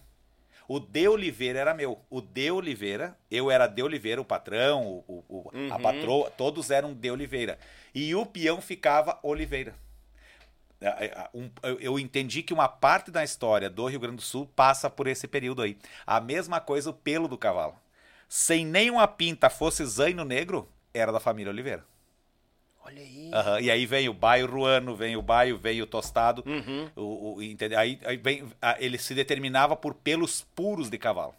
[0.68, 2.00] O De Oliveira era meu.
[2.10, 6.72] O De Oliveira, eu era De Oliveira, o patrão, o, o- o- a patroa, todos
[6.72, 7.60] eram De Oliveira.
[7.94, 9.76] E o peão ficava Oliveira.
[10.82, 11.30] É, é,
[11.80, 15.28] eu- entendi que uma parte da história do Rio Grande do Sul passa por esse
[15.28, 15.78] período aí.
[16.06, 17.76] A mesma coisa o pelo do cavalo.
[18.28, 21.86] Sem nenhuma pinta fosse zaino negro, era da família Oliveira.
[22.86, 23.32] olha aí.
[23.34, 26.44] Aham, E aí vem o baio ruano, vem o baio, vem o tostado.
[26.46, 26.90] Uhum.
[26.96, 27.40] O, o-?
[27.78, 28.44] Aí, aí vem,
[28.80, 31.34] ele se determinava por pelos puros de cavalo.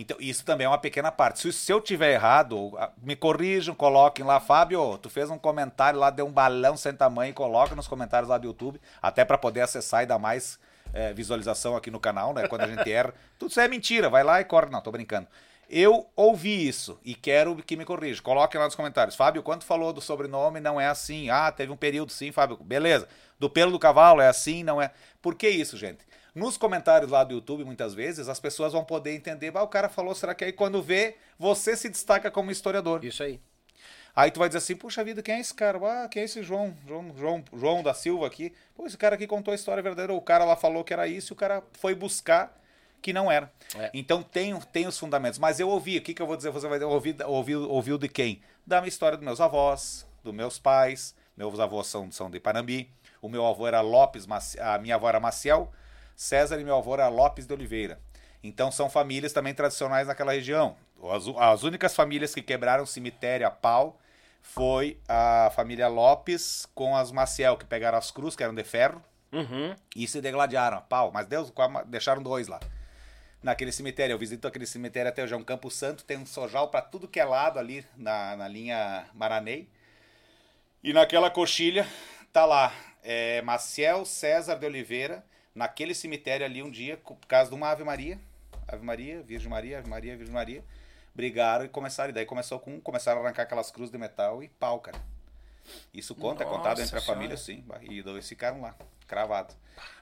[0.00, 1.40] Então, isso também é uma pequena parte.
[1.40, 2.72] Se, se eu tiver errado,
[3.02, 7.34] me corrijam, coloquem lá, Fábio, tu fez um comentário lá, deu um balão sem tamanho,
[7.34, 10.58] coloca nos comentários lá do YouTube, até para poder acessar e dar mais
[10.92, 12.48] eh, visualização aqui no canal, né?
[12.48, 13.14] Quando a gente erra.
[13.38, 14.70] Tudo isso é mentira, vai lá e corre.
[14.70, 15.28] Não, tô brincando.
[15.68, 18.20] Eu ouvi isso e quero que me corrija.
[18.20, 19.14] Coloquem lá nos comentários.
[19.14, 21.30] Fábio, quando falou do sobrenome, não é assim.
[21.30, 22.56] Ah, teve um período sim, Fábio.
[22.56, 23.06] Beleza.
[23.38, 24.90] Do pelo do cavalo é assim, não é.
[25.22, 26.04] Por que isso, gente?
[26.34, 29.52] Nos comentários lá do YouTube, muitas vezes, as pessoas vão poder entender.
[29.54, 33.04] Ah, o cara falou, será que aí quando vê, você se destaca como historiador.
[33.04, 33.40] Isso aí.
[34.14, 35.78] Aí tu vai dizer assim, puxa vida, quem é esse cara?
[35.82, 36.74] Ah, quem é esse João?
[36.86, 38.52] João, João, João da Silva aqui?
[38.74, 40.12] Pô, esse cara aqui contou a história verdadeira.
[40.12, 42.60] O cara lá falou que era isso e o cara foi buscar
[43.00, 43.50] que não era.
[43.76, 43.90] É.
[43.94, 45.38] Então tem, tem os fundamentos.
[45.38, 46.50] Mas eu ouvi, o que, que eu vou dizer?
[46.50, 48.42] Você vai ouvir, ouvir, ouviu de quem?
[48.66, 51.14] Da minha história dos meus avós, dos meus pais.
[51.36, 52.90] Meus avós são, são de Panambi.
[53.22, 54.26] O meu avô era Lopes,
[54.58, 55.72] a minha avó era Maciel.
[56.20, 57.98] César e meu avô era Lopes de Oliveira.
[58.44, 60.76] Então são famílias também tradicionais naquela região.
[61.10, 63.98] As, as únicas famílias que quebraram cemitério a pau
[64.42, 69.02] foi a família Lopes com as Maciel, que pegaram as cruzes, que eram de ferro,
[69.32, 69.74] Uhum.
[69.96, 71.10] e se degladiaram a pau.
[71.10, 71.50] Mas Deus
[71.86, 72.60] deixaram dois lá.
[73.42, 76.68] Naquele cemitério, eu visito aquele cemitério até hoje, é um Campo Santo, tem um sojal
[76.68, 79.70] para tudo que é lado ali na, na linha Maranei.
[80.84, 81.88] E naquela coxilha
[82.30, 87.56] tá lá é, Maciel César de Oliveira, naquele cemitério ali um dia, por causa de
[87.56, 88.18] uma Ave Maria.
[88.66, 90.64] Ave Maria, Virgem Maria, Ave Maria, Virgem Maria.
[91.14, 92.10] Brigaram e começaram.
[92.10, 92.80] E daí começou com.
[92.80, 95.00] Começaram a arrancar aquelas cruzes de metal e pau, cara.
[95.92, 97.14] Isso conta, é contado Nossa entre a Senhora.
[97.14, 97.64] família, sim.
[97.82, 98.74] E dois ficaram lá,
[99.06, 99.56] cravados.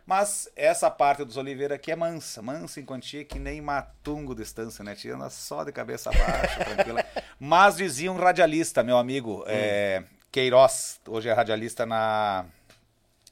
[0.06, 4.82] Mas essa parte dos Oliveira aqui é mansa, mansa em quantia, que nem matungo distância,
[4.82, 4.94] né?
[4.94, 7.04] Tirando só de cabeça baixa, tranquila.
[7.38, 10.02] Mas dizia um radialista, meu amigo, é,
[10.32, 12.46] Queiroz, hoje é radialista na,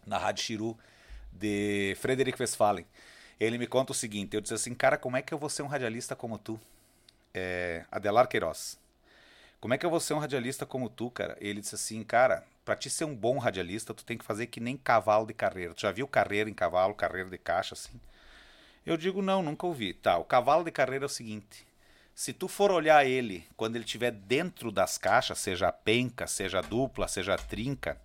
[0.06, 0.78] na Rádio Chiru,
[1.38, 2.86] de Frederico Westphalen.
[3.38, 5.62] Ele me conta o seguinte, eu disse assim, cara, como é que eu vou ser
[5.62, 6.58] um radialista como tu?
[7.34, 8.78] É, Adelar Queiroz.
[9.60, 11.36] Como é que eu vou ser um radialista como tu, cara?
[11.40, 14.60] Ele disse assim, cara, pra te ser um bom radialista, tu tem que fazer que
[14.60, 15.74] nem cavalo de carreira.
[15.74, 18.00] Tu já viu carreira em cavalo, carreira de caixa, assim?
[18.84, 19.92] Eu digo, não, nunca ouvi.
[19.92, 21.66] Tá, o cavalo de carreira é o seguinte.
[22.14, 27.08] Se tu for olhar ele quando ele estiver dentro das caixas, seja penca, seja dupla,
[27.08, 28.00] seja trinca,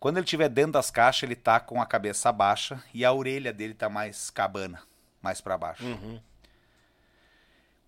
[0.00, 3.52] quando ele estiver dentro das caixas, ele tá com a cabeça baixa e a orelha
[3.52, 4.82] dele tá mais cabana,
[5.22, 5.84] mais para baixo.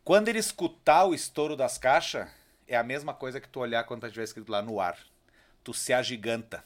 [0.04, 2.28] Quando ele escutar o estouro das caixas,
[2.68, 4.96] é a mesma coisa que tu olhar quando tá tiver escrito lá no ar.
[5.64, 6.64] Tu se agiganta.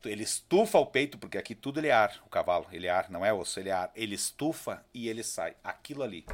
[0.00, 2.66] Tu- Ele estufa o peito, porque aqui tudo ele é ar, o cavalo.
[2.72, 3.90] Ele é ar, não é osso, ele é ar.
[3.94, 5.54] Ele estufa e ele sai.
[5.62, 6.24] Aquilo ali.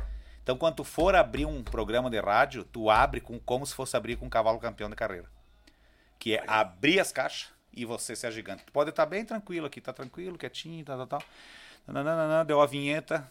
[0.43, 3.97] Então, quando tu for abrir um programa de rádio, tu abre com como se fosse
[3.97, 5.29] abrir com um cavalo campeão de carreira.
[6.19, 8.63] Que é abrir as caixas e você se agiganta.
[8.65, 11.23] Tu pode estar bem tranquilo aqui, tá tranquilo, quietinho, tal, tal, tal.
[11.87, 13.31] Nananana, deu a vinheta.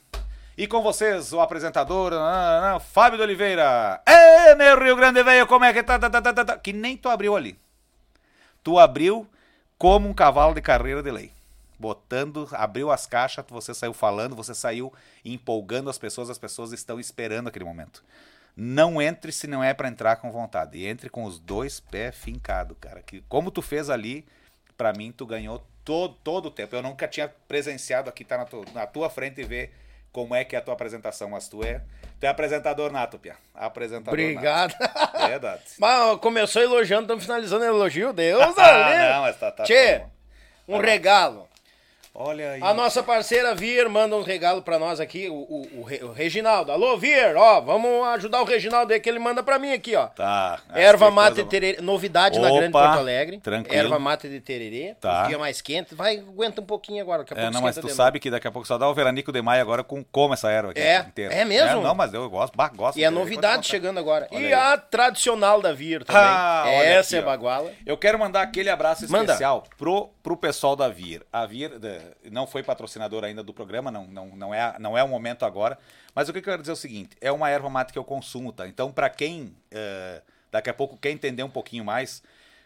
[0.58, 4.02] E com vocês, o apresentador, nananana, Fábio de Oliveira.
[4.06, 6.58] Ê, meu Rio Grande Velho, como é que tá, tá, tá, tá, tá, tá?
[6.58, 7.60] Que nem tu abriu ali.
[8.64, 9.28] Tu abriu
[9.78, 11.32] como um cavalo de carreira de lei.
[11.80, 14.94] Botando, abriu as caixas, você saiu falando, você saiu
[15.26, 18.04] empolgando as pessoas, as pessoas estão esperando aquele momento.
[18.56, 20.86] Não entre se não é pra entrar com vontade.
[20.86, 23.02] Entre com os dois pés fincados, cara.
[23.02, 24.26] Que como tu fez ali,
[24.78, 26.76] pra mim tu ganhou todo, todo o tempo.
[26.76, 29.74] Eu nunca tinha presenciado aqui, tá na, tu- na tua frente e ver
[30.12, 31.82] como é que é a tua apresentação, mas tu é,
[32.20, 33.36] tu é apresentador nato, Pia.
[33.56, 34.76] Apresentador Obrigado.
[34.80, 35.28] nato.
[35.28, 35.62] Verdade.
[35.80, 38.14] Mas começou elogiando, estamos finalizando o elogio.
[38.14, 39.14] Deus Ah, ali.
[39.14, 40.06] não, mas tá- tá- Tchê, tá
[40.68, 41.48] um regalo.
[42.16, 42.62] Olha aí.
[42.62, 46.12] A nossa parceira Vir manda um regalo pra nós aqui, o, o- o Re- o
[46.12, 46.72] Reginaldo.
[46.72, 50.06] Alô, Vir, ó, vamos ajudar o Reginaldo aí que ele manda pra mim aqui, ó.
[50.06, 50.60] Tá.
[50.76, 53.40] Erva mate coisa- tererê, novidade na Opa, Grande Porto Alegre.
[53.40, 53.76] tranquilo.
[53.76, 55.24] Erva mate de tererê, Tá.
[55.24, 55.96] um dia mais quente.
[55.96, 58.30] Vai, aguenta um pouquinho agora, daqui a É, pouco não, mas tu de sabe que
[58.30, 60.82] daqui a pouco só dá o veranico de maio agora com como essa erva aqui
[60.82, 61.00] É?
[61.00, 61.34] inteira.
[61.34, 61.82] É mesmo?
[61.82, 62.96] não, mas eu gosto, bah, gosto.
[63.00, 64.28] E a Pode novidade chegando agora.
[64.32, 64.54] Olha e aí.
[64.54, 66.22] a tradicional da Vir também.
[66.24, 67.32] Ah, Essa aqui, é ó.
[67.32, 67.72] baguala.
[67.88, 69.24] Eu quero mandar aquele abraço Manda.
[69.32, 71.24] especial pro, pro pessoal da Vir.
[71.34, 71.72] A Vir,
[72.04, 75.46] eh, não foi patrocinador ainda do programa, não, não, não, é, não é o momento
[75.46, 75.78] agora.
[76.14, 78.04] Mas o que eu quero dizer é o seguinte: é uma erva mate que eu
[78.04, 78.68] consumo, tá?
[78.68, 82.22] Então, para quem eh, daqui a pouco quer entender um pouquinho mais,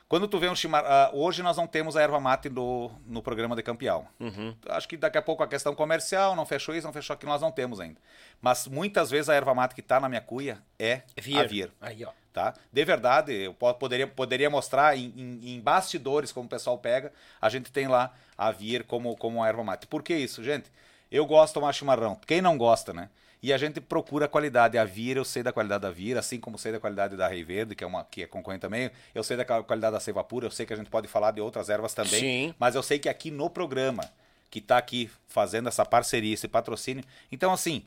[0.09, 1.13] quando tu vê um chimarrão.
[1.13, 4.07] hoje nós não temos a erva mate no, no programa de campeão.
[4.19, 4.55] Uhum.
[4.69, 7.41] Acho que daqui a pouco a questão comercial, não fechou isso, não fechou aquilo, nós
[7.41, 7.99] não temos ainda.
[8.41, 11.37] Mas muitas vezes a erva mate que está na minha cuia é Vir.
[11.39, 11.71] a vir.
[11.81, 12.11] Aí, ó.
[12.31, 12.53] Tá?
[12.71, 17.11] De verdade, eu po- poderia, poderia mostrar em, em- em bastidores, como o pessoal pega,
[17.41, 19.87] a gente tem lá a vir como, como uma erva mate.
[19.87, 20.71] Por que isso, gente?
[21.11, 22.15] Eu gosto de tomar chimarrão.
[22.27, 23.09] Quem não gosta, né?
[23.41, 24.77] E a gente procura qualidade.
[24.77, 27.43] A Vir, eu sei da qualidade da Vir, assim como sei da qualidade da Rei
[27.43, 28.89] Verde, que é uma que é concorrente também.
[29.13, 31.31] Eu sei da qual- qualidade da Ceiva Pura, eu sei que a gente pode falar
[31.31, 32.19] de outras ervas também.
[32.19, 32.55] Sim.
[32.59, 34.03] Mas eu sei que aqui no programa,
[34.49, 37.03] que está aqui fazendo essa parceria, esse patrocínio.
[37.31, 37.85] Então, assim,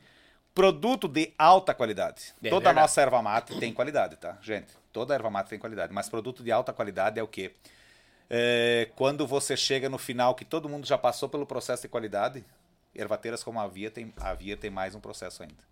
[0.53, 2.33] produto de alta qualidade.
[2.43, 2.79] É Toda verdade.
[2.79, 4.37] nossa erva mate tem qualidade, tá?
[4.41, 5.93] Gente, toda erva mate tem qualidade.
[5.93, 7.51] Mas produto de alta qualidade é o quê?
[8.33, 12.45] É, quando você chega no final, que todo mundo já passou pelo processo de qualidade,
[12.95, 15.69] ervateiras como a Via tem, a Via tem mais um processo ainda.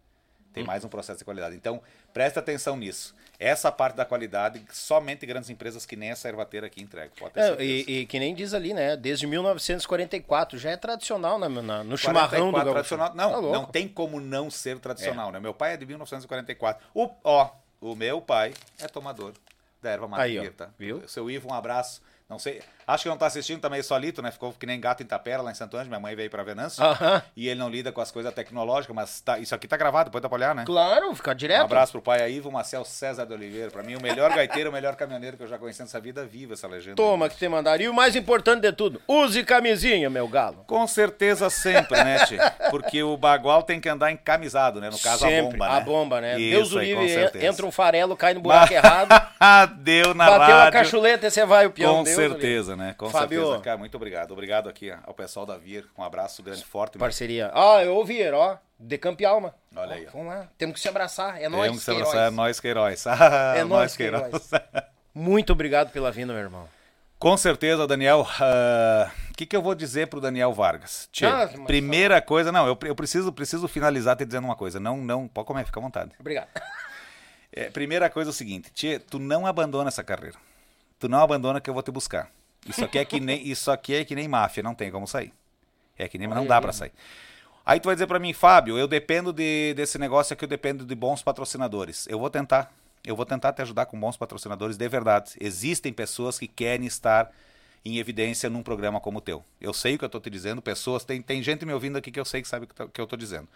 [0.51, 1.55] Tem mais um processo de qualidade.
[1.55, 1.79] Então,
[2.11, 3.15] presta atenção nisso.
[3.37, 7.13] Essa parte da qualidade, somente grandes empresas que nem essa ervateira aqui entregam.
[7.35, 8.97] É, e, e que nem diz ali, né?
[8.97, 10.57] Desde 1944.
[10.57, 12.73] Já é tradicional na, na- no chimarrão do 44 gaúcho.
[12.73, 13.15] tradicional.
[13.15, 15.39] Não, Tá não tem como não ser tradicional, né?
[15.39, 16.83] Meu pai é de 1944.
[16.95, 19.33] O, ó, o meu pai é tomador
[19.81, 20.69] da erva mate Aí, ó, Vir, tá?
[20.77, 21.07] viu?
[21.07, 22.01] Seu Ivo, um abraço.
[22.29, 22.61] Não sei,
[22.93, 24.31] acho que não tá assistindo, tá meio solito, né?
[24.31, 25.89] Ficou que nem gato em Tapera lá em Santo Ângelo.
[25.89, 26.83] Minha mãe veio pra Venâncio.
[26.83, 27.21] Aham.
[27.35, 30.21] E ele não lida com as coisas tecnológicas, mas tá- isso aqui tá gravado, depois
[30.21, 30.63] dá pra olhar, né?
[30.65, 31.61] Claro, fica direto.
[31.61, 33.71] Um abraço pro pai aí, Ivo Marcel César de Oliveira.
[33.71, 36.53] Pra mim, o melhor gaiteiro, o melhor caminhoneiro que eu já conheci nessa vida, viva
[36.53, 36.95] essa legenda.
[36.95, 37.85] Toma que te mandaria.
[37.85, 40.63] E o mais importante de tudo, use camisinha, meu galo.
[40.67, 42.37] Com certeza sempre, né, Tchê?
[42.69, 44.89] Porque o bagual tem que andar encamisado, né?
[44.89, 45.37] No caso, Sempre.
[45.39, 45.75] a bomba, né?
[45.75, 46.39] A bomba, né?
[46.39, 49.09] Isso Deus o aí, livre, entra um farelo, cai no buraco errado.
[49.79, 50.79] Deu na Bateu a rádio.
[50.79, 51.97] cachuleta e você vai o peão.
[51.97, 52.78] Com Deus certeza, né?
[52.97, 53.41] Com Fábio.
[53.43, 53.63] certeza.
[53.63, 54.31] Cara, muito obrigado.
[54.31, 55.87] Obrigado aqui ao pessoal da Vir.
[55.97, 56.97] Um abraço grande, forte.
[56.97, 57.51] Parceria.
[57.53, 58.57] Ó, eu ouvi, ó.
[58.79, 59.53] De Campialma.
[59.75, 60.11] Olha aí, ó.
[60.11, 60.47] Vamos lá.
[60.57, 61.41] Temos que se abraçar.
[61.41, 63.07] É nóis, Temos que se abraçar, é nós Queiroz.
[63.07, 64.23] Ah, É nós Queiroz.
[64.31, 64.49] Queiroz.
[65.13, 66.67] Muito obrigado pela vinda, meu irmão.
[67.17, 68.25] Com certeza, Daniel.
[68.39, 71.09] ah, O que, que eu vou dizer pro Daniel Vargas?
[71.11, 74.79] Tchê, Ah, mas primeira coisa, não, eu, eu preciso, preciso finalizar te dizendo uma coisa.
[74.79, 76.11] Não, não, pode comer, fica à vontade.
[76.19, 76.47] Obrigado.
[77.51, 80.37] É, primeira coisa é o seguinte, Tchê, tu não abandona essa carreira.
[80.99, 82.29] Tu não abandona que eu vou te buscar.
[82.67, 85.33] Isso aqui é que nem, isso aqui é que nem máfia, não tem como sair.
[85.97, 86.91] É que nem, não dá pra sair.
[87.65, 90.85] Aí tu vai dizer pra mim, Fábio, eu dependo de, desse negócio aqui, eu dependo
[90.85, 92.07] de bons patrocinadores.
[92.07, 92.73] Eu vou tentar.
[93.05, 95.31] Eu vou tentar te ajudar com bons patrocinadores de verdade.
[95.39, 97.31] Existem pessoas que querem estar
[97.85, 99.43] em evidência num programa como o teu.
[99.61, 102.11] Eu sei o que eu tô te dizendo, pessoas, tem, tem gente me ouvindo aqui
[102.11, 103.47] que eu sei que sabe o que, tá- que eu tô dizendo.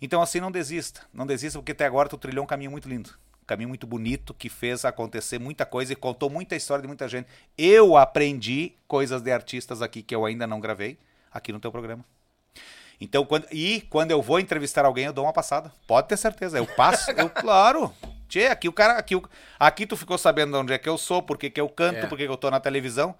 [0.00, 1.02] Então, assim, não desista.
[1.12, 3.10] Não desista, porque até agora tu trilhou um caminho muito lindo.
[3.52, 7.26] Caminho muito bonito, que fez acontecer muita coisa e contou muita história de muita gente.
[7.58, 10.98] Eu aprendi coisas de artistas aqui que eu ainda não gravei,
[11.30, 12.02] aqui no teu programa.
[12.98, 15.70] Então, quando, e quando eu vou entrevistar alguém, eu dou uma passada.
[15.86, 16.56] Pode ter certeza.
[16.56, 17.92] Eu passo, eu, claro.
[18.26, 18.94] Tchê, aqui o cara.
[18.94, 19.20] Aqui,
[19.60, 21.98] aqui tu ficou sabendo de onde é que eu sou, por que, que eu canto,
[21.98, 22.06] É.
[22.06, 23.14] por que, que eu tô na televisão.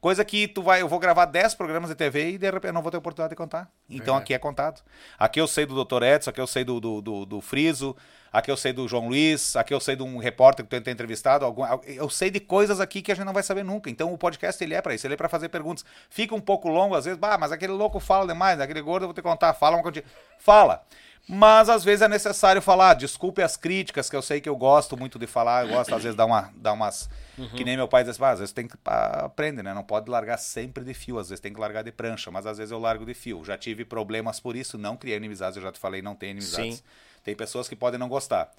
[0.00, 2.72] Coisa que tu vai, eu vou gravar 10 programas de TV e de repente eu
[2.72, 3.68] não vou ter oportunidade de contar.
[3.90, 4.80] Então aqui é contado.
[5.18, 6.04] Aqui eu sei do Dr.
[6.04, 7.96] Edson, aqui eu sei do, do, do, do Friso,
[8.32, 10.92] aqui eu sei do João Luiz, aqui eu sei de um repórter que tu tem
[10.92, 11.44] entrevistado.
[11.44, 13.90] Algum, eu sei de coisas aqui que a gente não vai saber nunca.
[13.90, 15.84] Então o podcast ele é pra isso, ele é pra fazer perguntas.
[16.08, 19.08] Fica um pouco longo às vezes, bah, mas aquele louco fala demais, aquele gordo eu
[19.08, 20.04] vou te contar, fala uma coisa.
[20.38, 20.84] Fala.
[21.28, 22.94] Mas às vezes é necessário falar.
[22.94, 25.66] Desculpe as críticas, que eu sei que eu gosto muito de falar.
[25.66, 27.08] Eu gosto, às vezes, dar uma, dar umas.
[27.54, 29.74] Que nem meu pai diz, "Ah, às vezes tem que aprender, né?
[29.74, 32.56] Não pode largar sempre de fio, às vezes tem que largar de prancha, mas às
[32.56, 33.44] vezes eu largo de fio.
[33.44, 36.76] Já tive problemas por isso, não criei inimizades, eu já te falei, não tem inimizades.
[36.78, 36.82] Sim.
[37.22, 38.50] Tem pessoas que podem não gostar,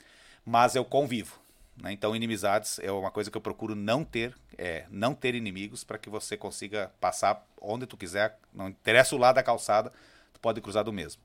[0.45, 1.39] mas eu convivo.
[1.81, 1.91] né?
[1.91, 5.97] Então, inimizades é uma coisa que eu procuro não ter, é não ter inimigos para
[5.97, 9.91] que você consiga passar onde tu quiser, não interessa o lado da calçada,
[10.33, 11.21] tu pode cruzar do mesmo.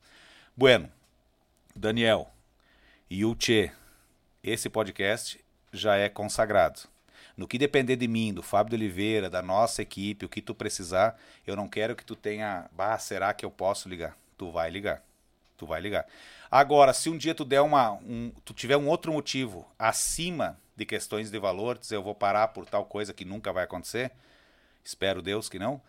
[0.57, 0.91] Bueno,
[1.77, 2.31] Daniel
[3.11, 3.73] e Tchê,
[4.45, 6.83] esse podcast já é consagrado.
[7.37, 10.55] No que depender de mim, do Fábio de Oliveira, da nossa equipe, o que tu
[10.55, 14.17] precisar, eu não quero que tu tenha, bah, será que eu posso ligar?
[14.39, 15.03] Tu vai ligar.
[15.57, 16.07] Tu vai ligar.
[16.49, 20.87] Agora, se um dia tu der uma, um, tu tiver um outro motivo acima de
[20.87, 24.13] questões de valor, dizer eu vou parar por tal coisa que nunca vai acontecer,
[24.85, 25.83] espero Deus que não,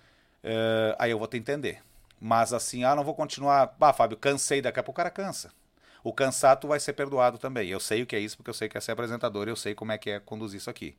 [0.44, 1.84] eh, aí eu vou te entender.
[2.20, 3.76] Mas assim, ah, não vou continuar.
[3.78, 5.54] Bah, Fábio, cansei, daqui a pouco o cara cansa.
[6.06, 7.68] O cansado tu vai ser perdoado também.
[7.68, 9.74] Eu sei o que é isso, porque eu sei que é ser apresentador, eu sei
[9.74, 10.96] como é que é conduzir isso aqui.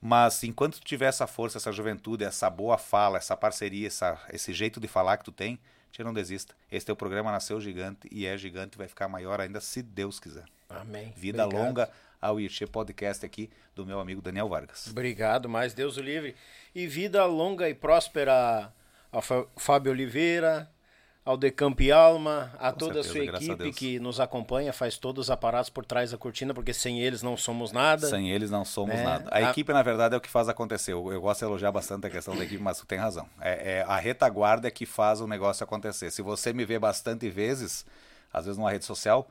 [0.00, 4.52] Mas enquanto tu tiver essa força, essa juventude, essa boa fala, essa parceria, essa, esse
[4.52, 5.58] jeito de falar que tu tem,
[5.90, 6.54] tia, não desista.
[6.70, 10.20] Esse teu programa nasceu gigante e é gigante e vai ficar maior ainda, se Deus
[10.20, 10.44] quiser.
[10.68, 11.12] Amém.
[11.16, 11.66] Vida Obrigado.
[11.66, 11.90] longa
[12.22, 14.86] ao Irche Podcast aqui do meu amigo Daniel Vargas.
[14.86, 16.36] Obrigado, mais Deus o livre.
[16.72, 18.72] E vida longa e próspera
[19.20, 20.70] Fa- Fábio Oliveira,
[21.30, 23.76] ao Decamp Alma, a toda a certeza, sua a equipe Deus.
[23.76, 27.36] que nos acompanha, faz todos os aparatos por trás da cortina, porque sem eles não
[27.36, 28.06] somos nada.
[28.08, 29.02] Sem eles não somos Né?
[29.04, 29.28] nada.
[29.30, 30.92] A A- equipe, na verdade, é o que faz acontecer.
[30.92, 33.26] Eu, eu gosto de elogiar bastante a questão da equipe, mas tu tem razão.
[33.40, 36.10] É, é a retaguarda é que faz o negócio acontecer.
[36.10, 37.86] Se você me vê bastante vezes,
[38.32, 39.28] às vezes numa rede social,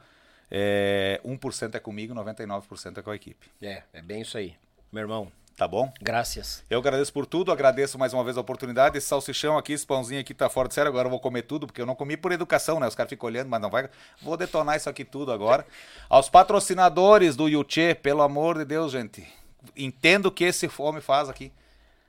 [0.49, 3.47] é, 1% é comigo, 99% é com a equipe.
[3.61, 4.55] É, é bem isso aí.
[4.91, 5.91] Meu irmão, Tá bom?
[6.01, 6.63] graças.
[6.69, 8.97] Eu agradeço por tudo, agradeço mais uma vez a oportunidade.
[8.97, 10.87] Esse salsichão aqui, esse pãozinho aqui tá fora de sério.
[10.87, 12.87] Agora eu vou comer tudo, porque eu não comi por educação, né?
[12.87, 13.89] Os caras ficam olhando, mas não vai.
[14.21, 15.65] Vou detonar isso aqui tudo agora.
[16.07, 19.27] Aos patrocinadores do Yuchê, pelo amor de Deus, gente.
[19.75, 21.51] Entendo o que esse homem faz aqui.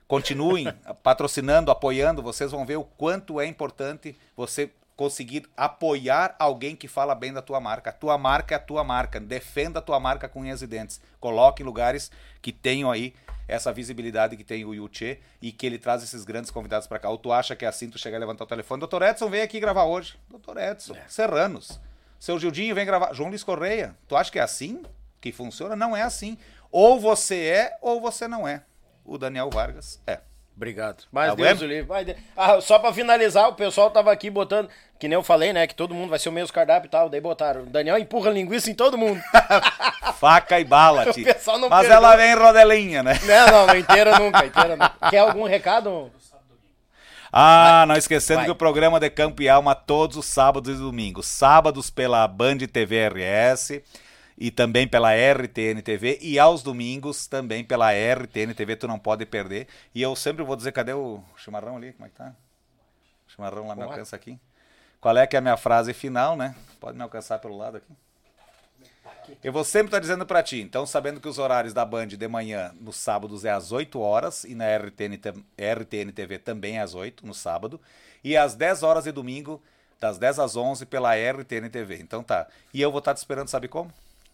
[0.07, 0.73] Continuem
[1.03, 2.23] patrocinando, apoiando.
[2.23, 7.41] Vocês vão ver o quanto é importante você conseguir apoiar alguém que fala bem da
[7.41, 7.89] tua marca.
[7.89, 9.19] A tua marca é a tua marca.
[9.19, 11.01] Defenda a tua marca com unhas e dentes.
[11.19, 12.09] Coloque em lugares
[12.41, 13.13] que tenham aí
[13.51, 17.09] essa visibilidade que tem o Yuchê e que ele traz esses grandes convidados para cá.
[17.09, 18.79] Ou tu acha que é assim, tu chega a levantar o telefone.
[18.79, 20.17] Doutor Edson, vem aqui gravar hoje.
[20.29, 21.79] Doutor Edson, Serranos.
[22.17, 23.13] Seu Gildinho vem gravar.
[23.13, 24.83] João Luiz Correia, tu acha que é assim
[25.19, 25.75] que funciona?
[25.75, 26.37] Não é assim.
[26.71, 28.63] Ou você é, ou você não é.
[29.03, 30.19] O Daniel Vargas é.
[30.55, 31.03] Obrigado.
[31.11, 32.15] Mas Tá Deus o livre.
[32.37, 34.69] Ah, só pra finalizar, o pessoal tava aqui botando,
[35.01, 35.65] que nem eu falei, né?
[35.65, 37.09] Que todo mundo vai ser o mesmo cardápio e tal.
[37.09, 37.63] Daí botaram.
[37.63, 39.19] O Daniel empurra linguiça em todo mundo.
[40.19, 41.25] Faca e bala, tio.
[41.25, 41.87] Mas perdoa.
[41.95, 43.13] ela vem em rodelinha, né?
[43.25, 45.09] não, não, não inteira nunca, inteira nunca.
[45.09, 46.11] Quer algum recado?
[47.33, 48.45] Ah, não esquecendo Vai.
[48.45, 51.25] que o programa de Campo e Alma todos os sábados e domingos.
[51.25, 53.81] Sábados pela Band TV RS
[54.37, 59.25] e também pela RTN TV e aos domingos também pela RTN TV, tu não pode
[59.25, 59.67] perder.
[59.95, 61.91] E eu sempre vou dizer, cadê o chimarrão ali?
[61.93, 62.35] Como é que tá?
[63.27, 63.93] O chimarrão lá me Vamos lá.
[63.93, 64.37] alcança aqui.
[65.01, 66.55] Qual é que é a minha frase final, né?
[66.79, 67.91] Pode me alcançar pelo lado aqui.
[69.43, 72.27] Eu vou sempre estar dizendo pra ti, então sabendo que os horários da Band de
[72.27, 75.17] manhã nos sábados é às 8 horas e na RTN,
[75.57, 77.79] RTN TV também é às 8 no sábado
[78.23, 79.61] e às 10 horas de domingo
[79.99, 81.97] das 10 às 11 pela RTN TV.
[81.99, 82.47] Então tá.
[82.73, 83.91] E eu vou estar te esperando, sabe como?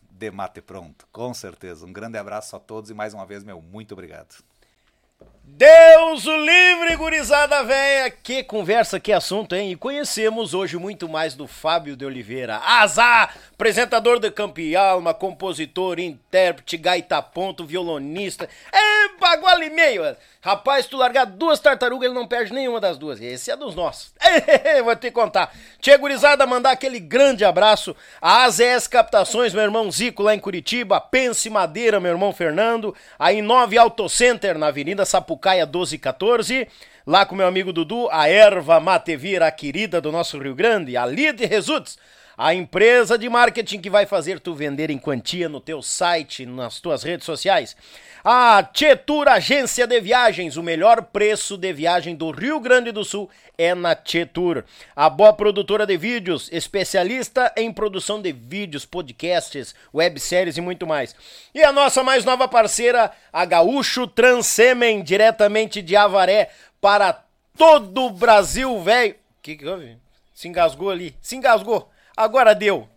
[0.10, 1.86] De mate pronto, com certeza.
[1.86, 4.44] Um grande abraço a todos e mais uma vez, meu, muito obrigado.
[5.50, 8.12] Deus o livre, gurizada véia!
[8.12, 9.72] Que conversa, que assunto, hein?
[9.72, 12.58] E conhecemos hoje muito mais do Fábio de Oliveira.
[12.58, 13.34] Azar!
[13.54, 18.48] Apresentador de Campo e Alma, compositor, intérprete, gaita ponto, violonista.
[18.74, 20.04] É bagual e meio!
[20.48, 23.20] Rapaz, tu largar duas tartarugas, ele não perde nenhuma das duas.
[23.20, 24.14] Esse é dos nossos.
[24.84, 25.54] Vou te contar.
[25.82, 27.94] Tia gurizada, mandar aquele grande abraço.
[28.22, 31.02] A AZS Captações, meu irmão Zico, lá em Curitiba.
[31.02, 32.96] Pense Madeira, meu irmão Fernando.
[33.20, 35.04] A Inove Auto Center, na Avenida
[35.38, 36.68] Sapucaia 1214.
[37.06, 40.98] Lá com meu amigo Dudu, a Erva Matevira, a querida do nosso Rio Grande.
[40.98, 41.98] A Lide Results.
[42.40, 46.80] A empresa de marketing que vai fazer tu vender em quantia no teu site, nas
[46.80, 47.76] tuas redes sociais.
[48.24, 53.28] A Tietur Agência de Viagens, o melhor preço de viagem do Rio Grande do Sul
[53.58, 54.64] é na Tietur.
[54.96, 61.16] A boa produtora de vídeos, especialista em produção de vídeos, podcasts, webséries e muito mais.
[61.56, 67.20] E a nossa mais nova parceira, a Gaúcho Transsemen, diretamente de Avaré para
[67.58, 69.14] todo o Brasil, velho.
[69.14, 69.98] O que, que houve?
[70.36, 71.16] Se engasgou ali.
[71.20, 71.90] Se engasgou.
[72.18, 72.90] Agora deu.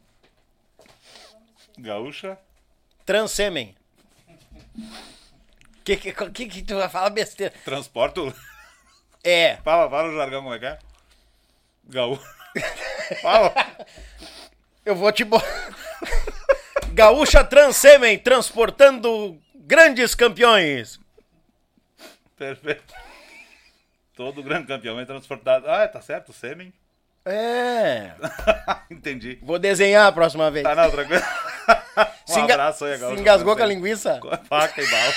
[1.79, 2.39] Gaúcha?
[3.05, 3.77] Transsemen.
[5.85, 7.53] Que, que, que, que tu vai falar besteira?
[7.65, 8.35] Transporto?
[9.23, 9.57] É.
[9.59, 10.79] Fala, fala o jargão como é que é?
[11.85, 12.23] Gaúcha.
[13.21, 13.53] fala.
[14.85, 15.25] Eu vou te.
[15.25, 15.43] bo-
[16.93, 20.99] Gaúcha Transsemen, transportando grandes campeões.
[22.37, 22.95] Perfeito.
[24.17, 25.69] Todo grande campeão é transportado.
[25.71, 26.73] Ah, tá certo, sêmen.
[27.25, 28.13] É.
[28.91, 29.39] Entendi.
[29.43, 30.65] Vou desenhar a próxima vez.
[30.65, 31.23] Tá não, tranquilo.
[32.29, 33.17] Um Se abraço aí, Gaúcha.
[33.17, 34.21] Se engasgou com a linguiça?
[34.49, 35.13] Faca e bala.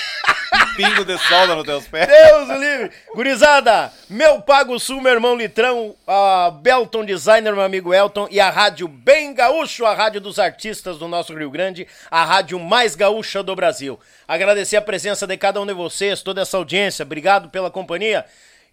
[0.76, 2.06] Pingo de solda nos teus pés.
[2.06, 2.90] Deus o livre!
[3.14, 8.50] Gurizada, meu Pago Sul, meu irmão Litrão, a Belton Designer, meu amigo Elton, e a
[8.50, 13.42] Rádio Bem Gaúcho, a rádio dos artistas do nosso Rio Grande, a rádio mais gaúcha
[13.42, 13.98] do Brasil.
[14.26, 18.24] Agradecer a presença de cada um de vocês, toda essa audiência, obrigado pela companhia.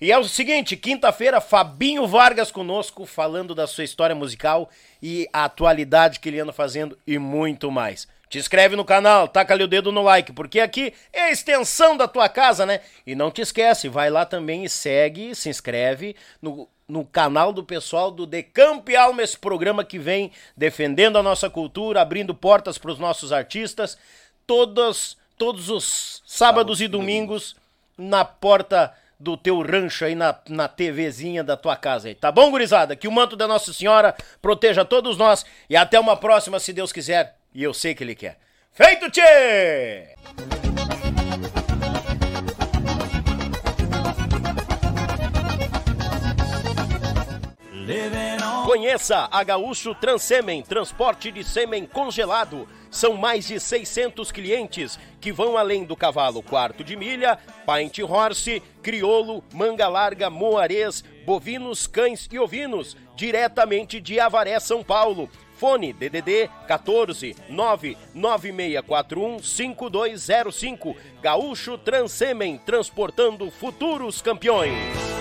[0.02, 4.68] E é o seguinte, quinta-feira, Fabinho Vargas conosco, falando da sua história musical
[5.00, 8.08] e a atualidade que ele anda fazendo e muito mais.
[8.28, 11.96] Te inscreve no canal, taca ali o dedo no like, porque aqui é a extensão
[11.96, 12.80] da tua casa, né?
[13.06, 17.64] E não te esquece, vai lá também e segue, se inscreve no, no canal do
[17.64, 22.80] pessoal do Decamp e Alma, esse programa que vem defendendo a nossa cultura, abrindo portas
[22.80, 24.00] para os nossos artistas,
[24.48, 27.56] todos, todos os sábados e domingos
[27.96, 32.16] na porta do teu rancho aí na, na TVzinha da tua casa aí.
[32.16, 32.96] Tá bom, gurizada?
[32.96, 36.92] Que o manto da Nossa Senhora proteja todos nós e até uma próxima, se Deus
[36.92, 37.36] quiser.
[37.54, 38.40] E eu sei que Ele quer.
[38.74, 40.16] Feito, tchê!
[48.66, 52.68] Conheça a Gaúcho Transsemen, transporte de sêmen congelado.
[52.92, 58.62] São mais de 600 clientes que vão além do cavalo quarto de milha, Pint Horse,
[58.84, 65.30] crioulo, manga larga, moarês, bovinos, cães e ovinos, diretamente de Avaré, São Paulo.
[65.56, 70.96] Fone DDD 14 99641 5205.
[71.22, 75.21] Gaúcho Transsemen, transportando futuros campeões.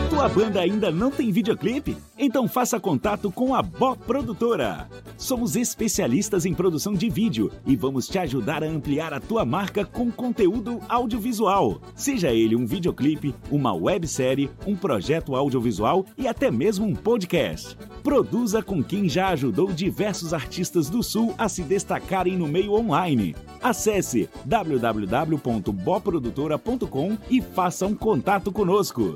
[0.21, 1.97] Tua banda ainda não tem videoclipe?
[2.15, 4.87] Então faça contato com a Bó Produtora.
[5.17, 9.83] Somos especialistas em produção de vídeo e vamos te ajudar a ampliar a tua marca
[9.83, 11.81] com conteúdo audiovisual.
[11.95, 17.75] Seja ele um videoclipe, uma websérie, um projeto audiovisual e até mesmo um podcast.
[18.03, 23.35] Produza com quem já ajudou diversos artistas do Sul a se destacarem no meio online.
[23.59, 29.15] Acesse www.boprodutora.com e faça um contato conosco.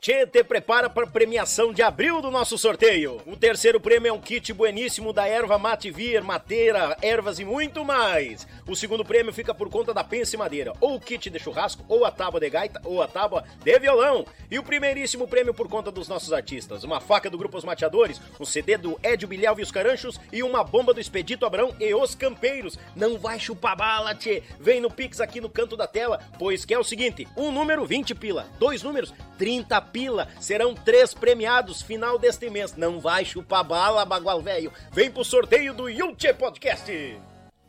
[0.00, 3.20] Tchê, prepara para premiação de abril do nosso sorteio.
[3.26, 7.84] O terceiro prêmio é um kit bueníssimo da erva mate vir, mateira, ervas e muito
[7.84, 8.46] mais.
[8.68, 12.04] O segundo prêmio fica por conta da Pense Madeira, ou o kit de churrasco, ou
[12.04, 14.24] a tábua de gaita, ou a tábua de violão.
[14.50, 18.20] E o primeiríssimo prêmio por conta dos nossos artistas, uma faca do Grupo Os Mateadores,
[18.38, 21.92] um CD do Edio Bilhau e os Caranchos e uma bomba do Expedito Abrão e
[21.94, 22.78] os Campeiros.
[22.94, 24.42] Não vai chupar bala, tchê.
[24.60, 27.84] Vem no Pix aqui no canto da tela, pois que é o seguinte, um número
[27.84, 30.28] 20 pila, dois números 30 pila.
[30.40, 32.76] Serão três premiados final deste mês.
[32.76, 34.72] Não vai chupar bala, bagual velho.
[34.92, 37.18] Vem pro sorteio do Yulche Podcast.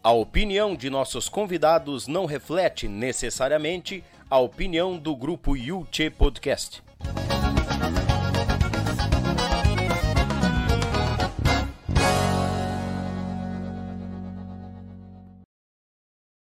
[0.04, 6.84] A opinião de nossos convidados não reflete necessariamente a opinião do grupo Yulche Podcast.